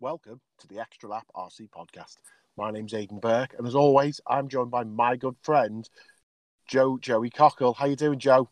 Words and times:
welcome 0.00 0.40
to 0.58 0.66
the 0.66 0.78
Extra 0.78 1.10
Lap 1.10 1.26
RC 1.36 1.68
podcast. 1.68 2.16
My 2.56 2.70
name's 2.70 2.94
Aidan 2.94 3.18
Burke, 3.18 3.54
and 3.58 3.66
as 3.66 3.74
always, 3.74 4.18
I'm 4.26 4.48
joined 4.48 4.70
by 4.70 4.82
my 4.84 5.14
good 5.14 5.36
friend 5.42 5.86
Joe 6.66 6.96
Joey 6.96 7.28
Cockle. 7.28 7.74
How 7.74 7.84
you 7.84 7.96
doing, 7.96 8.18
Joe? 8.18 8.48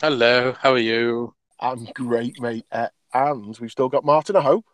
Hello, 0.00 0.54
how 0.58 0.72
are 0.72 0.78
you? 0.78 1.34
I'm 1.60 1.84
great, 1.94 2.40
mate. 2.40 2.64
Uh, 2.72 2.88
and 3.12 3.58
we've 3.58 3.70
still 3.70 3.90
got 3.90 4.06
Martin. 4.06 4.36
I 4.36 4.40
hope. 4.40 4.64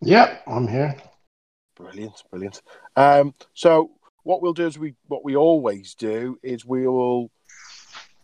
Yep, 0.00 0.44
I'm 0.46 0.68
here. 0.68 0.96
Brilliant, 1.74 2.22
brilliant. 2.30 2.62
Um, 2.94 3.34
so 3.52 3.90
what 4.22 4.40
we'll 4.40 4.52
do 4.52 4.66
is 4.66 4.78
we 4.78 4.94
what 5.08 5.24
we 5.24 5.34
always 5.34 5.96
do 5.96 6.38
is 6.40 6.64
we 6.64 6.86
will 6.86 7.32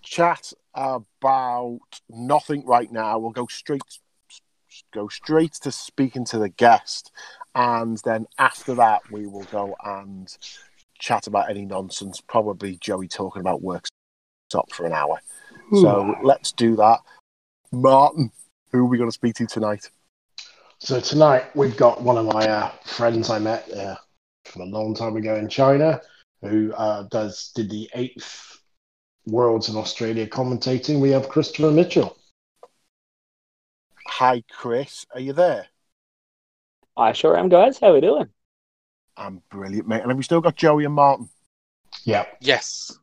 chat 0.02 0.52
about 0.72 1.80
nothing 2.08 2.64
right 2.64 2.92
now. 2.92 3.18
We'll 3.18 3.32
go 3.32 3.46
straight 3.46 3.82
go 4.94 5.08
straight 5.08 5.54
to 5.62 5.72
speaking 5.72 6.24
to 6.26 6.38
the 6.38 6.48
guest, 6.48 7.12
and 7.54 8.00
then 8.04 8.26
after 8.38 8.74
that 8.76 9.02
we 9.10 9.26
will 9.26 9.44
go 9.44 9.74
and 9.84 10.34
chat 10.98 11.26
about 11.26 11.50
any 11.50 11.64
nonsense. 11.64 12.20
Probably 12.26 12.76
Joey 12.76 13.08
talking 13.08 13.40
about 13.40 13.62
work 13.62 13.86
stop 14.48 14.72
for 14.72 14.86
an 14.86 14.92
hour. 14.92 15.20
Ooh. 15.72 15.80
So 15.80 16.14
let's 16.22 16.52
do 16.52 16.76
that. 16.76 17.00
Martin, 17.72 18.30
who 18.70 18.78
are 18.78 18.86
we 18.86 18.98
going 18.98 19.10
to 19.10 19.14
speak 19.14 19.34
to 19.36 19.46
tonight? 19.46 19.90
So 20.78 21.00
tonight 21.00 21.44
we've 21.56 21.76
got 21.76 22.02
one 22.02 22.18
of 22.18 22.26
my 22.26 22.48
uh, 22.48 22.70
friends 22.84 23.30
I 23.30 23.38
met 23.38 23.70
uh, 23.72 23.96
from 24.44 24.62
a 24.62 24.66
long 24.66 24.94
time 24.94 25.16
ago 25.16 25.34
in 25.34 25.48
China, 25.48 26.00
who 26.42 26.72
uh, 26.74 27.04
does 27.10 27.52
did 27.54 27.70
the 27.70 27.88
eighth 27.94 28.60
Worlds 29.26 29.68
in 29.68 29.76
Australia 29.76 30.26
commentating. 30.26 31.00
We 31.00 31.10
have 31.10 31.28
Christopher 31.28 31.70
Mitchell. 31.70 32.16
Hi, 34.18 34.44
Chris. 34.48 35.06
Are 35.12 35.18
you 35.18 35.32
there? 35.32 35.66
I 36.96 37.12
sure 37.12 37.36
am, 37.36 37.48
guys. 37.48 37.78
How 37.80 37.88
are 37.88 37.94
we 37.94 38.00
doing? 38.00 38.28
I'm 39.16 39.42
brilliant, 39.50 39.88
mate. 39.88 40.02
And 40.02 40.10
have 40.10 40.16
we 40.16 40.22
still 40.22 40.40
got 40.40 40.54
Joey 40.54 40.84
and 40.84 40.94
Martin? 40.94 41.28
Yeah. 42.04 42.26
Yes. 42.40 42.96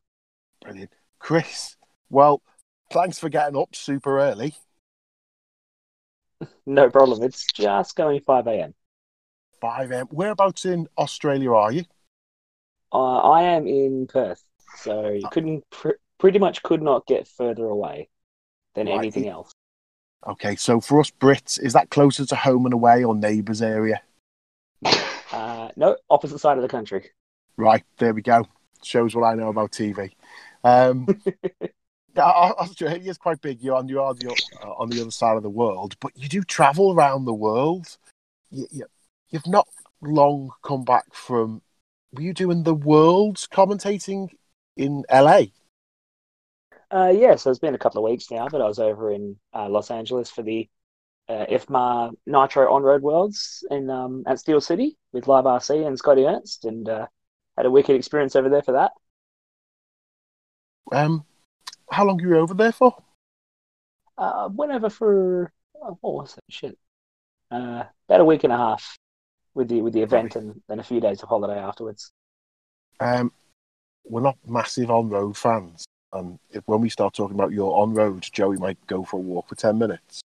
Brilliant. 0.62 0.92
Chris, 1.20 1.76
well, 2.09 2.42
thanks 2.92 3.20
for 3.20 3.28
getting 3.28 3.58
up 3.59 3.76
super 3.76 4.20
early. 4.20 4.56
No 6.66 6.90
problem. 6.90 7.23
It's 7.23 7.46
just 7.46 7.96
going 7.96 8.22
5 8.22 8.48
a.m. 8.48 8.73
5 9.59 9.92
a.m. 9.92 10.08
Whereabouts 10.12 10.64
in 10.66 10.88
Australia 10.98 11.52
are 11.53 11.72
you? 11.72 11.84
Uh, 12.94 13.18
I 13.18 13.44
am 13.44 13.68
in 13.68 14.08
Perth, 14.08 14.44
so 14.78 15.09
you 15.09 15.28
couldn't 15.30 15.70
pr- 15.70 16.00
pretty 16.20 16.40
much 16.40 16.64
could 16.64 16.81
not 16.81 17.06
get 17.06 17.28
further 17.28 17.66
away 17.66 18.09
than 18.75 18.88
Right. 18.88 19.00
anything 19.00 19.28
else. 19.28 19.52
Okay, 20.28 20.56
so 20.56 20.80
for 20.80 21.00
us 21.00 21.12
Brits, 21.12 21.60
is 21.62 21.74
that 21.74 21.90
closer 21.90 22.26
to 22.26 22.36
home 22.36 22.66
and 22.66 22.74
away 22.74 23.04
or 23.04 23.16
neighbours 23.16 23.62
area? 23.62 24.02
Uh, 25.34 25.70
no, 25.78 25.96
opposite 26.10 26.40
side 26.40 26.58
of 26.58 26.62
the 26.62 26.68
country. 26.68 27.10
Right, 27.56 27.86
there 28.00 28.14
we 28.14 28.22
go. 28.22 28.46
Shows 28.84 29.16
what 29.16 29.24
I 29.24 29.34
know 29.34 29.48
about 29.48 29.72
TV. 29.72 30.12
Um, 30.64 31.08
Australia 32.18 33.10
is 33.10 33.18
quite 33.18 33.42
big. 33.42 33.62
You're 33.62 33.76
on, 33.76 33.88
you're 33.88 34.14
the, 34.14 34.36
uh, 34.62 34.74
on 34.74 34.90
the 34.90 35.00
other 35.00 35.12
side 35.12 35.38
of 35.38 35.44
the 35.44 35.50
world, 35.50 35.96
but 36.02 36.12
you 36.16 36.28
do 36.28 36.44
travel 36.44 36.94
around 36.94 37.24
the 37.24 37.34
world. 37.34 37.98
You, 38.50 38.68
you, 38.72 38.86
you've 39.30 39.48
not 39.48 39.68
long 40.02 40.52
come 40.64 40.84
back 40.84 41.06
from. 41.14 41.62
Were 42.14 42.24
you 42.24 42.34
doing 42.34 42.64
the 42.64 42.76
Worlds 42.76 43.48
commentating 43.48 44.32
in 44.76 45.06
LA? 45.10 45.44
Uh, 46.92 47.14
yeah, 47.16 47.36
so 47.36 47.50
it's 47.50 47.59
been 47.59 47.75
a 47.75 47.80
couple 47.80 48.03
of 48.03 48.11
weeks 48.11 48.30
now, 48.30 48.47
but 48.50 48.61
I 48.61 48.67
was 48.67 48.80
over 48.80 49.11
in 49.11 49.38
uh, 49.53 49.70
Los 49.70 49.89
Angeles 49.89 50.30
for 50.30 50.44
the 50.44 50.67
uh, 51.30 51.45
IFMAR 51.50 52.11
Nitro 52.25 52.73
On 52.73 52.84
Road 52.84 53.02
Worlds 53.02 53.66
in 53.72 53.89
um, 53.89 54.23
at 54.28 54.39
Steel 54.39 54.59
City 54.59 54.97
with 55.14 55.28
Live 55.28 55.45
RC 55.45 55.88
and 55.88 55.97
Scotty 55.97 56.25
Ernst, 56.25 56.66
and 56.66 56.89
uh, 56.89 57.08
had 57.56 57.66
a 57.66 57.72
wicked 57.72 57.95
experience 57.95 58.36
over 58.36 58.50
there 58.50 58.62
for 58.62 58.73
that. 58.73 58.92
Um, 60.92 61.23
how 61.90 62.06
long 62.06 62.18
were 62.18 62.28
you 62.28 62.38
over 62.38 62.53
there 62.53 62.74
for? 62.74 62.94
Uh, 64.18 64.50
went 64.51 64.74
over 64.74 64.90
for 64.90 65.53
oh, 65.81 65.97
what 66.01 66.13
was 66.13 66.35
that 66.35 66.44
shit? 66.50 66.78
Uh, 67.50 67.84
about 68.09 68.22
a 68.22 68.25
week 68.25 68.44
and 68.44 68.51
a 68.51 68.57
half 68.57 68.97
with 69.53 69.69
the 69.69 69.81
with 69.81 69.94
the 69.94 70.01
event, 70.01 70.35
and 70.35 70.62
then 70.68 70.80
a 70.80 70.84
few 70.84 71.00
days 71.00 71.24
of 71.24 71.30
holiday 71.30 71.57
afterwards. 71.57 72.12
Um, 73.00 73.31
we're 74.03 74.22
not 74.22 74.38
massive 74.46 74.91
on 74.91 75.09
road 75.09 75.38
fans, 75.38 75.85
and 76.14 76.40
if, 76.52 76.64
when 76.66 76.82
we 76.82 76.90
start 76.90 77.14
talking 77.14 77.36
about 77.36 77.52
your 77.52 77.82
on 77.82 77.94
road, 77.94 78.28
Joey 78.32 78.58
might 78.58 78.78
go 78.88 79.04
for 79.04 79.18
a 79.18 79.22
walk 79.22 79.50
for 79.50 79.56
ten 79.56 79.78
minutes. 79.78 80.22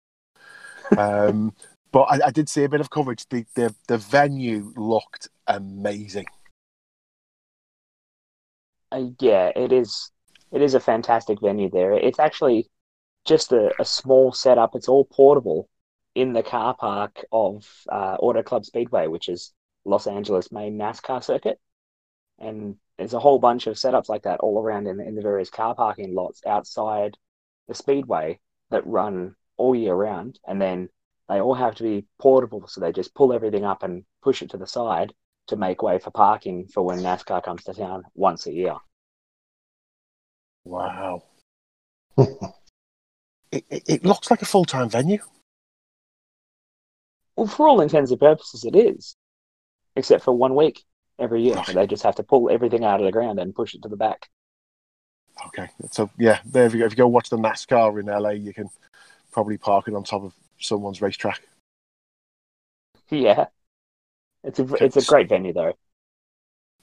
Um, 0.97 1.55
but 1.93 2.03
I, 2.03 2.27
I 2.27 2.31
did 2.31 2.49
see 2.49 2.65
a 2.65 2.69
bit 2.69 2.81
of 2.81 2.91
coverage. 2.91 3.27
The, 3.29 3.45
the 3.55 3.75
the 3.89 3.99
venue 3.99 4.73
looked 4.77 5.29
amazing. 5.47 6.27
Uh, 8.93 9.07
yeah, 9.21 9.51
it 9.55 9.73
is. 9.73 10.11
It 10.53 10.63
is 10.63 10.75
a 10.75 10.81
fantastic 10.81 11.41
venue 11.41 11.71
there. 11.71 11.93
It's 11.93 12.21
actually 12.21 12.69
just 13.25 13.53
a, 13.53 13.73
a 13.79 13.85
small 13.85 14.33
setup. 14.33 14.75
It's 14.75 14.89
all 14.89 15.05
portable 15.05 15.69
in 16.15 16.33
the 16.33 16.43
car 16.43 16.75
park 16.75 17.25
of 17.31 17.69
uh, 17.91 18.17
Auto 18.19 18.43
Club 18.43 18.65
Speedway, 18.65 19.07
which 19.07 19.29
is 19.29 19.53
Los 19.85 20.07
Angeles 20.07 20.51
main 20.51 20.79
NASCAR 20.79 21.23
circuit. 21.23 21.59
And 22.39 22.77
there's 22.99 23.15
a 23.15 23.21
whole 23.21 23.39
bunch 23.39 23.67
of 23.67 23.77
setups 23.77 24.09
like 24.09 24.23
that 24.23 24.41
all 24.41 24.61
around 24.61 24.87
in, 24.87 25.01
in 25.01 25.15
the 25.15 25.23
various 25.23 25.51
car 25.51 25.75
parking 25.75 26.15
lots 26.15 26.41
outside 26.47 27.17
the 27.69 27.75
speedway 27.75 28.39
that 28.71 28.87
run 28.87 29.34
all 29.57 29.75
year 29.75 29.95
round. 29.95 30.39
And 30.47 30.61
then 30.61 30.89
they 31.29 31.41
all 31.41 31.55
have 31.55 31.75
to 31.77 31.83
be 31.83 32.06
portable, 32.19 32.67
so 32.67 32.81
they 32.81 32.93
just 32.93 33.15
pull 33.15 33.33
everything 33.33 33.65
up 33.65 33.83
and 33.83 34.05
push 34.23 34.43
it 34.43 34.51
to 34.51 34.56
the 34.56 34.67
side 34.67 35.12
to 35.49 35.56
make 35.56 35.83
way 35.83 35.99
for 35.99 36.11
parking 36.11 36.69
for 36.73 36.83
when 36.83 37.01
NASCAR 37.01 37.43
comes 37.43 37.65
to 37.65 37.75
town 37.75 38.05
once 38.15 38.47
a 38.47 38.53
year. 38.53 38.77
Wow. 40.65 41.23
it, 42.19 42.33
it, 43.53 43.83
it 43.87 44.05
looks 44.05 44.31
like 44.31 44.43
a 44.43 44.47
full 44.47 44.65
time 44.65 44.89
venue. 44.89 45.19
Well, 47.37 47.47
for 47.47 47.69
all 47.69 47.83
intents 47.83 48.11
and 48.11 48.19
purposes, 48.19 48.65
it 48.65 48.75
is, 48.75 49.15
except 49.95 50.25
for 50.25 50.33
one 50.33 50.55
week 50.55 50.85
every 51.19 51.43
year. 51.43 51.54
Right. 51.54 51.75
They 51.75 51.87
just 51.87 52.03
have 52.03 52.16
to 52.16 52.22
pull 52.22 52.50
everything 52.50 52.84
out 52.84 53.00
of 53.00 53.06
the 53.06 53.12
ground 53.12 53.38
and 53.38 53.54
push 53.54 53.75
it 53.75 53.82
to 53.82 53.88
the 53.88 53.97
back. 53.97 54.28
Okay, 55.49 55.69
so 55.91 56.10
yeah, 56.19 56.38
there 56.47 56.69
you 56.69 56.78
go. 56.78 56.87
If 56.87 56.93
you 56.93 56.97
go 56.97 57.09
watch 57.09 57.28
the 57.28 57.37
NASCAR 57.37 58.00
in 58.00 58.06
LA, 58.06 58.31
you 58.31 58.54
can 58.54 58.69
probably 59.32 59.59
park 59.59 59.87
it 59.87 59.94
on 59.94 60.03
top 60.03 60.22
of 60.25 60.32
someone's 60.59 61.03
racetrack. 61.03 61.43
Yeah, 63.09 63.44
it's 64.43 64.59
a 64.59 64.66
it's 64.82 64.97
a 64.97 65.05
great 65.05 65.28
venue 65.28 65.53
though. 65.53 65.75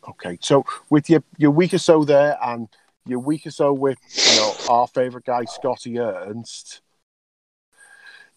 Okay, 0.07 0.37
so 0.39 0.65
with 0.89 1.09
your 1.09 1.21
your 1.37 1.51
week 1.51 1.73
or 1.73 1.79
so 1.79 2.05
there, 2.05 2.37
and 2.41 2.69
your 3.05 3.19
week 3.19 3.45
or 3.45 3.51
so 3.51 3.73
with 3.73 3.97
you 4.31 4.37
know 4.37 4.53
our 4.69 4.87
favorite 4.87 5.25
guy 5.25 5.43
Scotty 5.43 5.99
Ernst, 5.99 6.79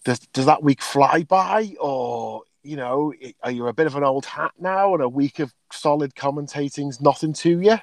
does 0.05 0.19
does 0.33 0.47
that 0.47 0.65
week 0.65 0.83
fly 0.83 1.23
by, 1.23 1.77
or 1.79 2.43
you 2.67 2.77
know, 2.77 3.13
are 3.43 3.51
you 3.51 3.67
a 3.67 3.73
bit 3.73 3.87
of 3.87 3.97
an 3.97 4.05
old 4.05 4.27
hat 4.27 4.53
now, 4.59 4.95
and 4.95 5.03
a 5.03 5.09
week 5.09 5.39
of 5.39 5.53
solid 5.73 6.15
commentating's 6.15 7.01
nothing 7.01 7.33
to 7.35 7.61
you? 7.61 7.79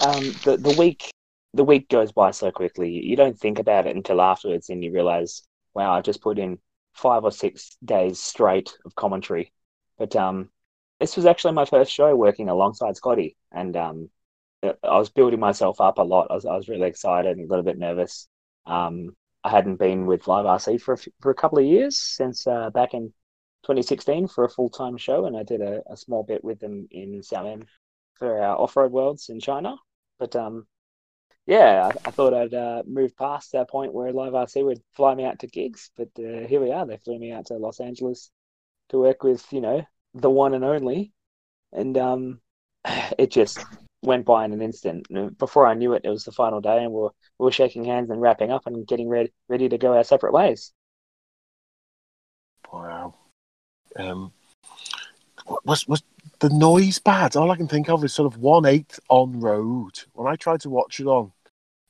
Um, 0.00 0.24
the 0.44 0.56
the 0.58 0.74
week 0.78 1.10
the 1.54 1.64
week 1.64 1.88
goes 1.88 2.12
by 2.12 2.32
so 2.32 2.50
quickly. 2.50 2.90
You 2.90 3.16
don't 3.16 3.38
think 3.38 3.58
about 3.58 3.86
it 3.86 3.96
until 3.96 4.20
afterwards, 4.20 4.68
and 4.68 4.84
you 4.84 4.92
realize, 4.92 5.42
wow, 5.72 5.92
I 5.92 6.00
just 6.00 6.20
put 6.20 6.38
in 6.38 6.58
five 6.92 7.24
or 7.24 7.32
six 7.32 7.76
days 7.84 8.20
straight 8.20 8.76
of 8.84 8.94
commentary. 8.94 9.52
But 9.98 10.14
um, 10.16 10.50
this 11.00 11.16
was 11.16 11.26
actually 11.26 11.54
my 11.54 11.64
first 11.64 11.92
show 11.92 12.14
working 12.14 12.48
alongside 12.48 12.96
Scotty, 12.96 13.36
and 13.52 13.76
um, 13.76 14.10
I 14.62 14.98
was 14.98 15.10
building 15.10 15.40
myself 15.40 15.80
up 15.80 15.98
a 15.98 16.02
lot. 16.02 16.28
I 16.30 16.34
was, 16.34 16.46
I 16.46 16.56
was 16.56 16.68
really 16.68 16.88
excited 16.88 17.36
and 17.36 17.46
a 17.46 17.48
little 17.48 17.64
bit 17.64 17.78
nervous. 17.78 18.28
Um, 18.66 19.16
I 19.44 19.50
hadn't 19.50 19.76
been 19.76 20.06
with 20.06 20.26
Live 20.26 20.46
RC 20.46 20.80
for 20.80 20.94
a, 20.94 20.98
for 21.20 21.30
a 21.30 21.34
couple 21.34 21.58
of 21.58 21.66
years 21.66 21.98
since 21.98 22.46
uh, 22.46 22.70
back 22.70 22.94
in 22.94 23.12
2016 23.64 24.28
for 24.28 24.44
a 24.44 24.48
full 24.48 24.70
time 24.70 24.96
show, 24.96 25.26
and 25.26 25.36
I 25.36 25.42
did 25.42 25.60
a, 25.60 25.82
a 25.90 25.96
small 25.96 26.22
bit 26.22 26.42
with 26.42 26.60
them 26.60 26.88
in 26.90 27.20
Xiamen 27.20 27.66
for 28.14 28.40
our 28.40 28.56
off 28.56 28.76
road 28.76 28.90
worlds 28.90 29.28
in 29.28 29.40
China. 29.40 29.76
But 30.18 30.34
um, 30.34 30.66
yeah, 31.46 31.90
I, 31.92 32.08
I 32.08 32.10
thought 32.10 32.32
I'd 32.32 32.54
uh, 32.54 32.84
move 32.86 33.16
past 33.16 33.52
that 33.52 33.68
point 33.68 33.92
where 33.92 34.12
Live 34.12 34.32
RC 34.32 34.64
would 34.64 34.80
fly 34.94 35.14
me 35.14 35.24
out 35.24 35.40
to 35.40 35.46
gigs, 35.46 35.90
but 35.94 36.08
uh, 36.18 36.46
here 36.46 36.60
we 36.60 36.72
are. 36.72 36.86
They 36.86 36.96
flew 36.96 37.18
me 37.18 37.32
out 37.32 37.46
to 37.46 37.54
Los 37.54 37.80
Angeles 37.80 38.30
to 38.88 38.98
work 38.98 39.22
with 39.22 39.44
you 39.52 39.60
know 39.60 39.82
the 40.14 40.30
one 40.30 40.54
and 40.54 40.64
only, 40.64 41.12
and 41.70 41.98
um, 41.98 42.40
it 43.18 43.30
just 43.30 43.62
went 44.04 44.26
by 44.26 44.44
in 44.44 44.52
an 44.52 44.62
instant. 44.62 45.06
And 45.10 45.36
Before 45.38 45.66
I 45.66 45.74
knew 45.74 45.92
it, 45.94 46.02
it 46.04 46.10
was 46.10 46.24
the 46.24 46.32
final 46.32 46.60
day, 46.60 46.82
and 46.82 46.92
we 46.92 47.00
were, 47.00 47.10
we 47.38 47.44
were 47.44 47.52
shaking 47.52 47.84
hands 47.84 48.10
and 48.10 48.20
wrapping 48.20 48.52
up 48.52 48.66
and 48.66 48.86
getting 48.86 49.08
ready 49.08 49.32
ready 49.48 49.68
to 49.68 49.78
go 49.78 49.96
our 49.96 50.04
separate 50.04 50.32
ways. 50.32 50.72
Wow. 52.72 53.14
Um, 53.96 54.32
was 55.64 55.86
was 55.86 56.02
the 56.40 56.48
noise 56.48 56.98
bad? 56.98 57.36
All 57.36 57.50
I 57.50 57.56
can 57.56 57.68
think 57.68 57.88
of 57.88 58.04
is 58.04 58.12
sort 58.12 58.32
of 58.32 58.40
one 58.40 58.66
eighth 58.66 59.00
on 59.08 59.40
road. 59.40 60.00
When 60.12 60.26
I 60.26 60.36
tried 60.36 60.60
to 60.62 60.70
watch 60.70 61.00
it 61.00 61.06
on 61.06 61.32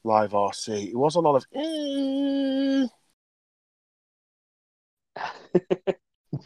live 0.04 0.32
RC, 0.32 0.88
it 0.88 0.96
was 0.96 1.14
a 1.14 1.20
lot 1.20 1.36
of. 1.36 1.46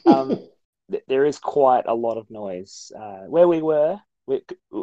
Um, 0.04 0.48
th- 0.90 1.02
there 1.08 1.24
is 1.24 1.38
quite 1.38 1.84
a 1.86 1.94
lot 1.94 2.18
of 2.18 2.30
noise. 2.30 2.92
Uh, 2.94 3.24
where 3.26 3.48
we 3.48 3.62
were, 3.62 3.98
we, 4.28 4.42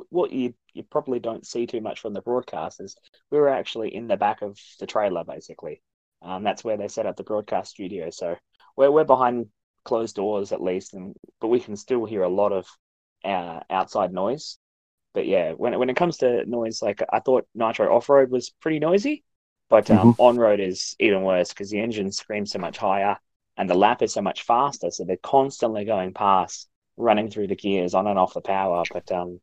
what 0.10 0.32
you 0.32 0.54
you 0.74 0.84
probably 0.84 1.20
don't 1.20 1.46
see 1.48 1.68
too 1.68 1.82
much 1.82 2.02
from 2.02 2.14
the 2.14 2.22
broadcast 2.22 2.82
is 2.82 2.98
we 3.32 3.40
were 3.40 3.50
actually 3.50 3.96
in 3.96 4.08
the 4.08 4.18
back 4.18 4.42
of 4.44 4.60
the 4.80 4.88
trailer, 4.88 5.24
basically. 5.24 5.82
Um, 6.22 6.44
that's 6.44 6.64
where 6.64 6.78
they 6.78 6.88
set 6.90 7.06
up 7.06 7.18
the 7.18 7.24
broadcast 7.24 7.72
studio. 7.72 8.10
So 8.12 8.38
we're 8.78 8.92
we're 8.92 9.06
behind 9.06 9.48
closed 9.86 10.16
doors 10.18 10.52
at 10.52 10.62
least, 10.64 10.94
and 10.96 11.16
but 11.42 11.50
we 11.50 11.60
can 11.62 11.78
still 11.78 12.06
hear 12.06 12.24
a 12.24 12.30
lot 12.30 12.52
of 12.54 12.68
uh, 13.24 13.62
outside 13.70 14.14
noise. 14.14 14.58
But 15.14 15.28
yeah, 15.28 15.54
when 15.54 15.74
it, 15.74 15.78
when 15.80 15.90
it 15.90 15.96
comes 15.98 16.18
to 16.20 16.46
noise, 16.46 16.82
like 16.82 17.02
I 17.12 17.20
thought 17.22 17.48
Nitro 17.56 17.96
Off 17.96 18.10
Road 18.10 18.32
was 18.32 18.50
pretty 18.50 18.80
noisy, 18.80 19.24
but 19.70 19.90
um, 19.92 20.14
Mhm. 20.14 20.20
on 20.20 20.38
road 20.38 20.60
is 20.60 20.96
even 21.00 21.24
worse 21.24 21.50
because 21.50 21.70
the 21.72 21.80
engine 21.82 22.12
screams 22.12 22.52
so 22.52 22.60
much 22.60 22.78
higher 22.78 23.18
and 23.58 23.70
the 23.70 23.76
lap 23.76 24.02
is 24.02 24.14
so 24.14 24.22
much 24.22 24.44
faster, 24.44 24.92
so 24.92 25.06
they're 25.06 25.18
constantly 25.18 25.86
going 25.86 26.14
past, 26.14 26.70
running 26.98 27.30
through 27.30 27.48
the 27.48 27.56
gears 27.56 27.94
on 27.94 28.08
and 28.08 28.18
off 28.20 28.34
the 28.34 28.42
power. 28.42 28.84
But 28.92 29.12
um, 29.12 29.40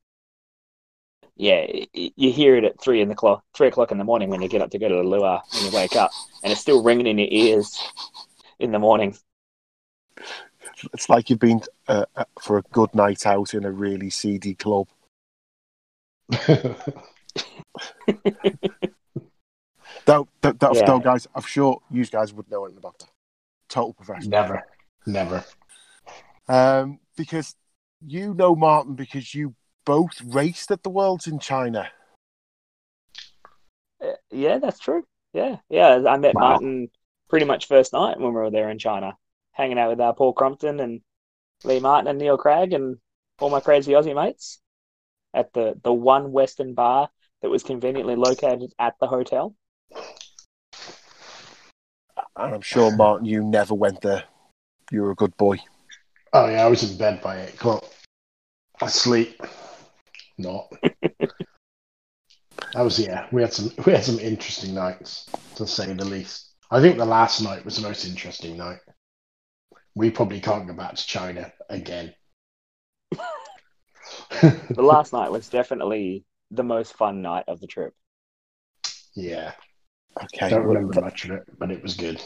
yeah, 1.37 1.67
y- 1.73 1.87
y- 1.95 2.13
you 2.17 2.33
hear 2.33 2.57
it 2.57 2.65
at 2.65 2.81
three 2.81 3.01
in 3.01 3.09
the 3.09 3.15
clock, 3.15 3.43
three 3.55 3.69
o'clock 3.69 3.91
in 3.93 3.99
the 3.99 4.05
morning 4.05 4.29
when 4.31 4.43
you 4.43 4.49
get 4.49 4.63
up 4.63 4.71
to 4.71 4.79
go 4.79 4.89
to 4.89 4.95
the 4.97 5.03
lure 5.03 5.41
when 5.53 5.65
you 5.65 5.77
wake 5.77 5.97
up, 5.97 6.11
and 6.43 6.53
it's 6.53 6.61
still 6.61 6.83
ringing 6.83 7.07
in 7.07 7.19
your 7.19 7.29
ears 7.31 7.79
in 8.59 8.73
the 8.73 8.79
morning. 8.79 9.17
It's 10.93 11.09
like 11.09 11.31
you've 11.31 11.39
been 11.39 11.63
uh, 11.89 12.07
uh, 12.17 12.25
for 12.41 12.59
a 12.59 12.63
good 12.73 12.95
night 12.95 13.27
out 13.27 13.55
in 13.55 13.65
a 13.65 13.71
really 13.71 14.11
seedy 14.11 14.55
club. 14.55 14.89
Though, 20.05 20.29
though, 20.41 20.53
though, 20.53 20.73
Yeah. 20.75 20.87
though, 20.87 20.99
guys, 21.01 21.29
I'm 21.35 21.43
sure 21.43 21.81
you 21.91 22.05
guys 22.07 22.33
would 22.33 22.51
know 22.51 22.65
anything 22.65 22.79
about 22.79 22.99
that. 22.99 23.09
Total 23.69 23.93
professional. 23.93 24.31
never, 24.31 24.63
never. 25.07 25.45
Um, 26.49 26.99
because 27.17 27.55
you 28.05 28.35
know 28.35 28.55
Martin 28.55 28.95
because 28.95 29.35
you 29.35 29.55
both 29.85 30.21
raced 30.25 30.71
at 30.71 30.83
the 30.83 30.91
Worlds 30.91 31.27
in 31.27 31.39
China. 31.39 31.91
Uh, 34.03 34.13
Yeah, 34.31 34.59
that's 34.59 34.79
true. 34.79 35.05
Yeah, 35.33 35.57
yeah. 35.69 36.03
I 36.07 36.17
met 36.19 36.35
Wow. 36.35 36.51
Martin 36.51 36.89
pretty 37.29 37.47
much 37.47 37.67
first 37.67 37.93
night 37.93 38.19
when 38.19 38.35
we 38.35 38.41
were 38.41 38.51
there 38.51 38.71
in 38.71 38.79
China, 38.79 39.17
hanging 39.53 39.79
out 39.79 39.91
with 39.91 40.01
uh, 40.01 40.13
Paul 40.13 40.35
Crumpton 40.35 40.81
and 40.81 41.01
Lee 41.65 41.81
Martin 41.81 42.09
and 42.09 42.19
Neil 42.19 42.37
Craig 42.37 42.73
and 42.73 42.99
all 43.41 43.51
my 43.51 43.61
crazy 43.61 43.93
Aussie 43.93 44.15
mates 44.15 44.61
at 45.35 45.53
the 45.53 45.79
the 45.83 45.93
one 45.93 46.33
Western 46.33 46.75
bar 46.75 47.09
that 47.41 47.51
was 47.51 47.63
conveniently 47.63 48.17
located 48.17 48.73
at 48.79 48.95
the 49.01 49.07
hotel. 49.07 49.55
And 52.37 52.55
I'm 52.55 52.61
sure, 52.61 52.95
Martin, 52.95 53.27
you 53.27 53.43
never 53.43 53.75
went 53.75 54.01
there. 54.01 54.25
You 54.91 55.03
were 55.03 55.11
a 55.11 55.15
good 55.15 55.37
boy. 55.37 55.59
Oh 56.33 56.49
yeah, 56.49 56.65
I 56.65 56.69
was 56.69 56.83
in 56.91 56.97
bed 56.97 57.21
by 57.21 57.43
eight 57.43 57.55
o'clock. 57.55 57.85
Asleep. 58.81 59.41
Not. 60.39 60.73
that 62.73 62.83
was 62.83 62.99
yeah. 62.99 63.27
We 63.33 63.43
had 63.43 63.53
some 63.53 63.71
we 63.87 63.93
had 63.93 64.05
some 64.05 64.19
interesting 64.19 64.75
nights, 64.75 65.27
to 65.57 65.67
say 65.67 65.93
the 65.93 66.05
least. 66.05 66.55
I 66.71 66.81
think 66.81 66.97
the 66.97 67.05
last 67.05 67.43
night 67.43 67.65
was 67.65 67.77
the 67.77 67.83
most 67.87 68.07
interesting 68.07 68.57
night. 68.57 68.79
We 69.95 70.11
probably 70.11 70.41
can't 70.41 70.67
go 70.67 70.73
back 70.73 70.95
to 70.95 71.07
China 71.07 71.53
again. 71.69 72.15
The 74.41 74.83
last 74.83 75.13
night 75.13 75.31
was 75.31 75.49
definitely 75.49 76.25
the 76.51 76.65
most 76.65 76.95
fun 76.97 77.23
night 77.23 77.45
of 77.49 77.61
the 77.61 77.67
trip. 77.67 77.95
yeah, 79.15 79.53
Okay. 80.21 80.47
I 80.47 80.51
don't 80.51 80.65
remember 80.67 81.01
much 81.01 81.25
of 81.25 81.33
it, 81.33 81.45
but 81.59 81.71
it 81.71 81.83
was 81.83 81.95
good. 81.95 82.23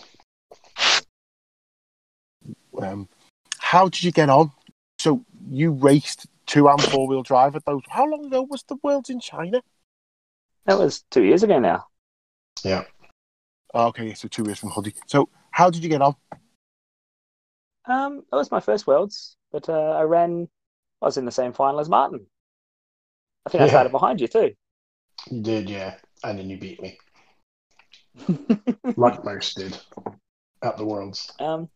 Um, 2.81 3.09
how 3.67 3.89
did 3.89 4.05
you 4.05 4.13
get 4.13 4.31
on? 4.31 4.53
So 5.01 5.25
you 5.51 5.73
raced 5.73 6.27
two 6.47 6.69
and 6.69 6.81
four 6.85 7.09
wheel 7.09 7.25
drive 7.25 7.57
at 7.57 7.65
those. 7.65 7.83
How 7.89 8.07
long 8.07 8.27
ago 8.27 8.43
was 8.43 8.63
the 8.69 8.77
Worlds 8.83 9.11
in 9.11 9.19
China? 9.19 9.61
That 10.67 10.79
was 10.79 11.03
two 11.11 11.25
years 11.25 11.43
ago 11.43 11.59
now. 11.59 11.87
Yeah. 12.63 12.85
Oh, 13.75 13.89
okay, 13.89 14.15
so 14.15 14.29
two 14.29 14.45
years 14.45 14.61
from 14.61 14.71
Huddy. 14.71 14.95
So 15.09 15.29
how 15.51 15.69
did 15.71 15.83
you 15.83 15.89
get 15.89 16.01
on? 16.01 16.15
Um, 17.87 18.23
that 18.31 18.37
was 18.37 18.53
my 18.53 18.61
first 18.61 18.87
Worlds, 18.87 19.37
but 19.51 19.69
uh, 19.69 19.91
I 19.91 20.03
ran. 20.03 20.49
I 21.03 21.07
was 21.07 21.17
in 21.17 21.25
the 21.25 21.33
same 21.33 21.53
final 21.53 21.81
as 21.81 21.89
Martin. 21.89 22.25
I 23.47 23.51
think 23.51 23.63
I 23.63 23.65
Yeah. 23.65 23.71
started 23.71 23.93
behind 23.93 24.21
you 24.21 24.29
too. 24.29 24.55
You 25.31 25.43
did, 25.43 25.69
yeah, 25.69 25.97
and 26.23 26.39
then 26.39 26.49
you 26.49 26.57
beat 26.57 26.81
me, 26.81 26.99
like 28.97 29.25
most 29.25 29.57
did 29.57 29.77
at 30.63 30.77
the 30.77 30.85
Worlds. 30.85 31.33
Um, 31.41 31.69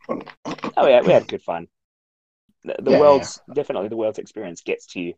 oh 0.77 0.87
yeah, 0.87 1.03
we 1.03 1.13
had 1.13 1.27
good 1.27 1.43
fun. 1.43 1.67
The, 2.65 2.77
the 2.83 2.91
Yeah, 2.93 3.01
world's 3.01 3.41
definitely 3.55 3.89
the 3.89 3.97
world's 3.97 4.19
experience 4.19 4.61
gets 4.63 4.87
to 4.89 5.01
you 5.01 5.15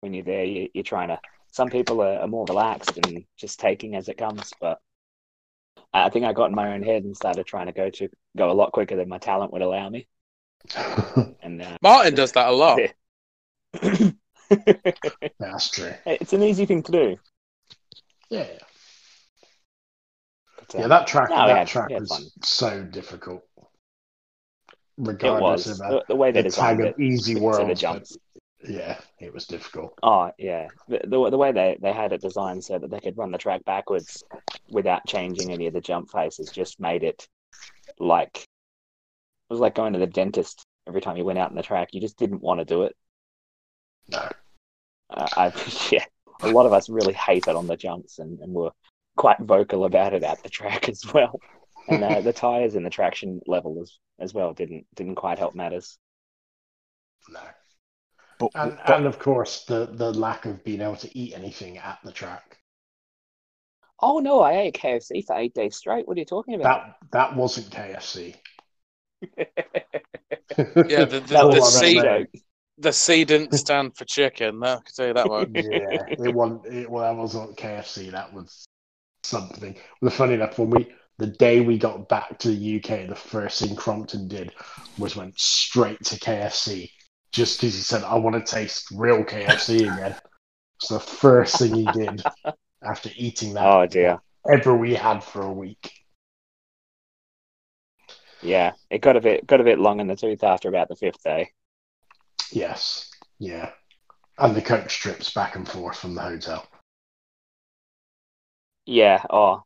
when 0.00 0.12
you're 0.14 0.24
there. 0.24 0.44
You, 0.44 0.68
you're 0.74 0.84
trying 0.84 1.08
to. 1.08 1.18
Some 1.50 1.68
people 1.68 2.00
are, 2.02 2.20
are 2.20 2.26
more 2.28 2.46
relaxed 2.46 2.96
and 2.96 3.24
just 3.36 3.60
taking 3.60 3.94
as 3.94 4.08
it 4.08 4.16
comes, 4.18 4.52
but 4.60 4.78
I 5.92 6.08
think 6.08 6.24
I 6.24 6.32
got 6.32 6.46
in 6.46 6.54
my 6.54 6.72
own 6.74 6.82
head 6.82 7.04
and 7.04 7.14
started 7.16 7.46
trying 7.46 7.66
to 7.66 7.72
go 7.72 7.90
to 7.90 8.08
go 8.36 8.50
a 8.50 8.54
lot 8.54 8.72
quicker 8.72 8.96
than 8.96 9.08
my 9.08 9.18
talent 9.18 9.52
would 9.52 9.62
allow 9.62 9.88
me. 9.88 10.06
And 11.42 11.60
uh, 11.60 11.76
Martin 11.82 12.14
does 12.14 12.32
that 12.32 12.48
a 12.48 12.52
lot. 12.52 12.78
That's 15.38 15.70
true. 15.70 15.92
it's 16.06 16.32
an 16.32 16.42
easy 16.42 16.66
thing 16.66 16.82
to 16.84 16.92
do. 16.92 17.16
Yeah, 18.30 18.46
But, 20.56 20.74
uh, 20.74 20.78
yeah. 20.78 20.86
That 20.88 21.06
track, 21.06 21.30
no, 21.30 21.46
that 21.46 21.56
had- 21.58 21.66
track 21.68 21.88
we 21.90 21.96
was 21.96 22.08
fun. 22.08 22.22
so 22.42 22.82
difficult. 22.84 23.42
It 25.02 25.08
Regardless 25.08 25.66
was 25.66 25.80
of 25.80 25.88
the, 25.88 26.04
the 26.08 26.16
way 26.16 26.30
they 26.32 26.42
the 26.42 26.42
designed 26.42 26.80
it. 26.80 26.94
of 26.94 27.00
easy 27.00 27.34
world. 27.36 27.68
the 27.68 27.74
jumps. 27.74 28.16
yeah, 28.68 28.98
it 29.18 29.32
was 29.32 29.46
difficult. 29.46 29.98
Oh 30.02 30.30
yeah, 30.38 30.68
the, 30.88 31.00
the 31.04 31.30
the 31.30 31.38
way 31.38 31.52
they 31.52 31.76
they 31.80 31.92
had 31.92 32.12
it 32.12 32.20
designed 32.22 32.64
so 32.64 32.78
that 32.78 32.90
they 32.90 33.00
could 33.00 33.18
run 33.18 33.30
the 33.32 33.38
track 33.38 33.64
backwards 33.64 34.22
without 34.70 35.06
changing 35.06 35.52
any 35.52 35.66
of 35.66 35.74
the 35.74 35.80
jump 35.80 36.10
faces 36.10 36.50
just 36.50 36.80
made 36.80 37.02
it 37.04 37.26
like 37.98 38.36
it 38.38 39.52
was 39.52 39.60
like 39.60 39.74
going 39.74 39.92
to 39.94 39.98
the 39.98 40.06
dentist 40.06 40.64
every 40.86 41.00
time 41.00 41.16
you 41.16 41.24
went 41.24 41.38
out 41.38 41.50
in 41.50 41.56
the 41.56 41.62
track. 41.62 41.88
You 41.92 42.00
just 42.00 42.16
didn't 42.18 42.42
want 42.42 42.60
to 42.60 42.64
do 42.64 42.82
it. 42.84 42.96
No. 44.08 44.28
Uh, 45.10 45.28
I 45.36 45.52
yeah, 45.92 46.04
a 46.42 46.48
lot 46.50 46.66
of 46.66 46.72
us 46.72 46.88
really 46.88 47.12
hate 47.14 47.48
it 47.48 47.56
on 47.56 47.66
the 47.66 47.76
jumps 47.76 48.18
and, 48.18 48.38
and 48.40 48.52
were 48.54 48.70
quite 49.16 49.38
vocal 49.40 49.84
about 49.84 50.14
it 50.14 50.22
at 50.22 50.42
the 50.42 50.48
track 50.48 50.88
as 50.88 51.04
well. 51.12 51.38
And 51.88 52.04
uh, 52.04 52.20
the 52.22 52.32
tires 52.32 52.74
and 52.74 52.84
the 52.86 52.90
traction 52.90 53.40
level 53.46 53.80
as 53.82 53.98
as 54.18 54.34
well 54.34 54.52
didn't 54.54 54.86
didn't 54.94 55.16
quite 55.16 55.38
help 55.38 55.54
matters. 55.54 55.98
No. 57.28 57.40
But, 58.38 58.50
And, 58.54 58.78
but 58.86 58.96
and 58.96 59.06
of 59.06 59.18
course, 59.18 59.64
the, 59.64 59.86
the 59.86 60.12
lack 60.12 60.44
of 60.46 60.64
being 60.64 60.80
able 60.80 60.96
to 60.96 61.18
eat 61.18 61.34
anything 61.34 61.78
at 61.78 61.98
the 62.04 62.12
track. 62.12 62.58
Oh 64.00 64.18
no, 64.18 64.40
I 64.40 64.58
ate 64.58 64.74
KFC 64.74 65.24
for 65.26 65.36
eight 65.38 65.54
days 65.54 65.76
straight. 65.76 66.06
What 66.06 66.16
are 66.16 66.20
you 66.20 66.26
talking 66.26 66.54
about? 66.54 66.76
That 66.80 66.96
that 67.12 67.36
wasn't 67.36 67.70
KFC. 67.70 68.36
Yeah, 70.84 71.04
the, 71.04 71.20
the, 71.20 71.20
That 71.32 71.50
the, 71.50 71.56
was 71.56 71.60
was 71.60 71.78
C, 71.78 72.00
recommend. 72.00 72.28
the 72.78 72.92
C 72.92 73.24
didn't 73.24 73.54
stand 73.54 73.96
for 73.96 74.04
chicken. 74.04 74.62
I 74.62 74.76
can 74.76 74.84
tell 74.94 75.06
you 75.08 75.14
that 75.14 75.28
one. 75.28 75.52
yeah, 75.54 76.04
it 76.18 76.34
wasn't. 76.34 76.66
It, 76.66 76.90
well, 76.90 77.02
that 77.04 77.18
wasn't 77.18 77.56
KFC. 77.56 78.10
That 78.10 78.32
was 78.32 78.66
something. 79.22 79.76
Well, 80.00 80.10
funny 80.10 80.34
enough, 80.34 80.58
when 80.58 80.70
we 80.70 80.92
the 81.18 81.26
day 81.26 81.60
we 81.60 81.78
got 81.78 82.08
back 82.08 82.38
to 82.40 82.48
the 82.48 82.76
UK, 82.76 83.08
the 83.08 83.14
first 83.14 83.60
thing 83.60 83.76
Crompton 83.76 84.28
did 84.28 84.52
was 84.98 85.16
went 85.16 85.38
straight 85.38 86.02
to 86.04 86.18
KFC, 86.18 86.90
just 87.32 87.60
because 87.60 87.74
he 87.74 87.80
said, 87.82 88.02
"I 88.02 88.16
want 88.16 88.34
to 88.34 88.52
taste 88.52 88.90
real 88.92 89.24
KFC 89.24 89.80
again." 89.92 90.16
It's 90.76 90.88
the 90.88 91.00
first 91.00 91.58
thing 91.58 91.74
he 91.74 91.84
did 91.92 92.22
after 92.82 93.10
eating 93.16 93.54
that. 93.54 93.66
Oh 93.66 93.86
dear. 93.86 94.20
Ever 94.50 94.76
we 94.76 94.94
had 94.94 95.22
for 95.22 95.42
a 95.42 95.52
week. 95.52 95.92
Yeah, 98.42 98.72
it 98.90 99.00
got 99.00 99.16
a 99.16 99.20
bit 99.20 99.46
got 99.46 99.60
a 99.60 99.64
bit 99.64 99.78
long 99.78 100.00
in 100.00 100.08
the 100.08 100.16
tooth 100.16 100.42
after 100.42 100.68
about 100.68 100.88
the 100.88 100.96
fifth 100.96 101.22
day. 101.22 101.50
Yes. 102.50 103.10
Yeah. 103.38 103.70
And 104.38 104.56
the 104.56 104.62
coach 104.62 104.98
trips 104.98 105.32
back 105.32 105.54
and 105.54 105.68
forth 105.68 105.98
from 105.98 106.14
the 106.14 106.22
hotel. 106.22 106.66
Yeah. 108.86 109.22
Oh 109.30 109.62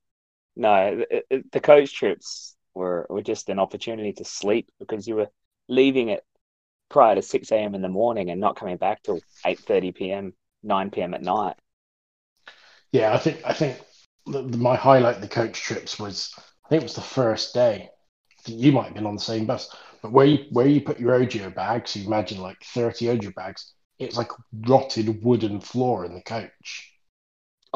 no, 0.56 1.04
it, 1.10 1.26
it- 1.30 1.52
the 1.52 1.60
coach 1.60 1.94
trips 1.94 2.56
were 2.74 3.06
were 3.10 3.22
just 3.22 3.48
an 3.48 3.58
opportunity 3.58 4.12
to 4.14 4.24
sleep 4.24 4.70
because 4.78 5.06
you 5.08 5.16
were 5.16 5.30
leaving 5.68 6.08
it 6.10 6.24
prior 6.90 7.14
to 7.16 7.22
six 7.22 7.52
a.m. 7.52 7.74
in 7.74 7.82
the 7.82 7.88
morning 7.88 8.30
and 8.30 8.40
not 8.40 8.56
coming 8.56 8.76
back 8.78 9.02
till 9.02 9.24
eight 9.46 9.60
thirty 9.66 9.92
p.m., 9.92 10.34
nine 10.62 10.90
p.m. 10.90 11.14
at 11.14 11.22
night. 11.22 11.56
Yeah, 12.92 13.14
I 13.14 13.18
think 13.18 13.40
I 13.44 13.52
think 13.52 13.80
the, 14.26 14.42
the, 14.42 14.58
my 14.58 14.76
highlight 14.76 15.20
the 15.20 15.28
coach 15.28 15.60
trips 15.60 15.98
was 15.98 16.32
I 16.64 16.68
think 16.68 16.82
it 16.82 16.84
was 16.84 16.94
the 16.94 17.00
first 17.00 17.54
day. 17.54 17.90
You 18.46 18.72
might 18.72 18.86
have 18.86 18.94
been 18.94 19.06
on 19.06 19.16
the 19.16 19.20
same 19.22 19.46
bus, 19.46 19.74
but 20.02 20.12
where 20.12 20.26
you 20.26 20.46
where 20.52 20.66
you 20.68 20.80
put 20.80 21.00
your 21.00 21.18
Ogio 21.18 21.54
bags, 21.54 21.96
you 21.96 22.06
imagine 22.06 22.40
like 22.40 22.58
thirty 22.64 23.06
Ogio 23.06 23.34
bags. 23.34 23.72
It's 23.98 24.16
like 24.16 24.30
rotted 24.66 25.22
wooden 25.24 25.60
floor 25.60 26.04
in 26.04 26.14
the 26.14 26.22
coach. 26.22 26.92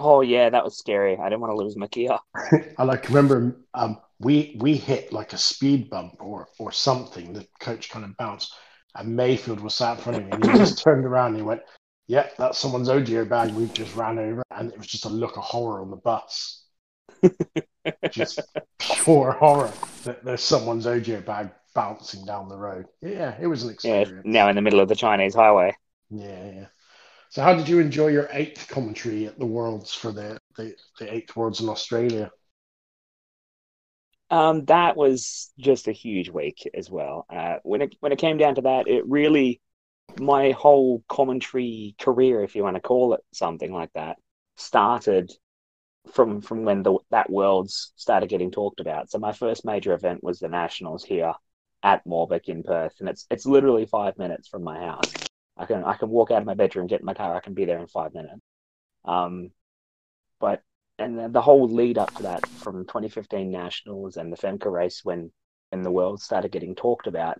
Oh 0.01 0.21
yeah, 0.23 0.51
that 0.51 0.65
was 0.65 0.77
scary. 0.79 1.17
I 1.17 1.29
didn't 1.29 1.41
want 1.43 1.53
to 1.53 1.57
lose 1.57 1.77
my 1.77 1.87
gear. 1.89 2.19
I 2.77 2.85
like 2.85 3.09
remember 3.09 3.61
um, 3.75 3.99
we 4.19 4.57
we 4.61 4.77
hit 4.77 5.13
like 5.13 5.33
a 5.33 5.39
speed 5.39 5.91
bump 5.91 6.17
or 6.21 6.49
or 6.59 6.73
something. 6.73 7.33
The 7.33 7.47
coach 7.61 7.91
kind 7.91 8.05
of 8.05 8.17
bounced, 8.17 8.55
and 8.95 9.17
Mayfield 9.17 9.61
was 9.61 9.75
sat 9.75 9.99
in 9.99 10.03
front 10.03 10.19
of 10.19 10.25
me, 10.25 10.33
and 10.33 10.43
he 10.43 10.51
just 10.53 10.79
turned 10.83 11.05
around 11.05 11.29
and 11.29 11.37
he 11.37 11.43
went, 11.43 11.63
"Yep, 12.09 12.37
that's 12.39 12.59
someone's 12.59 12.89
Ogio 12.89 13.29
bag. 13.29 13.53
We've 13.53 13.73
just 13.73 13.95
ran 13.95 14.19
over," 14.19 14.43
and 14.51 14.73
it 14.73 14.79
was 14.79 14.87
just 14.87 15.05
a 15.05 15.11
look 15.11 15.37
of 15.37 15.45
horror 15.45 15.81
on 15.83 15.91
the 15.91 15.97
bus, 15.97 16.65
just 18.11 18.49
pure 18.79 19.33
horror 19.33 19.73
that 20.05 20.25
there's 20.25 20.43
someone's 20.43 20.87
Ogio 20.87 21.25
bag 21.25 21.51
bouncing 21.75 22.25
down 22.25 22.49
the 22.49 22.57
road. 22.57 22.87
Yeah, 23.03 23.37
it 23.41 23.47
was 23.47 23.63
an 23.63 23.71
Yeah, 23.83 24.05
experience. 24.05 24.25
now 24.25 24.49
in 24.49 24.57
the 24.57 24.63
middle 24.63 24.81
of 24.81 24.89
the 24.89 24.95
Chinese 24.97 25.35
highway. 25.35 25.75
Yeah, 26.11 26.51
yeah. 26.53 26.67
So, 27.31 27.43
how 27.43 27.55
did 27.55 27.69
you 27.69 27.79
enjoy 27.79 28.09
your 28.09 28.29
eighth 28.33 28.69
commentary 28.69 29.27
at 29.27 29.39
the 29.39 29.47
Worlds 29.47 29.95
for 29.95 30.13
the 30.13 30.39
the, 30.57 30.75
the 30.99 31.13
eighth 31.13 31.37
Worlds 31.37 31.61
in 31.61 31.69
Australia? 31.69 32.31
Um, 34.31 34.65
that 34.67 34.97
was 34.97 35.53
just 35.59 35.89
a 35.89 35.93
huge 35.93 36.29
week 36.29 36.69
as 36.75 36.91
well. 36.91 37.27
Uh, 37.31 37.57
when 37.63 37.83
it 37.83 37.95
when 38.01 38.13
it 38.13 38.19
came 38.19 38.37
down 38.37 38.57
to 38.57 38.63
that, 38.63 38.89
it 38.89 39.05
really 39.07 39.61
my 40.21 40.53
whole 40.53 41.05
commentary 41.09 41.95
career, 42.01 42.43
if 42.43 42.57
you 42.57 42.65
want 42.65 42.77
to 42.77 42.81
call 42.83 43.15
it 43.15 43.21
something 43.33 43.73
like 43.73 43.93
that, 43.95 44.19
started 44.57 45.33
from 46.13 46.41
from 46.43 46.65
when 46.65 46.83
the 46.83 46.99
that 47.11 47.31
worlds 47.31 47.93
started 47.97 48.29
getting 48.29 48.51
talked 48.51 48.81
about. 48.81 49.11
So 49.11 49.19
my 49.19 49.33
first 49.33 49.65
major 49.65 49.95
event 49.95 50.25
was 50.25 50.41
the 50.41 50.49
nationals 50.49 51.05
here 51.05 51.35
at 51.83 52.05
Morbeck 52.07 52.49
in 52.49 52.63
Perth, 52.65 52.97
and 53.01 53.09
it's 53.09 53.27
it's 53.31 53.47
literally 53.47 53.87
five 53.87 54.19
minutes 54.19 54.49
from 54.49 54.65
my 54.65 54.79
house. 54.81 55.30
I 55.61 55.67
can 55.67 55.85
I 55.85 55.95
can 55.95 56.09
walk 56.09 56.31
out 56.31 56.41
of 56.41 56.47
my 56.47 56.55
bedroom, 56.55 56.87
get 56.87 57.01
in 57.01 57.07
my 57.07 57.15
car, 57.15 57.37
I 57.37 57.41
can 57.41 57.53
be 57.53 57.67
there 57.67 57.79
in 57.79 57.87
five 57.87 58.15
minutes. 58.15 58.41
Um, 59.05 59.51
but 60.41 60.63
and 60.99 61.35
the 61.35 61.43
whole 61.43 61.69
lead 61.69 61.99
up 61.99 62.15
to 62.17 62.23
that, 62.25 62.47
from 62.47 62.87
2015 62.87 63.51
nationals 63.51 64.17
and 64.17 64.33
the 64.33 64.37
Femca 64.37 64.73
race, 64.73 65.05
when 65.05 65.31
when 65.71 65.83
the 65.83 65.91
world 65.91 66.21
started 66.23 66.51
getting 66.51 66.75
talked 66.75 67.07
about, 67.07 67.39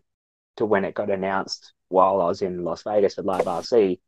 to 0.57 0.67
when 0.67 0.85
it 0.85 0.95
got 0.95 1.11
announced 1.11 1.73
while 1.89 2.21
I 2.21 2.27
was 2.27 2.43
in 2.43 2.63
Las 2.63 2.83
Vegas 2.83 3.19
at 3.19 3.25
Live 3.25 3.47
RC, 3.47 3.99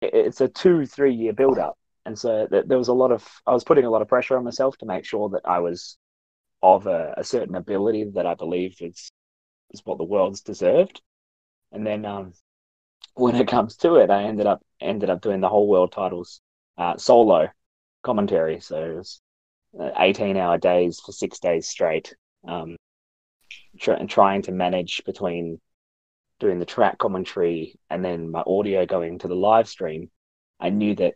it, 0.00 0.14
it's 0.14 0.40
a 0.40 0.48
two 0.48 0.84
three 0.84 1.14
year 1.14 1.32
build 1.32 1.58
up, 1.58 1.78
and 2.04 2.18
so 2.18 2.48
th- 2.48 2.66
there 2.66 2.78
was 2.78 2.88
a 2.88 2.92
lot 2.92 3.12
of 3.12 3.26
I 3.46 3.52
was 3.52 3.64
putting 3.64 3.84
a 3.84 3.90
lot 3.90 4.02
of 4.02 4.08
pressure 4.08 4.36
on 4.36 4.44
myself 4.44 4.76
to 4.78 4.86
make 4.86 5.04
sure 5.04 5.28
that 5.30 5.42
I 5.44 5.60
was 5.60 5.96
of 6.62 6.88
a, 6.88 7.14
a 7.16 7.24
certain 7.24 7.54
ability 7.54 8.04
that 8.14 8.26
I 8.26 8.34
believe 8.34 8.76
is 8.80 9.10
is 9.70 9.82
what 9.84 9.98
the 9.98 10.04
world's 10.04 10.40
deserved, 10.40 11.00
and 11.70 11.86
then 11.86 12.04
um, 12.04 12.32
when 13.14 13.36
it 13.36 13.48
comes 13.48 13.76
to 13.78 13.96
it, 13.96 14.10
I 14.10 14.24
ended 14.24 14.46
up 14.46 14.62
ended 14.80 15.10
up 15.10 15.20
doing 15.20 15.40
the 15.40 15.48
whole 15.48 15.68
world 15.68 15.92
titles 15.92 16.40
uh, 16.78 16.96
solo 16.96 17.48
commentary. 18.02 18.60
So 18.60 18.76
it 18.76 18.96
was 18.96 19.20
uh, 19.78 19.90
18 19.98 20.36
hour 20.36 20.58
days 20.58 21.00
for 21.00 21.12
six 21.12 21.38
days 21.38 21.68
straight. 21.68 22.14
Um, 22.46 22.76
tr- 23.78 23.92
and 23.92 24.08
trying 24.08 24.42
to 24.42 24.52
manage 24.52 25.02
between 25.04 25.60
doing 26.38 26.58
the 26.58 26.64
track 26.64 26.98
commentary 26.98 27.78
and 27.90 28.04
then 28.04 28.30
my 28.30 28.42
audio 28.46 28.86
going 28.86 29.18
to 29.18 29.28
the 29.28 29.34
live 29.34 29.68
stream. 29.68 30.10
I 30.58 30.70
knew 30.70 30.94
that 30.96 31.14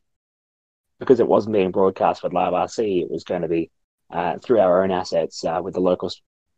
because 0.99 1.21
it 1.21 1.29
wasn't 1.29 1.55
being 1.55 1.71
broadcast 1.71 2.23
with 2.23 2.33
Live 2.33 2.53
RC, 2.53 3.03
it 3.03 3.11
was 3.11 3.25
going 3.25 3.43
to 3.43 3.49
be 3.49 3.71
uh, 4.11 4.39
through 4.39 4.61
our 4.61 4.85
own 4.85 4.91
assets 4.91 5.45
uh, 5.45 5.61
with 5.63 5.75
the 5.75 5.81
local 5.81 6.11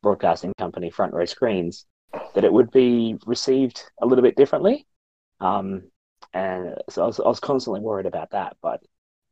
broadcasting 0.03 0.53
company, 0.59 0.91
Front 0.91 1.15
Row 1.15 1.25
Screens, 1.25 1.87
that 2.35 2.45
it 2.45 2.53
would 2.53 2.71
be 2.71 3.17
received 3.25 3.83
a 4.03 4.07
little 4.07 4.23
bit 4.23 4.37
differently. 4.37 4.87
Um, 5.41 5.85
and 6.33 6.75
so 6.89 7.03
I 7.03 7.07
was, 7.07 7.21
I 7.21 7.29
was 7.29 7.41
constantly 7.41 7.81
worried 7.81 8.07
about 8.07 8.31
that. 8.31 8.57
But 8.63 8.83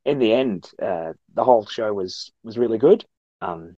in 0.04 0.18
the 0.18 0.32
end, 0.32 0.70
uh, 0.80 1.12
the 1.34 1.44
whole 1.44 1.66
show 1.66 1.92
was 1.92 2.32
was 2.42 2.58
really 2.58 2.78
good. 2.78 3.04
Um, 3.40 3.76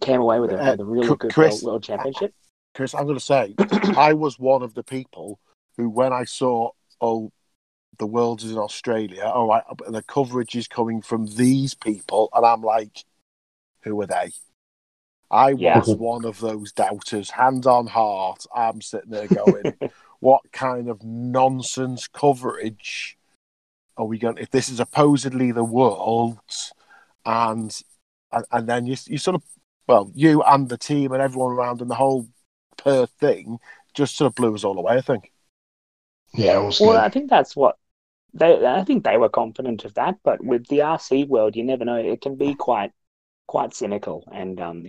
came 0.00 0.20
away 0.20 0.40
with 0.40 0.52
a, 0.52 0.56
Uh, 0.58 0.70
with 0.72 0.80
a 0.80 0.84
really 0.84 1.08
Cr- 1.08 1.28
good 1.28 1.36
world, 1.36 1.62
world 1.62 1.82
championship. 1.82 2.34
Chris, 2.74 2.94
I'm 2.94 3.04
going 3.04 3.18
to 3.18 3.24
say, 3.24 3.54
I 3.96 4.12
was 4.12 4.38
one 4.38 4.62
of 4.62 4.74
the 4.74 4.82
people 4.82 5.38
who, 5.76 5.88
when 5.88 6.12
I 6.12 6.24
saw, 6.24 6.70
oh, 7.00 7.32
the 7.98 8.06
world 8.06 8.42
is 8.42 8.52
in 8.52 8.58
Australia, 8.58 9.24
all 9.24 9.48
right, 9.48 9.64
and 9.86 9.94
the 9.94 10.02
coverage 10.02 10.54
is 10.54 10.68
coming 10.68 11.02
from 11.02 11.26
these 11.26 11.74
people, 11.74 12.28
and 12.32 12.46
I'm 12.46 12.62
like, 12.62 13.04
who 13.82 14.00
are 14.00 14.06
they? 14.06 14.30
I 15.30 15.52
Yeah. 15.52 15.78
was 15.78 15.94
one 15.96 16.24
of 16.24 16.40
those 16.40 16.72
doubters, 16.72 17.30
hand 17.30 17.66
on 17.66 17.86
heart. 17.86 18.46
I'm 18.54 18.80
sitting 18.80 19.10
there 19.10 19.28
going, 19.28 19.74
what 20.20 20.42
kind 20.52 20.88
of 20.88 21.02
nonsense 21.02 22.08
coverage 22.08 23.16
are 23.96 24.06
we 24.06 24.18
going? 24.18 24.38
If 24.38 24.50
this 24.50 24.68
is 24.68 24.78
supposedly 24.78 25.52
the 25.52 25.64
world, 25.64 26.38
and 27.24 27.76
and, 28.32 28.44
and 28.50 28.68
then 28.68 28.86
you 28.86 28.96
you 29.06 29.18
sort 29.18 29.36
of, 29.36 29.42
well, 29.86 30.10
you 30.14 30.42
and 30.42 30.68
the 30.68 30.78
team 30.78 31.12
and 31.12 31.22
everyone 31.22 31.52
around 31.52 31.80
and 31.80 31.90
the 31.90 31.94
whole 31.94 32.28
Perth 32.76 33.10
thing 33.18 33.58
just 33.94 34.16
sort 34.16 34.26
of 34.26 34.34
blew 34.34 34.54
us 34.54 34.64
all 34.64 34.78
away. 34.78 34.96
I 34.96 35.00
think. 35.00 35.32
Yeah, 36.34 36.58
was 36.58 36.80
Well. 36.80 36.96
I 36.96 37.08
think 37.08 37.30
that's 37.30 37.56
what 37.56 37.76
they. 38.34 38.64
I 38.66 38.84
think 38.84 39.04
they 39.04 39.16
were 39.16 39.28
confident 39.28 39.84
of 39.84 39.94
that, 39.94 40.16
but 40.22 40.44
with 40.44 40.66
the 40.68 40.78
RC 40.78 41.28
world, 41.28 41.56
you 41.56 41.64
never 41.64 41.84
know. 41.84 41.96
It 41.96 42.20
can 42.20 42.36
be 42.36 42.54
quite 42.54 42.92
quite 43.46 43.74
cynical, 43.74 44.24
and 44.32 44.60
um, 44.60 44.84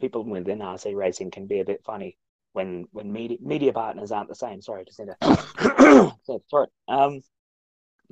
people 0.00 0.24
within 0.24 0.60
RC 0.60 0.94
racing 0.94 1.30
can 1.30 1.46
be 1.46 1.60
a 1.60 1.64
bit 1.64 1.82
funny 1.84 2.16
when 2.58 2.88
when 2.90 3.12
media 3.12 3.38
media 3.40 3.72
partners 3.72 4.10
aren't 4.10 4.28
the 4.28 4.34
same. 4.34 4.60
Sorry, 4.60 4.84
just 4.84 4.98
need 4.98 5.10
to 5.20 6.12
throat. 6.50 6.70
Um, 6.88 7.20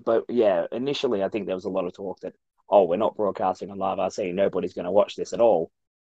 but 0.04 0.24
yeah, 0.28 0.66
initially, 0.70 1.24
I 1.24 1.28
think 1.28 1.46
there 1.46 1.56
was 1.56 1.64
a 1.64 1.70
lot 1.70 1.86
of 1.86 1.94
talk 1.94 2.20
that 2.20 2.34
oh, 2.68 2.84
we're 2.84 2.96
not 2.96 3.16
broadcasting 3.16 3.70
on 3.70 3.78
live 3.78 3.98
RC. 3.98 4.34
Nobody's 4.34 4.74
going 4.74 4.84
to 4.84 4.90
watch 4.90 5.16
this 5.16 5.32
at 5.32 5.40
all. 5.40 5.70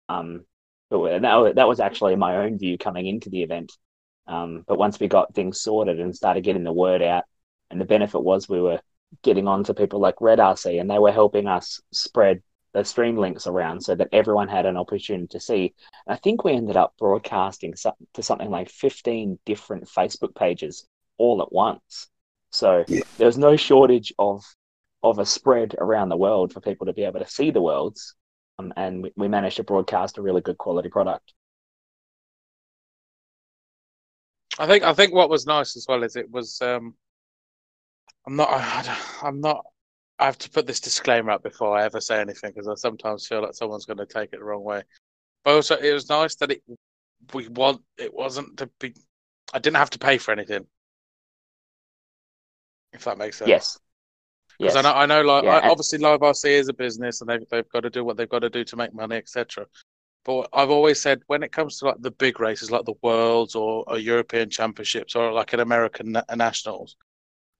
Um, 0.08 0.44
but 0.90 1.22
that, 1.22 1.54
that 1.56 1.68
was 1.68 1.80
actually 1.80 2.16
my 2.16 2.37
own 2.38 2.58
view 2.58 2.76
coming 2.78 3.06
into 3.06 3.30
the 3.30 3.42
event. 3.42 3.72
Um, 4.26 4.64
but 4.66 4.78
once 4.78 4.99
we 4.99 5.08
got 5.08 5.34
things 5.34 5.60
sorted 5.60 6.00
and 6.00 6.14
started 6.14 6.44
getting 6.44 6.64
the 6.64 6.72
word 6.72 7.02
out, 7.02 7.25
and 7.70 7.80
the 7.80 7.84
benefit 7.84 8.22
was 8.22 8.49
we 8.49 8.60
were 8.60 8.80
getting 9.22 9.46
on 9.49 9.64
to 9.64 9.75
people 9.75 10.00
like 10.00 10.20
Red 10.20 10.38
RC, 10.38 10.80
and 10.80 10.90
they 10.90 10.99
were 10.99 11.12
helping 11.12 11.46
us 11.46 11.80
spread 11.92 12.42
the 12.72 12.84
stream 12.84 13.16
links 13.16 13.46
around 13.46 13.82
so 13.82 13.94
that 13.94 14.08
everyone 14.12 14.49
had 14.49 14.66
an 14.66 14.76
opportunity 14.76 15.26
to 15.28 15.40
see. 15.40 15.75
I 16.11 16.17
think 16.17 16.43
we 16.45 16.52
ended 16.52 16.76
up 16.76 16.95
broadcasting 16.99 17.75
to 18.14 18.23
something 18.23 18.50
like 18.50 18.69
15 18.69 19.38
different 19.47 19.85
Facebook 19.85 20.35
pages 20.35 20.88
all 21.19 21.40
at 21.40 21.52
once. 21.52 22.09
So 22.50 22.85
Yeah. 22.88 23.02
there 23.17 23.26
was 23.26 23.38
no 23.38 23.57
shortage 23.57 24.12
of 24.19 24.45
of 25.02 25.19
a 25.19 25.25
spread 25.25 25.75
around 25.79 26.11
the 26.11 26.17
world 26.17 26.52
for 26.52 26.61
people 26.61 26.87
to 26.87 26.93
be 26.93 27.05
able 27.05 27.21
to 27.21 27.29
see 27.29 27.50
the 27.50 27.62
worlds. 27.62 28.14
Um, 28.59 28.73
and 28.76 29.02
we, 29.05 29.12
we 29.17 29.29
managed 29.29 29.57
to 29.57 29.64
broadcast 29.64 30.19
a 30.19 30.23
really 30.23 30.43
good 30.43 30.59
quality 30.59 30.90
product. 30.90 31.33
I 34.59 34.67
think 34.67 34.85
I 34.85 34.93
think 34.93 35.14
what 35.14 35.31
was 35.31 35.47
nice 35.47 35.76
as 35.76 35.87
well 35.88 36.02
is 36.02 36.17
it 36.17 36.31
was. 36.31 36.61
Um, 36.61 36.95
I'm 38.26 38.37
not. 38.37 38.49
I, 38.50 38.97
I'm 39.23 39.40
not. 39.40 39.64
I 40.19 40.26
have 40.26 40.38
to 40.38 40.50
put 40.50 40.67
this 40.67 40.81
disclaimer 40.81 41.31
up 41.31 41.43
before 41.43 41.76
I 41.79 41.85
ever 41.85 42.00
say 42.00 42.21
anything 42.21 42.52
because 42.55 42.69
I 42.69 42.75
sometimes 42.75 43.26
feel 43.26 43.43
like 43.43 43.55
someone's 43.55 43.87
going 43.87 43.99
to 43.99 44.07
take 44.07 44.33
it 44.33 44.38
the 44.38 44.45
wrong 44.45 44.64
way. 44.64 44.83
But 45.44 45.54
also, 45.54 45.76
it 45.76 45.92
was 45.92 46.09
nice 46.09 46.35
that 46.37 46.50
it 46.52 46.62
we 47.32 47.49
want. 47.49 47.82
It 47.99 48.12
wasn't 48.12 48.59
to 48.59 48.68
be. 48.78 48.94
I 49.52 49.59
didn't 49.59 49.76
have 49.76 49.90
to 49.90 49.99
pay 49.99 50.18
for 50.18 50.32
anything. 50.32 50.66
If 52.92 53.04
that 53.04 53.18
makes 53.18 53.38
sense. 53.38 53.49
Yes. 53.49 53.78
Because 54.59 54.75
Yes. 54.75 54.85
I 54.85 54.88
know, 54.88 54.94
I 54.97 55.06
know, 55.06 55.23
like 55.23 55.44
Yeah, 55.44 55.50
I- 55.56 55.61
and- 55.61 55.70
obviously, 55.70 55.99
Live 55.99 56.20
RC 56.23 56.50
is 56.50 56.68
a 56.68 56.73
business, 56.75 57.20
and 57.20 57.30
they've 57.30 57.49
they've 57.50 57.68
got 57.70 57.80
to 57.80 57.90
do 57.90 58.04
what 58.04 58.16
they've 58.16 58.28
got 58.28 58.40
to 58.40 58.50
do 58.50 58.64
to 58.64 58.76
make 58.76 58.92
money, 58.92 59.16
etc. 59.16 59.66
But 60.25 60.49
I've 60.52 60.70
always 60.70 61.00
said 61.00 61.23
when 61.28 61.42
it 61.42 61.50
comes 61.52 61.78
to 61.78 61.87
like 61.87 62.00
the 62.02 62.11
big 62.11 62.40
races, 62.40 62.70
like 62.70 62.85
the 62.85 62.94
Worlds 63.02 63.54
or, 63.54 63.85
or 63.87 63.99
European 63.99 64.50
Championships 64.50 65.16
or 65.16 65.32
like 65.32 65.54
an 65.54 65.61
American 65.61 66.12
na- 66.12 66.25
Nationals, 66.37 66.97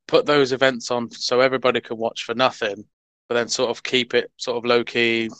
put 0.07 0.27
those 0.27 0.53
events 0.53 0.91
on 0.91 1.11
so 1.11 1.41
everybody 1.41 1.81
can 1.81 1.97
watch 1.97 2.25
for 2.25 2.35
nothing, 2.35 2.85
but 3.29 3.35
then 3.37 3.49
sort 3.49 3.71
of 3.71 3.83
keep 3.83 4.13
it 4.13 4.31
sort 4.37 4.59
of 4.59 4.67
low 4.67 4.85
key, 4.85 5.31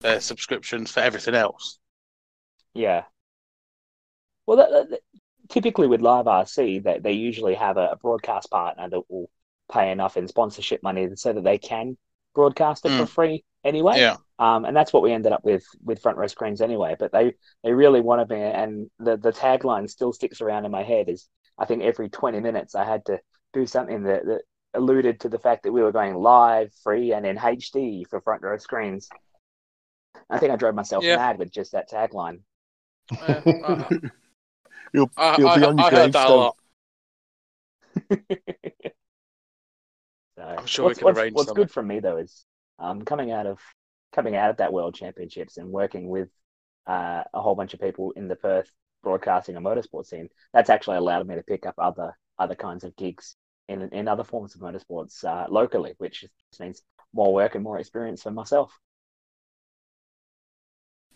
their 0.00 0.16
uh, 0.16 0.20
subscriptions 0.20 0.90
for 0.90 0.98
everything 1.00 1.34
else. 1.36 1.78
Yeah. 2.74 3.04
Well, 4.46 4.58
that, 4.58 4.70
that- 4.90 5.00
typically 5.50 5.86
with 5.86 6.00
Live 6.00 6.26
RC, 6.26 6.82
they, 6.82 6.98
they 6.98 7.12
usually 7.12 7.54
have 7.54 7.76
a, 7.76 7.90
a 7.92 7.96
broadcast 7.96 8.50
partner 8.50 8.88
that 8.88 9.02
will 9.10 9.28
pay 9.70 9.90
enough 9.90 10.16
in 10.16 10.26
sponsorship 10.28 10.82
money 10.82 11.08
so 11.16 11.32
that 11.32 11.44
they 11.44 11.58
can 11.58 11.96
broadcast 12.34 12.84
it 12.86 12.90
for 12.90 13.04
Mm. 13.04 13.08
free 13.08 13.44
anyway. 13.62 13.98
Yeah, 14.00 14.16
Um, 14.38 14.64
and 14.64 14.76
that's 14.76 14.92
what 14.92 15.02
we 15.02 15.12
ended 15.12 15.32
up 15.32 15.44
with 15.44 15.64
with 15.84 16.00
front 16.00 16.18
row 16.18 16.26
screens 16.26 16.60
anyway. 16.60 16.96
But 16.98 17.12
they 17.12 17.34
they 17.62 17.72
really 17.72 18.00
wanted 18.00 18.28
me, 18.28 18.40
and 18.40 18.90
the 18.98 19.16
the 19.16 19.32
tagline 19.32 19.88
still 19.88 20.12
sticks 20.12 20.40
around 20.40 20.64
in 20.64 20.70
my 20.72 20.82
head. 20.82 21.08
Is 21.08 21.28
I 21.58 21.64
think 21.66 21.82
every 21.82 22.08
twenty 22.08 22.40
minutes 22.40 22.74
I 22.74 22.84
had 22.84 23.04
to 23.06 23.20
do 23.52 23.66
something 23.66 24.02
that, 24.04 24.24
that 24.26 24.42
alluded 24.74 25.20
to 25.20 25.28
the 25.28 25.38
fact 25.38 25.62
that 25.62 25.72
we 25.72 25.82
were 25.82 25.92
going 25.92 26.14
live, 26.14 26.72
free, 26.82 27.12
and 27.12 27.24
in 27.24 27.36
HD 27.36 28.04
for 28.08 28.20
front 28.20 28.42
row 28.42 28.56
screens. 28.58 29.08
I 30.28 30.38
think 30.38 30.52
I 30.52 30.56
drove 30.56 30.74
myself 30.74 31.04
Yeah. 31.04 31.16
mad 31.16 31.38
with 31.38 31.52
just 31.52 31.72
that 31.72 31.88
tagline. 31.90 32.40
Yeah, 33.10 33.42
I, 33.62 33.86
You'll, 34.92 35.10
I, 35.16 35.36
you'll 35.36 35.50
be 35.50 35.64
on 35.64 35.76
your 35.78 35.86
I 35.86 35.90
heard 35.90 36.12
that 36.12 36.30
a 36.30 36.32
gravestone. 36.32 36.34
lot. 36.34 36.56
I'm 40.38 40.66
sure 40.66 40.84
we 40.86 40.94
can 40.94 41.06
what's, 41.06 41.18
arrange 41.18 41.32
what's 41.32 41.46
something. 41.46 41.54
good 41.54 41.70
for 41.70 41.82
me 41.82 42.00
though 42.00 42.16
is 42.18 42.44
um, 42.78 43.02
coming 43.04 43.30
out 43.32 43.46
of 43.46 43.58
coming 44.12 44.36
out 44.36 44.50
of 44.50 44.58
that 44.58 44.72
World 44.72 44.94
Championships 44.94 45.56
and 45.56 45.70
working 45.70 46.08
with 46.08 46.28
uh, 46.86 47.22
a 47.32 47.40
whole 47.40 47.54
bunch 47.54 47.74
of 47.74 47.80
people 47.80 48.12
in 48.12 48.28
the 48.28 48.36
Perth 48.36 48.70
broadcasting 49.02 49.56
and 49.56 49.64
motorsport 49.64 50.06
scene, 50.06 50.28
that's 50.52 50.70
actually 50.70 50.96
allowed 50.96 51.26
me 51.26 51.34
to 51.36 51.42
pick 51.42 51.66
up 51.66 51.74
other 51.78 52.16
other 52.38 52.54
kinds 52.54 52.84
of 52.84 52.96
gigs 52.96 53.36
in 53.68 53.82
in 53.92 54.08
other 54.08 54.24
forms 54.24 54.54
of 54.54 54.60
motorsports 54.60 55.24
uh, 55.24 55.46
locally, 55.48 55.94
which 55.98 56.24
means 56.60 56.82
more 57.12 57.32
work 57.32 57.54
and 57.54 57.64
more 57.64 57.78
experience 57.78 58.22
for 58.22 58.30
myself. 58.30 58.72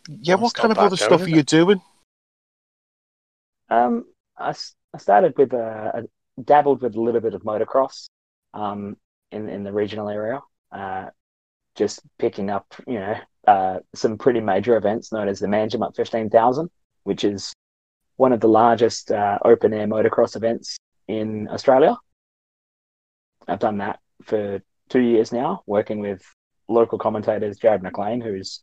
Yeah, 0.08 0.36
what 0.36 0.54
kind 0.54 0.72
of 0.72 0.78
other 0.78 0.96
going, 0.96 0.96
stuff 0.96 1.22
are 1.22 1.28
you 1.28 1.42
doing? 1.42 1.82
Um, 3.68 4.06
I, 4.38 4.54
I 4.94 4.98
started 4.98 5.36
with 5.36 5.52
a, 5.52 5.92
I 5.94 6.42
dabbled 6.42 6.80
with 6.80 6.96
a 6.96 7.00
little 7.00 7.20
bit 7.20 7.34
of 7.34 7.42
motocross 7.42 8.06
um, 8.54 8.96
in 9.30 9.50
in 9.50 9.64
the 9.64 9.72
regional 9.72 10.08
area, 10.08 10.40
uh, 10.72 11.06
just 11.74 12.00
picking 12.18 12.48
up 12.48 12.66
you 12.86 12.98
know 12.98 13.16
uh, 13.46 13.78
some 13.94 14.16
pretty 14.16 14.40
major 14.40 14.76
events 14.78 15.12
known 15.12 15.28
as 15.28 15.40
the 15.40 15.46
Manjimup 15.46 15.94
fifteen 15.94 16.30
thousand, 16.30 16.70
which 17.04 17.24
is 17.24 17.52
one 18.16 18.32
of 18.32 18.40
the 18.40 18.48
largest 18.48 19.10
uh, 19.10 19.38
open 19.44 19.74
air 19.74 19.86
motocross 19.86 20.36
events 20.36 20.78
in 21.06 21.48
Australia. 21.48 21.96
I've 23.46 23.60
done 23.60 23.78
that 23.78 24.00
for 24.22 24.60
two 24.88 25.00
years 25.00 25.32
now, 25.32 25.62
working 25.66 26.00
with 26.00 26.22
local 26.66 26.98
commentators, 26.98 27.58
Jared 27.58 27.82
McLean, 27.82 28.20
who's 28.22 28.62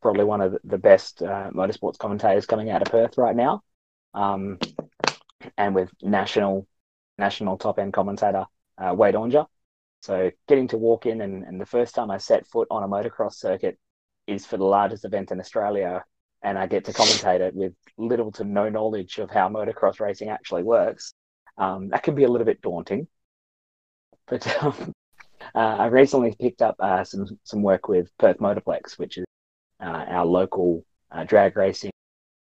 probably 0.00 0.24
one 0.24 0.40
of 0.40 0.56
the- 0.64 0.78
best 0.78 1.22
uh, 1.22 1.50
motorsports 1.52 1.98
commentators 1.98 2.46
coming 2.46 2.70
out 2.70 2.82
of 2.82 2.88
Perth 2.88 3.18
right 3.18 3.36
now 3.36 3.62
um, 4.14 4.58
and 5.56 5.74
with 5.74 5.90
national 6.02 6.66
national 7.18 7.58
top 7.58 7.78
end 7.78 7.92
commentator 7.92 8.46
uh, 8.78 8.94
Wade 8.94 9.14
Onger. 9.14 9.46
So 10.00 10.30
getting 10.48 10.68
to 10.68 10.78
walk 10.78 11.04
in 11.04 11.20
and, 11.20 11.44
and 11.44 11.60
the 11.60 11.66
first 11.66 11.94
time 11.94 12.10
I 12.10 12.16
set 12.16 12.46
foot 12.46 12.68
on 12.70 12.82
a 12.82 12.88
motocross 12.88 13.34
circuit 13.34 13.78
is 14.26 14.46
for 14.46 14.56
the 14.56 14.64
largest 14.64 15.04
event 15.04 15.30
in 15.30 15.40
Australia, 15.40 16.04
and 16.42 16.58
I 16.58 16.66
get 16.66 16.86
to 16.86 16.92
commentate 16.92 17.40
it 17.40 17.54
with 17.54 17.74
little 17.98 18.32
to 18.32 18.44
no 18.44 18.68
knowledge 18.68 19.18
of 19.18 19.30
how 19.30 19.48
motocross 19.48 20.00
racing 20.00 20.28
actually 20.28 20.62
works. 20.62 21.12
Um, 21.58 21.88
that 21.88 22.02
can 22.02 22.14
be 22.14 22.24
a 22.24 22.28
little 22.28 22.46
bit 22.46 22.62
daunting, 22.62 23.08
but 24.26 24.46
um, 24.62 24.92
uh, 25.54 25.58
I 25.58 25.86
recently 25.86 26.34
picked 26.40 26.62
up 26.62 26.76
uh, 26.78 27.04
some 27.04 27.26
some 27.44 27.62
work 27.62 27.88
with 27.88 28.08
Perth 28.18 28.38
Motorplex, 28.38 28.98
which 28.98 29.18
is 29.18 29.24
uh, 29.80 30.04
our 30.08 30.26
local 30.26 30.84
uh, 31.12 31.24
drag 31.24 31.56
racing 31.56 31.90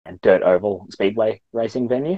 and 0.05 0.19
dirt 0.21 0.43
oval 0.43 0.87
speedway 0.91 1.41
racing 1.51 1.87
venue. 1.87 2.17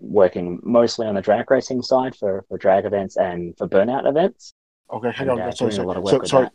Working 0.00 0.60
mostly 0.62 1.06
on 1.06 1.14
the 1.14 1.22
drag 1.22 1.50
racing 1.50 1.82
side 1.82 2.16
for, 2.16 2.44
for 2.48 2.58
drag 2.58 2.84
events 2.84 3.16
and 3.16 3.56
for 3.56 3.68
burnout 3.68 4.08
events. 4.08 4.52
Okay, 4.92 5.12
hang 5.12 5.28
and, 5.28 5.40
on. 5.40 5.48
uh, 5.48 5.52
sorry, 5.52 5.70
doing 5.70 5.82
a 5.82 5.86
lot 5.86 5.96
of 5.96 6.06
sorry. 6.06 6.18
work 6.18 6.26
So, 6.26 6.30
sorry. 6.30 6.48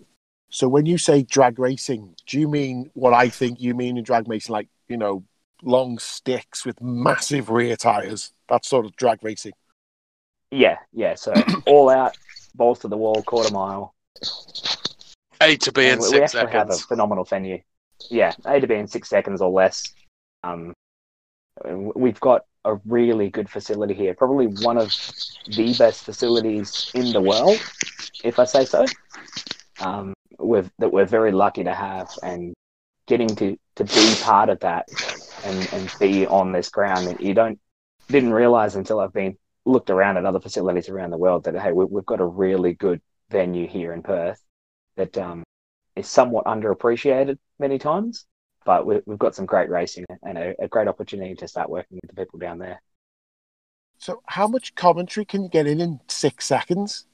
So 0.50 0.68
when 0.68 0.86
you 0.86 0.98
say 0.98 1.24
drag 1.24 1.60
racing, 1.60 2.16
do 2.28 2.40
you 2.40 2.48
mean 2.48 2.90
what 2.94 3.14
I 3.14 3.30
think 3.30 3.62
you 3.62 3.76
mean 3.76 3.98
in 3.98 4.04
drag 4.04 4.28
racing, 4.28 4.52
like 4.52 4.68
you 4.88 4.98
know, 4.98 5.24
long 5.62 6.00
sticks 6.00 6.66
with 6.66 6.82
massive 6.82 7.50
rear 7.50 7.76
tires? 7.76 8.34
That's 8.50 8.68
sort 8.68 8.86
of 8.86 8.96
drag 8.96 9.24
racing. 9.24 9.54
Yeah, 10.52 10.78
yeah. 10.92 11.16
So 11.16 11.34
all 11.66 11.90
out, 11.90 12.18
balls 12.56 12.80
to 12.80 12.88
the 12.88 12.98
wall, 12.98 13.22
quarter 13.24 13.54
mile. 13.54 13.94
A 15.42 15.56
to 15.58 15.72
B 15.72 15.88
in 15.88 16.00
we, 16.00 16.06
we 16.06 16.10
six 16.10 16.36
actually 16.36 16.52
have 16.52 16.70
a 16.70 16.76
phenomenal 16.76 17.24
venue. 17.24 17.60
Yeah, 18.10 18.34
A 18.46 18.60
to 18.60 18.68
B 18.68 18.76
in 18.76 18.88
six 18.88 19.10
seconds 19.10 19.42
or 19.42 19.50
less. 19.50 19.94
Um, 20.44 20.74
we've 21.96 22.20
got 22.20 22.44
a 22.66 22.76
really 22.86 23.30
good 23.30 23.50
facility 23.50 23.94
here, 23.94 24.14
probably 24.14 24.48
one 24.48 24.78
of 24.78 24.94
the 25.48 25.76
best 25.78 26.04
facilities 26.04 26.92
in 26.94 27.12
the 27.12 27.22
world, 27.22 27.60
if 28.24 28.40
I 28.40 28.46
say 28.46 28.66
so. 28.66 28.86
Um, 29.80 30.14
we've, 30.38 30.70
that 30.80 30.92
we're 30.92 31.06
very 31.06 31.32
lucky 31.32 31.64
to 31.64 31.74
have, 31.74 32.10
and 32.22 32.54
getting 33.08 33.28
to, 33.28 33.58
to 33.76 33.84
be 33.84 34.16
part 34.22 34.50
of 34.50 34.60
that 34.60 34.88
and, 35.46 35.70
and 35.74 35.94
be 36.00 36.28
on 36.28 36.52
this 36.52 36.70
ground 36.70 37.08
that 37.08 37.22
you 37.22 37.34
don't 37.34 37.60
didn't 38.08 38.34
realize 38.34 38.76
until 38.76 39.00
I've 39.00 39.14
been 39.14 39.38
looked 39.66 39.90
around 39.90 40.18
at 40.18 40.26
other 40.26 40.40
facilities 40.40 40.90
around 40.90 41.12
the 41.12 41.18
world 41.18 41.44
that 41.46 41.56
hey, 41.60 41.72
we, 41.72 41.86
we've 41.86 42.06
got 42.06 42.20
a 42.20 42.26
really 42.26 42.74
good 42.74 43.02
venue 43.30 43.68
here 43.68 43.94
in 43.94 44.02
Perth 44.02 44.42
that 45.00 45.18
um, 45.18 45.44
is 45.96 46.08
somewhat 46.08 46.46
underappreciated 46.46 47.38
many 47.58 47.80
times, 47.80 48.26
but 48.66 48.86
we, 48.86 49.00
we've 49.06 49.18
got 49.18 49.34
some 49.34 49.46
great 49.46 49.70
racing 49.70 50.06
and 50.24 50.38
a, 50.38 50.54
a 50.60 50.68
great 50.68 50.88
opportunity 50.88 51.36
to 51.36 51.48
start 51.48 51.70
working 51.70 52.00
with 52.02 52.10
the 52.10 52.22
people 52.22 52.38
down 52.38 52.60
there. 52.60 52.82
So 53.98 54.22
how 54.26 54.48
much 54.48 54.76
commentary 54.76 55.26
can 55.26 55.44
you 55.44 55.50
get 55.50 55.68
in 55.68 55.82
in 55.82 56.00
six 56.08 56.46
seconds? 56.46 57.06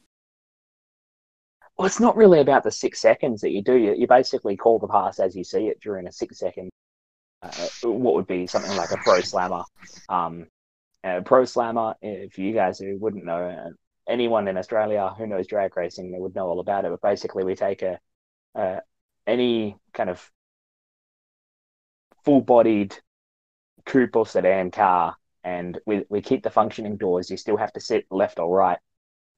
Well, 1.77 1.85
it's 1.85 1.99
not 1.99 2.15
really 2.15 2.39
about 2.39 2.63
the 2.63 2.71
six 2.71 2.99
seconds 2.99 3.41
that 3.41 3.51
you 3.51 3.61
do. 3.61 3.75
You, 3.75 3.93
you 3.95 4.07
basically 4.07 4.57
call 4.57 4.79
the 4.79 4.87
pass 4.87 5.19
as 5.19 5.35
you 5.35 5.43
see 5.43 5.67
it 5.67 5.79
during 5.81 6.07
a 6.07 6.11
six 6.11 6.39
second, 6.39 6.69
uh, 7.43 7.51
what 7.83 8.15
would 8.15 8.27
be 8.27 8.47
something 8.47 8.75
like 8.77 8.91
a 8.91 8.97
pro 8.97 9.21
slammer. 9.21 9.63
Um, 10.09 10.47
a 11.03 11.21
pro 11.21 11.45
slammer, 11.45 11.95
if 12.01 12.39
you 12.39 12.53
guys 12.53 12.79
who 12.79 12.97
wouldn't 12.97 13.25
know, 13.25 13.73
anyone 14.07 14.47
in 14.47 14.57
Australia 14.57 15.13
who 15.17 15.27
knows 15.27 15.47
drag 15.47 15.75
racing, 15.77 16.11
they 16.11 16.19
would 16.19 16.35
know 16.35 16.47
all 16.47 16.59
about 16.59 16.85
it. 16.85 16.91
But 16.91 17.01
basically, 17.01 17.43
we 17.43 17.55
take 17.55 17.81
a, 17.81 17.99
uh, 18.53 18.79
any 19.27 19.77
kind 19.93 20.09
of 20.09 20.31
full 22.23 22.41
bodied 22.41 22.95
coupe 23.85 24.15
or 24.15 24.25
sedan 24.25 24.71
car 24.71 25.15
and 25.45 25.77
we, 25.85 26.03
we 26.09 26.21
keep 26.21 26.43
the 26.43 26.49
functioning 26.49 26.97
doors. 26.97 27.29
You 27.29 27.37
still 27.37 27.55
have 27.55 27.71
to 27.73 27.79
sit 27.79 28.05
left 28.09 28.39
or 28.39 28.53
right, 28.53 28.79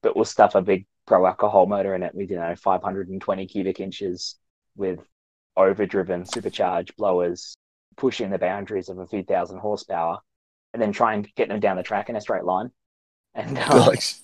but 0.02 0.16
we'll 0.16 0.24
stuff 0.24 0.54
a 0.54 0.62
big 0.62 0.86
pro 1.06 1.26
alcohol 1.26 1.66
motor 1.66 1.94
in 1.94 2.02
it 2.02 2.14
with, 2.14 2.30
you 2.30 2.36
know, 2.36 2.54
520 2.56 3.46
cubic 3.46 3.78
inches 3.78 4.36
with 4.74 5.00
overdriven 5.54 6.24
supercharged 6.24 6.96
blowers, 6.96 7.56
pushing 7.96 8.30
the 8.30 8.38
boundaries 8.38 8.88
of 8.88 8.98
a 8.98 9.06
few 9.06 9.22
thousand 9.22 9.58
horsepower, 9.58 10.18
and 10.72 10.80
then 10.80 10.92
try 10.92 11.12
and 11.12 11.28
get 11.34 11.48
them 11.48 11.60
down 11.60 11.76
the 11.76 11.82
track 11.82 12.08
in 12.08 12.16
a 12.16 12.20
straight 12.20 12.44
line. 12.44 12.70
And, 13.34 13.54
Nice. 13.54 14.22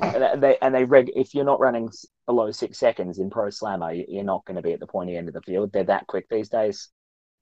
And 0.00 0.42
they 0.42 0.56
and 0.62 0.74
they 0.74 0.84
reg 0.84 1.10
if 1.14 1.34
you're 1.34 1.44
not 1.44 1.60
running 1.60 1.90
below 2.26 2.50
six 2.50 2.78
seconds 2.78 3.18
in 3.18 3.30
pro 3.30 3.50
slammer, 3.50 3.92
you- 3.92 4.06
you're 4.08 4.24
not 4.24 4.44
going 4.44 4.56
to 4.56 4.62
be 4.62 4.72
at 4.72 4.80
the 4.80 4.86
pointy 4.86 5.16
end 5.16 5.28
of 5.28 5.34
the 5.34 5.42
field. 5.42 5.72
They're 5.72 5.84
that 5.84 6.06
quick 6.06 6.28
these 6.30 6.48
days. 6.48 6.88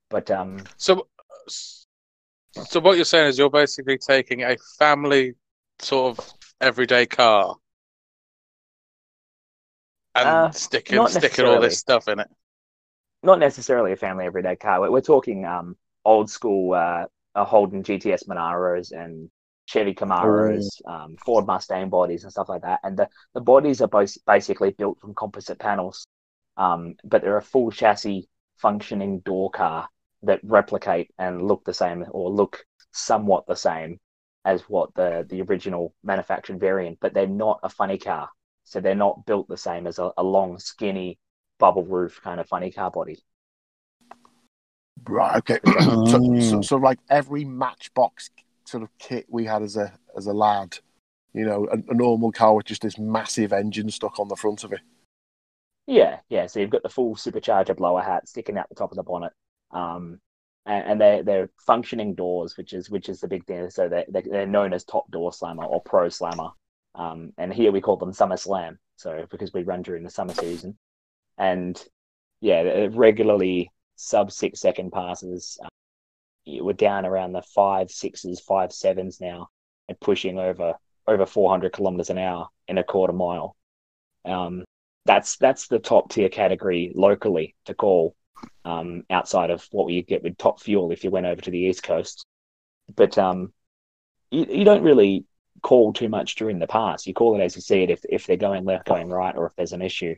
But 0.09 0.31
um, 0.31 0.59
So, 0.77 1.07
so 1.47 2.81
what 2.81 2.97
you're 2.97 3.05
saying 3.05 3.29
is 3.29 3.39
you're 3.39 3.51
basically 3.51 3.99
taking 3.99 4.43
a 4.43 4.57
family 4.79 5.35
sort 5.79 6.19
of 6.19 6.33
everyday 6.61 7.07
car 7.07 7.55
and 10.17 10.27
Uh, 10.27 10.51
sticking 10.51 11.07
sticking 11.09 11.47
all 11.47 11.61
this 11.61 11.79
stuff 11.79 12.09
in 12.09 12.19
it. 12.19 12.29
not 13.23 13.39
necessarily 13.39 13.93
a 13.93 13.97
family 13.97 14.25
everyday 14.27 14.57
car. 14.57 14.81
We're, 14.81 14.91
we're 14.91 15.01
talking 15.01 15.45
um, 15.45 15.77
old 16.05 16.29
school 16.31 16.75
uh, 16.75 17.05
uh, 17.35 17.45
Holden 17.45 17.83
GTS 17.83 18.27
Monaros 18.27 18.93
and 18.93 19.31
Chevy 19.71 19.95
Camaros, 19.95 20.67
um, 20.85 21.17
Ford 21.25 21.47
Mustang 21.47 21.91
bodies 21.91 22.25
and 22.25 22.33
stuff 22.33 22.49
like 22.49 22.63
that. 22.63 22.81
And 22.83 22.97
the, 22.97 23.09
the 23.35 23.41
bodies 23.41 23.81
are 23.81 23.87
both 23.87 24.13
basically 24.27 24.71
built 24.71 24.99
from 24.99 25.15
composite 25.15 25.61
panels, 25.61 26.09
um, 26.57 26.97
but 27.05 27.23
they're 27.23 27.37
a 27.37 27.43
full 27.43 27.71
chassis 27.71 28.29
functioning 28.59 29.21
door 29.21 29.49
car 29.49 29.89
that 30.25 30.41
replicate 30.43 31.13
and 31.21 31.47
look 31.47 31.65
the 31.65 31.73
same 31.73 32.05
or 32.11 32.31
look 32.31 32.65
somewhat 32.91 33.47
the 33.47 33.55
same 33.55 34.01
as 34.45 34.63
what 34.63 34.93
the, 34.95 35.25
the 35.31 35.41
original 35.43 35.95
manufactured 36.03 36.59
variant, 36.59 36.99
but 37.01 37.15
they're 37.15 37.29
not 37.29 37.61
a 37.63 37.69
funny 37.69 37.97
car. 37.97 38.29
So 38.65 38.81
they're 38.81 38.97
not 38.97 39.25
built 39.25 39.47
the 39.49 39.57
same 39.57 39.87
as 39.87 40.01
a, 40.01 40.11
a 40.17 40.25
long, 40.25 40.59
skinny, 40.59 41.21
bubble 41.61 41.85
roof 41.85 42.21
kind 42.25 42.41
of 42.41 42.49
funny 42.49 42.73
car 42.73 42.91
body. 42.91 43.23
Right. 45.05 45.37
Okay. 45.39 45.61
so, 46.11 46.41
so, 46.41 46.63
so, 46.63 46.77
like 46.77 46.99
every 47.09 47.45
Matchbox 47.45 48.31
sort 48.71 48.83
of 48.83 48.89
kit 48.99 49.27
we 49.29 49.45
had 49.45 49.63
as 49.63 49.77
a 49.77 49.93
as 50.17 50.27
a 50.27 50.33
lad, 50.33 50.79
you 51.33 51.45
know, 51.45 51.67
a, 51.71 51.77
a 51.91 51.95
normal 51.95 52.33
car 52.33 52.55
with 52.55 52.67
just 52.67 52.83
this 52.83 52.99
massive 52.99 53.53
engine 53.53 53.91
stuck 53.91 54.19
on 54.19 54.29
the 54.29 54.37
front 54.37 54.65
of 54.65 54.73
it. 54.73 54.81
Yeah, 55.87 56.21
yeah. 56.29 56.47
So 56.47 56.61
you've 56.61 56.71
got 56.71 56.83
the 56.83 56.89
full 56.89 57.17
supercharger 57.17 57.77
blower 57.77 58.03
hat 58.03 58.29
sticking 58.29 58.57
out 58.57 58.69
the 58.69 58.75
top 58.77 58.93
of 58.93 58.97
the 58.97 59.03
bonnet, 59.03 59.33
um, 59.73 60.21
and, 60.67 60.85
and 60.87 61.01
they're 61.01 61.23
they're 61.23 61.51
functioning 61.67 62.15
doors, 62.15 62.57
which 62.57 62.73
is 62.73 62.89
which 62.89 63.09
is 63.09 63.21
the 63.21 63.29
big 63.29 63.45
thing. 63.47 63.71
So 63.71 63.89
they're 63.89 64.07
they're 64.09 64.47
known 64.47 64.73
as 64.73 64.85
top 64.85 65.11
door 65.11 65.33
slammer 65.33 65.65
or 65.65 65.83
pro 65.83 66.09
slammer, 66.09 66.51
um, 66.95 67.33
and 67.39 67.53
here 67.53 67.73
we 67.73 67.81
call 67.81 67.97
them 67.97 68.13
summer 68.13 68.37
slam. 68.37 68.79
So 68.97 69.27
because 69.31 69.53
we 69.53 69.65
run 69.65 69.83
during 69.83 70.05
the 70.05 70.11
summer 70.11 70.35
season, 70.35 70.79
and 71.39 71.83
yeah, 72.41 72.89
regularly 72.93 73.73
sub 73.97 74.31
six 74.31 74.61
second 74.61 74.93
passes. 74.93 75.59
We're 76.47 76.73
down 76.73 77.07
around 77.07 77.33
the 77.33 77.43
five 77.43 77.91
sixes, 77.91 78.41
five 78.41 78.73
sevens 78.73 79.21
now, 79.21 79.49
and 79.89 79.99
pushing 80.01 80.39
over 80.39 80.75
over 81.07 81.27
400 81.27 81.73
kilometers 81.73 82.11
an 82.11 82.19
hour 82.19 82.49
in 82.69 82.79
a 82.79 82.85
quarter 82.85 83.13
mile. 83.13 83.57
Um, 84.25 84.65
that's 85.07 85.37
that's 85.37 85.69
the 85.69 85.79
top 85.79 86.11
tier 86.11 86.29
category 86.29 86.93
locally 86.95 87.55
to 87.65 87.75
call 87.75 88.15
um, 88.65 89.05
outside 89.11 89.51
of 89.51 89.67
what 89.73 89.93
you 89.93 90.03
get 90.03 90.23
with 90.23 90.37
top 90.37 90.61
fuel 90.61 90.93
if 90.93 91.05
you 91.05 91.11
went 91.11 91.27
over 91.27 91.41
to 91.41 91.51
the 91.51 91.59
east 91.59 91.83
coast. 91.83 92.27
But 92.95 93.19
um, 93.19 93.53
you, 94.31 94.47
you 94.49 94.65
don't 94.65 94.83
really 94.83 95.25
call 95.63 95.93
too 95.93 96.09
much 96.09 96.37
during 96.37 96.59
the 96.59 96.67
pass. 96.67 97.07
You 97.07 97.15
call 97.15 97.39
it 97.39 97.43
as 97.43 97.57
you 97.57 97.63
see 97.63 97.83
it 97.83 97.91
if 97.91 98.01
if 98.09 98.27
they're 98.27 98.37
going 98.37 98.65
left, 98.65 98.87
going 98.87 99.09
right, 99.09 99.37
or 99.37 99.47
if 99.47 99.55
there's 99.57 99.73
an 99.73 99.83
issue. 99.83 100.15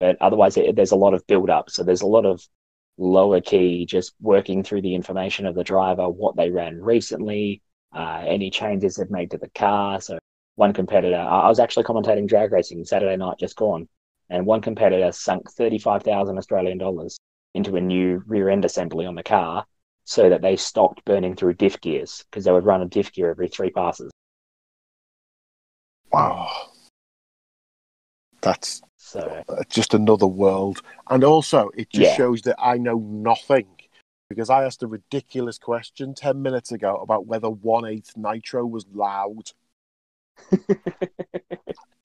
But 0.00 0.16
otherwise, 0.20 0.56
it, 0.56 0.76
there's 0.76 0.92
a 0.92 0.96
lot 0.96 1.14
of 1.14 1.26
build 1.26 1.50
up. 1.50 1.70
So 1.70 1.82
there's 1.82 2.02
a 2.02 2.06
lot 2.06 2.26
of 2.26 2.46
lower 2.98 3.40
key, 3.40 3.86
just 3.86 4.14
working 4.20 4.62
through 4.62 4.82
the 4.82 4.94
information 4.94 5.46
of 5.46 5.54
the 5.54 5.64
driver, 5.64 6.08
what 6.08 6.36
they 6.36 6.50
ran 6.50 6.82
recently, 6.82 7.62
uh, 7.94 8.24
any 8.26 8.50
changes 8.50 8.96
they've 8.96 9.10
made 9.10 9.30
to 9.30 9.38
the 9.38 9.48
car. 9.50 10.00
So 10.00 10.18
one 10.56 10.72
competitor, 10.72 11.16
I 11.16 11.48
was 11.48 11.60
actually 11.60 11.84
commentating 11.84 12.28
drag 12.28 12.52
racing 12.52 12.84
Saturday 12.84 13.16
night 13.16 13.38
just 13.38 13.56
gone, 13.56 13.88
and 14.28 14.44
one 14.44 14.60
competitor 14.60 15.12
sunk 15.12 15.50
35,000 15.52 16.36
Australian 16.36 16.78
dollars 16.78 17.18
into 17.54 17.76
a 17.76 17.80
new 17.80 18.22
rear 18.26 18.48
end 18.48 18.64
assembly 18.64 19.06
on 19.06 19.14
the 19.14 19.22
car 19.22 19.64
so 20.04 20.28
that 20.28 20.42
they 20.42 20.56
stopped 20.56 21.04
burning 21.04 21.36
through 21.36 21.54
diff 21.54 21.80
gears 21.80 22.24
because 22.30 22.44
they 22.44 22.52
would 22.52 22.64
run 22.64 22.82
a 22.82 22.86
diff 22.86 23.12
gear 23.12 23.30
every 23.30 23.48
three 23.48 23.70
passes. 23.70 24.10
Wow. 26.12 26.48
That's 28.40 28.80
So 29.08 29.42
just 29.70 29.94
another 29.94 30.26
world. 30.26 30.82
And 31.08 31.24
also, 31.24 31.70
it 31.70 31.88
just 31.88 32.10
Yeah. 32.10 32.16
shows 32.16 32.42
that 32.42 32.56
I 32.58 32.76
know 32.76 32.98
nothing 32.98 33.66
because 34.28 34.50
I 34.50 34.64
asked 34.64 34.82
a 34.82 34.86
ridiculous 34.86 35.58
question 35.58 36.14
10 36.14 36.42
minutes 36.42 36.72
ago 36.72 36.96
about 36.96 37.26
whether 37.26 37.48
1 37.48 37.86
8 37.86 38.12
nitro 38.16 38.66
was 38.66 38.84
loud. 38.92 39.52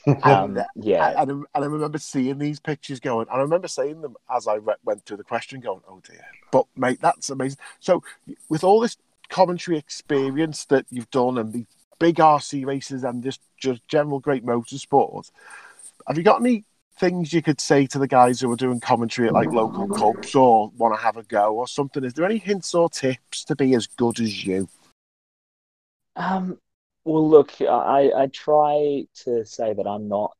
um, 0.08 0.58
And, 0.58 0.66
yeah, 0.76 1.22
and, 1.22 1.32
and 1.32 1.46
I 1.54 1.66
remember 1.66 1.98
seeing 1.98 2.38
these 2.38 2.62
pictures 2.62 3.02
going, 3.02 3.28
and 3.30 3.38
I 3.38 3.42
remember 3.42 3.68
saying 3.68 4.00
them 4.02 4.16
as 4.34 4.48
I 4.48 4.56
re- 4.56 4.76
went 4.86 5.06
through 5.06 5.18
the 5.18 5.24
question, 5.26 5.60
going, 5.60 5.82
"Oh 5.88 6.02
dear!" 6.08 6.26
But 6.52 6.68
mate, 6.78 7.00
that's 7.02 7.30
amazing. 7.30 7.60
So, 7.82 8.02
with 8.48 8.64
all 8.64 8.80
this 8.80 8.96
commentary 9.30 9.78
experience 9.78 10.66
that 10.66 10.86
you've 10.90 11.12
done, 11.12 11.38
and 11.38 11.52
the 11.52 11.66
big 12.00 12.16
RC 12.16 12.66
races, 12.66 13.04
and 13.04 13.22
just 13.24 13.42
just 13.58 13.86
general 13.90 14.20
great 14.20 14.46
motorsport, 14.46 15.32
have 16.08 16.18
you 16.18 16.24
got 16.24 16.40
any 16.40 16.64
things 16.98 17.34
you 17.34 17.42
could 17.42 17.60
say 17.60 17.88
to 17.88 18.00
the 18.00 18.08
guys 18.08 18.40
who 18.40 18.52
are 18.52 18.56
doing 18.56 18.80
commentary 18.80 19.28
at 19.28 19.34
like 19.34 19.52
local 19.52 19.88
clubs 19.88 20.36
or 20.36 20.70
want 20.78 20.96
to 20.96 21.02
have 21.02 21.18
a 21.18 21.24
go 21.24 21.56
or 21.56 21.68
something? 21.68 22.04
Is 22.04 22.14
there 22.14 22.26
any 22.26 22.38
hints 22.38 22.74
or 22.74 22.90
tips 22.90 23.44
to 23.46 23.56
be 23.56 23.74
as 23.74 23.88
good 23.88 24.20
as 24.20 24.46
you? 24.46 24.70
Um, 26.16 26.58
well, 27.06 27.28
look, 27.28 27.54
I, 27.62 28.12
I 28.16 28.28
try 28.28 29.06
to 29.24 29.46
say 29.46 29.74
that 29.74 29.88
I'm 29.88 30.08
not 30.08 30.36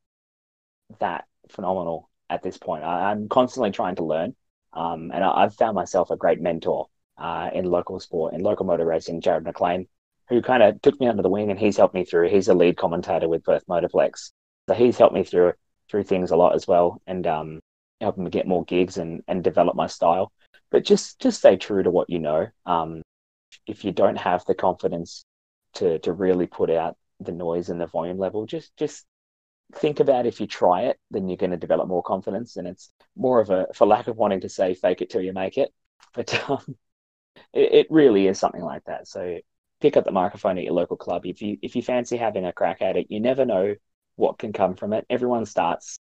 that 1.00 1.26
phenomenal 1.50 2.10
at 2.30 2.44
this 2.44 2.58
point. 2.58 2.84
I, 2.84 3.12
I'm 3.12 3.28
constantly 3.28 3.72
trying 3.72 3.96
to 3.96 4.04
learn, 4.04 4.36
um, 4.74 5.12
and 5.14 5.24
I, 5.24 5.44
I've 5.44 5.56
found 5.56 5.76
myself 5.76 6.12
a 6.12 6.18
great 6.18 6.42
mentor 6.42 6.88
uh, 7.18 7.50
in 7.54 7.66
local 7.66 8.00
sport, 8.00 8.34
in 8.34 8.42
local 8.42 8.66
motor 8.66 8.86
racing, 8.86 9.22
Jared 9.22 9.44
McLean, 9.44 9.88
who 10.30 10.42
kind 10.42 10.64
of 10.64 10.82
took 10.82 11.00
me 11.00 11.08
under 11.08 11.24
the 11.24 11.30
wing 11.30 11.50
and 11.52 11.60
he's 11.60 11.78
helped 11.78 11.96
me 11.96 12.06
through. 12.06 12.30
He's 12.30 12.48
a 12.48 12.54
lead 12.54 12.78
commentator 12.78 13.28
with 13.28 13.44
Perth 13.44 13.66
Motorplex, 13.68 14.32
so 14.70 14.76
he's 14.76 14.98
helped 14.98 15.16
me 15.16 15.24
through 15.24 15.54
through 15.90 16.04
things 16.04 16.32
a 16.32 16.36
lot 16.36 16.56
as 16.56 16.68
well, 16.68 17.02
and 17.08 17.26
um, 17.28 17.60
helping 18.02 18.24
me 18.24 18.30
get 18.30 18.48
more 18.48 18.66
gigs 18.66 18.98
and 18.98 19.24
and 19.28 19.44
develop 19.44 19.76
my 19.76 19.88
style. 19.88 20.32
But 20.72 20.86
just 20.86 21.20
just 21.20 21.40
stay 21.40 21.58
true 21.58 21.84
to 21.84 21.92
what 21.92 22.10
you 22.10 22.20
know. 22.20 22.48
Um, 22.66 23.02
if 23.68 23.86
you 23.86 23.92
don't 23.92 24.18
have 24.18 24.46
the 24.46 24.56
confidence 24.56 25.26
to 25.76 26.00
to 26.00 26.14
really 26.14 26.48
put 26.48 26.70
out 26.70 26.98
the 27.20 27.32
noise 27.32 27.70
and 27.70 27.80
the 27.80 27.88
volume 27.88 28.18
level. 28.18 28.46
Just 28.46 28.76
just 28.78 29.06
think 29.76 30.00
about 30.00 30.26
if 30.26 30.40
you 30.40 30.48
try 30.48 30.84
it, 30.84 31.00
then 31.12 31.28
you're 31.28 31.38
going 31.38 31.52
to 31.52 31.58
develop 31.58 31.88
more 31.88 32.04
confidence, 32.04 32.58
and 32.58 32.68
it's 32.68 32.92
more 33.16 33.40
of 33.40 33.50
a 33.50 33.68
for 33.74 33.88
lack 33.88 34.08
of 34.08 34.18
wanting 34.18 34.42
to 34.42 34.50
say 34.50 34.74
fake 34.74 35.02
it 35.02 35.10
till 35.10 35.22
you 35.22 35.34
make 35.34 35.58
it, 35.58 35.74
but 36.14 36.34
um, 36.50 36.78
it, 37.54 37.74
it 37.74 37.88
really 37.90 38.28
is 38.28 38.40
something 38.40 38.64
like 38.64 38.84
that. 38.86 39.08
So 39.08 39.40
pick 39.82 39.98
up 39.98 40.06
the 40.06 40.12
microphone 40.12 40.58
at 40.58 40.64
your 40.64 40.74
local 40.74 40.98
club 40.98 41.26
if 41.26 41.42
you 41.42 41.58
if 41.62 41.76
you 41.76 41.82
fancy 41.82 42.18
having 42.18 42.46
a 42.46 42.54
crack 42.54 42.82
at 42.82 42.98
it. 42.98 43.08
You 43.10 43.20
never 43.20 43.46
know 43.46 43.76
what 44.16 44.38
can 44.38 44.54
come 44.54 44.76
from 44.76 44.94
it. 44.94 45.06
Everyone 45.10 45.46
starts 45.46 45.98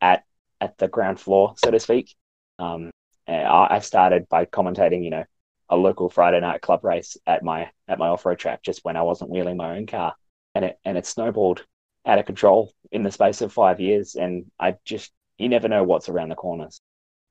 at 0.00 0.24
at 0.60 0.78
the 0.78 0.88
ground 0.88 1.20
floor, 1.20 1.54
so 1.56 1.70
to 1.70 1.80
speak. 1.80 2.14
Um, 2.58 2.90
I, 3.28 3.66
I 3.70 3.78
started 3.80 4.28
by 4.28 4.46
commentating, 4.46 5.04
you 5.04 5.10
know, 5.10 5.24
a 5.68 5.76
local 5.76 6.08
Friday 6.08 6.40
night 6.40 6.60
club 6.60 6.84
race 6.84 7.16
at 7.26 7.42
my 7.42 7.70
at 7.88 7.98
my 7.98 8.08
off 8.08 8.24
road 8.24 8.38
track 8.38 8.62
just 8.62 8.84
when 8.84 8.96
I 8.96 9.02
wasn't 9.02 9.30
wheeling 9.30 9.56
my 9.56 9.76
own 9.76 9.86
car, 9.86 10.14
and 10.54 10.64
it 10.64 10.78
and 10.84 10.96
it 10.96 11.06
snowballed 11.06 11.64
out 12.04 12.18
of 12.18 12.26
control 12.26 12.72
in 12.92 13.02
the 13.02 13.10
space 13.10 13.40
of 13.40 13.52
five 13.52 13.80
years. 13.80 14.14
And 14.14 14.46
I 14.58 14.76
just 14.84 15.12
you 15.38 15.48
never 15.48 15.68
know 15.68 15.82
what's 15.82 16.08
around 16.08 16.28
the 16.28 16.36
corners. 16.36 16.80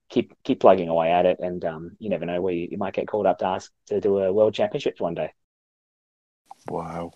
Keep 0.09 0.33
keep 0.43 0.59
plugging 0.59 0.89
away 0.89 1.11
at 1.11 1.25
it, 1.25 1.39
and 1.39 1.63
um, 1.65 1.91
you 1.99 2.09
never 2.09 2.25
know 2.25 2.41
where 2.41 2.53
you, 2.53 2.67
you 2.71 2.77
might 2.77 2.93
get 2.93 3.07
called 3.07 3.25
up 3.25 3.39
to 3.39 3.47
ask 3.47 3.71
to 3.87 4.01
do 4.01 4.19
a 4.19 4.33
world 4.33 4.53
championships 4.53 5.01
one 5.01 5.15
day. 5.15 5.31
Wow. 6.67 7.11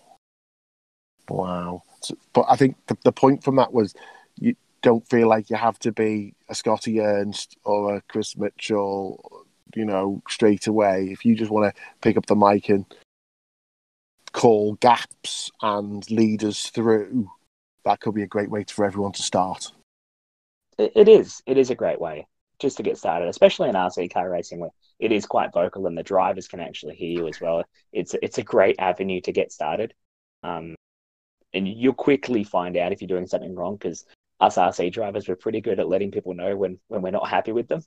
Wow. 1.30 1.84
But 2.32 2.46
I 2.48 2.56
think 2.56 2.76
the, 2.86 2.96
the 3.04 3.12
point 3.12 3.44
from 3.44 3.56
that 3.56 3.72
was 3.72 3.94
you 4.36 4.56
don't 4.82 5.08
feel 5.08 5.28
like 5.28 5.48
you 5.48 5.56
have 5.56 5.78
to 5.80 5.92
be 5.92 6.34
a 6.48 6.54
Scotty 6.54 7.00
Ernst 7.00 7.56
or 7.64 7.96
a 7.96 8.02
Chris 8.02 8.36
Mitchell, 8.36 9.46
you 9.74 9.84
know, 9.84 10.22
straight 10.28 10.66
away. 10.66 11.08
If 11.10 11.24
you 11.24 11.34
just 11.34 11.50
want 11.50 11.74
to 11.74 11.82
pick 12.00 12.16
up 12.16 12.26
the 12.26 12.36
mic 12.36 12.68
and 12.68 12.84
call 14.32 14.74
gaps 14.74 15.50
and 15.62 16.08
lead 16.10 16.44
us 16.44 16.66
through, 16.66 17.30
that 17.84 18.00
could 18.00 18.14
be 18.14 18.22
a 18.22 18.28
great 18.28 18.50
way 18.50 18.64
for 18.68 18.84
everyone 18.84 19.12
to 19.12 19.22
start. 19.22 19.72
It, 20.78 20.92
it 20.96 21.08
is. 21.08 21.42
It 21.46 21.58
is 21.58 21.70
a 21.70 21.74
great 21.74 22.00
way 22.00 22.26
just 22.58 22.76
to 22.76 22.82
get 22.82 22.98
started, 22.98 23.28
especially 23.28 23.68
in 23.68 23.74
RC 23.74 24.12
car 24.12 24.28
racing 24.28 24.60
where 24.60 24.70
it 24.98 25.12
is 25.12 25.26
quite 25.26 25.52
vocal 25.52 25.86
and 25.86 25.96
the 25.96 26.02
drivers 26.02 26.46
can 26.46 26.60
actually 26.60 26.94
hear 26.94 27.10
you 27.10 27.28
as 27.28 27.40
well. 27.40 27.64
It's 27.92 28.14
it's 28.22 28.38
a 28.38 28.42
great 28.42 28.76
avenue 28.78 29.20
to 29.22 29.32
get 29.32 29.50
started, 29.50 29.94
um, 30.42 30.76
and 31.52 31.66
you'll 31.66 31.92
quickly 31.94 32.44
find 32.44 32.76
out 32.76 32.92
if 32.92 33.00
you're 33.00 33.08
doing 33.08 33.26
something 33.26 33.54
wrong 33.54 33.76
because 33.76 34.04
us 34.40 34.56
RC 34.56 34.92
drivers 34.92 35.28
we're 35.28 35.36
pretty 35.36 35.60
good 35.60 35.80
at 35.80 35.88
letting 35.88 36.10
people 36.10 36.34
know 36.34 36.56
when 36.56 36.78
when 36.88 37.02
we're 37.02 37.10
not 37.10 37.28
happy 37.28 37.52
with 37.52 37.68
them. 37.68 37.82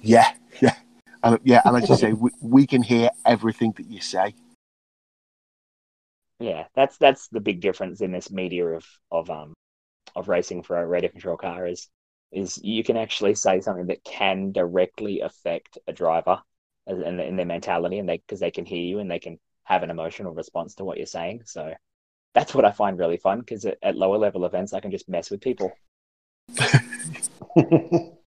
Yeah, 0.00 0.30
yeah. 0.60 0.74
And, 1.22 1.38
yeah, 1.42 1.62
and 1.64 1.76
as 1.82 1.88
you 1.88 1.96
say, 1.96 2.12
we, 2.12 2.30
we 2.40 2.66
can 2.66 2.82
hear 2.82 3.10
everything 3.24 3.72
that 3.76 3.86
you 3.86 4.00
say. 4.00 4.34
Yeah, 6.38 6.66
that's 6.74 6.96
that's 6.98 7.28
the 7.28 7.40
big 7.40 7.60
difference 7.60 8.00
in 8.00 8.12
this 8.12 8.30
media 8.30 8.66
of 8.66 8.86
of 9.10 9.28
um 9.28 9.54
of 10.14 10.28
racing 10.28 10.62
for 10.62 10.78
a 10.78 10.86
radio 10.86 11.10
control 11.10 11.36
car 11.36 11.66
is 11.66 11.88
is 12.30 12.62
you 12.62 12.84
can 12.84 12.96
actually 12.96 13.34
say 13.34 13.60
something 13.60 13.86
that 13.86 14.04
can 14.04 14.52
directly 14.52 15.20
affect 15.20 15.78
a 15.86 15.92
driver 15.92 16.40
as- 16.86 17.00
in, 17.00 17.18
in 17.18 17.36
their 17.36 17.46
mentality, 17.46 17.98
and 17.98 18.08
they 18.08 18.18
because 18.18 18.40
they 18.40 18.50
can 18.50 18.66
hear 18.66 18.82
you 18.82 18.98
and 19.00 19.10
they 19.10 19.18
can 19.18 19.38
have 19.64 19.82
an 19.82 19.90
emotional 19.90 20.32
response 20.32 20.76
to 20.76 20.84
what 20.84 20.96
you're 20.96 21.06
saying. 21.06 21.42
So 21.44 21.74
that's 22.34 22.54
what 22.54 22.64
I 22.64 22.72
find 22.72 22.98
really 22.98 23.16
fun 23.16 23.40
because 23.40 23.64
at, 23.64 23.78
at 23.82 23.96
lower 23.96 24.18
level 24.18 24.44
events, 24.44 24.72
I 24.72 24.80
can 24.80 24.90
just 24.90 25.08
mess 25.08 25.30
with 25.30 25.40
people. 25.40 25.72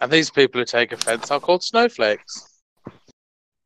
And 0.00 0.10
these 0.10 0.30
people 0.30 0.60
who 0.60 0.64
take 0.64 0.92
offence 0.92 1.30
are 1.30 1.40
called 1.40 1.62
snowflakes. 1.62 2.62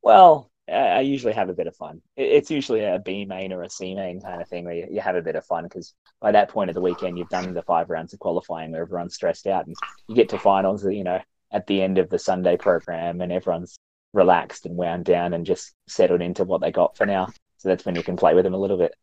Well, 0.02 0.50
I, 0.68 0.72
I 0.72 1.00
usually 1.00 1.32
have 1.32 1.48
a 1.48 1.54
bit 1.54 1.66
of 1.66 1.76
fun. 1.76 2.02
It, 2.16 2.30
it's 2.30 2.50
usually 2.50 2.84
a 2.84 2.98
B 2.98 3.24
main 3.24 3.52
or 3.52 3.62
a 3.62 3.70
C 3.70 3.94
main 3.94 4.20
kind 4.20 4.40
of 4.40 4.48
thing 4.48 4.64
where 4.64 4.74
you, 4.74 4.86
you 4.90 5.00
have 5.00 5.16
a 5.16 5.22
bit 5.22 5.36
of 5.36 5.44
fun 5.46 5.64
because 5.64 5.94
by 6.20 6.32
that 6.32 6.50
point 6.50 6.70
of 6.70 6.74
the 6.74 6.80
weekend, 6.80 7.18
you've 7.18 7.28
done 7.28 7.54
the 7.54 7.62
five 7.62 7.90
rounds 7.90 8.12
of 8.12 8.20
qualifying 8.20 8.72
where 8.72 8.82
everyone's 8.82 9.14
stressed 9.14 9.46
out 9.46 9.66
and 9.66 9.74
you 10.06 10.14
get 10.14 10.28
to 10.28 10.38
finals, 10.38 10.84
you 10.84 11.04
know, 11.04 11.20
at 11.52 11.66
the 11.66 11.82
end 11.82 11.98
of 11.98 12.10
the 12.10 12.18
Sunday 12.18 12.56
program 12.56 13.20
and 13.20 13.32
everyone's 13.32 13.78
relaxed 14.12 14.66
and 14.66 14.76
wound 14.76 15.06
down 15.06 15.34
and 15.34 15.46
just 15.46 15.74
settled 15.88 16.20
into 16.20 16.44
what 16.44 16.60
they 16.60 16.70
got 16.70 16.96
for 16.96 17.06
now. 17.06 17.28
So 17.56 17.68
that's 17.68 17.84
when 17.84 17.96
you 17.96 18.02
can 18.02 18.16
play 18.16 18.34
with 18.34 18.44
them 18.44 18.54
a 18.54 18.58
little 18.58 18.78
bit. 18.78 18.94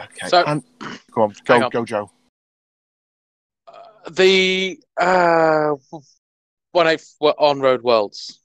Okay. 0.00 0.28
So- 0.28 0.44
and, 0.46 0.62
go 1.10 1.22
on, 1.22 1.34
go, 1.44 1.54
on. 1.64 1.70
go, 1.70 1.84
Joe. 1.84 2.10
Uh, 3.66 3.72
the 4.10 4.78
uh, 4.98 5.74
when 6.72 6.86
I 6.86 6.98
were 7.20 7.34
on 7.38 7.60
Road 7.60 7.82
Worlds, 7.82 8.40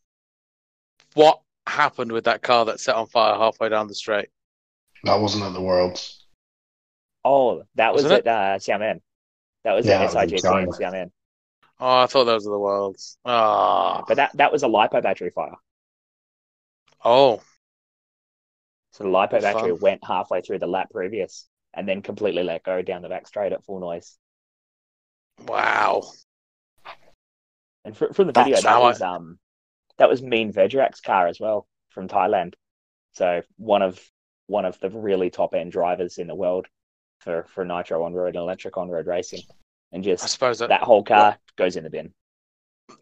what 1.14 1.42
happened 1.68 2.12
with 2.12 2.24
that 2.26 2.42
car 2.42 2.66
that 2.66 2.80
set 2.80 2.96
on 2.96 3.08
fire 3.08 3.36
halfway 3.36 3.70
down 3.70 3.88
the 3.88 3.96
straight? 3.96 4.30
that 5.04 5.20
wasn't 5.20 5.44
at 5.44 5.54
the 5.54 5.62
Worlds. 5.62 6.26
Oh, 7.26 7.64
that 7.76 7.94
was 7.94 8.04
Wasn't 8.04 8.26
at 8.28 8.56
uh, 8.56 8.58
Xiamen. 8.60 9.02
That 9.64 9.74
was 9.74 9.86
Yeah, 9.86 10.02
at 10.04 10.12
that 10.12 10.24
was 10.24 10.32
in 10.32 10.38
SIGC 10.38 10.64
in 10.64 10.72
China. 10.72 10.72
Xiamen. 10.72 11.12
Oh, 11.80 11.98
I 12.04 12.06
thought 12.08 12.26
those 12.26 12.46
were 12.46 12.52
the 12.54 12.60
Worlds. 12.60 13.18
Ah, 13.26 14.04
But 14.08 14.16
that, 14.18 14.32
that 14.38 14.52
was 14.52 14.64
a 14.64 14.68
LiPo 14.68 15.02
battery 15.04 15.32
fire. 15.32 15.56
oh, 17.04 17.42
So 18.91 19.04
the 19.06 19.10
LiPo 19.10 19.41
battery 19.41 19.71
fun. 19.71 19.80
went 19.80 20.04
halfway 20.06 20.41
through 20.41 20.60
the 20.60 20.67
lap 20.67 20.89
previous 20.91 21.47
and 21.73 21.88
then 21.88 22.01
completely 22.01 22.43
let 22.43 22.63
go 22.63 22.82
down 22.82 23.01
the 23.01 23.10
back 23.10 23.27
straight 23.27 23.54
at 23.54 23.63
full 23.63 23.80
noise. 23.80 24.17
wow. 25.47 26.04
And 27.86 27.95
fr- 27.97 28.13
from 28.13 28.27
the 28.27 28.34
That's 28.34 28.47
video, 28.49 28.62
that 28.62 28.69
how 28.69 28.84
I- 28.84 28.89
was 28.89 29.01
um 29.01 29.39
that 29.97 30.10
was 30.10 30.21
Meen 30.21 30.51
Vejrak's 30.54 31.01
car 31.01 31.27
as 31.27 31.39
well 31.39 31.67
from 31.89 32.08
Thailand. 32.08 32.54
So 33.13 33.41
one 33.58 33.82
of 33.82 33.99
one 34.47 34.65
of 34.65 34.80
the 34.80 34.89
really 34.89 35.30
top 35.30 35.54
end 35.54 35.71
drivers 35.71 36.17
in 36.17 36.27
the 36.27 36.36
world 36.36 36.67
for 37.19 37.43
for 37.49 37.63
nitro 37.65 38.04
on 38.04 38.13
road 38.13 38.27
and 38.36 38.38
electric 38.38 38.77
on 38.77 38.89
road 38.89 39.08
racing, 39.08 39.41
and 39.91 40.04
just 40.04 40.23
I 40.23 40.27
suppose 40.27 40.60
that. 40.60 40.69
that 40.69 40.82
whole 40.84 41.04
car 41.04 41.38
goes 41.56 41.75
in 41.75 41.84
the 41.84 41.89
bin. 41.89 42.13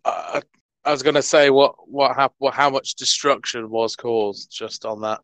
Uh, 0.06 0.42
I 0.86 0.92
was 0.92 1.04
going 1.04 1.16
to 1.16 1.22
say 1.22 1.50
what 1.50 1.76
what 1.88 2.16
happened. 2.16 2.36
What, 2.40 2.54
how 2.54 2.70
much 2.70 2.96
destruction 2.96 3.70
was 3.70 3.96
caused 3.96 4.52
just 4.52 4.86
on 4.86 5.02
that? 5.02 5.20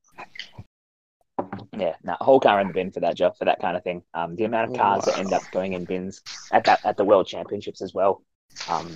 Yeah, 1.77 1.95
that 2.03 2.21
whole 2.21 2.39
car 2.39 2.59
in 2.61 2.67
the 2.67 2.73
bin 2.73 2.91
for 2.91 3.01
that 3.01 3.15
job 3.15 3.37
for 3.37 3.45
that 3.45 3.59
kind 3.59 3.75
of 3.75 3.83
thing. 3.83 4.03
Um, 4.13 4.35
the 4.35 4.45
amount 4.45 4.71
of 4.71 4.77
cars 4.77 5.05
that 5.05 5.17
end 5.17 5.33
up 5.33 5.43
going 5.51 5.73
in 5.73 5.85
bins 5.85 6.21
at 6.51 6.63
that 6.65 6.85
at 6.85 6.97
the 6.97 7.05
world 7.05 7.27
championships 7.27 7.81
as 7.81 7.93
well. 7.93 8.23
Um, 8.69 8.95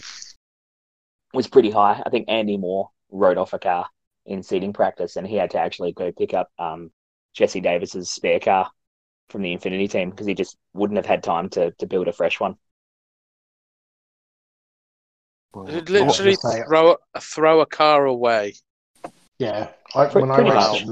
was 1.33 1.47
pretty 1.47 1.69
high. 1.71 2.01
I 2.05 2.09
think 2.09 2.29
Andy 2.29 2.57
Moore 2.57 2.89
rode 3.11 3.37
off 3.37 3.53
a 3.53 3.59
car 3.59 3.87
in 4.25 4.43
seating 4.43 4.73
practice, 4.73 5.15
and 5.15 5.27
he 5.27 5.35
had 5.35 5.51
to 5.51 5.59
actually 5.59 5.91
go 5.91 6.11
pick 6.11 6.33
up 6.33 6.49
um, 6.57 6.91
Jesse 7.33 7.61
Davis's 7.61 8.09
spare 8.09 8.39
car 8.39 8.69
from 9.29 9.41
the 9.41 9.53
Infinity 9.53 9.87
team 9.87 10.09
because 10.09 10.27
he 10.27 10.33
just 10.33 10.57
wouldn't 10.73 10.97
have 10.97 11.05
had 11.05 11.23
time 11.23 11.49
to 11.49 11.71
to 11.71 11.87
build 11.87 12.07
a 12.07 12.13
fresh 12.13 12.39
one. 12.39 12.55
You'd 15.55 15.89
literally 15.89 16.35
throw 16.35 16.95
throw 17.19 17.61
a 17.61 17.65
car 17.65 18.05
away. 18.05 18.53
Yeah, 19.39 19.69
I, 19.95 20.05
when 20.05 20.31
I 20.31 20.39
raced 20.39 20.85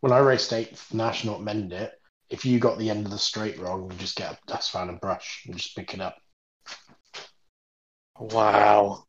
when 0.00 0.12
I 0.12 0.18
raced 0.18 0.52
eighth 0.52 0.92
national 0.92 1.36
at 1.36 1.40
Mendit, 1.42 1.90
if 2.30 2.44
you 2.44 2.58
got 2.58 2.78
the 2.78 2.90
end 2.90 3.06
of 3.06 3.12
the 3.12 3.18
straight 3.18 3.58
wrong, 3.60 3.90
you 3.90 3.98
just 3.98 4.16
get 4.16 4.32
a 4.32 4.38
dust 4.46 4.72
fan 4.72 4.88
and 4.88 5.00
brush 5.00 5.44
and 5.46 5.56
just 5.56 5.76
pick 5.76 5.94
it 5.94 6.00
up. 6.00 6.16
Wow. 8.18 9.04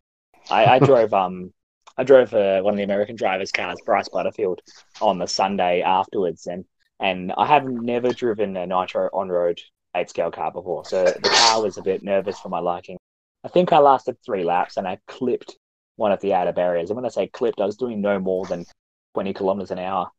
I, 0.52 0.66
I 0.66 0.80
drove 0.80 1.14
um 1.14 1.54
I 1.98 2.04
drove 2.04 2.34
uh, 2.34 2.62
one 2.62 2.74
of 2.74 2.78
the 2.78 2.84
American 2.84 3.16
drivers' 3.16 3.52
cars, 3.52 3.80
Bryce 3.86 4.10
Butterfield, 4.10 4.62
on 5.02 5.20
the 5.20 5.28
Sunday 5.28 5.82
afterwards, 5.82 6.48
and 6.48 6.66
and 7.00 7.32
I 7.38 7.46
have 7.48 7.66
never 7.66 8.12
driven 8.14 8.58
a 8.58 8.66
nitro 8.66 9.10
on 9.14 9.30
road 9.30 9.60
eight 9.96 10.10
scale 10.10 10.32
car 10.32 10.52
before, 10.52 10.86
so 10.86 11.04
the 11.04 11.30
car 11.30 11.62
was 11.62 11.78
a 11.78 11.84
bit 11.84 12.04
nervous 12.04 12.40
for 12.40 12.50
my 12.50 12.60
liking. 12.60 12.98
I 13.44 13.50
think 13.50 13.74
I 13.74 13.80
lasted 13.80 14.18
three 14.26 14.44
laps 14.44 14.78
and 14.78 14.88
I 14.88 15.00
clipped 15.08 15.58
one 15.96 16.12
of 16.12 16.22
the 16.22 16.34
outer 16.34 16.54
barriers, 16.54 16.90
and 16.90 16.96
when 16.96 17.06
I 17.06 17.10
say 17.10 17.28
clipped, 17.28 17.62
I 17.62 17.66
was 17.66 17.78
doing 17.78 18.02
no 18.02 18.20
more 18.20 18.46
than 18.46 18.66
twenty 19.14 19.34
kilometers 19.34 19.72
an 19.72 19.80
hour, 19.80 20.10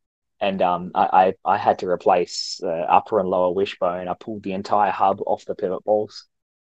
and 0.41 0.63
um 0.63 0.91
I 0.95 1.35
I, 1.45 1.55
I 1.55 1.59
had 1.59 1.81
to 1.81 1.89
replace 1.89 2.61
uh, 2.63 2.69
upper 2.69 3.19
and 3.21 3.29
lower 3.29 3.53
wishbone. 3.53 4.09
I 4.09 4.15
pulled 4.15 4.43
the 4.43 4.53
entire 4.53 4.93
hub 4.93 5.21
off 5.27 5.45
the 5.45 5.55
pivot 5.55 5.85
balls. 5.85 6.27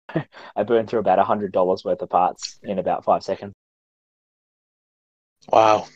I 0.56 0.64
burned 0.64 0.90
through 0.90 1.00
about 1.00 1.20
a 1.20 1.24
hundred 1.24 1.52
dollars 1.52 1.84
worth 1.84 2.02
of 2.02 2.10
parts 2.10 2.60
in 2.64 2.80
about 2.80 3.04
five 3.04 3.24
seconds. 3.24 3.54
Wow. 5.50 5.88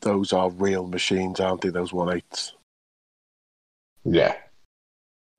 Those 0.00 0.32
are 0.32 0.50
real 0.50 0.86
machines, 0.86 1.40
aren't 1.40 1.62
they? 1.62 1.70
Those 1.70 1.92
one 1.92 2.14
eights. 2.14 2.54
Yeah. 4.04 4.34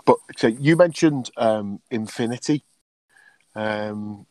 But 0.05 0.17
so 0.37 0.47
you 0.47 0.75
mentioned 0.75 1.29
um, 1.37 1.81
Infinity. 1.91 2.63
Um, 3.59 4.25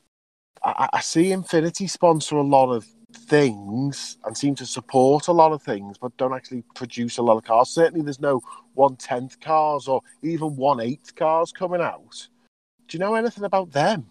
I, 0.64 0.88
I 0.94 1.00
see 1.00 1.32
Infinity 1.32 1.86
sponsor 1.86 2.36
a 2.36 2.42
lot 2.42 2.72
of 2.72 2.86
things 3.12 4.16
and 4.24 4.36
seem 4.36 4.54
to 4.54 4.66
support 4.66 5.28
a 5.28 5.32
lot 5.32 5.52
of 5.52 5.62
things, 5.62 5.98
but 5.98 6.16
don't 6.16 6.34
actually 6.34 6.64
produce 6.74 7.18
a 7.18 7.22
lot 7.22 7.36
of 7.36 7.44
cars. 7.44 7.68
Certainly, 7.68 8.02
there's 8.02 8.20
no 8.20 8.40
one 8.74 8.96
tenth 8.96 9.38
cars 9.40 9.86
or 9.86 10.00
even 10.22 10.56
one 10.56 10.80
eighth 10.80 11.14
cars 11.14 11.52
coming 11.52 11.80
out. 11.80 12.28
Do 12.86 12.96
you 12.96 13.00
know 13.00 13.14
anything 13.14 13.44
about 13.44 13.70
them? 13.72 14.06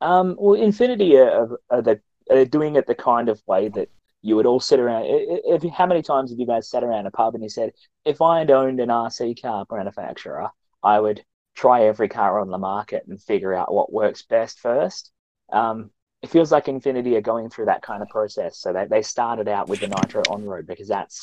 Um, 0.00 0.36
well, 0.38 0.60
Infinity 0.60 1.16
are, 1.16 1.58
are, 1.70 1.82
the, 1.82 2.00
are 2.30 2.44
doing 2.44 2.76
it 2.76 2.86
the 2.86 2.94
kind 2.94 3.28
of 3.28 3.42
way 3.46 3.68
that 3.70 3.88
you 4.22 4.36
would 4.36 4.46
all 4.46 4.60
sit 4.60 4.78
around. 4.78 5.06
If, 5.06 5.64
how 5.72 5.86
many 5.86 6.02
times 6.02 6.30
have 6.30 6.38
you 6.38 6.46
guys 6.46 6.68
sat 6.68 6.84
around 6.84 7.06
a 7.06 7.10
pub 7.10 7.34
and 7.34 7.42
you 7.42 7.50
said, 7.50 7.72
if 8.04 8.22
I 8.22 8.38
had 8.38 8.50
owned 8.50 8.78
an 8.80 8.90
RC 8.90 9.42
car 9.42 9.66
manufacturer, 9.70 10.50
I 10.82 11.00
would 11.00 11.24
try 11.54 11.84
every 11.84 12.08
car 12.08 12.40
on 12.40 12.50
the 12.50 12.58
market 12.58 13.04
and 13.08 13.20
figure 13.20 13.54
out 13.54 13.72
what 13.72 13.92
works 13.92 14.22
best 14.22 14.58
first. 14.58 15.12
Um, 15.52 15.90
it 16.22 16.30
feels 16.30 16.50
like 16.50 16.68
Infinity 16.68 17.16
are 17.16 17.20
going 17.20 17.50
through 17.50 17.66
that 17.66 17.82
kind 17.82 18.02
of 18.02 18.08
process. 18.08 18.58
So 18.58 18.72
they, 18.72 18.86
they 18.86 19.02
started 19.02 19.46
out 19.46 19.68
with 19.68 19.80
the 19.80 19.88
Nitro 19.88 20.22
on 20.30 20.44
road 20.44 20.66
because 20.66 20.88
that's 20.88 21.22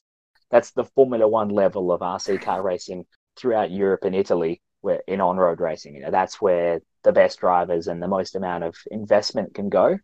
that's 0.49 0.71
the 0.71 0.83
Formula 0.83 1.27
One 1.27 1.49
level 1.49 1.91
of 1.91 2.01
RC 2.01 2.41
car 2.41 2.61
racing 2.61 3.05
throughout 3.37 3.71
Europe 3.71 4.03
and 4.03 4.15
Italy 4.15 4.61
where 4.81 5.01
in 5.07 5.21
on-road 5.21 5.59
racing. 5.59 5.95
You 5.95 6.01
know, 6.01 6.11
that's 6.11 6.41
where 6.41 6.81
the 7.03 7.11
best 7.11 7.39
drivers 7.39 7.87
and 7.87 8.01
the 8.01 8.07
most 8.07 8.35
amount 8.35 8.63
of 8.63 8.75
investment 8.89 9.53
can 9.53 9.69
go. 9.69 9.97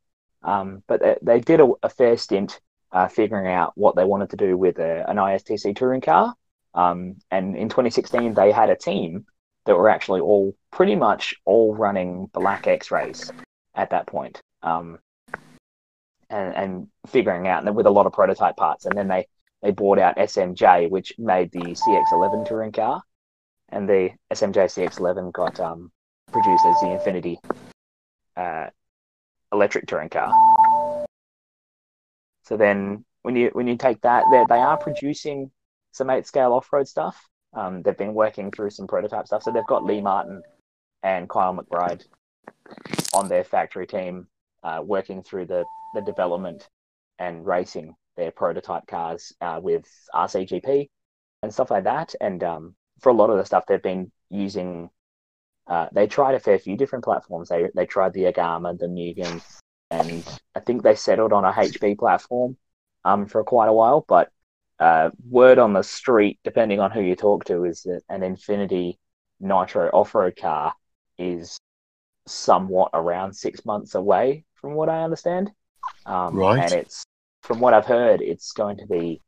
Um, 0.43 0.83
but 0.87 1.01
they, 1.01 1.17
they, 1.21 1.39
did 1.39 1.59
a, 1.59 1.69
a 1.83 1.89
fair 1.89 2.15
stint 2.15 2.59
uh, 2.91 3.07
figuring 3.07 3.47
out 3.51 3.73
what 3.75 3.95
they 3.95 4.05
wanted 4.05 4.29
to 4.29 4.37
do 4.37 4.55
with 4.55 4.79
a, 4.79 5.09
an 5.09 5.17
ISTC 5.17 5.75
touring 5.75 6.01
car. 6.01 6.33
Um, 6.73 7.15
and 7.31 7.57
in 7.57 7.69
2016, 7.69 8.35
they 8.35 8.51
had 8.51 8.69
a 8.69 8.75
team 8.75 9.25
that 9.67 9.75
were 9.75 9.89
actually 9.89 10.21
all 10.21 10.55
pretty 10.71 10.95
much 10.95 11.35
all 11.45 11.75
running 11.75 12.25
black 12.33 12.67
X-rays 12.67 13.31
at 13.75 13.91
that 13.91 14.07
point, 14.07 14.41
um, 14.63 14.97
and, 16.29 16.55
and 16.55 16.87
figuring 17.05 17.47
out 17.47 17.65
and 17.65 17.75
with 17.75 17.85
a 17.85 17.91
lot 17.91 18.05
of 18.05 18.13
prototype 18.13 18.55
parts. 18.57 18.85
And 18.85 18.97
then 18.97 19.07
they 19.07 19.27
they 19.61 19.71
bought 19.71 19.99
out 19.99 20.17
SMJ, 20.17 20.89
which 20.89 21.13
made 21.17 21.51
the 21.51 21.73
CX11 21.73 22.45
touring 22.45 22.71
car, 22.71 23.01
and 23.69 23.87
the 23.87 24.11
SMJ 24.31 24.65
CX11 24.65 25.33
got 25.33 25.59
um, 25.59 25.91
produced 26.31 26.65
as 26.65 26.79
the 26.79 26.91
Infinity 26.91 27.39
uh, 28.35 28.67
electric 29.51 29.87
touring 29.87 30.09
car. 30.09 30.37
So 32.43 32.55
then, 32.55 33.03
when 33.23 33.35
you 33.35 33.49
when 33.51 33.67
you 33.67 33.75
take 33.75 34.01
that, 34.01 34.29
they 34.29 34.45
they 34.45 34.59
are 34.59 34.77
producing 34.77 35.51
some 35.91 36.09
eight 36.09 36.25
scale 36.25 36.53
off 36.53 36.71
road 36.71 36.87
stuff. 36.87 37.27
Um, 37.57 37.81
they've 37.81 37.97
been 37.97 38.13
working 38.13 38.51
through 38.51 38.69
some 38.69 38.87
prototype 38.87 39.27
stuff. 39.27 39.43
So 39.43 39.51
they've 39.51 39.65
got 39.67 39.83
Lee 39.83 40.01
Martin 40.01 40.43
and 41.03 41.27
Kyle 41.27 41.53
McBride 41.55 42.05
on 43.13 43.27
their 43.27 43.43
factory 43.43 43.87
team, 43.87 44.27
uh, 44.63 44.81
working 44.83 45.23
through 45.23 45.47
the 45.47 45.65
the 45.95 46.01
development 46.01 46.69
and 47.19 47.45
racing 47.45 47.95
their 48.15 48.31
prototype 48.31 48.85
cars 48.87 49.33
uh, 49.41 49.59
with 49.61 49.85
RCGP 50.13 50.89
and 51.41 51.53
stuff 51.53 51.71
like 51.71 51.85
that. 51.85 52.13
And 52.21 52.43
um, 52.43 52.75
for 52.99 53.09
a 53.09 53.13
lot 53.13 53.29
of 53.29 53.37
the 53.37 53.45
stuff 53.45 53.65
they've 53.67 53.81
been 53.81 54.11
using 54.29 54.89
uh, 55.67 55.87
they 55.91 56.07
tried 56.07 56.35
a 56.35 56.39
fair 56.39 56.59
few 56.59 56.77
different 56.77 57.03
platforms. 57.03 57.49
They 57.49 57.69
they 57.75 57.85
tried 57.85 58.13
the 58.13 58.31
Agama, 58.31 58.77
the 58.77 58.87
Mugen, 58.87 59.41
and 59.91 60.23
I 60.55 60.59
think 60.61 60.81
they 60.81 60.95
settled 60.95 61.33
on 61.33 61.43
a 61.43 61.51
HB 61.51 61.97
platform 61.97 62.57
um, 63.03 63.25
for 63.25 63.43
quite 63.43 63.67
a 63.67 63.73
while. 63.73 64.05
But 64.07 64.31
uh, 64.79 65.09
word 65.29 65.59
on 65.59 65.73
the 65.73 65.81
street, 65.81 66.39
depending 66.43 66.79
on 66.79 66.91
who 66.91 67.01
you 67.01 67.15
talk 67.15 67.45
to, 67.45 67.65
is 67.65 67.83
that 67.83 68.01
an 68.09 68.23
Infinity 68.23 68.99
Nitro 69.39 69.89
off-road 69.89 70.35
car 70.35 70.73
is 71.17 71.57
somewhat 72.27 72.91
around 72.93 73.33
six 73.33 73.65
months 73.65 73.95
away, 73.95 74.45
from 74.55 74.73
what 74.73 74.89
I 74.89 75.03
understand. 75.03 75.51
Um, 76.05 76.35
right. 76.35 76.63
And 76.63 76.73
it's 76.73 77.03
from 77.43 77.59
what 77.59 77.73
I've 77.73 77.85
heard, 77.85 78.21
it's 78.21 78.51
going 78.51 78.77
to 78.77 78.85
be 78.87 79.21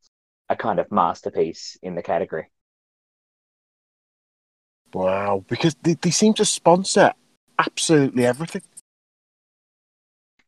a 0.49 0.55
kind 0.55 0.79
of 0.79 0.91
masterpiece 0.91 1.77
in 1.81 1.95
the 1.95 2.01
category. 2.01 2.49
Wow, 4.93 5.45
because 5.47 5.75
they, 5.83 5.93
they 5.93 6.09
seem 6.09 6.33
to 6.35 6.45
sponsor 6.45 7.13
absolutely 7.57 8.25
everything. 8.25 8.63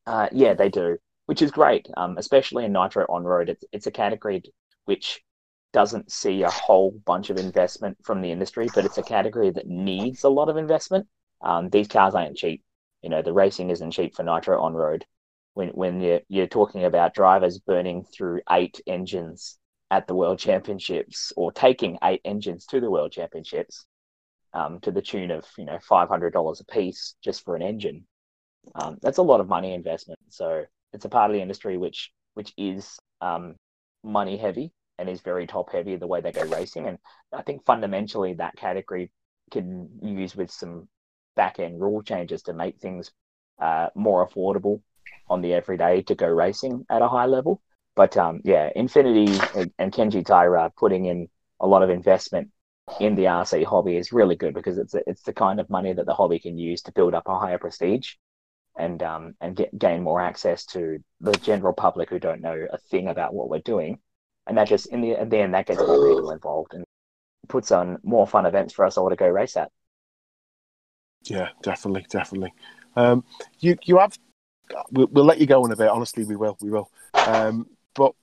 Uh, 0.08 0.28
yeah, 0.32 0.56
they 0.56 0.70
do, 0.70 0.98
which 1.28 1.44
is 1.44 1.52
great, 1.52 1.88
um, 1.96 2.18
especially 2.18 2.66
in 2.66 2.74
Nitro 2.74 3.06
on 3.08 3.24
road. 3.24 3.50
It's, 3.50 3.64
it's 3.72 3.88
a 3.88 3.92
category 3.92 4.42
which 4.92 5.22
doesn't 5.72 6.12
see 6.12 6.44
a 6.44 6.50
whole 6.50 6.92
bunch 7.06 7.30
of 7.30 7.38
investment 7.38 7.98
from 8.04 8.20
the 8.20 8.30
industry, 8.30 8.68
but 8.76 8.84
it's 8.84 8.98
a 8.98 9.04
category 9.04 9.50
that 9.50 9.66
needs 9.66 10.26
a 10.26 10.30
lot 10.30 10.50
of 10.50 10.58
investment. 10.58 11.08
Um, 11.42 11.70
these 11.70 11.88
cars 11.88 12.14
aren't 12.14 12.36
cheap. 12.36 12.62
You 13.02 13.10
know, 13.10 13.22
the 13.22 13.32
racing 13.32 13.70
isn't 13.70 13.92
cheap 13.92 14.14
for 14.14 14.24
Nitro 14.24 14.62
on 14.62 14.74
road. 14.74 15.06
When 15.54 15.70
when 15.70 16.02
you're, 16.02 16.20
you're 16.28 16.48
talking 16.48 16.84
about 16.84 17.14
drivers 17.14 17.58
burning 17.60 18.04
through 18.04 18.42
eight 18.50 18.82
engines 18.86 19.58
at 19.90 20.08
the 20.08 20.14
World 20.14 20.40
Championships 20.40 21.32
or 21.38 21.54
taking 21.54 21.98
eight 22.04 22.20
engines 22.26 22.66
to 22.66 22.82
the 22.82 22.92
World 22.92 23.14
Championships, 23.14 23.86
um, 24.54 24.82
to 24.82 24.92
the 24.92 25.02
tune 25.02 25.32
of 25.32 25.46
you 25.58 25.64
know 25.64 25.80
five 25.80 26.10
hundred 26.10 26.34
dollars 26.34 26.60
a 26.60 26.66
piece 26.66 27.16
just 27.24 27.46
for 27.46 27.56
an 27.56 27.62
engine. 27.62 28.06
Um, 28.76 28.98
that's 29.02 29.20
a 29.20 29.30
lot 29.32 29.40
of 29.40 29.48
money 29.48 29.74
investment. 29.74 30.20
So 30.28 30.66
it's 30.92 31.06
a 31.06 31.10
part 31.10 31.32
of 31.32 31.36
the 31.36 31.42
industry 31.42 31.78
which 31.78 32.12
which 32.34 32.52
is 32.58 33.00
um, 33.22 33.56
money 34.04 34.36
heavy 34.36 34.74
and 35.02 35.10
is 35.10 35.22
very 35.22 35.48
top 35.48 35.72
heavy 35.72 35.96
the 35.96 36.08
way 36.08 36.22
they 36.22 36.32
go 36.32 36.44
racing. 36.44 36.88
And 36.88 37.00
I 37.34 37.42
think 37.42 37.66
fundamentally 37.66 38.36
that 38.36 38.56
category 38.56 39.12
can 39.50 39.90
use 40.02 40.36
with 40.36 40.52
some 40.52 40.88
back 41.36 41.60
end 41.60 41.82
rule 41.82 42.04
changes 42.04 42.44
to 42.44 42.54
make 42.54 42.80
things 42.80 43.12
uh, 43.60 43.88
more 43.96 44.28
affordable 44.28 44.82
on 45.28 45.42
the 45.42 45.54
everyday 45.54 46.04
to 46.04 46.16
go 46.16 46.28
racing 46.28 46.86
at 46.90 47.02
a 47.02 47.10
high 47.10 47.26
level. 47.26 47.62
But 47.96 48.16
um, 48.16 48.42
yeah, 48.44 48.70
Infinity 48.76 49.40
and 49.80 49.92
Kenji 49.92 50.24
Taira 50.24 50.72
putting 50.78 51.06
in 51.06 51.28
a 51.60 51.68
lot 51.68 51.84
of 51.84 51.90
investment 51.90 52.50
in 53.00 53.16
the 53.16 53.24
RC 53.24 53.66
hobby 53.66 53.98
is 53.98 54.14
really 54.14 54.36
good 54.36 54.54
because 54.54 54.78
it's 54.78 54.94
it's 55.08 55.24
the 55.24 55.34
kind 55.34 55.60
of 55.60 55.70
money 55.70 55.94
that 55.94 56.06
the 56.06 56.14
hobby 56.14 56.40
can 56.40 56.58
use 56.58 56.82
to 56.84 56.92
build 56.92 57.14
up 57.14 57.28
a 57.28 57.40
higher 57.40 57.58
prestige 57.58 58.14
and 58.78 59.04
um 59.04 59.34
and 59.42 59.56
get 59.56 59.78
gain 59.78 60.02
more 60.02 60.22
access 60.22 60.66
to 60.66 60.98
the 61.20 61.34
general 61.34 61.74
public 61.74 62.10
who 62.10 62.20
don't 62.20 62.42
know 62.42 62.68
a 62.72 62.78
thing 62.78 63.08
about 63.08 63.34
what 63.34 63.50
we're 63.50 63.60
doing 63.60 64.00
and 64.48 64.58
that 64.58 64.68
just 64.68 64.88
in 64.88 65.02
the, 65.02 65.20
in 65.22 65.30
the 65.30 65.38
end 65.38 65.54
that 65.54 65.68
gets 65.68 65.80
more 65.80 66.16
people 66.16 66.32
involved 66.32 66.74
and 66.74 66.84
puts 67.48 67.72
on 67.72 67.98
more 68.04 68.28
fun 68.28 68.46
events 68.46 68.74
for 68.74 68.86
us 68.86 68.98
all 68.98 69.10
to 69.10 69.16
go 69.16 69.28
race 69.28 69.58
at. 69.58 69.72
Yeah 71.24 71.50
definitely 71.62 72.06
definitely. 72.10 72.54
Um 72.96 73.24
you 73.60 73.78
you 73.84 74.00
have 74.00 74.18
we'll, 74.92 75.08
we'll 75.12 75.26
let 75.26 75.40
you 75.40 75.46
go 75.46 75.66
in 75.66 75.72
a 75.72 75.76
bit. 75.76 75.90
Honestly 75.90 76.24
we 76.24 76.36
will 76.36 76.58
we 76.62 76.70
will. 76.70 76.90
Um 77.14 77.68
but 77.94 78.14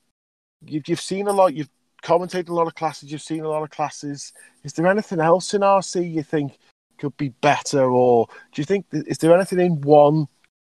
you've, 0.64 0.88
you've 0.88 1.00
seen 1.00 1.28
a 1.28 1.32
lot 1.32 1.54
you've 1.54 1.70
commentated 2.02 2.48
a 2.48 2.54
lot 2.54 2.66
of 2.66 2.74
classes 2.74 3.10
you've 3.10 3.22
seen 3.22 3.44
a 3.44 3.48
lot 3.48 3.62
of 3.62 3.70
classes. 3.70 4.32
Is 4.64 4.72
there 4.72 4.86
anything 4.86 5.20
else 5.20 5.54
in 5.54 5.62
rc 5.62 6.12
you 6.12 6.22
think 6.22 6.58
could 6.98 7.16
be 7.16 7.28
better 7.28 7.90
or 7.90 8.26
do 8.52 8.60
you 8.60 8.64
think 8.64 8.86
is 8.92 9.18
there 9.18 9.34
anything 9.34 9.60
in 9.60 9.80
one 9.82 10.26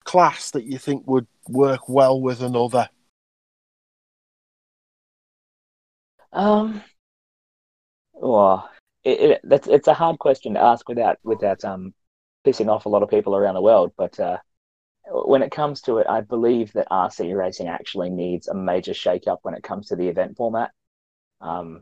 class 0.06 0.52
that 0.52 0.64
you 0.64 0.78
think 0.78 1.06
would 1.08 1.28
work 1.50 1.90
well 1.90 2.22
with 2.22 2.42
another? 2.42 2.90
Um, 6.36 6.84
well, 8.13 8.69
it, 9.04 9.19
it, 9.21 9.41
that's 9.43 9.67
it's 9.67 9.88
a 9.88 9.93
hard 9.93 10.19
question 10.19 10.54
to 10.56 10.62
ask 10.62 10.88
without 10.89 11.17
without 11.24 11.63
um 11.63 11.93
pissing 12.45 12.69
off 12.69 12.86
a 12.86 12.89
lot 12.89 13.04
of 13.04 13.10
people 13.10 13.36
around 13.36 13.56
the 13.56 13.62
world. 13.62 13.93
But 13.98 14.19
uh, 14.19 14.38
when 15.08 15.43
it 15.43 15.52
comes 15.52 15.82
to 15.84 16.00
it, 16.00 16.08
I 16.10 16.21
believe 16.21 16.74
that 16.74 16.89
RC 16.91 17.36
racing 17.38 17.67
actually 17.67 18.10
needs 18.10 18.48
a 18.48 18.54
major 18.56 18.93
shake-up 18.93 19.39
when 19.43 19.56
it 19.56 19.63
comes 19.63 19.88
to 19.89 19.95
the 19.95 20.10
event 20.10 20.38
format. 20.38 20.71
Um, 21.41 21.82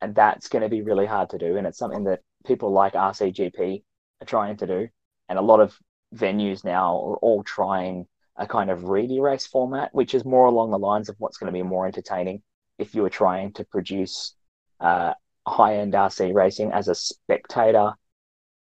and 0.00 0.14
that's 0.14 0.48
going 0.48 0.62
to 0.62 0.68
be 0.68 0.82
really 0.82 1.06
hard 1.06 1.30
to 1.30 1.38
do. 1.38 1.56
And 1.56 1.66
it's 1.66 1.78
something 1.78 2.04
that 2.04 2.20
people 2.46 2.72
like 2.72 2.94
RCGP 2.94 3.82
are 4.22 4.26
trying 4.26 4.56
to 4.58 4.66
do. 4.66 4.88
And 5.28 5.38
a 5.38 5.42
lot 5.42 5.60
of 5.60 5.76
venues 6.14 6.64
now 6.64 6.96
are 6.96 7.16
all 7.18 7.42
trying 7.44 8.06
a 8.36 8.46
kind 8.46 8.70
of 8.70 8.84
reedy 8.84 9.20
race 9.20 9.46
format, 9.46 9.94
which 9.94 10.14
is 10.14 10.24
more 10.24 10.46
along 10.46 10.70
the 10.70 10.78
lines 10.78 11.08
of 11.08 11.16
what's 11.18 11.38
going 11.38 11.52
to 11.52 11.58
be 11.58 11.62
more 11.62 11.86
entertaining 11.86 12.42
if 12.78 12.94
you 12.94 13.02
were 13.02 13.10
trying 13.10 13.52
to 13.54 13.64
produce 13.64 14.34
uh, 14.80 15.14
high 15.46 15.76
end 15.76 15.92
RC 15.94 16.34
racing 16.34 16.72
as 16.72 16.88
a 16.88 16.94
spectator 16.94 17.92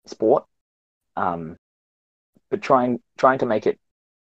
sport. 0.06 0.46
Um, 1.16 1.58
but 2.50 2.62
trying 2.62 3.00
trying 3.18 3.40
to 3.40 3.46
make 3.46 3.68
it 3.68 3.80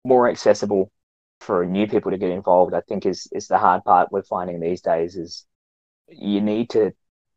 more 0.06 0.30
accessible 0.30 0.91
for 1.39 1.65
new 1.65 1.88
people 1.88 2.12
to 2.12 2.17
get 2.17 2.32
involved, 2.32 2.74
I 2.74 2.82
think 2.82 3.06
is 3.06 3.28
is 3.32 3.48
the 3.48 3.58
hard 3.58 3.84
part 3.84 4.12
we're 4.12 4.24
finding 4.24 4.60
these 4.60 4.82
days. 4.82 5.17
Is 5.17 5.46
you 6.08 6.41
need 6.41 6.69
to 6.72 6.93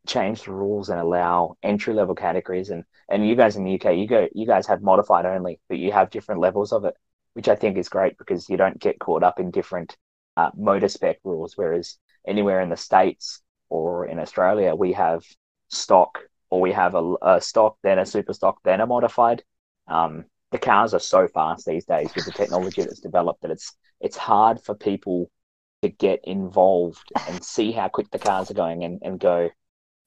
change 0.07 0.43
the 0.43 0.51
rules 0.53 0.89
and 0.89 0.99
allow 0.99 1.57
entry 1.61 1.93
level 1.93 2.15
categories 2.15 2.69
and 2.69 2.83
and 3.09 3.27
you 3.27 3.35
guys 3.35 3.57
in 3.57 3.65
the 3.65 3.75
UK 3.75 3.95
you 3.97 4.07
go 4.07 4.27
you 4.33 4.47
guys 4.47 4.65
have 4.65 4.81
modified 4.81 5.25
only 5.25 5.59
but 5.67 5.77
you 5.77 5.91
have 5.91 6.09
different 6.09 6.39
levels 6.39 6.71
of 6.71 6.85
it 6.85 6.95
which 7.33 7.49
I 7.49 7.55
think 7.55 7.77
is 7.77 7.89
great 7.89 8.17
because 8.17 8.49
you 8.49 8.55
don't 8.57 8.79
get 8.79 8.99
caught 8.99 9.21
up 9.21 9.39
in 9.39 9.51
different 9.51 9.97
uh, 10.37 10.49
motor 10.55 10.87
spec 10.87 11.17
rules 11.25 11.57
whereas 11.57 11.97
anywhere 12.27 12.61
in 12.61 12.69
the 12.69 12.77
states 12.77 13.41
or 13.69 14.05
in 14.05 14.19
Australia 14.19 14.75
we 14.75 14.93
have 14.93 15.23
stock 15.69 16.19
or 16.49 16.61
we 16.61 16.71
have 16.71 16.95
a, 16.95 17.15
a 17.21 17.41
stock 17.41 17.77
then 17.83 17.99
a 17.99 18.05
super 18.05 18.33
stock 18.33 18.59
then 18.63 18.81
a 18.81 18.85
modified 18.85 19.43
um, 19.87 20.25
the 20.51 20.57
cars 20.57 20.93
are 20.93 20.99
so 20.99 21.27
fast 21.27 21.65
these 21.65 21.85
days 21.85 22.13
with 22.15 22.25
the 22.25 22.31
technology 22.31 22.81
that's 22.81 22.99
developed 22.99 23.41
that 23.41 23.51
it's 23.51 23.75
it's 23.99 24.17
hard 24.17 24.61
for 24.61 24.75
people 24.75 25.29
to 25.81 25.89
get 25.89 26.19
involved 26.23 27.11
and 27.27 27.43
see 27.43 27.71
how 27.71 27.87
quick 27.87 28.09
the 28.11 28.19
cars 28.19 28.49
are 28.49 28.55
going 28.55 28.83
and, 28.83 28.99
and 29.03 29.19
go, 29.19 29.49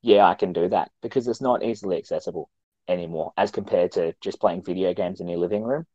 yeah, 0.03 0.27
I 0.27 0.35
can 0.35 0.53
do 0.53 0.69
that 0.69 0.91
because 1.03 1.29
it's 1.29 1.41
not 1.41 1.63
easily 1.63 1.97
accessible 1.97 2.51
anymore 2.89 3.33
as 3.37 3.51
compared 3.51 3.93
to 3.93 4.15
just 4.21 4.41
playing 4.41 4.65
video 4.65 4.95
games 4.95 5.21
in 5.21 5.29
your 5.29 5.39
living 5.39 5.63
room. 5.63 5.87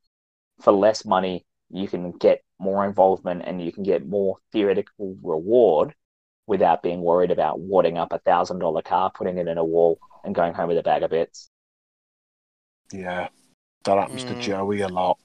For 0.62 0.72
less 0.72 1.06
money, 1.06 1.46
you 1.70 1.88
can 1.88 2.12
get 2.12 2.42
more 2.60 2.86
involvement 2.86 3.44
and 3.46 3.62
you 3.62 3.72
can 3.72 3.84
get 3.84 4.08
more 4.08 4.38
theoretical 4.52 5.18
reward 5.22 5.94
without 6.48 6.84
being 6.84 7.02
worried 7.02 7.32
about 7.32 7.60
wadding 7.60 7.98
up 7.98 8.12
a 8.12 8.20
thousand 8.20 8.60
dollar 8.60 8.82
car, 8.82 9.12
putting 9.14 9.38
it 9.38 9.48
in 9.48 9.58
a 9.58 9.66
wall, 9.66 10.00
and 10.24 10.36
going 10.36 10.54
home 10.54 10.68
with 10.68 10.78
a 10.78 10.84
bag 10.84 11.04
of 11.04 11.12
bits. 11.12 11.50
Yeah, 12.92 13.30
that 13.86 13.98
happens 13.98 14.24
mm. 14.24 14.36
to 14.36 14.42
Joey 14.42 14.82
a 14.82 14.88
lot. 14.88 15.18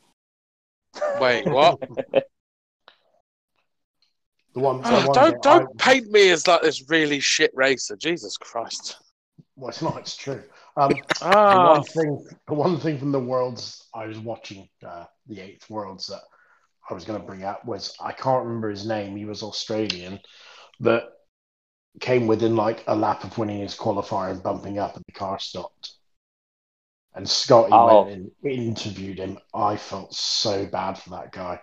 Wait, 1.21 1.47
what? 1.47 1.79
The 4.53 4.61
one, 4.61 4.81
oh, 4.85 5.07
one 5.07 5.15
don't 5.15 5.43
don't 5.43 5.69
I, 5.81 5.93
paint 5.93 6.11
me 6.11 6.31
as 6.31 6.47
like 6.49 6.63
this 6.63 6.91
really 6.91 7.21
shit 7.21 7.53
racer. 7.55 7.97
Jesus 7.97 8.37
Christ. 8.37 8.97
Well, 9.55 9.69
it's 9.69 9.83
not. 9.83 9.99
It's 9.99 10.17
true. 10.17 10.43
Um, 10.77 10.93
ah. 11.23 11.75
The 11.75 11.81
one 11.81 11.85
thing, 11.85 12.27
the 12.49 12.55
one 12.55 12.81
thing 12.81 12.99
from 12.99 13.13
the 13.13 13.21
worlds 13.21 13.87
I 13.95 14.07
was 14.07 14.19
watching, 14.19 14.69
uh, 14.85 15.05
the 15.29 15.41
eighth 15.41 15.71
worlds 15.71 16.09
that 16.09 16.23
I 16.89 16.95
was 16.95 17.05
going 17.05 17.21
to 17.21 17.27
bring 17.27 17.45
up 17.45 17.65
was 17.65 17.95
I 18.01 18.13
can't 18.13 18.45
remember 18.45 18.71
his 18.71 18.87
name. 18.87 19.17
He 19.17 19.25
was 19.25 19.43
Australian, 19.43 20.19
that 20.81 21.05
came 22.01 22.27
within 22.27 22.57
like 22.57 22.85
a 22.87 22.97
lap 22.97 23.25
of 23.25 23.37
winning 23.39 23.61
his 23.61 23.77
qualifier 23.77 24.31
and 24.31 24.43
bumping 24.43 24.79
up, 24.79 24.97
and 24.97 25.05
the 25.07 25.13
car 25.13 25.39
stopped. 25.39 25.95
And 27.15 27.29
Scotty 27.29 27.73
oh. 27.73 28.05
went 28.05 28.13
and 28.13 28.31
interviewed 28.45 29.19
him. 29.19 29.39
I 29.53 29.77
felt 29.77 30.15
so 30.15 30.65
bad 30.67 30.95
for 30.97 31.11
that 31.11 31.33
guy. 31.33 31.61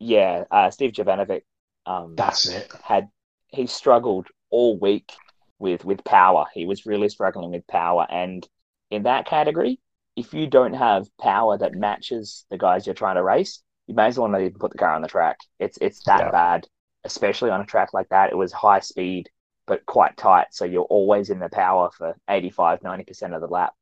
Yeah, 0.00 0.44
uh, 0.50 0.70
Steve 0.70 0.92
Jovanovic 0.92 1.42
um, 1.86 2.14
That's 2.16 2.48
it. 2.48 2.70
Had 2.82 3.08
he 3.48 3.66
struggled 3.66 4.28
all 4.50 4.78
week 4.78 5.12
with 5.58 5.84
with 5.84 6.04
power. 6.04 6.46
He 6.52 6.66
was 6.66 6.86
really 6.86 7.08
struggling 7.08 7.52
with 7.52 7.66
power, 7.66 8.06
and 8.10 8.46
in 8.90 9.04
that 9.04 9.26
category, 9.26 9.80
if 10.16 10.34
you 10.34 10.46
don't 10.46 10.74
have 10.74 11.06
power 11.20 11.56
that 11.58 11.74
matches 11.74 12.44
the 12.50 12.58
guys 12.58 12.86
you're 12.86 12.94
trying 12.94 13.16
to 13.16 13.22
race, 13.22 13.62
you 13.86 13.94
may 13.94 14.06
as 14.06 14.18
well 14.18 14.28
not 14.28 14.40
even 14.40 14.58
put 14.58 14.72
the 14.72 14.78
car 14.78 14.94
on 14.94 15.02
the 15.02 15.08
track. 15.08 15.38
It's 15.58 15.78
it's 15.80 16.04
that 16.04 16.20
yeah. 16.20 16.30
bad, 16.30 16.66
especially 17.04 17.50
on 17.50 17.60
a 17.60 17.66
track 17.66 17.92
like 17.92 18.08
that. 18.10 18.30
It 18.30 18.36
was 18.36 18.52
high 18.52 18.80
speed 18.80 19.28
but 19.66 19.86
quite 19.86 20.16
tight, 20.16 20.48
so 20.50 20.64
you're 20.64 20.82
always 20.82 21.30
in 21.30 21.38
the 21.38 21.48
power 21.48 21.90
for 21.96 22.16
85, 22.28 22.80
90% 22.80 23.34
of 23.34 23.40
the 23.40 23.46
lap. 23.46 23.72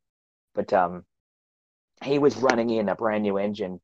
But 0.55 0.73
um, 0.73 1.05
he 2.05 2.19
was 2.19 2.37
running 2.37 2.71
in 2.71 2.89
a 2.89 2.95
brand 2.95 3.23
new 3.23 3.39
engine 3.39 3.81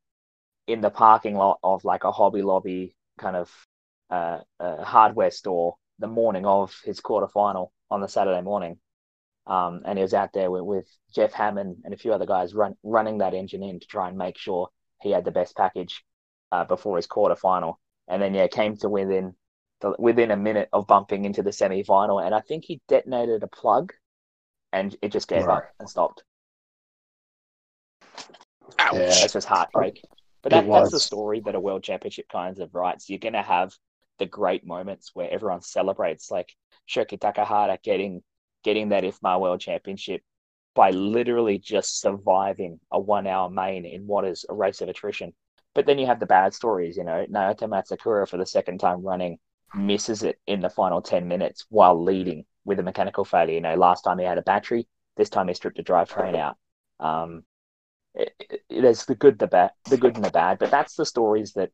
in 0.66 0.81
the 0.81 0.90
parking 0.90 1.37
lot 1.37 1.59
of 1.62 1.85
like 1.85 2.05
a 2.05 2.12
Hobby 2.12 2.42
Lobby 2.42 2.94
kind 3.18 3.37
of 3.37 3.51
uh, 4.11 4.40
a 4.61 4.85
hardware 4.85 5.31
store 5.31 5.77
the 5.99 6.07
morning 6.07 6.44
of 6.44 6.79
his 6.85 7.01
quarterfinal 7.01 7.68
on 7.90 8.01
the 8.01 8.09
Saturday 8.09 8.42
morning. 8.42 8.79
Um, 9.46 9.83
and 9.85 9.96
he 9.96 10.03
was 10.03 10.14
out 10.14 10.33
there 10.33 10.51
with, 10.51 10.64
with, 10.64 10.88
Jeff 11.14 11.33
Hammond 11.33 11.79
and 11.85 11.94
a 11.94 11.96
few 11.96 12.12
other 12.12 12.27
guys 12.27 12.53
run, 12.53 12.75
running 12.83 13.18
that 13.18 13.33
engine 13.33 13.62
in 13.62 13.81
to 13.81 13.87
try 13.87 14.09
and 14.09 14.18
make 14.18 14.37
sure 14.37 14.68
he 15.01 15.12
had 15.12 15.25
the 15.25 15.31
best 15.31 15.57
package 15.57 16.05
uh, 16.53 16.64
before 16.64 16.96
his 16.96 17.07
quarterfinal. 17.07 17.77
And 18.09 18.23
then, 18.23 18.35
yeah, 18.35 18.47
came 18.47 18.77
to 18.79 18.88
within 18.88 19.35
the, 19.81 19.95
within 19.99 20.31
a 20.31 20.37
minute 20.37 20.69
of 20.73 20.87
bumping 20.87 21.25
into 21.25 21.42
the 21.42 21.53
semi 21.53 21.83
final. 21.83 22.21
And 22.21 22.35
I 22.35 22.40
think 22.40 22.64
he 22.64 22.81
detonated 22.88 23.42
a 23.42 23.49
plug 23.49 23.92
and 24.73 24.97
it 25.03 25.12
just 25.12 25.29
gave 25.29 25.45
right. 25.47 25.59
up 25.59 25.71
and 25.81 25.88
stopped. 25.88 26.23
Ouch. 28.79 28.95
Yeah. 28.95 29.01
It's 29.25 29.33
just 29.33 29.49
heartbreak. 29.49 30.03
But 30.42 30.53
that, 30.53 30.69
that's 30.69 30.92
the 30.92 31.01
story 31.01 31.40
that 31.45 31.55
a 31.57 31.61
world 31.61 31.83
championship 31.83 32.29
kinds 32.29 32.61
of 32.61 32.75
writes. 32.75 33.09
You're 33.11 33.19
going 33.19 33.33
to 33.33 33.42
have 33.42 33.75
the 34.19 34.27
great 34.27 34.64
moments 34.64 35.11
where 35.12 35.31
everyone 35.31 35.61
celebrates, 35.61 36.31
like 36.31 36.55
Shoki 36.88 37.19
Takahata 37.19 37.83
getting 37.83 38.23
getting 38.62 38.88
that 38.88 39.05
IFMAR 39.05 39.40
World 39.40 39.61
Championship 39.61 40.23
by 40.75 40.90
literally 40.90 41.59
just 41.59 42.01
surviving 42.01 42.81
a 42.92 43.01
one 43.01 43.27
hour 43.27 43.49
main 43.49 43.85
in 43.85 44.07
what 44.07 44.25
is 44.25 44.45
a 44.49 44.55
race 44.55 44.81
of 44.81 44.88
attrition. 44.88 45.33
But 45.76 45.84
then 45.84 45.98
you 45.98 46.06
have 46.06 46.20
the 46.20 46.26
bad 46.26 46.54
stories, 46.54 46.96
you 46.96 47.04
know, 47.04 47.26
Naoto 47.30 47.68
Matsukura 47.68 48.26
for 48.26 48.38
the 48.38 48.46
second 48.46 48.78
time 48.78 49.02
running 49.02 49.38
misses 49.74 50.22
it 50.22 50.40
in 50.46 50.60
the 50.60 50.70
final 50.70 51.02
10 51.02 51.28
minutes 51.28 51.66
while 51.68 52.02
leading 52.02 52.46
with 52.64 52.78
a 52.78 52.82
mechanical 52.82 53.26
failure. 53.26 53.52
You 53.52 53.60
know, 53.60 53.74
last 53.74 54.00
time 54.00 54.18
he 54.18 54.24
had 54.24 54.38
a 54.38 54.42
battery, 54.42 54.88
this 55.18 55.28
time 55.28 55.48
he 55.48 55.54
stripped 55.54 55.78
a 55.78 55.82
drivetrain 55.82 56.34
out. 56.34 56.56
Um, 56.98 57.44
it, 58.14 58.32
it, 58.40 58.62
there's 58.70 59.04
the 59.04 59.16
good, 59.16 59.38
the 59.38 59.48
bad, 59.48 59.72
the 59.90 59.98
good 59.98 60.16
and 60.16 60.24
the 60.24 60.30
bad, 60.30 60.58
but 60.58 60.70
that's 60.70 60.94
the 60.94 61.04
stories 61.04 61.52
that 61.52 61.72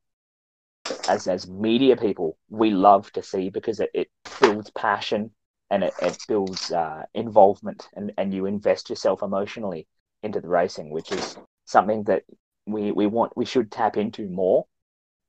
as 1.09 1.29
as 1.29 1.49
media 1.49 1.97
people 1.97 2.37
we 2.51 2.71
love 2.71 3.13
to 3.13 3.23
see 3.23 3.51
because 3.51 3.79
it, 3.79 3.91
it 3.95 4.11
builds 4.41 4.69
passion 4.71 5.31
and 5.71 5.85
it, 5.85 5.95
it 6.03 6.19
builds 6.27 6.73
uh, 6.73 7.05
involvement 7.15 7.89
and, 7.95 8.13
and 8.19 8.35
you 8.35 8.47
invest 8.47 8.91
yourself 8.91 9.23
emotionally 9.23 9.87
into 10.25 10.41
the 10.41 10.49
racing 10.49 10.91
which 10.91 11.13
is 11.13 11.39
something 11.67 12.03
that 12.03 12.25
we, 12.67 12.93
we 12.93 13.07
want 13.07 13.37
we 13.37 13.45
should 13.45 13.71
tap 13.71 13.97
into 13.97 14.29
more 14.29 14.67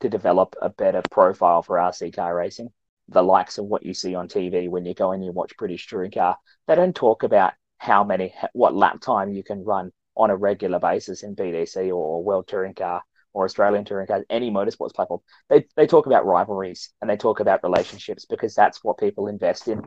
to 0.02 0.10
develop 0.10 0.56
a 0.62 0.69
better 0.69 1.02
profile 1.10 1.62
for 1.62 1.78
RC 1.78 2.15
car 2.15 2.36
racing 2.36 2.69
the 3.10 3.24
likes 3.24 3.58
of 3.58 3.65
what 3.65 3.86
you 3.86 3.93
see 3.93 4.15
on 4.15 4.28
TV 4.28 4.69
when 4.69 4.86
you 4.86 4.93
go 4.93 5.12
and 5.12 5.24
you 5.26 5.32
watch 5.32 5.58
British 5.58 5.88
Touring 5.88 6.12
Car 6.12 6.38
they 6.67 6.76
don't 6.76 6.96
talk 6.96 7.24
about 7.24 7.54
how 7.78 8.04
many 8.04 8.34
what 8.54 8.76
lap 8.76 9.02
time 9.02 9.34
you 9.34 9.43
can 9.43 9.63
run 9.63 9.91
on 10.15 10.30
a 10.30 10.36
regular 10.36 10.80
basis 10.80 11.24
in 11.24 11.36
BDC 11.36 11.93
or 11.93 12.24
World 12.24 12.48
Touring 12.48 12.76
Car 12.76 13.04
or 13.34 13.46
Australian 13.46 13.84
touring 13.84 14.08
cars, 14.08 14.24
any 14.30 14.51
motorsports 14.51 14.93
platform, 14.93 15.20
they, 15.49 15.66
they 15.76 15.88
talk 15.88 16.05
about 16.05 16.26
rivalries 16.26 16.91
and 17.01 17.10
they 17.10 17.18
talk 17.18 17.39
about 17.39 17.64
relationships 17.64 18.26
because 18.26 18.53
that's 18.53 18.84
what 18.84 18.97
people 18.97 19.28
invest 19.28 19.68
in 19.68 19.82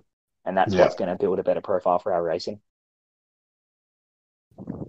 and 0.44 0.56
that's 0.56 0.74
yeah. 0.74 0.82
what's 0.82 0.96
going 0.96 1.10
to 1.10 1.16
build 1.16 1.38
a 1.38 1.44
better 1.44 1.60
profile 1.60 1.98
for 1.98 2.12
our 2.12 2.22
racing. 2.22 2.60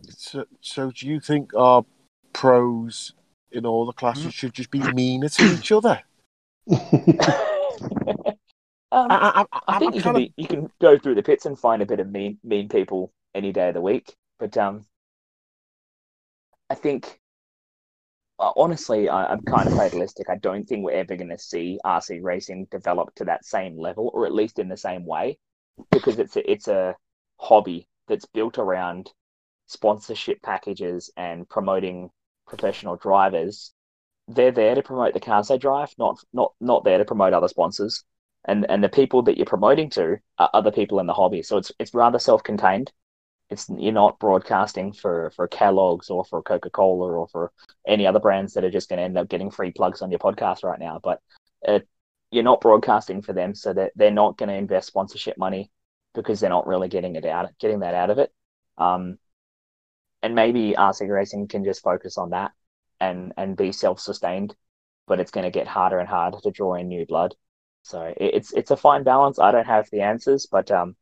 So, 0.10 0.46
so 0.62 0.92
do 0.92 1.08
you 1.08 1.20
think 1.20 1.54
our 1.56 1.86
pros 2.38 3.14
in 3.52 3.66
all 3.66 3.86
the 3.88 3.94
classes 3.94 4.28
mm. 4.28 4.34
should 4.34 4.54
just 4.54 4.70
be 4.70 4.80
meaner 4.94 5.28
to 5.28 5.44
each 5.54 5.72
other? 5.72 6.04
um, 6.72 6.80
I, 8.92 9.44
I, 9.52 9.60
I, 9.68 9.80
think 9.80 9.96
you 9.96 10.02
can, 10.04 10.14
be, 10.14 10.34
you 10.38 10.48
can 10.48 10.70
go 10.80 11.00
through 11.00 11.16
the 11.16 11.24
pits 11.24 11.48
and 11.48 11.58
find 11.58 11.82
a 11.82 11.86
bit 11.86 12.00
of 12.00 12.12
mean 12.12 12.38
mean 12.44 12.70
people 12.70 13.12
any 13.34 13.52
day 13.52 13.70
of 13.70 13.74
the 13.74 13.82
week, 13.82 14.16
but 14.38 14.56
um, 14.56 14.86
I 16.70 16.76
think 16.76 17.20
uh, 18.38 18.52
honestly, 18.56 19.10
I, 19.10 19.32
am 19.34 19.42
kind 19.42 19.68
of 19.68 19.76
fatalistic. 19.76 20.30
I 20.30 20.38
don't 20.38 20.66
think 20.66 20.84
we're 20.84 20.92
ever 20.92 21.16
going 21.16 21.30
to 21.30 21.40
see 21.40 21.80
RC 21.84 22.22
racing 22.22 22.68
develop 22.70 23.16
to 23.16 23.26
that 23.26 23.46
same 23.46 23.80
level, 23.80 24.12
or 24.14 24.28
at 24.28 24.34
least 24.34 24.60
in 24.60 24.70
the 24.70 24.78
same 24.78 25.08
way, 25.08 25.40
because 25.90 26.20
it's 26.20 26.36
a, 26.36 26.52
it's 26.52 26.68
a 26.68 26.96
hobby 27.40 27.88
that's 28.08 28.26
built 28.26 28.60
around 28.60 29.12
sponsorship 29.66 30.42
packages 30.44 31.12
and 31.18 31.50
promoting 31.50 32.10
professional 32.48 32.96
drivers 32.96 33.74
they're 34.28 34.52
there 34.52 34.76
to 34.76 34.84
promote 34.84 35.14
the 35.14 35.20
cars 35.20 35.48
they 35.48 35.58
drive, 35.58 35.94
not 35.98 36.20
not 36.34 36.54
not 36.60 36.84
there 36.84 36.98
to 36.98 37.06
promote 37.06 37.34
other 37.34 37.48
sponsors. 37.48 38.04
And 38.46 38.66
and 38.70 38.84
the 38.84 38.90
people 38.90 39.24
that 39.24 39.38
you're 39.38 39.46
promoting 39.46 39.90
to 39.92 40.18
are 40.38 40.50
other 40.54 40.72
people 40.72 41.00
in 41.00 41.08
the 41.08 41.14
hobby. 41.14 41.44
So 41.44 41.58
it's 41.58 41.72
it's 41.80 41.94
rather 41.94 42.20
self-contained. 42.20 42.92
It's 43.50 43.70
you're 43.70 43.94
not 43.94 44.20
broadcasting 44.20 44.94
for 44.94 45.32
for 45.36 45.48
Kellogg's 45.48 46.10
or 46.10 46.26
for 46.26 46.42
Coca 46.44 46.70
Cola 46.70 47.14
or 47.14 47.28
for 47.30 47.52
any 47.88 48.06
other 48.06 48.20
brands 48.20 48.54
that 48.54 48.64
are 48.66 48.72
just 48.72 48.90
going 48.90 48.98
to 48.98 49.04
end 49.04 49.18
up 49.18 49.30
getting 49.30 49.52
free 49.52 49.72
plugs 49.72 50.02
on 50.02 50.12
your 50.12 50.20
podcast 50.20 50.64
right 50.64 50.80
now. 50.80 51.00
But 51.02 51.22
it, 51.62 51.88
you're 52.32 52.44
not 52.44 52.62
broadcasting 52.62 53.22
for 53.22 53.34
them, 53.34 53.56
so 53.56 53.74
that 53.74 53.94
they're 53.96 54.12
not 54.12 54.38
going 54.38 54.50
to 54.50 54.56
invest 54.56 54.88
sponsorship 54.88 55.38
money 55.38 55.72
because 56.14 56.40
they're 56.40 56.50
not 56.50 56.68
really 56.68 56.90
getting 56.90 57.16
it 57.16 57.26
out, 57.26 57.50
getting 57.60 57.80
that 57.80 57.94
out 57.94 58.10
of 58.10 58.20
it. 58.20 58.34
Um, 58.78 59.18
and 60.22 60.36
maybe 60.36 60.76
RC 60.78 61.08
Racing 61.10 61.48
can 61.48 61.64
just 61.64 61.82
focus 61.82 62.18
on 62.18 62.32
that 62.32 62.52
and 63.00 63.34
and 63.38 63.56
be 63.56 63.72
self 63.72 64.00
sustained, 64.00 64.56
but 65.08 65.20
it's 65.20 65.32
going 65.32 65.46
to 65.46 65.52
get 65.52 65.68
harder 65.68 66.00
and 66.00 66.10
harder 66.10 66.38
to 66.44 66.52
draw 66.52 66.76
in 66.76 66.88
new 66.88 67.06
blood. 67.06 67.36
So 67.84 68.14
it's 68.18 68.52
it's 68.54 68.72
a 68.72 68.78
fine 68.78 69.04
balance. 69.04 69.40
I 69.40 69.52
don't 69.52 69.68
have 69.68 69.90
the 69.92 70.02
answers, 70.02 70.48
but 70.52 70.72
um, 70.72 70.96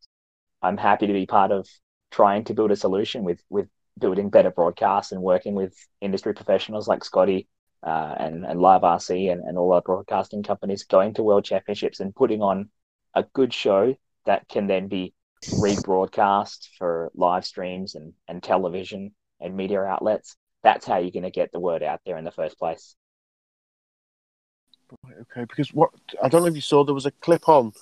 I'm 0.61 0.77
happy 0.77 1.07
to 1.07 1.13
be 1.13 1.25
part 1.25 1.51
of 1.51 1.67
trying 2.11 2.43
to 2.45 2.53
build 2.53 2.71
a 2.71 2.75
solution 2.75 3.23
with 3.23 3.41
with 3.49 3.67
building 3.97 4.29
better 4.29 4.51
broadcasts 4.51 5.11
and 5.11 5.21
working 5.21 5.55
with 5.55 5.73
industry 6.01 6.33
professionals 6.33 6.87
like 6.87 7.03
Scotty 7.03 7.47
uh, 7.83 8.15
and 8.19 8.45
and 8.45 8.61
Live 8.61 8.81
RC 8.81 9.31
and, 9.31 9.41
and 9.43 9.57
all 9.57 9.73
our 9.73 9.81
broadcasting 9.81 10.43
companies 10.43 10.83
going 10.83 11.13
to 11.15 11.23
World 11.23 11.45
Championships 11.45 11.99
and 11.99 12.15
putting 12.15 12.41
on 12.41 12.69
a 13.13 13.23
good 13.33 13.53
show 13.53 13.95
that 14.25 14.47
can 14.49 14.67
then 14.67 14.87
be 14.87 15.13
rebroadcast 15.51 16.67
for 16.77 17.11
live 17.15 17.45
streams 17.45 17.95
and, 17.95 18.13
and 18.27 18.41
television 18.41 19.13
and 19.39 19.55
media 19.55 19.81
outlets. 19.81 20.35
That's 20.63 20.85
how 20.85 20.97
you're 20.97 21.11
going 21.11 21.23
to 21.23 21.31
get 21.31 21.51
the 21.51 21.59
word 21.59 21.83
out 21.83 22.01
there 22.05 22.17
in 22.17 22.25
the 22.25 22.31
first 22.31 22.57
place. 22.57 22.95
Okay, 25.21 25.45
because 25.45 25.73
what 25.73 25.91
I 26.21 26.29
don't 26.29 26.41
know 26.41 26.47
if 26.47 26.55
you 26.55 26.61
saw, 26.61 26.83
there 26.83 26.93
was 26.93 27.05
a 27.05 27.11
clip 27.11 27.49
on 27.49 27.73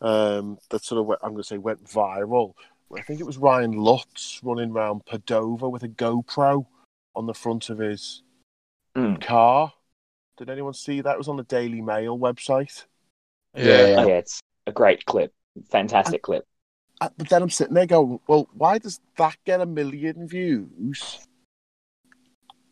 um, 0.00 0.58
that 0.70 0.84
sort 0.84 1.00
of 1.00 1.06
went, 1.06 1.20
I'm 1.22 1.30
going 1.30 1.42
to 1.42 1.48
say 1.48 1.58
went 1.58 1.84
viral. 1.84 2.54
I 2.96 3.02
think 3.02 3.20
it 3.20 3.26
was 3.26 3.38
Ryan 3.38 3.72
Lutz 3.72 4.40
running 4.42 4.70
around 4.70 5.04
Padova 5.04 5.70
with 5.70 5.82
a 5.84 5.88
GoPro 5.88 6.66
on 7.14 7.26
the 7.26 7.34
front 7.34 7.70
of 7.70 7.78
his 7.78 8.22
Mm. 8.96 9.20
car. 9.20 9.72
Did 10.36 10.50
anyone 10.50 10.72
see 10.72 11.00
that? 11.00 11.14
It 11.14 11.18
was 11.18 11.28
on 11.28 11.36
the 11.36 11.44
Daily 11.44 11.80
Mail 11.80 12.18
website. 12.18 12.86
Yeah, 13.54 13.64
Yeah, 13.64 13.86
yeah. 13.86 14.06
Yeah, 14.06 14.14
it's 14.14 14.40
a 14.66 14.72
great 14.72 15.04
clip, 15.04 15.32
fantastic 15.70 16.22
clip. 16.22 16.44
But 17.00 17.30
then 17.30 17.42
I'm 17.42 17.50
sitting 17.50 17.74
there 17.74 17.86
going, 17.86 18.20
well, 18.26 18.46
why 18.52 18.78
does 18.78 19.00
that 19.16 19.36
get 19.46 19.62
a 19.62 19.66
million 19.66 20.28
views? 20.28 21.26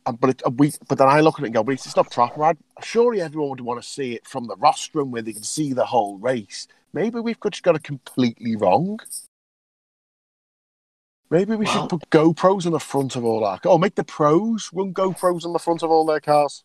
And, 0.04 0.20
but 0.20 0.30
it, 0.30 0.42
we, 0.58 0.72
but 0.86 0.98
then 0.98 1.08
I 1.08 1.20
look 1.20 1.38
at 1.38 1.44
it 1.44 1.46
and 1.46 1.54
go, 1.54 1.64
but 1.64 1.72
it's 1.72 1.96
not 1.96 2.10
proper. 2.10 2.44
I'd, 2.44 2.58
surely 2.82 3.22
everyone 3.22 3.50
would 3.50 3.60
want 3.62 3.82
to 3.82 3.88
see 3.88 4.14
it 4.14 4.26
from 4.26 4.46
the 4.46 4.56
rostrum 4.56 5.10
where 5.10 5.22
they 5.22 5.32
can 5.32 5.42
see 5.42 5.72
the 5.72 5.86
whole 5.86 6.18
race. 6.18 6.68
Maybe 6.92 7.20
we've 7.20 7.40
just 7.50 7.62
got 7.62 7.76
it 7.76 7.84
completely 7.84 8.54
wrong. 8.54 9.00
Maybe 11.30 11.56
we 11.56 11.64
Well- 11.64 11.88
should 11.88 11.90
put 11.90 12.10
GoPros 12.10 12.66
on 12.66 12.72
the 12.72 12.80
front 12.80 13.16
of 13.16 13.24
all 13.24 13.44
our. 13.44 13.58
Cars. 13.58 13.72
Oh, 13.72 13.78
make 13.78 13.94
the 13.94 14.04
pros 14.04 14.70
run 14.74 14.92
GoPros 14.92 15.44
on 15.46 15.54
the 15.54 15.58
front 15.58 15.82
of 15.82 15.90
all 15.90 16.04
their 16.04 16.20
cars. 16.20 16.64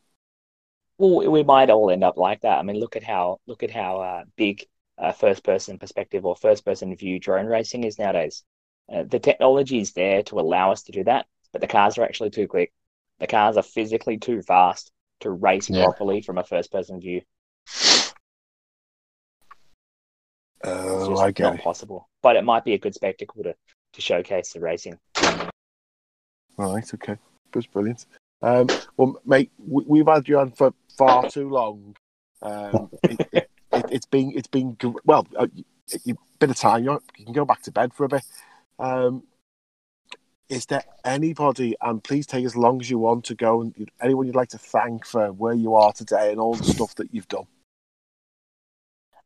Well, 0.97 1.29
we 1.31 1.43
might 1.43 1.69
all 1.69 1.89
end 1.89 2.03
up 2.03 2.17
like 2.17 2.41
that. 2.41 2.59
I 2.59 2.61
mean, 2.61 2.77
look 2.77 2.95
at 2.95 3.03
how 3.03 3.39
look 3.47 3.63
at 3.63 3.71
how 3.71 3.99
uh, 3.99 4.23
big 4.35 4.67
uh, 4.97 5.11
first 5.11 5.43
person 5.43 5.77
perspective 5.77 6.25
or 6.25 6.35
first 6.35 6.65
person 6.65 6.95
view 6.95 7.19
drone 7.19 7.45
racing 7.45 7.83
is 7.83 7.99
nowadays. 7.99 8.43
Uh, 8.91 9.03
the 9.03 9.19
technology 9.19 9.79
is 9.79 9.93
there 9.93 10.23
to 10.23 10.39
allow 10.39 10.71
us 10.71 10.83
to 10.83 10.91
do 10.91 11.03
that, 11.03 11.25
but 11.51 11.61
the 11.61 11.67
cars 11.67 11.97
are 11.97 12.03
actually 12.03 12.29
too 12.29 12.47
quick. 12.47 12.71
The 13.19 13.27
cars 13.27 13.57
are 13.57 13.63
physically 13.63 14.17
too 14.17 14.41
fast 14.41 14.91
to 15.21 15.31
race 15.31 15.69
Yeah. 15.69 15.85
properly 15.85 16.21
from 16.21 16.37
a 16.37 16.43
first 16.43 16.71
person 16.71 16.99
view. 16.99 17.21
It's 20.61 20.63
Oh, 20.65 21.09
just 21.09 21.23
I 21.23 21.31
get 21.31 21.43
not 21.43 21.59
possible. 21.59 22.09
But 22.21 22.35
it 22.35 22.43
might 22.43 22.63
be 22.63 22.73
a 22.73 22.77
good 22.77 22.93
spectacle 22.93 23.43
to, 23.43 23.55
to 23.93 24.01
showcase 24.01 24.53
the 24.53 24.59
racing. 24.59 24.97
Right, 26.57 26.93
okay. 26.93 27.17
That's 27.51 27.65
brilliant. 27.65 28.05
Um, 28.41 28.67
well, 28.97 29.19
mate, 29.25 29.51
we, 29.57 29.83
we've 29.87 30.07
had 30.07 30.27
you 30.27 30.39
on 30.39 30.51
for 30.51 30.73
far 30.97 31.27
too 31.29 31.49
long. 31.49 31.95
Um, 32.41 32.91
it, 33.03 33.19
it, 33.31 33.49
it's 33.93 34.07
been, 34.07 34.33
it's 34.35 34.47
been, 34.47 34.75
well, 35.05 35.27
a 35.37 35.47
you, 36.03 36.17
bit 36.39 36.49
of 36.49 36.57
time. 36.57 36.83
You're, 36.83 36.99
can 37.15 37.31
go 37.31 37.45
back 37.45 37.61
to 37.63 37.71
bed 37.71 37.93
for 37.93 38.05
a 38.05 38.09
bit. 38.09 38.23
Um, 38.79 39.23
is 40.49 40.65
there 40.65 40.83
anybody, 41.05 41.75
and 41.79 42.03
please 42.03 42.25
take 42.25 42.43
as 42.43 42.55
long 42.55 42.81
as 42.81 42.89
you 42.89 42.97
want 42.97 43.25
to 43.25 43.35
go, 43.35 43.61
and 43.61 43.73
anyone 44.01 44.25
you'd 44.25 44.35
like 44.35 44.49
to 44.49 44.57
thank 44.57 45.05
for 45.05 45.31
where 45.31 45.53
you 45.53 45.75
are 45.75 45.93
today 45.93 46.31
and 46.31 46.39
all 46.39 46.55
the 46.55 46.63
stuff 46.63 46.95
that 46.95 47.13
you've 47.13 47.27
done? 47.27 47.45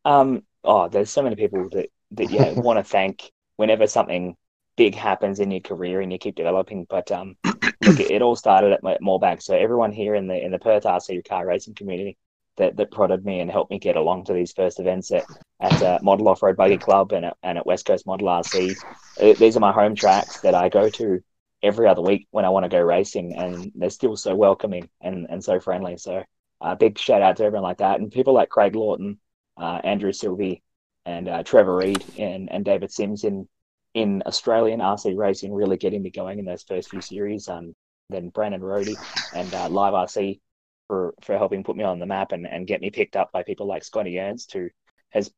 Um, 0.04 0.42
oh, 0.64 0.88
there's 0.88 1.10
so 1.10 1.22
many 1.22 1.34
people 1.34 1.68
that 1.70 1.88
that 2.12 2.30
you 2.30 2.38
want 2.62 2.78
to 2.78 2.84
thank 2.84 3.30
whenever 3.56 3.86
something 3.86 4.36
big 4.76 4.94
happens 4.94 5.40
in 5.40 5.50
your 5.50 5.60
career 5.60 6.00
and 6.00 6.12
you 6.12 6.18
keep 6.18 6.36
developing. 6.36 6.86
But 6.88 7.10
um, 7.10 7.36
look, 7.44 8.00
it, 8.00 8.10
it 8.10 8.22
all 8.22 8.36
started 8.36 8.72
at 8.72 8.82
Mo- 8.82 8.96
Moorbag. 9.02 9.42
So 9.42 9.54
everyone 9.54 9.92
here 9.92 10.14
in 10.14 10.28
the 10.28 10.42
in 10.42 10.52
the 10.52 10.58
Perth 10.58 10.84
RC 10.84 11.26
car 11.28 11.46
racing 11.46 11.74
community 11.74 12.16
that, 12.58 12.76
that 12.76 12.90
prodded 12.90 13.24
me 13.24 13.40
and 13.40 13.50
helped 13.50 13.70
me 13.70 13.78
get 13.78 13.96
along 13.96 14.24
to 14.24 14.32
these 14.32 14.52
first 14.52 14.78
events 14.80 15.10
at 15.10 15.24
at 15.60 15.82
uh, 15.82 15.98
Model 16.02 16.28
Off 16.28 16.42
Road 16.42 16.56
Buggy 16.56 16.78
Club 16.78 17.12
and 17.12 17.24
at, 17.24 17.36
and 17.42 17.58
at 17.58 17.66
West 17.66 17.86
Coast 17.86 18.06
Model 18.06 18.28
RC. 18.28 18.76
Uh, 19.20 19.32
These 19.34 19.56
are 19.56 19.60
my 19.60 19.72
home 19.72 19.94
tracks 19.94 20.40
that 20.40 20.54
I 20.54 20.68
go 20.68 20.88
to 20.90 21.20
every 21.62 21.88
other 21.88 22.02
week 22.02 22.28
when 22.30 22.44
I 22.44 22.50
want 22.50 22.64
to 22.64 22.68
go 22.68 22.80
racing, 22.80 23.34
and 23.36 23.72
they're 23.74 23.90
still 23.90 24.16
so 24.16 24.34
welcoming 24.34 24.88
and 25.00 25.26
and 25.30 25.42
so 25.42 25.60
friendly. 25.60 25.96
So. 25.96 26.22
Uh, 26.60 26.74
big 26.74 26.98
shout 26.98 27.22
out 27.22 27.36
to 27.36 27.44
everyone 27.44 27.62
like 27.62 27.78
that, 27.78 28.00
and 28.00 28.10
people 28.10 28.34
like 28.34 28.48
Craig 28.48 28.74
Lawton, 28.74 29.20
uh, 29.56 29.80
Andrew 29.84 30.12
Sylvie, 30.12 30.60
and 31.06 31.28
uh, 31.28 31.42
Trevor 31.42 31.76
Reed 31.76 32.04
and, 32.18 32.50
and 32.52 32.64
David 32.64 32.92
Sims 32.92 33.24
in 33.24 33.48
in 33.94 34.22
Australian 34.26 34.80
RC 34.80 35.16
racing, 35.16 35.52
really 35.52 35.76
getting 35.76 36.02
me 36.02 36.10
going 36.10 36.38
in 36.38 36.44
those 36.44 36.62
first 36.62 36.90
few 36.90 37.00
series. 37.00 37.48
Um, 37.48 37.74
then 38.10 38.28
Brandon 38.28 38.60
Rody 38.60 38.96
and 39.34 39.52
uh, 39.54 39.68
Live 39.68 39.94
RC 39.94 40.40
for 40.88 41.14
for 41.22 41.38
helping 41.38 41.64
put 41.64 41.76
me 41.76 41.84
on 41.84 42.00
the 42.00 42.06
map 42.06 42.32
and, 42.32 42.46
and 42.46 42.66
get 42.68 42.80
me 42.82 42.90
picked 42.90 43.16
up 43.16 43.32
by 43.32 43.42
people 43.44 43.66
like 43.66 43.84
Scotty 43.84 44.18
Ernst, 44.20 44.52
who 44.52 44.70
has 45.10 45.32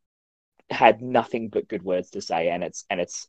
had 0.71 1.03
nothing 1.03 1.49
but 1.49 1.69
good 1.69 1.83
words 1.83 2.11
to 2.11 2.21
say, 2.23 2.51
and 2.51 2.63
it's 2.65 2.85
and 2.91 3.01
it's 3.01 3.29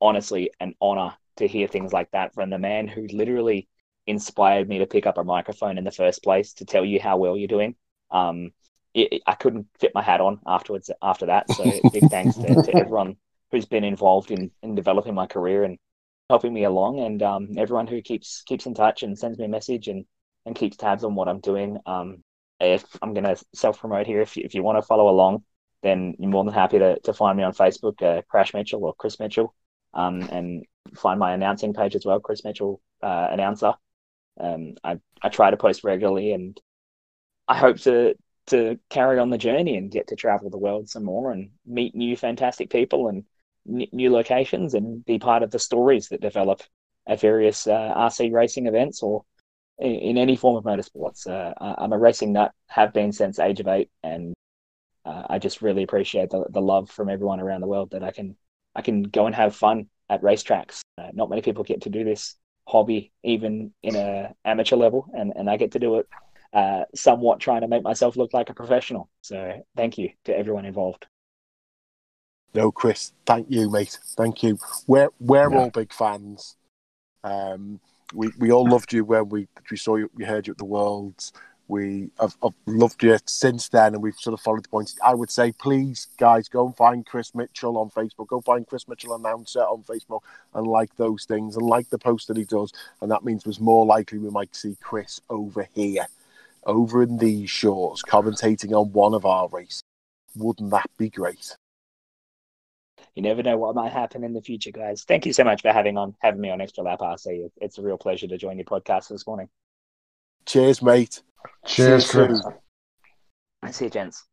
honestly 0.00 0.50
an 0.60 0.74
honor 0.80 1.14
to 1.36 1.46
hear 1.48 1.66
things 1.68 1.92
like 1.92 2.10
that 2.12 2.34
from 2.34 2.50
the 2.50 2.58
man 2.58 2.88
who 2.88 3.06
literally 3.12 3.68
inspired 4.06 4.68
me 4.68 4.78
to 4.78 4.86
pick 4.86 5.06
up 5.06 5.18
a 5.18 5.24
microphone 5.24 5.78
in 5.78 5.84
the 5.84 5.90
first 5.92 6.22
place 6.22 6.54
to 6.54 6.64
tell 6.64 6.84
you 6.84 7.00
how 7.00 7.16
well 7.18 7.36
you're 7.36 7.48
doing. 7.48 7.76
Um, 8.10 8.52
it, 8.94 9.12
it- 9.14 9.22
I 9.26 9.34
couldn't 9.34 9.68
fit 9.78 9.92
my 9.94 10.02
hat 10.02 10.20
on 10.20 10.40
afterwards 10.46 10.90
after 11.02 11.26
that. 11.26 11.50
So 11.50 11.80
big 11.92 12.08
thanks 12.08 12.38
to, 12.38 12.58
to 12.58 12.76
everyone 12.78 13.16
who's 13.52 13.66
been 13.66 13.84
involved 13.84 14.30
in, 14.30 14.50
in 14.62 14.74
developing 14.74 15.14
my 15.14 15.26
career 15.26 15.64
and 15.64 15.78
helping 16.28 16.52
me 16.54 16.64
along, 16.64 17.00
and 17.00 17.22
um, 17.22 17.48
everyone 17.58 17.86
who 17.86 18.00
keeps 18.02 18.42
keeps 18.42 18.66
in 18.66 18.74
touch 18.74 19.02
and 19.02 19.18
sends 19.18 19.38
me 19.38 19.44
a 19.46 19.48
message 19.48 19.88
and, 19.88 20.04
and 20.46 20.54
keeps 20.54 20.76
tabs 20.76 21.04
on 21.04 21.14
what 21.14 21.28
I'm 21.28 21.40
doing. 21.40 21.78
Um, 21.86 22.22
if 22.60 22.84
I'm 23.00 23.14
going 23.14 23.24
to 23.24 23.42
self 23.54 23.80
promote 23.80 24.06
here, 24.06 24.20
if 24.20 24.36
you, 24.36 24.42
if 24.44 24.54
you 24.54 24.62
want 24.62 24.78
to 24.78 24.82
follow 24.82 25.08
along, 25.08 25.44
then 25.82 26.14
you're 26.18 26.30
more 26.30 26.44
than 26.44 26.54
happy 26.54 26.78
to, 26.78 26.98
to 27.00 27.12
find 27.12 27.36
me 27.36 27.44
on 27.44 27.52
Facebook, 27.52 28.02
uh, 28.02 28.22
Crash 28.28 28.52
Mitchell 28.52 28.84
or 28.84 28.94
Chris 28.94 29.18
Mitchell, 29.18 29.54
um, 29.94 30.22
and 30.30 30.64
find 30.94 31.18
my 31.18 31.32
announcing 31.32 31.72
page 31.72 31.94
as 31.94 32.04
well, 32.04 32.20
Chris 32.20 32.44
Mitchell 32.44 32.80
uh, 33.02 33.28
announcer. 33.30 33.72
Um, 34.38 34.74
I 34.84 34.98
I 35.22 35.28
try 35.28 35.50
to 35.50 35.56
post 35.56 35.84
regularly, 35.84 36.32
and 36.32 36.60
I 37.48 37.56
hope 37.56 37.78
to 37.80 38.14
to 38.46 38.78
carry 38.88 39.18
on 39.18 39.30
the 39.30 39.38
journey 39.38 39.76
and 39.76 39.90
get 39.90 40.08
to 40.08 40.16
travel 40.16 40.50
the 40.50 40.58
world 40.58 40.88
some 40.88 41.04
more 41.04 41.30
and 41.30 41.50
meet 41.66 41.94
new 41.94 42.16
fantastic 42.16 42.68
people 42.70 43.08
and 43.08 43.24
n- 43.68 43.86
new 43.92 44.10
locations 44.10 44.74
and 44.74 45.04
be 45.04 45.18
part 45.18 45.42
of 45.42 45.50
the 45.50 45.58
stories 45.58 46.08
that 46.08 46.20
develop 46.20 46.62
at 47.06 47.20
various 47.20 47.66
uh, 47.66 47.94
RC 47.96 48.32
racing 48.32 48.66
events 48.66 49.02
or 49.02 49.24
in, 49.80 49.92
in 49.92 50.18
any 50.18 50.36
form 50.36 50.56
of 50.56 50.64
motorsports. 50.64 51.26
Uh, 51.26 51.54
I'm 51.58 51.92
a 51.92 51.98
racing 51.98 52.32
nut, 52.32 52.52
have 52.68 52.92
been 52.92 53.12
since 53.12 53.38
age 53.38 53.60
of 53.60 53.68
eight, 53.68 53.90
and 54.02 54.34
uh, 55.04 55.24
I 55.28 55.38
just 55.38 55.62
really 55.62 55.82
appreciate 55.82 56.30
the, 56.30 56.44
the 56.50 56.60
love 56.60 56.90
from 56.90 57.08
everyone 57.08 57.40
around 57.40 57.62
the 57.62 57.66
world 57.66 57.90
that 57.92 58.02
I 58.02 58.10
can 58.10 58.36
I 58.74 58.82
can 58.82 59.02
go 59.02 59.26
and 59.26 59.34
have 59.34 59.56
fun 59.56 59.88
at 60.08 60.22
racetracks. 60.22 60.80
Uh, 60.96 61.08
not 61.12 61.30
many 61.30 61.42
people 61.42 61.64
get 61.64 61.82
to 61.82 61.90
do 61.90 62.04
this 62.04 62.36
hobby 62.68 63.12
even 63.24 63.72
in 63.82 63.96
a 63.96 64.32
amateur 64.44 64.76
level, 64.76 65.06
and, 65.12 65.32
and 65.34 65.50
I 65.50 65.56
get 65.56 65.72
to 65.72 65.78
do 65.78 65.98
it 65.98 66.08
uh, 66.52 66.84
somewhat 66.94 67.40
trying 67.40 67.62
to 67.62 67.68
make 67.68 67.82
myself 67.82 68.16
look 68.16 68.32
like 68.32 68.50
a 68.50 68.54
professional. 68.54 69.08
So 69.22 69.64
thank 69.76 69.98
you 69.98 70.10
to 70.24 70.36
everyone 70.36 70.64
involved. 70.64 71.06
No, 72.54 72.72
Chris, 72.72 73.12
thank 73.26 73.46
you, 73.48 73.70
mate. 73.70 73.98
Thank 74.16 74.42
you. 74.42 74.58
We're 74.86 75.10
we're 75.20 75.50
Yeah. 75.50 75.58
all 75.58 75.70
big 75.70 75.92
fans. 75.92 76.56
Um, 77.22 77.80
we 78.14 78.30
we 78.38 78.52
all 78.52 78.68
loved 78.68 78.92
you 78.92 79.04
when 79.04 79.28
we 79.28 79.48
we 79.70 79.76
saw 79.76 79.96
you, 79.96 80.10
we 80.14 80.24
heard 80.24 80.46
you 80.46 80.52
at 80.52 80.58
the 80.58 80.64
Worlds. 80.64 81.32
We 81.68 82.10
have, 82.20 82.34
have 82.42 82.54
loved 82.66 83.02
you 83.04 83.16
since 83.26 83.68
then, 83.68 83.94
and 83.94 84.02
we've 84.02 84.16
sort 84.16 84.34
of 84.34 84.40
followed 84.40 84.64
the 84.64 84.68
points. 84.68 84.96
I 85.04 85.14
would 85.14 85.30
say, 85.30 85.52
please, 85.52 86.08
guys, 86.18 86.48
go 86.48 86.66
and 86.66 86.76
find 86.76 87.06
Chris 87.06 87.32
Mitchell 87.34 87.78
on 87.78 87.90
Facebook. 87.90 88.26
Go 88.26 88.40
find 88.40 88.66
Chris 88.66 88.88
Mitchell 88.88 89.14
announcer 89.14 89.60
on 89.60 89.84
Facebook, 89.84 90.20
and 90.54 90.66
like 90.66 90.96
those 90.96 91.24
things, 91.26 91.56
and 91.56 91.64
like 91.66 91.88
the 91.90 91.98
post 91.98 92.28
that 92.28 92.36
he 92.36 92.44
does. 92.44 92.72
And 93.00 93.10
that 93.12 93.24
means 93.24 93.44
there's 93.44 93.60
more 93.60 93.86
likely 93.86 94.18
we 94.18 94.30
might 94.30 94.56
see 94.56 94.76
Chris 94.82 95.20
over 95.30 95.68
here. 95.74 96.06
over 96.64 97.02
in 97.02 97.18
these 97.18 97.50
shorts 97.50 98.02
commentating 98.02 98.72
on 98.72 98.92
one 98.92 99.14
of 99.14 99.24
our 99.24 99.48
races. 99.48 99.82
Wouldn't 100.36 100.70
that 100.70 100.90
be 100.98 101.10
great? 101.10 101.56
You 103.14 103.22
never 103.22 103.42
know 103.42 103.56
what 103.56 103.74
might 103.74 103.92
happen 103.92 104.24
in 104.24 104.32
the 104.32 104.40
future, 104.40 104.70
guys. 104.70 105.04
Thank 105.04 105.26
you 105.26 105.32
so 105.32 105.44
much 105.44 105.62
for 105.62 105.72
having 105.72 105.98
on 105.98 106.14
having 106.20 106.40
me 106.40 106.50
on 106.50 106.60
Extra 106.60 106.84
Lap 106.84 107.00
RC. 107.00 107.50
It's 107.60 107.78
a 107.78 107.82
real 107.82 107.98
pleasure 107.98 108.28
to 108.28 108.38
join 108.38 108.56
your 108.56 108.64
podcast 108.64 109.08
this 109.08 109.26
morning. 109.26 109.48
Cheers, 110.46 110.80
mate. 110.82 111.22
Cheers, 111.66 112.10
Chris. 112.10 112.42
I 113.62 113.70
see 113.70 113.86
you, 113.86 113.90
gents. 113.90 114.24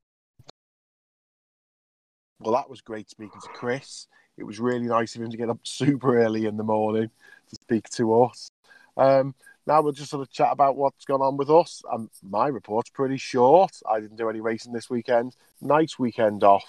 Well, 2.39 2.53
that 2.53 2.69
was 2.69 2.81
great 2.81 3.09
speaking 3.09 3.41
to 3.41 3.49
Chris. 3.49 4.07
It 4.37 4.43
was 4.43 4.59
really 4.59 4.85
nice 4.85 5.15
of 5.15 5.23
him 5.23 5.31
to 5.31 5.37
get 5.37 5.49
up 5.49 5.59
super 5.63 6.19
early 6.19 6.45
in 6.45 6.57
the 6.57 6.63
morning 6.63 7.09
to 7.49 7.55
speak 7.55 7.89
to 7.91 8.21
us. 8.23 8.49
Um, 8.95 9.33
now 9.65 9.81
we'll 9.81 9.91
just 9.91 10.11
sort 10.11 10.21
of 10.21 10.31
chat 10.31 10.51
about 10.51 10.77
what's 10.77 11.05
gone 11.05 11.21
on 11.21 11.35
with 11.35 11.49
us. 11.49 11.81
Um, 11.91 12.09
my 12.21 12.47
report's 12.47 12.89
pretty 12.89 13.17
short. 13.17 13.71
I 13.89 13.99
didn't 13.99 14.17
do 14.17 14.29
any 14.29 14.39
racing 14.39 14.71
this 14.71 14.89
weekend. 14.89 15.35
Nice 15.61 15.97
weekend 15.97 16.43
off, 16.43 16.65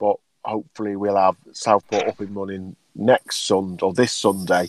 but 0.00 0.16
hopefully 0.44 0.96
we'll 0.96 1.16
have 1.16 1.36
Southport 1.52 2.08
up 2.08 2.20
and 2.20 2.34
running 2.34 2.76
next 2.94 3.46
Sunday 3.46 3.82
or 3.82 3.92
this 3.92 4.12
Sunday 4.12 4.68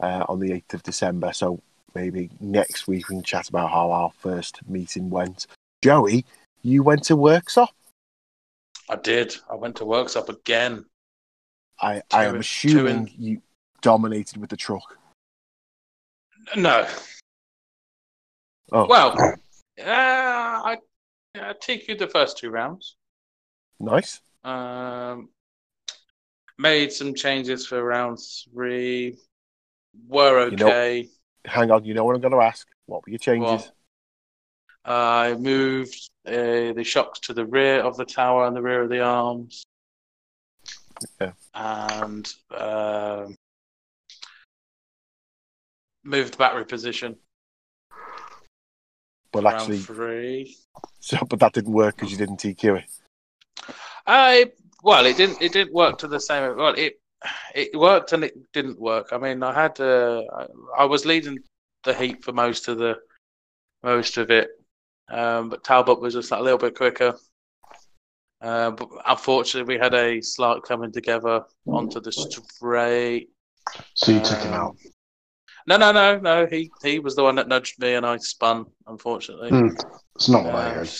uh, 0.00 0.24
on 0.28 0.40
the 0.40 0.50
8th 0.50 0.74
of 0.74 0.82
December. 0.82 1.32
So 1.32 1.60
maybe 1.94 2.30
next 2.40 2.86
week 2.86 3.08
we 3.08 3.14
can 3.16 3.22
chat 3.22 3.48
about 3.48 3.70
how 3.70 3.90
our 3.90 4.10
first 4.18 4.60
meeting 4.68 5.10
went. 5.10 5.46
Joey, 5.82 6.24
you 6.62 6.82
went 6.82 7.04
to 7.04 7.16
Worksop. 7.16 7.68
I 8.88 8.96
did. 8.96 9.36
I 9.50 9.54
went 9.54 9.76
to 9.76 9.84
Worksop 9.84 10.28
again. 10.28 10.84
I, 11.80 12.02
I 12.12 12.24
am 12.24 12.36
assuming 12.36 13.06
two 13.06 13.12
you 13.18 13.42
dominated 13.82 14.38
with 14.38 14.50
the 14.50 14.56
truck. 14.56 14.98
No. 16.56 16.86
Oh, 18.72 18.86
Well, 18.86 19.12
uh, 19.18 19.84
I, 19.84 20.76
I 21.34 21.52
TQ'd 21.52 21.98
the 21.98 22.08
first 22.08 22.38
two 22.38 22.50
rounds. 22.50 22.96
nice. 23.78 24.20
Um, 24.48 25.28
made 26.56 26.92
some 26.92 27.14
changes 27.14 27.66
for 27.66 27.82
round 27.82 28.18
three. 28.52 29.18
Were 30.06 30.48
You 30.48 30.56
know- 30.56 30.68
okay. 30.68 31.08
Hang 31.44 31.70
on, 31.70 31.84
you 31.84 31.94
know 31.94 32.04
what 32.04 32.14
I'm 32.14 32.20
going 32.20 32.32
to 32.32 32.40
ask? 32.40 32.66
What 32.86 33.06
were 33.06 33.10
your 33.10 33.18
changes? 33.18 33.70
Well, 33.70 33.72
I 34.84 35.34
moved 35.34 36.10
uh, 36.26 36.72
the 36.72 36.84
shocks 36.84 37.20
to 37.20 37.34
the 37.34 37.46
rear 37.46 37.80
of 37.80 37.96
the 37.96 38.04
tower 38.04 38.46
and 38.46 38.56
the 38.56 38.62
rear 38.62 38.82
of 38.82 38.90
the 38.90 39.00
arms. 39.00 39.64
Yeah. 41.20 41.32
And 41.54 42.28
um, 42.50 43.36
moved 46.04 46.34
the 46.34 46.38
battery 46.38 46.64
position. 46.64 47.16
but 49.32 49.44
round 49.44 49.56
actually, 49.56 49.78
three. 49.78 50.56
so, 51.00 51.18
but 51.28 51.38
that 51.40 51.52
didn't 51.52 51.72
work 51.72 51.96
because 51.96 52.10
you 52.10 52.18
didn't 52.18 52.40
TQ 52.40 52.78
it. 52.78 52.84
I 54.08 54.46
well, 54.82 55.06
it 55.06 55.16
didn't. 55.16 55.40
It 55.42 55.52
didn't 55.52 55.72
work 55.74 55.98
to 55.98 56.08
the 56.08 56.18
same. 56.20 56.56
Well, 56.56 56.74
it 56.76 56.94
it 57.54 57.78
worked 57.78 58.12
and 58.12 58.24
it 58.24 58.34
didn't 58.52 58.80
work. 58.80 59.08
I 59.12 59.18
mean, 59.18 59.42
I 59.42 59.52
had 59.52 59.78
uh, 59.80 60.22
I, 60.32 60.46
I 60.78 60.84
was 60.84 61.04
leading 61.04 61.38
the 61.84 61.94
heat 61.94 62.24
for 62.24 62.32
most 62.32 62.68
of 62.68 62.78
the 62.78 62.96
most 63.82 64.16
of 64.16 64.30
it, 64.30 64.48
um, 65.10 65.50
but 65.50 65.62
Talbot 65.62 66.00
was 66.00 66.14
just 66.14 66.32
a 66.32 66.40
little 66.40 66.58
bit 66.58 66.74
quicker. 66.76 67.14
Uh, 68.40 68.70
but 68.70 68.88
unfortunately, 69.06 69.74
we 69.74 69.80
had 69.80 69.94
a 69.94 70.20
slight 70.20 70.62
coming 70.62 70.92
together 70.92 71.44
onto 71.66 72.00
the 72.00 72.12
straight. 72.12 73.28
So 73.94 74.12
you 74.12 74.20
took 74.20 74.38
him 74.38 74.54
Um, 74.54 74.60
out. 74.60 74.76
No, 75.66 75.76
no, 75.76 75.92
no, 75.92 76.18
no. 76.18 76.46
He 76.46 76.70
he 76.82 76.98
was 77.00 77.14
the 77.14 77.24
one 77.24 77.34
that 77.34 77.48
nudged 77.48 77.78
me, 77.80 77.94
and 77.94 78.06
I 78.06 78.16
spun. 78.18 78.64
Unfortunately. 78.86 79.50
Hmm. 79.50 79.68
It's 80.14 80.28
not 80.28 80.44
what 80.44 80.54
I 80.54 80.70
Uh, 80.70 80.74
heard. 80.74 80.90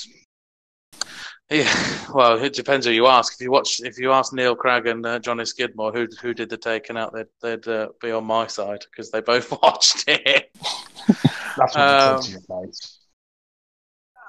Yeah, 1.50 1.72
well, 2.14 2.42
it 2.42 2.52
depends 2.52 2.86
who 2.86 2.92
you 2.92 3.06
ask. 3.06 3.34
If 3.34 3.40
you 3.40 3.50
watch, 3.50 3.80
if 3.80 3.98
you 3.98 4.12
ask 4.12 4.32
Neil 4.32 4.54
Cragg 4.54 4.86
and 4.86 5.04
uh, 5.04 5.18
Johnny 5.18 5.44
Skidmore 5.44 5.92
who 5.92 6.06
who 6.20 6.34
did 6.34 6.50
the 6.50 6.56
taking 6.56 6.96
out, 6.96 7.14
they'd 7.14 7.26
they'd 7.40 7.66
uh, 7.66 7.88
be 8.00 8.10
on 8.10 8.24
my 8.24 8.46
side 8.46 8.84
because 8.90 9.10
they 9.10 9.20
both 9.20 9.50
watched 9.62 10.04
it. 10.08 10.50
That's 11.56 11.74
what 11.74 11.76
um, 11.76 12.16
you 12.16 12.22
said 12.22 12.22
to 12.22 12.30
your 12.30 12.62
mates. 12.62 12.98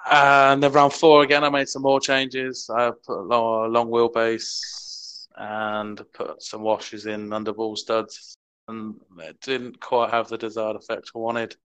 And 0.10 0.64
then 0.64 0.72
round 0.72 0.94
four 0.94 1.24
again, 1.24 1.44
I 1.44 1.50
made 1.50 1.70
some 1.70 1.84
more 1.84 2.00
changes. 2.00 2.70
I 2.74 2.92
put 3.06 3.20
a 3.20 3.22
long, 3.22 3.72
long 3.72 3.90
wheelbase 3.90 5.28
and 5.36 6.02
put 6.14 6.42
some 6.42 6.62
washes 6.62 7.06
in 7.06 7.32
under 7.32 7.54
ball 7.54 7.76
studs, 7.76 8.36
and 8.68 8.96
it 9.20 9.40
didn't 9.42 9.80
quite 9.80 10.10
have 10.12 10.30
the 10.30 10.38
desired 10.38 10.78
effect 10.78 11.12
I 11.16 11.20
wanted. 11.20 11.56